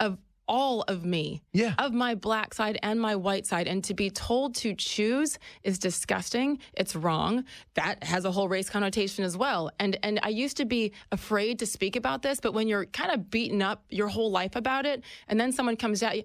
of 0.00 0.16
all 0.50 0.82
of 0.88 1.04
me, 1.04 1.40
yeah. 1.52 1.74
of 1.78 1.92
my 1.92 2.16
black 2.16 2.52
side 2.52 2.76
and 2.82 3.00
my 3.00 3.14
white 3.14 3.46
side. 3.46 3.68
And 3.68 3.84
to 3.84 3.94
be 3.94 4.10
told 4.10 4.56
to 4.56 4.74
choose 4.74 5.38
is 5.62 5.78
disgusting. 5.78 6.58
It's 6.72 6.96
wrong. 6.96 7.44
That 7.74 8.02
has 8.02 8.24
a 8.24 8.32
whole 8.32 8.48
race 8.48 8.68
connotation 8.68 9.24
as 9.24 9.36
well. 9.36 9.70
And 9.78 9.96
and 10.02 10.18
I 10.24 10.30
used 10.30 10.56
to 10.56 10.64
be 10.64 10.92
afraid 11.12 11.60
to 11.60 11.66
speak 11.66 11.94
about 11.94 12.22
this, 12.22 12.40
but 12.40 12.52
when 12.52 12.66
you're 12.66 12.86
kind 12.86 13.12
of 13.12 13.30
beaten 13.30 13.62
up 13.62 13.84
your 13.90 14.08
whole 14.08 14.32
life 14.32 14.56
about 14.56 14.86
it, 14.86 15.04
and 15.28 15.38
then 15.38 15.52
someone 15.52 15.76
comes 15.76 16.02
at 16.02 16.16
you, 16.16 16.24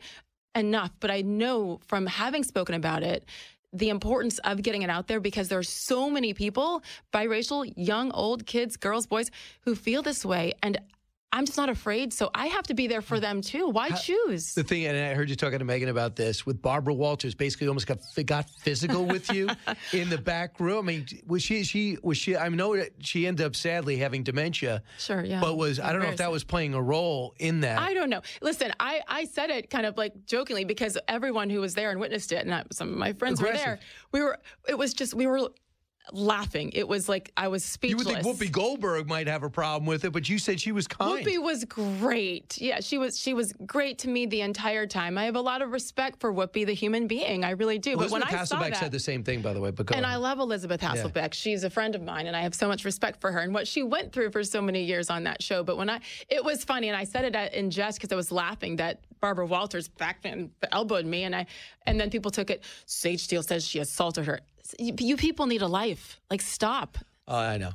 enough. 0.56 0.91
But 0.99 1.11
I 1.11 1.22
know 1.22 1.80
from 1.88 2.06
having 2.06 2.44
spoken 2.44 2.76
about 2.76 3.03
it. 3.03 3.26
The 3.73 3.90
importance 3.90 4.40
of 4.40 4.61
getting 4.61 4.84
it 4.84 4.90
out 4.90 5.07
there 5.07 5.19
because 5.19 5.49
there 5.49 5.60
are 5.60 5.64
so 5.64 6.10
many 6.10 6.34
people, 6.34 6.82
biracial, 7.14 7.72
young, 7.76 8.10
old, 8.14 8.45
kids, 8.45 8.77
girls, 8.77 9.06
boys, 9.06 9.30
who 9.61 9.76
feel 9.76 10.02
this 10.02 10.23
way. 10.23 10.53
And 10.64 10.80
I'm 11.36 11.45
just 11.45 11.57
not 11.57 11.68
afraid. 11.68 12.14
So 12.14 12.32
I 12.34 12.48
have 12.48 12.66
to 12.68 12.74
be 12.74 12.88
there 12.88 13.02
for 13.02 13.20
them 13.20 13.41
too. 13.41 13.68
Why 13.68 13.90
choose? 13.90 14.53
The 14.53 14.64
thing, 14.64 14.86
and 14.86 14.98
I 14.98 15.14
heard 15.14 15.30
you 15.30 15.36
talking 15.36 15.60
to 15.60 15.66
Megyn 15.66 15.90
about 15.90 16.16
this 16.16 16.45
with 16.45 16.62
Barbara 16.62 16.94
Walters. 16.94 17.36
Basically, 17.36 17.68
almost 17.68 17.88
got 17.88 17.99
got 18.26 18.49
physical 18.49 19.06
with 19.06 19.30
you 19.34 19.49
in 19.91 20.10
the 20.10 20.18
back 20.18 20.62
room. 20.62 20.88
I 20.88 20.94
mean, 20.94 21.07
was 21.28 21.44
she? 21.44 21.66
She 21.66 21.98
was 22.02 22.18
she? 22.18 22.38
I 22.38 22.48
know 22.48 22.78
that 22.78 22.91
she 22.99 23.28
ended 23.28 23.45
up 23.45 23.53
sadly 23.57 23.98
having 23.98 24.24
dementia. 24.24 24.82
Sure, 24.98 25.26
yeah. 25.26 25.41
But 25.41 25.57
was 25.57 25.78
I 25.78 25.91
don't 25.91 26.02
know 26.02 26.07
if 26.07 26.18
that 26.18 26.32
was 26.32 26.45
playing 26.45 26.74
a 26.74 26.82
role 26.82 27.36
in 27.38 27.60
that. 27.62 27.80
I 27.80 27.94
don't 27.94 28.10
know. 28.10 28.22
Listen, 28.41 28.72
I, 28.80 29.02
I 29.06 29.26
said 29.26 29.49
it 29.49 29.70
kind 29.70 29.86
of 29.86 29.98
like 29.98 30.26
jokingly 30.26 30.64
because 30.64 30.98
everyone 31.10 31.49
who 31.49 31.60
was 31.60 31.74
there 31.74 31.91
and 31.91 31.99
witnessed 31.99 32.32
it, 32.32 32.45
and 32.45 32.56
I, 32.56 32.64
some 32.72 32.94
of 32.94 32.98
my 32.98 33.12
friends 33.12 33.41
were 33.41 33.52
there. 33.52 33.80
We 34.14 34.22
were. 34.22 34.40
It 34.70 34.78
was 34.78 34.94
just 34.94 35.14
we 35.14 35.28
were 35.28 35.49
laughing. 36.11 36.72
It 36.73 36.88
was 36.88 37.10
like 37.10 37.32
I 37.38 37.48
was 37.48 37.64
speechless. 37.64 38.06
you 38.07 38.14
would 38.14 38.23
think 38.23 38.38
Whoopi 38.40 38.52
Goldberg 38.52 39.07
might 39.07 39.27
have 39.27 39.44
a 39.44 39.49
problem 39.49 39.86
with 39.86 40.06
it, 40.06 40.11
but 40.11 40.27
you 40.30 40.38
said 40.40 40.60
she 40.60 40.72
was 40.72 40.88
kind. 40.88 41.26
Whoopi 41.26 41.41
was 41.41 41.65
great. 41.65 42.57
Yeah, 42.60 42.80
she 42.80 42.98
was 42.98 43.18
she 43.18 43.34
was 43.34 43.53
great 43.65 43.99
to 43.99 44.10
me 44.10 44.26
the 44.26 44.41
entire 44.41 44.86
time. 44.88 45.18
I 45.18 45.26
have 45.26 45.36
a 45.36 45.41
lot 45.41 45.61
of 45.61 45.72
respect 45.72 46.19
for 46.19 46.34
Whoopi, 46.34 46.65
the 46.65 46.73
human 46.73 47.07
being. 47.07 47.44
I 47.44 47.52
really 47.52 47.80
do. 47.80 47.94
Elizabeth 47.94 48.11
but 48.11 48.30
when 48.30 48.40
I 48.40 48.44
saw 48.44 48.57
Hasselbeck 48.57 48.69
that, 48.72 48.77
said 48.77 48.91
the 48.91 48.99
same 48.99 49.23
thing, 49.23 49.41
by 49.41 49.53
the 49.53 49.60
way. 49.60 49.72
But 49.72 49.88
go 49.88 49.95
and. 49.95 50.06
I 50.06 50.15
love 50.18 50.40
Elizabeth 50.40 50.82
Yeah. 50.82 50.95
Hasselbeck. 50.95 51.34
She's 51.34 51.64
a 51.64 51.69
friend 51.69 51.95
of 51.95 52.02
mine, 52.02 52.27
and 52.27 52.36
I 52.36 52.41
have 52.41 52.56
so 52.56 52.68
much 52.68 52.86
respect 52.86 53.22
for 53.22 53.32
her 53.32 53.40
and 53.40 53.53
what 53.53 53.68
she 53.68 53.84
went 53.84 54.11
through 54.11 54.32
for 54.32 54.44
so 54.44 54.61
many 54.61 54.84
years 54.84 55.10
on 55.10 55.23
that 55.23 55.41
show. 55.41 55.64
But 55.64 55.77
when 55.77 55.90
I, 55.90 55.99
it 56.30 56.44
was 56.44 56.64
funny, 56.64 56.90
and 56.90 56.98
I 56.98 57.03
said 57.03 57.26
it 57.26 57.53
in 57.53 57.72
jest 57.72 57.99
because 57.99 58.11
I 58.11 58.15
was 58.15 58.32
laughing 58.32 58.76
that 58.77 58.99
Barbara 59.19 59.45
Walters 59.45 59.88
back 59.88 60.19
and 60.23 60.52
elbowed 60.72 61.06
me, 61.06 61.23
and 61.23 61.36
I, 61.36 61.48
and 61.86 61.99
then 61.99 62.10
people 62.10 62.32
took 62.32 62.49
it. 62.49 62.64
Sage 62.86 63.23
Steele 63.23 63.44
says 63.44 63.65
she 63.65 63.80
assaulted 63.80 64.26
her. 64.26 64.40
You, 64.79 64.93
you 64.99 65.17
people 65.17 65.45
need 65.45 65.61
a 65.61 65.67
life. 65.67 66.19
Like 66.29 66.41
stop. 66.41 66.97
Oh, 67.27 67.35
I 67.35 67.57
know. 67.57 67.71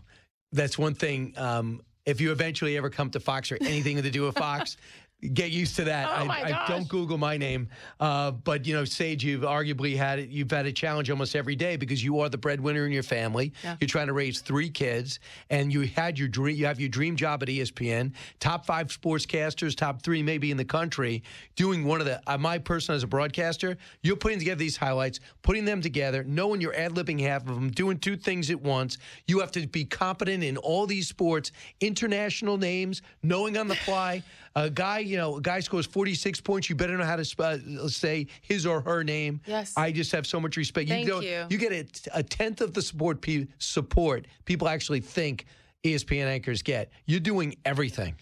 That's 0.53 0.79
one 0.79 0.95
thing. 0.95 1.35
Um, 1.37 1.83
if 2.07 2.21
you 2.21 2.33
eventually 2.33 2.77
ever 2.77 2.91
come 2.91 3.11
to 3.11 3.21
Fox 3.21 3.53
or 3.53 3.59
anything 3.61 4.03
to 4.03 4.11
do 4.11 4.23
with 4.23 4.37
Fox, 4.37 4.77
get 5.21 5.51
used 5.51 5.77
to 5.77 5.85
that. 5.85 6.07
Oh, 6.09 6.31
I, 6.31 6.65
I 6.65 6.69
don't 6.69 6.89
Google 6.89 7.19
my 7.19 7.37
name, 7.37 7.69
uh, 7.99 8.31
but 8.31 8.67
you 8.67 8.75
know, 8.75 8.85
Sage, 8.85 9.25
you've 9.25 9.43
arguably 9.43 9.97
had 9.97 10.19
it. 10.19 10.31
You've 10.31 10.51
had 10.51 10.67
a 10.67 10.73
challenge 10.73 11.11
almost 11.11 11.37
every 11.37 11.57
day 11.57 11.77
because 11.77 12.03
you 12.03 12.21
are 12.21 12.29
the 12.29 12.39
breadwinner 12.39 12.87
in 12.87 12.93
your 12.93 13.03
family. 13.03 13.53
Yeah. 13.63 13.77
You're 13.81 13.89
trying 13.89 14.07
to 14.07 14.13
raise 14.13 14.41
three 14.41 14.71
kids, 14.71 15.21
and 15.51 15.73
you 15.73 15.83
had 15.83 16.19
your 16.19 16.29
dream. 16.29 16.57
You 16.57 16.67
have 16.67 16.81
your 16.81 16.89
dream 16.89 17.17
job 17.17 17.43
at 17.43 17.49
ESPN, 17.49 18.13
top 18.39 18.65
five 18.65 18.89
sportscasters, 18.89 19.77
top 19.77 20.03
three 20.03 20.23
maybe 20.23 20.51
in 20.51 20.57
the 20.57 20.65
country, 20.65 21.23
doing 21.57 21.85
one 21.85 22.01
of 22.01 22.07
the. 22.07 22.21
Uh, 22.27 22.39
my 22.39 22.59
person 22.59 22.95
as 22.95 23.03
a 23.03 23.07
broadcaster, 23.07 23.77
you're 24.03 24.17
putting 24.17 24.39
together 24.39 24.59
these 24.59 24.77
highlights, 24.77 25.21
putting 25.43 25.65
them 25.65 25.81
together, 25.81 26.25
knowing 26.25 26.61
you're 26.61 26.75
ad 26.75 26.93
libbing 26.93 27.21
half 27.21 27.43
of 27.43 27.55
them, 27.55 27.71
doing 27.71 27.99
two 27.99 28.17
things 28.17 28.51
at 28.51 28.61
once. 28.61 28.99
You 29.27 29.41
have 29.41 29.53
to 29.53 29.67
be 29.67 29.85
competent 29.85 30.43
in 30.43 30.57
all 30.57 30.87
these 30.87 31.09
sports, 31.09 31.53
international 31.81 32.57
names, 32.57 33.03
knowing 33.23 33.57
on 33.57 33.69
the 33.69 33.75
fly. 33.75 34.23
A 34.57 34.69
guy, 34.69 34.99
you 34.99 35.17
know, 35.17 35.37
a 35.37 35.41
guy 35.41 35.61
scores 35.61 35.87
46 35.87 36.41
points. 36.41 36.69
You 36.69 36.75
better 36.75 36.97
know 36.99 37.05
how 37.05 37.17
to 37.17 37.25
sp- 37.25 37.41
uh, 37.41 37.89
say 37.89 38.27
his 38.43 38.67
or 38.67 38.81
her 38.81 39.05
name. 39.05 39.41
Yes. 39.47 39.73
I 39.77 39.93
just 39.93 40.11
have 40.13 40.27
so 40.27 40.41
much 40.41 40.57
respect. 40.57 40.89
Thank 40.89 41.07
don't- 41.09 41.23
you. 41.23 41.47
You 41.49 41.57
get 41.59 41.73
a, 41.73 42.19
a 42.19 42.23
tenth 42.23 42.61
of 42.61 42.75
the 42.75 42.83
support 42.83 43.21
pe- 43.21 43.47
support 43.59 44.27
people 44.47 44.69
actually 44.69 45.01
think 45.01 45.47
ESPN 45.85 46.27
anchors 46.27 46.63
get. 46.63 46.91
You're 47.07 47.21
doing 47.21 47.55
everything. 47.65 48.17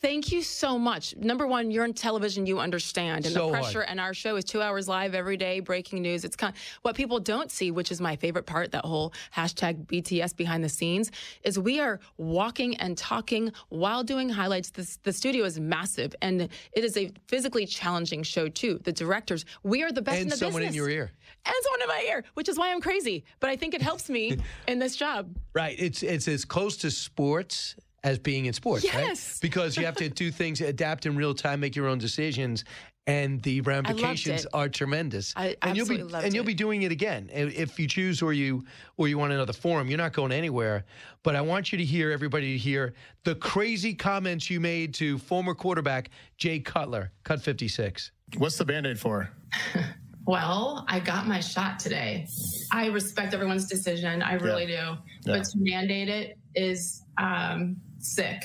Thank 0.00 0.30
you 0.30 0.42
so 0.42 0.78
much. 0.78 1.16
Number 1.16 1.46
one, 1.46 1.70
you're 1.70 1.84
in 1.84 1.94
television, 1.94 2.46
you 2.46 2.60
understand. 2.60 3.24
And 3.24 3.34
So 3.34 3.46
the 3.46 3.52
hard. 3.52 3.62
pressure, 3.64 3.80
and 3.80 3.98
our 3.98 4.14
show 4.14 4.36
is 4.36 4.44
two 4.44 4.62
hours 4.62 4.86
live 4.86 5.14
every 5.14 5.36
day, 5.36 5.60
breaking 5.60 6.02
news. 6.02 6.24
It's 6.24 6.36
kind 6.36 6.54
of, 6.54 6.60
what 6.82 6.94
people 6.94 7.18
don't 7.18 7.50
see, 7.50 7.70
which 7.70 7.90
is 7.90 8.00
my 8.00 8.14
favorite 8.14 8.46
part, 8.46 8.70
that 8.72 8.84
whole 8.84 9.12
hashtag 9.34 9.86
BTS 9.86 10.36
behind 10.36 10.62
the 10.62 10.68
scenes, 10.68 11.10
is 11.42 11.58
we 11.58 11.80
are 11.80 11.98
walking 12.18 12.76
and 12.76 12.96
talking 12.96 13.50
while 13.70 14.04
doing 14.04 14.28
highlights. 14.28 14.70
This, 14.70 14.98
the 15.02 15.12
studio 15.12 15.44
is 15.44 15.58
massive, 15.58 16.14
and 16.22 16.42
it 16.42 16.84
is 16.84 16.96
a 16.96 17.10
physically 17.26 17.66
challenging 17.66 18.22
show, 18.22 18.48
too. 18.48 18.78
The 18.84 18.92
directors, 18.92 19.44
we 19.64 19.82
are 19.82 19.90
the 19.90 20.02
best 20.02 20.18
in 20.18 20.22
and 20.24 20.32
the 20.32 20.36
someone 20.36 20.62
business. 20.62 20.76
in 20.76 20.80
your 20.82 20.90
ear. 20.90 21.10
And 21.46 21.54
someone 21.62 21.82
in 21.82 21.88
my 21.88 22.06
ear, 22.10 22.24
which 22.34 22.48
is 22.48 22.56
why 22.58 22.70
I'm 22.70 22.80
crazy. 22.80 23.24
But 23.40 23.50
I 23.50 23.56
think 23.56 23.74
it 23.74 23.82
helps 23.82 24.08
me 24.08 24.38
in 24.68 24.78
this 24.78 24.96
job. 24.96 25.34
Right. 25.52 25.74
It's 25.78 26.02
it's 26.02 26.28
as 26.28 26.44
close 26.44 26.76
to 26.78 26.90
sports 26.90 27.74
as 28.04 28.18
being 28.18 28.46
in 28.46 28.52
sports, 28.52 28.84
right? 28.84 29.06
Yes. 29.06 29.38
Because 29.42 29.76
you 29.76 29.84
have 29.84 29.96
to 29.96 30.08
do 30.08 30.30
things, 30.30 30.60
adapt 30.60 31.06
in 31.06 31.16
real 31.16 31.34
time, 31.34 31.60
make 31.60 31.74
your 31.74 31.88
own 31.88 31.98
decisions, 31.98 32.64
and 33.06 33.42
the 33.42 33.60
ramifications 33.62 34.46
are 34.54 34.68
tremendous. 34.68 35.34
I 35.36 35.56
and 35.62 35.76
you'll 35.76 35.88
be 35.88 36.02
loved 36.02 36.24
and 36.24 36.34
you'll 36.34 36.44
it. 36.44 36.46
be 36.46 36.54
doing 36.54 36.82
it 36.82 36.92
again 36.92 37.28
if 37.32 37.78
you 37.78 37.86
choose 37.86 38.22
or 38.22 38.32
you 38.32 38.64
or 38.96 39.08
you 39.08 39.18
want 39.18 39.32
another 39.32 39.52
forum. 39.52 39.88
You're 39.88 39.98
not 39.98 40.12
going 40.12 40.32
anywhere. 40.32 40.84
But 41.22 41.36
I 41.36 41.40
want 41.40 41.72
you 41.72 41.78
to 41.78 41.84
hear 41.84 42.10
everybody 42.12 42.52
to 42.52 42.58
hear 42.58 42.94
the 43.24 43.34
crazy 43.34 43.94
comments 43.94 44.48
you 44.48 44.60
made 44.60 44.94
to 44.94 45.18
former 45.18 45.54
quarterback 45.54 46.10
Jay 46.38 46.60
Cutler, 46.60 47.10
cut 47.24 47.42
56. 47.42 48.10
What's 48.38 48.56
the 48.56 48.64
band 48.64 48.86
aid 48.86 48.98
for? 48.98 49.30
Well, 50.26 50.86
I 50.88 51.00
got 51.00 51.26
my 51.26 51.40
shot 51.40 51.78
today. 51.78 52.26
I 52.72 52.86
respect 52.86 53.34
everyone's 53.34 53.66
decision. 53.66 54.22
I 54.22 54.34
really 54.34 54.64
do. 54.64 54.72
Yeah. 54.72 54.96
But 55.26 55.44
to 55.44 55.58
mandate 55.58 56.08
it 56.08 56.38
is 56.54 57.02
um, 57.18 57.76
sick 58.04 58.44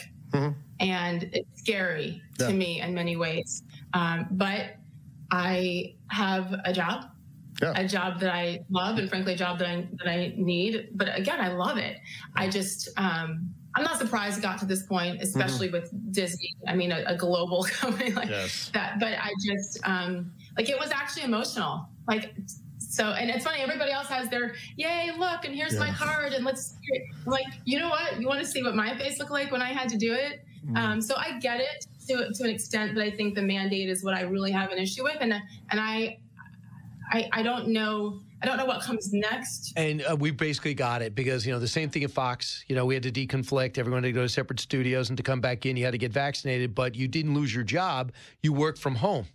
and 0.80 1.24
it's 1.34 1.60
scary 1.60 2.22
Yeah. 2.40 2.48
to 2.48 2.54
me 2.54 2.82
in 2.82 2.94
many 2.94 3.16
ways. 3.16 3.64
Um, 3.94 4.28
but 4.32 4.76
I 5.32 5.96
have 6.10 6.54
a 6.66 6.72
job, 6.74 7.06
Yeah. 7.62 7.74
a 7.76 7.88
job 7.88 8.20
that 8.22 8.34
I 8.34 8.60
love, 8.70 8.98
and 8.98 9.10
frankly, 9.10 9.34
a 9.34 9.38
job 9.38 9.60
that 9.60 9.68
I 9.68 9.88
that 9.98 10.08
I 10.08 10.34
need. 10.38 10.90
But 10.94 11.18
again, 11.18 11.40
I 11.42 11.50
love 11.50 11.78
it. 11.78 11.98
I 12.36 12.48
just 12.48 12.90
um, 12.98 13.54
I'm 13.76 13.84
not 13.84 13.98
surprised 13.98 14.38
it 14.40 14.42
got 14.42 14.58
to 14.60 14.66
this 14.66 14.84
point, 14.84 15.22
especially 15.22 15.70
with 15.70 15.90
Disney. 16.12 16.56
I 16.68 16.76
mean, 16.76 16.92
a, 16.92 17.04
a 17.08 17.16
global 17.18 17.64
company 17.70 18.12
like 18.12 18.30
Yes. 18.30 18.72
that. 18.74 19.00
But 19.00 19.14
I 19.20 19.30
just 19.46 19.80
um, 19.84 20.32
like 20.58 20.70
it 20.70 20.80
was 20.80 20.92
actually 20.92 21.24
emotional. 21.24 21.88
Like 22.08 22.34
so, 22.90 23.12
and 23.12 23.30
it's 23.30 23.46
funny. 23.46 23.62
Everybody 23.62 23.92
else 23.92 24.08
has 24.08 24.30
their 24.30 24.56
yay, 24.76 25.12
look, 25.16 25.46
and 25.46 25.54
here's 25.54 25.78
my 25.78 25.92
card, 25.92 26.34
and 26.34 26.44
let's. 26.44 26.76
Like, 27.26 27.46
you 27.64 27.78
know 27.78 27.90
what? 27.90 28.20
You 28.20 28.28
want 28.28 28.40
to 28.40 28.46
see 28.46 28.64
what 28.64 28.76
my 28.76 28.98
face 28.98 29.20
looked 29.20 29.32
like 29.32 29.52
when 29.52 29.62
I 29.62 29.70
had 29.70 29.90
to 29.90 29.98
do 29.98 30.14
it. 30.14 30.44
Um, 30.76 31.00
so 31.00 31.16
I 31.16 31.40
get 31.40 31.60
it 31.60 31.86
to 32.08 32.34
to 32.34 32.44
an 32.44 32.50
extent, 32.50 32.96
but 32.96 33.04
I 33.04 33.12
think 33.12 33.36
the 33.36 33.42
mandate 33.42 33.90
is 33.90 34.04
what 34.04 34.16
I 34.16 34.22
really 34.22 34.52
have 34.52 34.72
an 34.72 34.80
issue 34.80 35.04
with, 35.04 35.18
and 35.22 35.34
and 35.34 35.80
I 35.80 36.18
I, 37.12 37.30
I 37.32 37.44
don't 37.44 37.70
know 37.70 38.20
I 38.42 38.46
don't 38.46 38.58
know 38.58 38.66
what 38.66 38.82
comes 38.82 39.12
next. 39.12 39.74
And 39.76 40.02
uh, 40.02 40.16
we 40.18 40.32
basically 40.32 40.74
got 40.74 41.02
it 41.02 41.14
because, 41.14 41.46
you 41.46 41.52
know, 41.52 41.60
the 41.60 41.68
same 41.68 41.90
thing 41.90 42.06
at 42.06 42.12
Fox. 42.12 42.64
You 42.68 42.76
know, 42.76 42.86
we 42.86 42.94
had 42.94 43.04
to 43.04 43.12
deconflict. 43.12 43.78
Everyone 43.78 44.02
had 44.02 44.10
to 44.10 44.14
go 44.14 44.22
to 44.22 44.30
separate 44.30 44.62
studios 44.62 45.10
and 45.10 45.18
to 45.18 45.24
come 45.24 45.42
back 45.42 45.66
in, 45.66 45.76
you 45.76 45.84
had 45.84 45.92
to 45.92 45.98
get 45.98 46.14
vaccinated, 46.14 46.74
but 46.74 46.96
you 46.96 47.10
didn't 47.10 47.34
lose 47.34 47.54
your 47.54 47.66
job. 47.66 48.14
You 48.42 48.54
worked 48.54 48.80
from 48.80 48.96
home. 48.96 49.26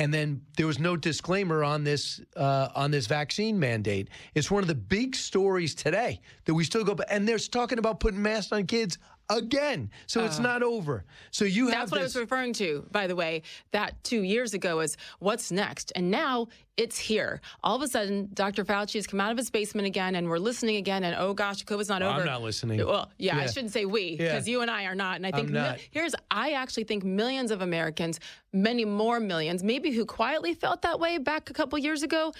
And 0.00 0.14
then 0.14 0.40
there 0.56 0.66
was 0.66 0.78
no 0.78 0.96
disclaimer 0.96 1.62
on 1.62 1.84
this 1.84 2.22
uh, 2.34 2.68
on 2.74 2.90
this 2.90 3.06
vaccine 3.06 3.58
mandate. 3.58 4.08
It's 4.34 4.50
one 4.50 4.62
of 4.62 4.68
the 4.68 4.74
big 4.74 5.14
stories 5.14 5.74
today 5.74 6.22
that 6.46 6.54
we 6.54 6.64
still 6.64 6.84
go. 6.84 6.96
And 7.10 7.28
they're 7.28 7.38
talking 7.38 7.78
about 7.78 8.00
putting 8.00 8.22
masks 8.22 8.50
on 8.50 8.66
kids 8.66 8.96
again. 9.30 9.90
So 10.06 10.24
it's 10.24 10.38
Uh, 10.38 10.42
not 10.42 10.62
over. 10.62 11.04
So 11.30 11.44
you 11.44 11.68
have 11.68 11.78
That's 11.80 11.92
what 11.92 12.00
I 12.00 12.04
was 12.04 12.16
referring 12.16 12.52
to, 12.54 12.86
by 12.90 13.06
the 13.06 13.16
way. 13.16 13.42
That 13.72 14.02
two 14.04 14.22
years 14.22 14.52
ago 14.54 14.80
is 14.80 14.96
what's 15.20 15.50
next. 15.50 15.92
And 15.94 16.10
now 16.10 16.48
it's 16.76 16.98
here. 16.98 17.40
All 17.62 17.76
of 17.76 17.82
a 17.82 17.88
sudden, 17.88 18.30
Dr. 18.32 18.64
Fauci 18.64 18.94
has 18.94 19.06
come 19.06 19.20
out 19.20 19.30
of 19.30 19.36
his 19.38 19.50
basement 19.50 19.86
again, 19.86 20.14
and 20.14 20.28
we're 20.28 20.38
listening 20.38 20.76
again. 20.76 21.04
And 21.04 21.14
oh 21.18 21.34
gosh, 21.34 21.64
COVID's 21.64 21.88
not 21.88 22.00
Well, 22.02 22.10
I'm 22.12 22.26
not 22.26 22.42
listening. 22.42 22.84
Well, 22.86 23.10
yeah, 23.18 23.38
I 23.38 23.46
shouldn't 23.46 23.72
say 23.72 23.84
we, 23.84 24.16
Yeah. 24.18 24.32
because 24.32 24.48
you 24.48 24.62
and 24.62 24.70
I 24.70 24.84
are 24.84 24.94
not. 24.94 25.16
And 25.16 25.26
I 25.26 25.30
think 25.30 25.50
not. 25.50 25.78
here's, 25.90 26.14
I 26.30 26.52
actually 26.52 26.84
think 26.84 27.04
millions 27.04 27.50
of 27.50 27.60
Americans, 27.62 28.18
many 28.52 28.84
more 28.84 29.20
millions, 29.20 29.62
maybe 29.62 29.90
who 29.90 30.04
quietly 30.06 30.54
felt 30.54 30.82
that 30.82 30.98
way 30.98 31.18
back 31.18 31.50
a 31.50 31.52
couple 31.52 31.78
years 31.78 32.02
ago. 32.02 32.32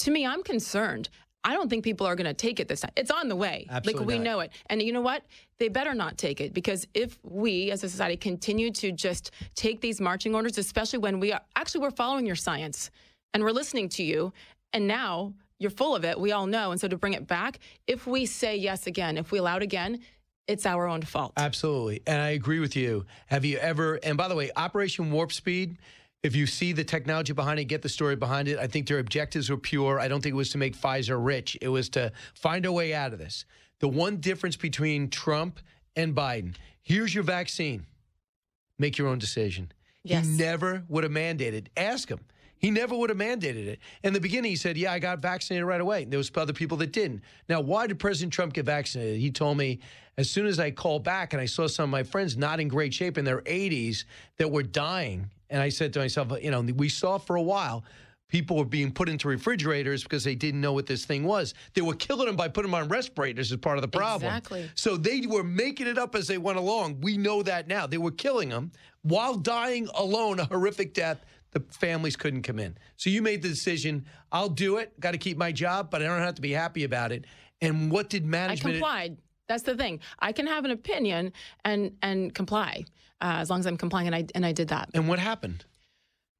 To 0.00 0.10
me, 0.10 0.26
I'm 0.26 0.42
concerned. 0.42 1.08
I 1.44 1.54
don't 1.54 1.68
think 1.68 1.84
people 1.84 2.06
are 2.06 2.14
going 2.14 2.26
to 2.26 2.34
take 2.34 2.60
it 2.60 2.68
this 2.68 2.80
time. 2.80 2.92
It's 2.96 3.10
on 3.10 3.28
the 3.28 3.36
way. 3.36 3.66
Absolutely 3.68 4.00
like 4.00 4.08
we 4.08 4.18
not. 4.18 4.24
know 4.24 4.40
it. 4.40 4.52
And 4.66 4.82
you 4.82 4.92
know 4.92 5.00
what? 5.00 5.24
They 5.58 5.68
better 5.68 5.94
not 5.94 6.18
take 6.18 6.40
it 6.40 6.54
because 6.54 6.86
if 6.94 7.18
we 7.22 7.70
as 7.70 7.82
a 7.84 7.88
society 7.88 8.16
continue 8.16 8.70
to 8.72 8.92
just 8.92 9.32
take 9.54 9.80
these 9.80 10.00
marching 10.00 10.34
orders, 10.34 10.58
especially 10.58 11.00
when 11.00 11.20
we 11.20 11.32
are 11.32 11.40
actually 11.56 11.80
we're 11.80 11.90
following 11.90 12.26
your 12.26 12.36
science 12.36 12.90
and 13.34 13.42
we're 13.42 13.50
listening 13.50 13.88
to 13.90 14.02
you, 14.02 14.32
and 14.72 14.86
now 14.86 15.32
you're 15.58 15.70
full 15.70 15.94
of 15.96 16.04
it, 16.04 16.18
we 16.18 16.32
all 16.32 16.46
know. 16.46 16.70
And 16.70 16.80
so 16.80 16.88
to 16.88 16.96
bring 16.96 17.14
it 17.14 17.26
back, 17.26 17.58
if 17.86 18.06
we 18.06 18.26
say 18.26 18.56
yes 18.56 18.86
again, 18.86 19.16
if 19.16 19.32
we 19.32 19.38
allow 19.38 19.56
it 19.56 19.62
again, 19.62 20.00
it's 20.48 20.66
our 20.66 20.86
own 20.86 21.02
fault. 21.02 21.32
Absolutely. 21.36 22.02
And 22.06 22.20
I 22.20 22.30
agree 22.30 22.58
with 22.58 22.74
you. 22.74 23.06
Have 23.26 23.44
you 23.44 23.58
ever, 23.58 23.94
and 24.02 24.16
by 24.18 24.28
the 24.28 24.34
way, 24.34 24.50
Operation 24.56 25.10
Warp 25.12 25.32
Speed, 25.32 25.78
if 26.22 26.36
you 26.36 26.46
see 26.46 26.72
the 26.72 26.84
technology 26.84 27.32
behind 27.32 27.58
it, 27.58 27.64
get 27.64 27.82
the 27.82 27.88
story 27.88 28.16
behind 28.16 28.48
it, 28.48 28.58
I 28.58 28.66
think 28.66 28.86
their 28.86 28.98
objectives 28.98 29.50
were 29.50 29.56
pure. 29.56 29.98
I 29.98 30.08
don't 30.08 30.22
think 30.22 30.32
it 30.32 30.36
was 30.36 30.50
to 30.50 30.58
make 30.58 30.76
Pfizer 30.76 31.22
rich, 31.22 31.56
it 31.60 31.68
was 31.68 31.88
to 31.90 32.12
find 32.34 32.64
a 32.64 32.72
way 32.72 32.94
out 32.94 33.12
of 33.12 33.18
this. 33.18 33.44
The 33.80 33.88
one 33.88 34.18
difference 34.18 34.56
between 34.56 35.10
Trump 35.10 35.60
and 35.96 36.14
Biden 36.14 36.54
here's 36.82 37.14
your 37.14 37.24
vaccine, 37.24 37.86
make 38.78 38.98
your 38.98 39.08
own 39.08 39.18
decision. 39.18 39.72
Yes. 40.02 40.26
He 40.26 40.32
never 40.32 40.82
would 40.88 41.04
have 41.04 41.12
mandated. 41.12 41.68
Ask 41.76 42.08
him. 42.08 42.18
He 42.58 42.70
never 42.70 42.96
would 42.96 43.10
have 43.10 43.18
mandated 43.18 43.66
it. 43.66 43.80
In 44.04 44.12
the 44.12 44.20
beginning, 44.20 44.50
he 44.50 44.56
said, 44.56 44.76
Yeah, 44.76 44.92
I 44.92 44.98
got 44.98 45.18
vaccinated 45.20 45.66
right 45.66 45.80
away. 45.80 46.04
There 46.04 46.18
was 46.18 46.30
other 46.36 46.52
people 46.52 46.76
that 46.78 46.92
didn't. 46.92 47.22
Now, 47.48 47.60
why 47.60 47.86
did 47.86 47.98
President 47.98 48.32
Trump 48.32 48.52
get 48.52 48.66
vaccinated? 48.66 49.20
He 49.20 49.30
told 49.30 49.56
me 49.56 49.80
as 50.16 50.30
soon 50.30 50.46
as 50.46 50.60
I 50.60 50.70
called 50.70 51.02
back 51.02 51.32
and 51.32 51.42
I 51.42 51.46
saw 51.46 51.66
some 51.66 51.84
of 51.84 51.90
my 51.90 52.02
friends 52.02 52.36
not 52.36 52.60
in 52.60 52.68
great 52.68 52.94
shape 52.94 53.18
in 53.18 53.24
their 53.24 53.40
80s 53.42 54.04
that 54.38 54.50
were 54.50 54.62
dying. 54.62 55.30
And 55.52 55.62
I 55.62 55.68
said 55.68 55.92
to 55.92 56.00
myself, 56.00 56.32
you 56.42 56.50
know, 56.50 56.62
we 56.62 56.88
saw 56.88 57.18
for 57.18 57.36
a 57.36 57.42
while 57.42 57.84
people 58.32 58.56
were 58.56 58.64
being 58.64 58.90
put 58.90 59.10
into 59.10 59.28
refrigerators 59.28 60.02
because 60.02 60.24
they 60.24 60.34
didn't 60.34 60.62
know 60.62 60.72
what 60.72 60.86
this 60.86 61.04
thing 61.04 61.22
was. 61.22 61.52
They 61.74 61.82
were 61.82 61.94
killing 61.94 62.26
them 62.26 62.34
by 62.34 62.48
putting 62.48 62.70
them 62.70 62.80
on 62.80 62.88
respirators 62.88 63.52
as 63.52 63.58
part 63.58 63.76
of 63.76 63.82
the 63.82 63.88
problem. 63.88 64.34
Exactly. 64.34 64.70
So 64.74 64.96
they 64.96 65.26
were 65.26 65.44
making 65.44 65.86
it 65.86 65.98
up 65.98 66.14
as 66.14 66.28
they 66.28 66.38
went 66.38 66.56
along. 66.56 67.02
We 67.02 67.18
know 67.18 67.42
that 67.42 67.68
now. 67.68 67.86
They 67.86 67.98
were 67.98 68.10
killing 68.10 68.48
them 68.48 68.72
while 69.02 69.34
dying 69.36 69.86
alone, 69.94 70.40
a 70.40 70.46
horrific 70.46 70.94
death. 70.94 71.22
The 71.50 71.60
families 71.68 72.16
couldn't 72.16 72.42
come 72.42 72.58
in. 72.58 72.78
So 72.96 73.10
you 73.10 73.20
made 73.20 73.42
the 73.42 73.50
decision. 73.50 74.06
I'll 74.32 74.48
do 74.48 74.78
it. 74.78 74.98
Got 74.98 75.10
to 75.10 75.18
keep 75.18 75.36
my 75.36 75.52
job, 75.52 75.90
but 75.90 76.00
I 76.00 76.06
don't 76.06 76.20
have 76.20 76.36
to 76.36 76.42
be 76.42 76.52
happy 76.52 76.84
about 76.84 77.12
it. 77.12 77.26
And 77.60 77.92
what 77.92 78.08
did 78.08 78.24
management 78.24 78.76
I 78.76 78.78
complied. 78.78 79.18
That's 79.46 79.64
the 79.64 79.76
thing. 79.76 80.00
I 80.20 80.32
can 80.32 80.46
have 80.46 80.64
an 80.64 80.70
opinion 80.70 81.34
and 81.66 81.94
and 82.00 82.34
comply 82.34 82.86
uh, 83.22 83.36
as 83.38 83.48
long 83.48 83.60
as 83.60 83.66
I'm 83.66 83.76
complying, 83.76 84.08
and 84.08 84.16
I 84.16 84.26
and 84.34 84.44
I 84.44 84.52
did 84.52 84.68
that. 84.68 84.90
And 84.94 85.08
what 85.08 85.18
happened? 85.18 85.64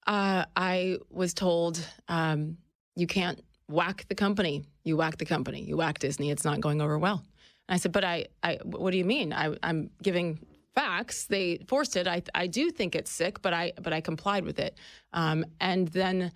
Uh, 0.06 0.44
I 0.56 0.98
was 1.10 1.32
told 1.32 1.86
um, 2.08 2.58
you 2.96 3.06
can't 3.06 3.40
whack 3.68 4.04
the 4.08 4.14
company. 4.14 4.64
You 4.84 4.96
whack 4.96 5.16
the 5.16 5.24
company. 5.24 5.62
You 5.62 5.76
whack 5.76 6.00
Disney. 6.00 6.30
It's 6.30 6.44
not 6.44 6.60
going 6.60 6.82
over 6.82 6.98
well. 6.98 7.22
And 7.68 7.74
I 7.74 7.78
said, 7.78 7.92
but 7.92 8.04
I, 8.04 8.26
I 8.42 8.58
what 8.64 8.90
do 8.90 8.98
you 8.98 9.04
mean? 9.04 9.32
I, 9.32 9.56
I'm 9.62 9.90
giving 10.02 10.40
facts. 10.74 11.26
They 11.26 11.60
forced 11.68 11.96
it. 11.96 12.08
I, 12.08 12.22
I 12.34 12.46
do 12.48 12.70
think 12.70 12.94
it's 12.94 13.10
sick, 13.10 13.42
but 13.42 13.52
I, 13.52 13.72
but 13.80 13.92
I 13.92 14.00
complied 14.00 14.44
with 14.44 14.58
it. 14.58 14.76
Um, 15.12 15.44
and 15.60 15.88
then 15.88 16.32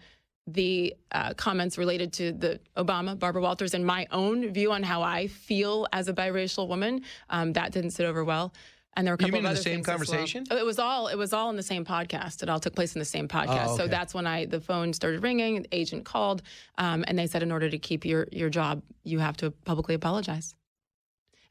the 0.46 0.94
uh, 1.10 1.34
comments 1.34 1.76
related 1.76 2.12
to 2.14 2.32
the 2.32 2.60
Obama, 2.76 3.18
Barbara 3.18 3.42
Walters, 3.42 3.74
and 3.74 3.84
my 3.84 4.06
own 4.12 4.52
view 4.52 4.70
on 4.70 4.82
how 4.82 5.02
I 5.02 5.26
feel 5.26 5.88
as 5.92 6.08
a 6.08 6.12
biracial 6.12 6.68
woman, 6.68 7.02
um, 7.30 7.52
that 7.54 7.72
didn't 7.72 7.90
sit 7.90 8.06
over 8.06 8.24
well. 8.24 8.52
And 8.96 9.06
there 9.06 9.12
were 9.12 9.16
a 9.16 9.20
You 9.26 9.26
couple 9.32 9.40
mean 9.42 9.44
of 9.46 9.50
in 9.50 9.54
the 9.54 9.60
other 9.60 9.62
same 9.62 9.80
as 9.80 9.86
well. 9.86 9.96
conversation? 9.96 10.44
Oh, 10.50 10.56
It 10.56 10.64
was 10.64 10.78
all 10.78 11.08
it 11.08 11.16
was 11.16 11.32
all 11.34 11.50
in 11.50 11.56
the 11.56 11.62
same 11.62 11.84
podcast. 11.84 12.42
It 12.42 12.48
all 12.48 12.58
took 12.58 12.74
place 12.74 12.94
in 12.94 12.98
the 12.98 13.04
same 13.04 13.28
podcast. 13.28 13.66
Oh, 13.68 13.76
So 13.76 13.86
that's 13.88 14.14
when 14.14 14.26
I 14.26 14.46
the 14.46 14.60
phone 14.60 14.92
started 14.94 15.22
ringing. 15.22 15.62
The 15.62 15.68
agent 15.72 16.04
called, 16.06 16.42
um, 16.78 17.04
and 17.06 17.18
they 17.18 17.26
said 17.26 17.42
in 17.42 17.52
order 17.52 17.68
to 17.68 17.78
keep 17.78 18.04
your 18.06 18.26
your 18.32 18.48
job, 18.48 18.82
you 19.04 19.18
have 19.18 19.36
to 19.38 19.50
publicly 19.50 19.94
apologize. 19.94 20.54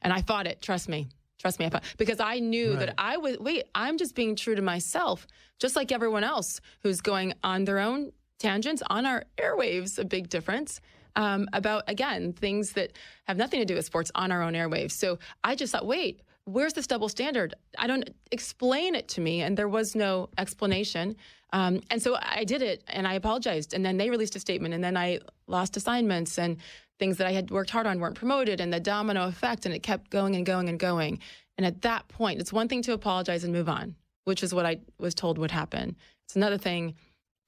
And 0.02 0.12
I 0.12 0.22
fought 0.22 0.46
it. 0.46 0.60
Trust 0.60 0.88
me. 0.88 1.06
Trust 1.38 1.58
me, 1.58 1.66
I 1.66 1.80
because 1.98 2.18
I 2.18 2.38
knew 2.38 2.70
Right. 2.70 2.86
that 2.86 2.94
I 2.98 3.18
was. 3.18 3.38
Wait, 3.38 3.64
I'm 3.74 3.98
just 3.98 4.14
being 4.14 4.36
true 4.36 4.54
to 4.54 4.62
myself, 4.62 5.26
just 5.60 5.76
like 5.76 5.92
everyone 5.92 6.24
else 6.24 6.60
who's 6.82 7.00
going 7.00 7.34
on 7.44 7.64
their 7.64 7.78
own 7.78 8.10
tangents 8.38 8.82
on 8.88 9.04
our 9.06 9.24
airwaves. 9.38 9.98
A 9.98 10.04
big 10.04 10.28
difference 10.30 10.80
um, 11.14 11.48
about 11.52 11.84
again 11.88 12.32
things 12.32 12.72
that 12.72 12.92
have 13.24 13.36
nothing 13.36 13.60
to 13.60 13.66
do 13.66 13.74
with 13.74 13.84
sports 13.84 14.10
on 14.14 14.32
our 14.32 14.42
own 14.42 14.54
airwaves. 14.54 14.92
So 14.92 15.18
I 15.44 15.54
just 15.54 15.72
thought, 15.72 15.86
wait, 15.86 16.22
where's 16.46 16.72
this 16.72 16.86
double 16.86 17.08
standard? 17.08 17.54
I 17.76 17.86
don't 17.86 18.08
explain 18.30 18.94
it 18.94 19.08
to 19.08 19.20
me, 19.20 19.42
and 19.42 19.56
there 19.56 19.68
was 19.68 19.94
no 19.94 20.30
explanation. 20.38 21.16
Um, 21.52 21.80
and 21.90 22.00
so 22.00 22.16
I 22.20 22.44
did 22.44 22.62
it, 22.62 22.82
and 22.88 23.06
I 23.06 23.14
apologized, 23.14 23.74
and 23.74 23.84
then 23.84 23.96
they 23.96 24.10
released 24.10 24.36
a 24.36 24.40
statement, 24.40 24.72
and 24.72 24.82
then 24.82 24.96
I 24.96 25.20
lost 25.46 25.76
assignments 25.76 26.38
and 26.38 26.56
things 26.98 27.18
that 27.18 27.26
I 27.26 27.32
had 27.32 27.50
worked 27.50 27.70
hard 27.70 27.86
on 27.86 28.00
weren't 28.00 28.14
promoted, 28.14 28.60
and 28.60 28.72
the 28.72 28.80
domino 28.80 29.26
effect, 29.26 29.66
and 29.66 29.74
it 29.74 29.82
kept 29.82 30.10
going 30.10 30.34
and 30.36 30.46
going 30.46 30.68
and 30.68 30.78
going. 30.78 31.18
And 31.58 31.66
at 31.66 31.82
that 31.82 32.08
point, 32.08 32.40
it's 32.40 32.52
one 32.52 32.68
thing 32.68 32.82
to 32.82 32.92
apologize 32.92 33.44
and 33.44 33.52
move 33.52 33.68
on, 33.68 33.96
which 34.24 34.42
is 34.42 34.54
what 34.54 34.66
I 34.66 34.78
was 34.98 35.14
told 35.14 35.38
would 35.38 35.50
happen. 35.50 35.96
It's 36.24 36.36
another 36.36 36.58
thing 36.58 36.94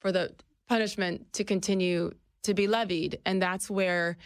for 0.01 0.11
the 0.11 0.33
punishment 0.67 1.31
to 1.33 1.43
continue 1.43 2.11
to 2.43 2.53
be 2.53 2.67
levied, 2.67 3.19
and 3.25 3.41
that's 3.41 3.69
where 3.69 4.17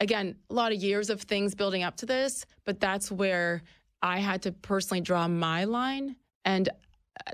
again, 0.00 0.36
a 0.50 0.54
lot 0.54 0.72
of 0.72 0.82
years 0.82 1.10
of 1.10 1.22
things 1.22 1.54
building 1.54 1.82
up 1.82 1.96
to 1.96 2.06
this, 2.06 2.44
but 2.64 2.80
that's 2.80 3.10
where 3.10 3.62
I 4.02 4.18
had 4.18 4.42
to 4.42 4.52
personally 4.52 5.00
draw 5.00 5.26
my 5.28 5.64
line. 5.64 6.16
And 6.44 6.68
uh, 6.68 6.72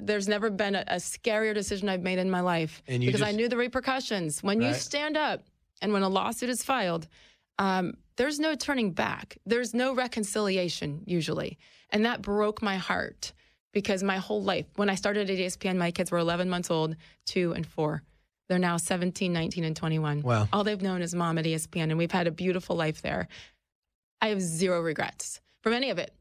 there's 0.00 0.28
never 0.28 0.50
been 0.50 0.74
a, 0.74 0.84
a 0.86 0.96
scarier 0.96 1.54
decision 1.54 1.88
I've 1.88 2.02
made 2.02 2.18
in 2.18 2.30
my 2.30 2.40
life 2.40 2.82
because 2.86 3.22
I 3.22 3.32
knew 3.32 3.48
the 3.48 3.56
repercussions. 3.56 4.42
When 4.42 4.60
you 4.60 4.74
stand 4.74 5.16
up 5.16 5.42
and 5.80 5.92
when 5.92 6.02
a 6.02 6.08
lawsuit 6.08 6.48
is 6.50 6.62
filed, 6.62 7.08
um, 7.58 7.94
there's 8.16 8.38
no 8.38 8.54
turning 8.54 8.92
back. 8.92 9.38
There's 9.46 9.74
no 9.74 9.94
reconciliation 9.94 11.02
usually. 11.06 11.58
And 11.90 12.04
that 12.04 12.22
broke 12.22 12.62
my 12.62 12.76
heart 12.76 13.32
because 13.72 14.02
my 14.02 14.18
whole 14.18 14.42
life, 14.42 14.66
when 14.76 14.88
I 14.90 14.94
started 14.94 15.30
at 15.30 15.36
ESPN, 15.36 15.76
my 15.76 15.90
kids 15.90 16.10
were 16.10 16.18
11 16.18 16.48
months 16.48 16.70
old, 16.70 16.96
two 17.26 17.52
and 17.52 17.66
four. 17.66 18.02
They're 18.48 18.58
now 18.58 18.76
17, 18.76 19.32
19, 19.32 19.64
and 19.64 19.74
21. 19.74 20.22
Wow. 20.22 20.48
All 20.52 20.64
they've 20.64 20.80
known 20.80 21.00
is 21.00 21.14
mom 21.14 21.38
at 21.38 21.44
ESPN, 21.44 21.84
and 21.84 21.96
we've 21.96 22.12
had 22.12 22.26
a 22.26 22.30
beautiful 22.30 22.76
life 22.76 23.00
there. 23.00 23.28
I 24.20 24.28
have 24.28 24.42
zero 24.42 24.80
regrets 24.80 25.40
from 25.62 25.72
any 25.72 25.90
of 25.90 25.98
it. 25.98 26.12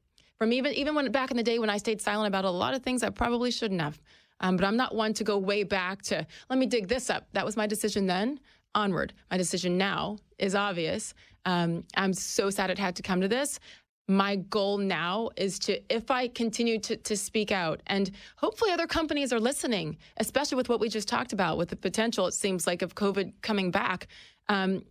From 0.41 0.53
even 0.53 0.73
even 0.73 0.95
when 0.95 1.11
back 1.11 1.29
in 1.29 1.37
the 1.37 1.43
day 1.43 1.59
when 1.59 1.69
I 1.69 1.77
stayed 1.77 2.01
silent 2.01 2.27
about 2.27 2.45
a 2.45 2.49
lot 2.49 2.73
of 2.73 2.81
things 2.81 3.03
I 3.03 3.11
probably 3.11 3.51
shouldn't 3.51 3.79
have. 3.79 4.01
Um, 4.39 4.57
but 4.57 4.65
I'm 4.65 4.75
not 4.75 4.95
one 4.95 5.13
to 5.13 5.23
go 5.23 5.37
way 5.37 5.61
back 5.63 6.01
to 6.05 6.25
let 6.49 6.57
me 6.57 6.65
dig 6.65 6.87
this 6.87 7.11
up. 7.11 7.27
That 7.33 7.45
was 7.45 7.55
my 7.55 7.67
decision 7.67 8.07
then. 8.07 8.39
Onward. 8.73 9.13
My 9.29 9.37
decision 9.37 9.77
now 9.77 10.17
is 10.39 10.55
obvious. 10.55 11.13
Um, 11.45 11.83
I'm 11.95 12.11
so 12.11 12.49
sad 12.49 12.71
it 12.71 12.79
had 12.79 12.95
to 12.95 13.03
come 13.03 13.21
to 13.21 13.27
this. 13.27 13.59
My 14.07 14.37
goal 14.37 14.79
now 14.79 15.29
is 15.37 15.59
to, 15.59 15.79
if 15.93 16.09
I 16.09 16.27
continue 16.27 16.79
to, 16.79 16.97
to 16.97 17.15
speak 17.15 17.51
out, 17.51 17.83
and 17.85 18.09
hopefully 18.35 18.71
other 18.71 18.87
companies 18.87 19.31
are 19.31 19.39
listening, 19.39 19.95
especially 20.17 20.55
with 20.55 20.69
what 20.69 20.79
we 20.79 20.89
just 20.89 21.07
talked 21.07 21.33
about, 21.33 21.59
with 21.59 21.69
the 21.69 21.75
potential, 21.75 22.25
it 22.25 22.33
seems 22.33 22.65
like, 22.65 22.81
of 22.81 22.95
COVID 22.95 23.31
coming 23.43 23.69
back. 23.69 24.07
Um, 24.49 24.85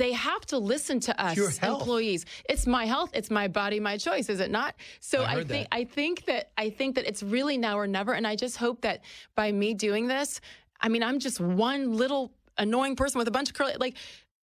they 0.00 0.12
have 0.12 0.46
to 0.46 0.56
listen 0.56 0.98
to 0.98 1.22
us 1.22 1.36
health. 1.58 1.80
employees 1.80 2.24
it's 2.48 2.66
my 2.66 2.86
health 2.86 3.10
it's 3.12 3.30
my 3.30 3.46
body 3.46 3.78
my 3.78 3.98
choice 3.98 4.28
is 4.30 4.40
it 4.40 4.50
not 4.50 4.74
so 4.98 5.22
I 5.22 5.32
i, 5.32 5.34
think 5.44 5.48
that. 5.48 5.68
i 5.72 5.84
think 5.84 6.24
that 6.24 6.50
i 6.56 6.70
think 6.70 6.94
that 6.94 7.06
it's 7.06 7.22
really 7.22 7.58
now 7.58 7.78
or 7.78 7.86
never 7.86 8.14
and 8.14 8.26
i 8.26 8.34
just 8.34 8.56
hope 8.56 8.80
that 8.80 9.02
by 9.34 9.52
me 9.52 9.74
doing 9.74 10.06
this 10.06 10.40
i 10.80 10.88
mean 10.88 11.02
i'm 11.02 11.18
just 11.18 11.38
one 11.38 11.96
little 11.96 12.32
annoying 12.56 12.96
person 12.96 13.18
with 13.18 13.28
a 13.28 13.30
bunch 13.30 13.50
of 13.50 13.54
curly 13.54 13.74
like 13.78 13.96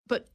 but 0.08 0.28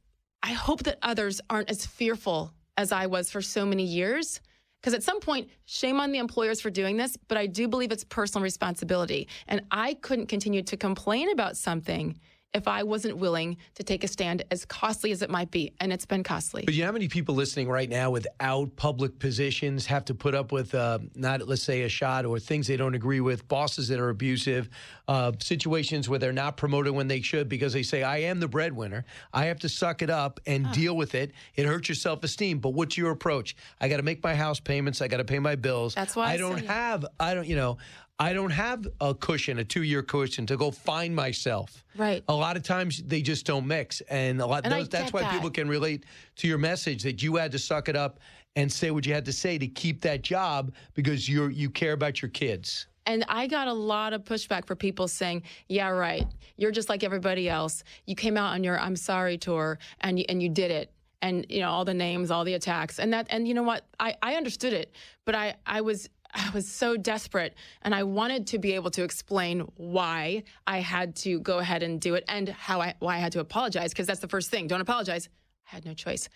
i 0.43 0.51
hope 0.51 0.83
that 0.83 0.99
others 1.01 1.39
aren't 1.49 1.69
as 1.69 1.85
fearful 1.85 2.53
as 2.75 2.91
i 2.91 3.05
was 3.05 3.31
for 3.31 3.41
so 3.41 3.65
many 3.65 3.83
years 3.83 4.41
because 4.81 4.93
at 4.93 5.03
some 5.03 5.21
point 5.21 5.49
shame 5.63 6.01
on 6.01 6.11
the 6.11 6.19
employers 6.19 6.59
for 6.59 6.69
doing 6.69 6.97
this 6.97 7.17
but 7.29 7.37
i 7.37 7.45
do 7.45 7.69
believe 7.69 7.93
it's 7.93 8.03
personal 8.03 8.43
responsibility 8.43 9.29
and 9.47 9.61
i 9.71 9.93
couldn't 9.95 10.27
continue 10.27 10.61
to 10.61 10.75
complain 10.75 11.31
about 11.31 11.55
something 11.55 12.19
if 12.53 12.67
I 12.67 12.83
wasn't 12.83 13.17
willing 13.17 13.57
to 13.75 13.83
take 13.83 14.03
a 14.03 14.07
stand 14.07 14.43
as 14.51 14.65
costly 14.65 15.11
as 15.11 15.21
it 15.21 15.29
might 15.29 15.51
be. 15.51 15.73
And 15.79 15.91
it's 15.91 16.05
been 16.05 16.23
costly. 16.23 16.63
But 16.65 16.73
you 16.73 16.81
know 16.81 16.87
how 16.87 16.93
many 16.93 17.07
people 17.07 17.35
listening 17.35 17.67
right 17.67 17.89
now 17.89 18.11
without 18.11 18.75
public 18.75 19.17
positions 19.19 19.85
have 19.87 20.05
to 20.05 20.13
put 20.13 20.35
up 20.35 20.51
with 20.51 20.75
uh, 20.75 20.99
not, 21.15 21.47
let's 21.47 21.63
say, 21.63 21.81
a 21.83 21.89
shot 21.89 22.25
or 22.25 22.39
things 22.39 22.67
they 22.67 22.77
don't 22.77 22.95
agree 22.95 23.21
with, 23.21 23.47
bosses 23.47 23.87
that 23.87 23.99
are 23.99 24.09
abusive, 24.09 24.69
uh, 25.07 25.31
situations 25.39 26.07
where 26.07 26.19
they're 26.19 26.31
not 26.31 26.57
promoted 26.57 26.93
when 26.93 27.07
they 27.07 27.21
should 27.21 27.49
because 27.49 27.73
they 27.73 27.83
say, 27.83 28.03
I 28.03 28.17
am 28.17 28.39
the 28.39 28.47
breadwinner. 28.47 29.05
I 29.33 29.45
have 29.45 29.59
to 29.59 29.69
suck 29.69 30.01
it 30.01 30.09
up 30.09 30.39
and 30.45 30.71
deal 30.71 30.95
with 30.95 31.15
it. 31.15 31.31
It 31.55 31.65
hurts 31.65 31.89
your 31.89 31.95
self 31.95 32.23
esteem. 32.23 32.59
But 32.59 32.69
what's 32.69 32.97
your 32.97 33.11
approach? 33.11 33.55
I 33.81 33.87
got 33.87 33.97
to 33.97 34.03
make 34.03 34.23
my 34.23 34.35
house 34.35 34.59
payments. 34.59 35.01
I 35.01 35.07
got 35.07 35.17
to 35.17 35.25
pay 35.25 35.39
my 35.39 35.55
bills. 35.55 35.95
That's 35.95 36.15
why 36.15 36.31
I 36.31 36.37
don't 36.37 36.59
say- 36.59 36.65
have, 36.67 37.05
I 37.19 37.33
don't, 37.33 37.47
you 37.47 37.55
know, 37.55 37.77
I 38.19 38.33
don't 38.33 38.51
have 38.51 38.87
a 39.01 39.13
cushion, 39.13 39.59
a 39.59 39.63
two 39.63 39.83
year 39.83 40.03
cushion 40.03 40.45
to 40.47 40.57
go 40.57 40.71
find 40.71 41.15
myself. 41.15 41.83
Right. 41.95 42.23
A 42.27 42.35
lot 42.35 42.55
of 42.55 42.63
times 42.63 43.01
they 43.03 43.21
just 43.21 43.45
don't 43.45 43.65
mix, 43.67 44.01
and 44.01 44.39
a 44.39 44.45
lot. 44.45 44.65
And 44.65 44.73
Those, 44.73 44.89
that's 44.89 45.11
why 45.11 45.21
that. 45.21 45.33
people 45.33 45.49
can 45.49 45.67
relate 45.67 46.05
to 46.37 46.47
your 46.47 46.57
message 46.59 47.03
that 47.03 47.23
you 47.23 47.35
had 47.35 47.51
to 47.51 47.59
suck 47.59 47.89
it 47.89 47.95
up 47.95 48.19
and 48.55 48.71
say 48.71 48.91
what 48.91 49.05
you 49.05 49.13
had 49.13 49.25
to 49.25 49.33
say 49.33 49.57
to 49.57 49.67
keep 49.67 50.01
that 50.01 50.21
job 50.21 50.73
because 50.93 51.27
you're 51.27 51.49
you 51.49 51.69
care 51.69 51.93
about 51.93 52.21
your 52.21 52.29
kids. 52.29 52.87
And 53.05 53.25
I 53.27 53.47
got 53.47 53.67
a 53.67 53.73
lot 53.73 54.13
of 54.13 54.23
pushback 54.23 54.65
for 54.65 54.75
people 54.75 55.07
saying, 55.07 55.43
"Yeah, 55.67 55.89
right. 55.89 56.27
You're 56.55 56.71
just 56.71 56.89
like 56.89 57.03
everybody 57.03 57.49
else. 57.49 57.83
You 58.05 58.15
came 58.15 58.37
out 58.37 58.53
on 58.53 58.63
your 58.63 58.79
I'm 58.79 58.95
sorry 58.95 59.37
tour 59.37 59.79
and 60.01 60.19
you, 60.19 60.25
and 60.29 60.41
you 60.41 60.49
did 60.49 60.71
it." 60.71 60.91
And 61.21 61.45
you 61.49 61.61
know 61.61 61.69
all 61.69 61.85
the 61.85 61.93
names, 61.93 62.31
all 62.31 62.43
the 62.43 62.53
attacks, 62.53 62.99
and 62.99 63.13
that, 63.13 63.27
and 63.29 63.47
you 63.47 63.53
know 63.53 63.63
what? 63.63 63.85
I, 63.97 64.15
I 64.21 64.35
understood 64.35 64.73
it, 64.73 64.91
but 65.23 65.33
I, 65.33 65.55
I 65.65 65.79
was 65.79 66.09
I 66.33 66.49
was 66.53 66.67
so 66.67 66.97
desperate, 66.97 67.55
and 67.83 67.93
I 67.93 68.03
wanted 68.03 68.47
to 68.47 68.59
be 68.59 68.73
able 68.73 68.91
to 68.91 69.03
explain 69.03 69.61
why 69.75 70.43
I 70.65 70.79
had 70.79 71.15
to 71.17 71.39
go 71.39 71.59
ahead 71.59 71.83
and 71.83 72.01
do 72.01 72.15
it, 72.15 72.23
and 72.27 72.49
how 72.49 72.81
I 72.81 72.95
why 72.99 73.15
I 73.15 73.19
had 73.19 73.31
to 73.33 73.39
apologize, 73.39 73.91
because 73.91 74.07
that's 74.07 74.19
the 74.19 74.27
first 74.27 74.49
thing. 74.49 74.67
Don't 74.67 74.81
apologize. 74.81 75.29
I 75.71 75.75
had 75.75 75.85
no 75.85 75.93
choice. 75.93 76.29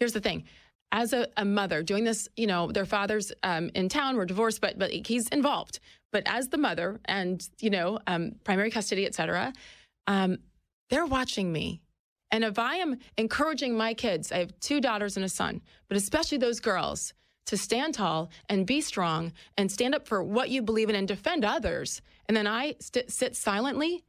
Here's 0.00 0.12
the 0.12 0.20
thing. 0.20 0.44
As 0.92 1.12
a, 1.12 1.28
a 1.36 1.44
mother 1.44 1.82
doing 1.82 2.04
this, 2.04 2.28
you 2.36 2.46
know, 2.46 2.70
their 2.70 2.84
father's 2.84 3.32
um, 3.42 3.70
in 3.74 3.88
town, 3.88 4.16
we're 4.16 4.26
divorced, 4.26 4.60
but 4.60 4.78
but 4.78 4.90
he's 4.90 5.28
involved. 5.28 5.80
But 6.12 6.22
as 6.26 6.48
the 6.48 6.58
mother 6.58 7.00
and, 7.06 7.46
you 7.60 7.70
know, 7.70 7.98
um, 8.06 8.36
primary 8.44 8.70
custody, 8.70 9.04
et 9.04 9.14
cetera, 9.14 9.52
um, 10.06 10.38
they're 10.90 11.06
watching 11.06 11.52
me. 11.52 11.80
And 12.30 12.44
if 12.44 12.58
I 12.58 12.76
am 12.76 12.98
encouraging 13.16 13.76
my 13.76 13.94
kids, 13.94 14.30
I 14.30 14.38
have 14.38 14.58
two 14.60 14.80
daughters 14.80 15.16
and 15.16 15.24
a 15.24 15.28
son, 15.28 15.60
but 15.88 15.96
especially 15.96 16.38
those 16.38 16.60
girls, 16.60 17.14
to 17.46 17.56
stand 17.56 17.94
tall 17.94 18.30
and 18.48 18.66
be 18.66 18.80
strong 18.80 19.32
and 19.56 19.70
stand 19.70 19.94
up 19.94 20.06
for 20.06 20.22
what 20.22 20.48
you 20.48 20.62
believe 20.62 20.88
in 20.88 20.96
and 20.96 21.08
defend 21.08 21.44
others, 21.44 22.00
and 22.28 22.36
then 22.36 22.46
I 22.46 22.76
st- 22.80 23.10
sit 23.10 23.36
silently, 23.36 24.04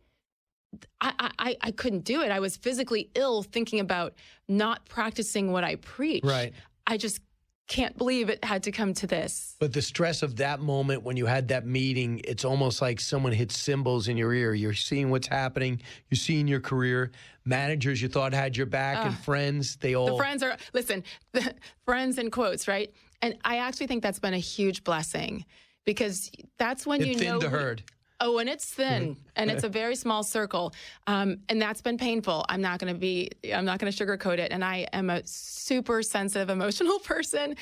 I, 1.01 1.31
I, 1.39 1.57
I 1.61 1.71
couldn't 1.71 2.03
do 2.03 2.21
it. 2.21 2.31
I 2.31 2.39
was 2.39 2.57
physically 2.57 3.09
ill 3.15 3.43
thinking 3.43 3.79
about 3.79 4.13
not 4.47 4.85
practicing 4.85 5.51
what 5.51 5.63
I 5.63 5.75
preach. 5.75 6.23
Right. 6.23 6.53
I 6.87 6.97
just 6.97 7.21
can't 7.67 7.97
believe 7.97 8.29
it 8.29 8.43
had 8.45 8.63
to 8.63 8.71
come 8.71 8.93
to 8.93 9.07
this. 9.07 9.55
But 9.59 9.73
the 9.73 9.81
stress 9.81 10.21
of 10.21 10.35
that 10.35 10.59
moment 10.59 11.03
when 11.03 11.17
you 11.17 11.25
had 11.25 11.47
that 11.47 11.65
meeting, 11.65 12.21
it's 12.23 12.45
almost 12.45 12.81
like 12.81 12.99
someone 12.99 13.31
hit 13.31 13.51
cymbals 13.51 14.07
in 14.07 14.17
your 14.17 14.33
ear. 14.33 14.53
You're 14.53 14.73
seeing 14.73 15.09
what's 15.09 15.27
happening. 15.27 15.81
You're 16.09 16.17
seeing 16.17 16.47
your 16.47 16.59
career. 16.59 17.11
Managers 17.43 18.01
you 18.01 18.07
thought 18.07 18.33
had 18.33 18.55
your 18.55 18.65
back 18.65 19.05
and 19.05 19.17
friends, 19.19 19.77
they 19.77 19.95
all 19.95 20.07
The 20.07 20.17
friends 20.17 20.43
are 20.43 20.57
listen, 20.73 21.03
the 21.31 21.53
friends 21.85 22.17
in 22.17 22.31
quotes, 22.31 22.67
right? 22.67 22.91
And 23.25 23.37
I 23.43 23.57
actually 23.57 23.87
think 23.87 24.03
that's 24.03 24.19
been 24.19 24.35
a 24.35 24.37
huge 24.37 24.83
blessing 24.83 25.45
because 25.83 26.29
that's 26.59 26.85
when 26.85 27.01
It 27.01 27.07
you 27.07 27.25
know 27.25 27.39
the 27.39 27.49
herd. 27.49 27.81
Oh, 28.21 28.37
and 28.37 28.47
it's 28.47 28.71
thin, 28.71 29.17
and 29.35 29.49
it's 29.49 29.63
a 29.63 29.69
very 29.69 29.95
small 29.95 30.23
circle, 30.23 30.73
um, 31.07 31.37
and 31.49 31.59
that's 31.59 31.81
been 31.81 31.97
painful. 31.97 32.45
I'm 32.47 32.61
not 32.61 32.79
going 32.79 32.93
to 32.93 32.99
be, 32.99 33.31
I'm 33.51 33.65
not 33.65 33.79
going 33.79 33.91
to 33.91 34.05
sugarcoat 34.05 34.37
it. 34.37 34.51
And 34.51 34.63
I 34.63 34.87
am 34.93 35.09
a 35.09 35.25
super 35.25 36.03
sensitive, 36.03 36.51
emotional 36.51 36.99
person, 37.03 37.55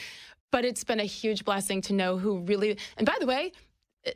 but 0.52 0.65
it's 0.65 0.84
been 0.84 0.99
a 0.99 1.06
huge 1.06 1.45
blessing 1.45 1.81
to 1.84 1.94
know 1.94 2.18
who 2.18 2.40
really. 2.41 2.77
And 2.98 3.07
by 3.07 3.15
the 3.22 3.26
way, 3.26 3.53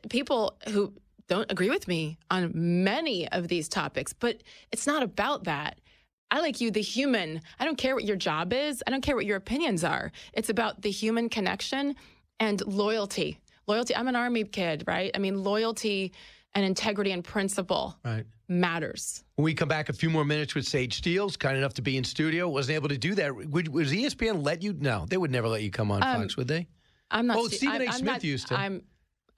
people 0.09 0.57
who 0.67 0.93
don't 1.29 1.49
agree 1.49 1.69
with 1.69 1.87
me 1.87 2.17
on 2.29 2.51
many 2.53 3.27
of 3.29 3.47
these 3.47 3.69
topics, 3.69 4.11
but 4.11 4.43
it's 4.73 4.85
not 4.85 5.01
about 5.01 5.45
that. 5.45 5.79
I 6.29 6.41
like 6.41 6.59
you, 6.59 6.71
the 6.71 6.81
human. 6.81 7.41
I 7.59 7.65
don't 7.65 7.77
care 7.77 7.95
what 7.95 8.03
your 8.03 8.17
job 8.17 8.51
is. 8.53 8.83
I 8.85 8.91
don't 8.91 9.01
care 9.01 9.15
what 9.15 9.25
your 9.25 9.37
opinions 9.37 9.83
are. 9.83 10.11
It's 10.33 10.49
about 10.49 10.81
the 10.81 10.91
human 10.91 11.29
connection 11.29 11.95
and 12.39 12.61
loyalty. 12.67 13.39
Loyalty. 13.65 13.95
I'm 13.95 14.07
an 14.07 14.15
army 14.15 14.43
kid, 14.43 14.83
right? 14.87 15.11
I 15.15 15.19
mean, 15.19 15.43
loyalty 15.43 16.13
and 16.53 16.65
integrity 16.65 17.11
and 17.11 17.23
principle 17.23 17.97
Right. 18.03 18.25
matters. 18.47 19.23
When 19.35 19.43
we 19.43 19.53
come 19.53 19.67
back 19.69 19.89
a 19.89 19.93
few 19.93 20.09
more 20.09 20.25
minutes 20.25 20.55
with 20.55 20.65
Sage 20.65 20.95
Steele, 20.97 21.29
kind 21.31 21.57
enough 21.57 21.73
to 21.75 21.81
be 21.81 21.97
in 21.97 22.03
studio, 22.03 22.49
wasn't 22.49 22.75
able 22.75 22.89
to 22.89 22.97
do 22.97 23.15
that. 23.15 23.33
Would, 23.35 23.67
was 23.69 23.91
ESPN 23.91 24.43
let 24.43 24.61
you? 24.63 24.73
No, 24.73 25.05
they 25.09 25.17
would 25.17 25.31
never 25.31 25.47
let 25.47 25.61
you 25.61 25.71
come 25.71 25.91
on 25.91 26.01
Um, 26.03 26.21
Fox, 26.21 26.35
would 26.37 26.47
they? 26.47 26.67
I'm 27.11 27.27
not. 27.27 27.37
Oh, 27.37 27.47
Stephen 27.47 27.73
I'm- 27.75 27.81
A. 27.83 27.85
I'm 27.85 27.91
Smith 27.93 28.05
not- 28.13 28.23
used 28.23 28.47
to. 28.47 28.59
I'm. 28.59 28.81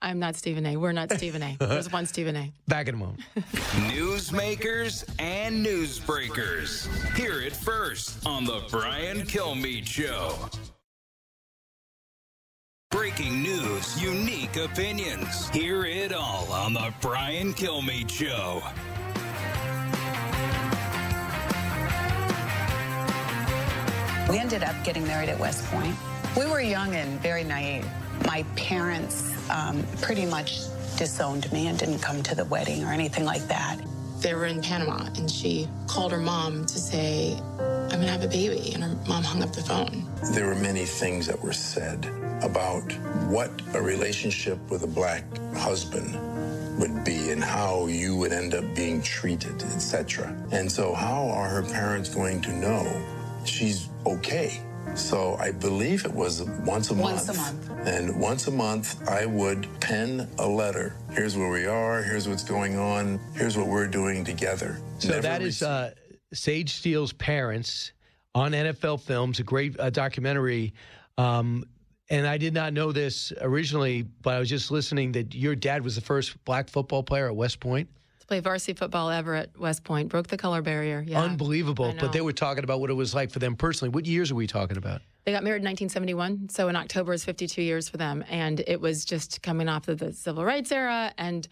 I'm 0.02 0.18
not 0.18 0.34
Stephen 0.34 0.64
A. 0.64 0.76
We're 0.76 0.92
not 0.92 1.12
Stephen 1.12 1.42
A. 1.42 1.56
There's 1.60 1.92
one 1.92 2.06
Stephen 2.06 2.34
A. 2.36 2.52
Back 2.68 2.88
in 2.88 2.94
a 2.94 2.98
moment. 2.98 3.20
Newsmakers 3.90 5.04
and 5.18 5.64
newsbreakers. 5.64 6.88
Hear 7.16 7.42
it 7.42 7.54
first 7.54 8.26
on 8.26 8.44
The 8.44 8.62
Brian 8.70 9.18
Kilmeade 9.22 9.86
Show. 9.86 10.36
Breaking 12.90 13.42
news, 13.42 14.02
unique 14.02 14.56
opinions. 14.56 15.48
Hear 15.50 15.84
it 15.84 16.12
all 16.12 16.50
on 16.50 16.72
The 16.72 16.92
Brian 17.00 17.52
Kilmeade 17.52 18.10
Show. 18.10 18.62
We 24.30 24.38
ended 24.38 24.62
up 24.62 24.76
getting 24.82 25.06
married 25.06 25.28
at 25.28 25.38
West 25.38 25.64
Point. 25.66 25.94
We 26.36 26.46
were 26.46 26.60
young 26.60 26.94
and 26.94 27.20
very 27.20 27.44
naive. 27.44 27.86
My 28.26 28.44
parents 28.54 29.34
um, 29.50 29.84
pretty 30.00 30.26
much 30.26 30.60
disowned 30.96 31.50
me 31.52 31.66
and 31.66 31.78
didn't 31.78 32.00
come 32.00 32.22
to 32.22 32.34
the 32.34 32.44
wedding 32.46 32.84
or 32.84 32.92
anything 32.92 33.24
like 33.24 33.46
that. 33.48 33.78
They 34.20 34.34
were 34.34 34.46
in 34.46 34.60
Panama, 34.60 35.06
and 35.16 35.30
she 35.30 35.66
called 35.86 36.12
her 36.12 36.18
mom 36.18 36.66
to 36.66 36.78
say, 36.78 37.38
"I'm 37.58 37.88
gonna 38.00 38.08
have 38.08 38.22
a 38.22 38.28
baby," 38.28 38.72
and 38.74 38.82
her 38.84 38.96
mom 39.08 39.24
hung 39.24 39.42
up 39.42 39.52
the 39.52 39.62
phone. 39.62 40.06
There 40.32 40.46
were 40.46 40.54
many 40.54 40.84
things 40.84 41.26
that 41.26 41.42
were 41.42 41.54
said 41.54 42.06
about 42.42 42.92
what 43.28 43.50
a 43.74 43.80
relationship 43.80 44.58
with 44.70 44.82
a 44.82 44.86
black 44.86 45.24
husband 45.56 46.18
would 46.78 47.04
be 47.04 47.30
and 47.30 47.42
how 47.42 47.86
you 47.86 48.16
would 48.16 48.32
end 48.32 48.54
up 48.54 48.64
being 48.74 49.02
treated, 49.02 49.62
etc. 49.62 50.34
And 50.50 50.70
so 50.70 50.94
how 50.94 51.28
are 51.28 51.48
her 51.48 51.62
parents 51.62 52.08
going 52.08 52.40
to 52.42 52.52
know 52.52 52.84
she's 53.44 53.88
okay? 54.06 54.60
So 54.94 55.36
I 55.40 55.50
believe 55.52 56.04
it 56.04 56.12
was 56.12 56.42
once 56.64 56.90
a 56.90 56.94
Once 56.94 57.26
month. 57.26 57.38
a 57.38 57.72
month. 57.74 57.86
And 57.86 58.20
once 58.20 58.46
a 58.46 58.50
month, 58.50 59.08
I 59.08 59.26
would 59.26 59.66
pen 59.80 60.28
a 60.38 60.46
letter. 60.46 60.94
Here's 61.12 61.36
where 61.36 61.50
we 61.50 61.66
are. 61.66 62.02
Here's 62.02 62.28
what's 62.28 62.44
going 62.44 62.76
on. 62.76 63.18
Here's 63.34 63.56
what 63.56 63.66
we're 63.66 63.86
doing 63.86 64.24
together. 64.24 64.78
So 64.98 65.08
Never 65.08 65.22
that 65.22 65.42
is 65.42 65.62
uh, 65.62 65.92
Sage 66.32 66.74
Steele's 66.74 67.12
parents 67.12 67.92
on 68.34 68.52
NFL 68.52 69.00
Films, 69.00 69.38
a 69.40 69.42
great 69.42 69.78
uh, 69.80 69.90
documentary. 69.90 70.74
Um, 71.18 71.64
and 72.10 72.26
I 72.26 72.38
did 72.38 72.54
not 72.54 72.72
know 72.72 72.92
this 72.92 73.32
originally, 73.40 74.02
but 74.02 74.34
I 74.34 74.38
was 74.40 74.48
just 74.48 74.70
listening 74.70 75.12
that 75.12 75.34
your 75.34 75.54
dad 75.54 75.82
was 75.82 75.94
the 75.94 76.00
first 76.00 76.42
black 76.44 76.68
football 76.68 77.02
player 77.02 77.26
at 77.26 77.36
West 77.36 77.60
Point. 77.60 77.88
Play 78.30 78.38
varsity 78.38 78.74
football 78.74 79.10
ever 79.10 79.34
at 79.34 79.58
West 79.58 79.82
Point, 79.82 80.08
broke 80.08 80.28
the 80.28 80.36
color 80.36 80.62
barrier. 80.62 81.04
Yeah, 81.04 81.20
Unbelievable. 81.20 81.92
But 81.98 82.12
they 82.12 82.20
were 82.20 82.32
talking 82.32 82.62
about 82.62 82.78
what 82.78 82.88
it 82.88 82.94
was 82.94 83.12
like 83.12 83.32
for 83.32 83.40
them 83.40 83.56
personally. 83.56 83.90
What 83.90 84.06
years 84.06 84.30
are 84.30 84.36
we 84.36 84.46
talking 84.46 84.76
about? 84.76 85.02
They 85.24 85.32
got 85.32 85.42
married 85.42 85.62
in 85.62 85.66
1971, 85.66 86.48
so 86.48 86.68
in 86.68 86.76
October 86.76 87.12
is 87.12 87.24
52 87.24 87.60
years 87.60 87.88
for 87.88 87.96
them, 87.96 88.24
and 88.30 88.62
it 88.68 88.80
was 88.80 89.04
just 89.04 89.42
coming 89.42 89.68
off 89.68 89.88
of 89.88 89.98
the 89.98 90.12
civil 90.12 90.44
rights 90.44 90.70
era 90.70 91.12
and 91.18 91.48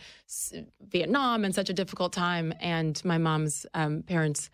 Vietnam 0.88 1.44
and 1.44 1.52
such 1.52 1.68
a 1.68 1.72
difficult 1.72 2.12
time. 2.12 2.54
And 2.60 3.04
my 3.04 3.18
mom's 3.18 3.66
um, 3.74 4.04
parents 4.04 4.48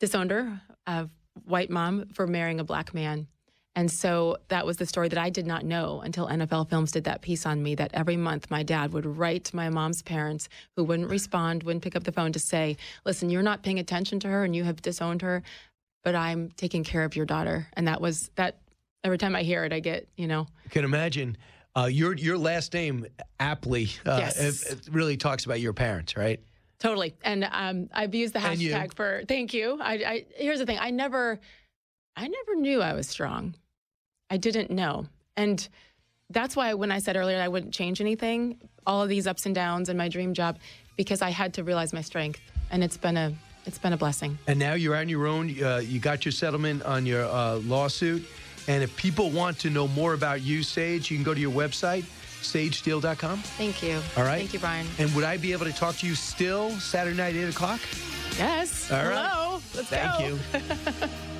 disowned 0.00 0.32
her, 0.32 0.60
a 0.88 1.08
white 1.44 1.70
mom, 1.70 2.08
for 2.12 2.26
marrying 2.26 2.58
a 2.58 2.64
black 2.64 2.92
man. 2.92 3.28
And 3.76 3.90
so 3.90 4.36
that 4.48 4.66
was 4.66 4.78
the 4.78 4.86
story 4.86 5.08
that 5.08 5.18
I 5.18 5.30
did 5.30 5.46
not 5.46 5.64
know 5.64 6.00
until 6.00 6.26
NFL 6.26 6.68
Films 6.68 6.90
did 6.90 7.04
that 7.04 7.22
piece 7.22 7.46
on 7.46 7.62
me. 7.62 7.74
That 7.76 7.92
every 7.94 8.16
month 8.16 8.50
my 8.50 8.62
dad 8.62 8.92
would 8.92 9.06
write 9.06 9.44
to 9.44 9.56
my 9.56 9.68
mom's 9.70 10.02
parents, 10.02 10.48
who 10.76 10.84
wouldn't 10.84 11.08
respond, 11.08 11.62
wouldn't 11.62 11.84
pick 11.84 11.94
up 11.94 12.02
the 12.04 12.12
phone 12.12 12.32
to 12.32 12.40
say, 12.40 12.76
"Listen, 13.04 13.30
you're 13.30 13.42
not 13.42 13.62
paying 13.62 13.78
attention 13.78 14.18
to 14.20 14.28
her, 14.28 14.44
and 14.44 14.54
you 14.56 14.64
have 14.64 14.82
disowned 14.82 15.22
her." 15.22 15.42
but 16.02 16.14
I'm 16.14 16.50
taking 16.56 16.82
care 16.82 17.04
of 17.04 17.14
your 17.14 17.26
daughter. 17.26 17.66
And 17.74 17.86
that 17.86 18.00
was 18.00 18.30
that. 18.36 18.56
Every 19.04 19.18
time 19.18 19.36
I 19.36 19.42
hear 19.42 19.64
it, 19.64 19.72
I 19.72 19.80
get, 19.80 20.08
you 20.16 20.26
know, 20.26 20.46
I 20.64 20.68
can 20.70 20.84
imagine. 20.84 21.36
Uh, 21.76 21.84
your 21.84 22.14
your 22.16 22.36
last 22.38 22.72
name 22.74 23.06
aptly 23.38 23.90
uh, 24.06 24.16
Yes. 24.18 24.64
it, 24.64 24.72
it 24.72 24.88
really 24.90 25.16
talks 25.18 25.44
about 25.44 25.60
your 25.60 25.72
parents, 25.72 26.16
right? 26.16 26.40
totally. 26.78 27.14
And 27.22 27.46
um, 27.52 27.88
I've 27.92 28.14
used 28.14 28.32
the 28.32 28.38
hashtag 28.38 28.94
for 28.94 29.22
thank 29.28 29.52
you. 29.52 29.78
I, 29.80 29.92
I 29.92 30.24
here's 30.36 30.58
the 30.58 30.66
thing. 30.66 30.78
I 30.80 30.90
never, 30.90 31.38
I 32.20 32.28
never 32.28 32.54
knew 32.54 32.82
I 32.82 32.92
was 32.92 33.08
strong. 33.08 33.54
I 34.28 34.36
didn't 34.36 34.70
know, 34.70 35.06
and 35.38 35.66
that's 36.28 36.54
why 36.54 36.74
when 36.74 36.92
I 36.92 36.98
said 36.98 37.16
earlier 37.16 37.40
I 37.40 37.48
wouldn't 37.48 37.72
change 37.72 37.98
anything, 37.98 38.58
all 38.86 39.02
of 39.02 39.08
these 39.08 39.26
ups 39.26 39.46
and 39.46 39.54
downs 39.54 39.88
in 39.88 39.96
my 39.96 40.08
dream 40.08 40.34
job, 40.34 40.58
because 40.96 41.22
I 41.22 41.30
had 41.30 41.54
to 41.54 41.64
realize 41.64 41.94
my 41.94 42.02
strength, 42.02 42.38
and 42.70 42.84
it's 42.84 42.98
been 42.98 43.16
a 43.16 43.32
it's 43.64 43.78
been 43.78 43.94
a 43.94 43.96
blessing. 43.96 44.38
And 44.46 44.58
now 44.58 44.74
you're 44.74 44.96
on 44.96 45.08
your 45.08 45.26
own. 45.26 45.62
Uh, 45.62 45.78
you 45.78 45.98
got 45.98 46.26
your 46.26 46.32
settlement 46.32 46.82
on 46.82 47.06
your 47.06 47.24
uh, 47.24 47.56
lawsuit. 47.56 48.26
And 48.68 48.82
if 48.82 48.94
people 48.96 49.30
want 49.30 49.58
to 49.60 49.70
know 49.70 49.88
more 49.88 50.12
about 50.12 50.42
you, 50.42 50.62
Sage, 50.62 51.10
you 51.10 51.16
can 51.16 51.24
go 51.24 51.32
to 51.32 51.40
your 51.40 51.52
website, 51.52 52.04
sagesteele.com. 52.42 53.38
Thank 53.38 53.82
you. 53.82 54.00
All 54.16 54.24
right. 54.24 54.38
Thank 54.38 54.52
you, 54.52 54.58
Brian. 54.60 54.86
And 54.98 55.14
would 55.14 55.24
I 55.24 55.38
be 55.38 55.52
able 55.52 55.66
to 55.66 55.72
talk 55.72 55.96
to 55.96 56.06
you 56.06 56.14
still 56.14 56.70
Saturday 56.72 57.16
night, 57.16 57.34
8 57.34 57.44
o'clock? 57.48 57.80
Yes. 58.38 58.90
All 58.90 58.98
right. 58.98 59.28
Hello. 59.28 59.60
Let's 59.74 59.88
Thank 59.88 60.18
go. 60.18 60.26
you. 60.26 61.08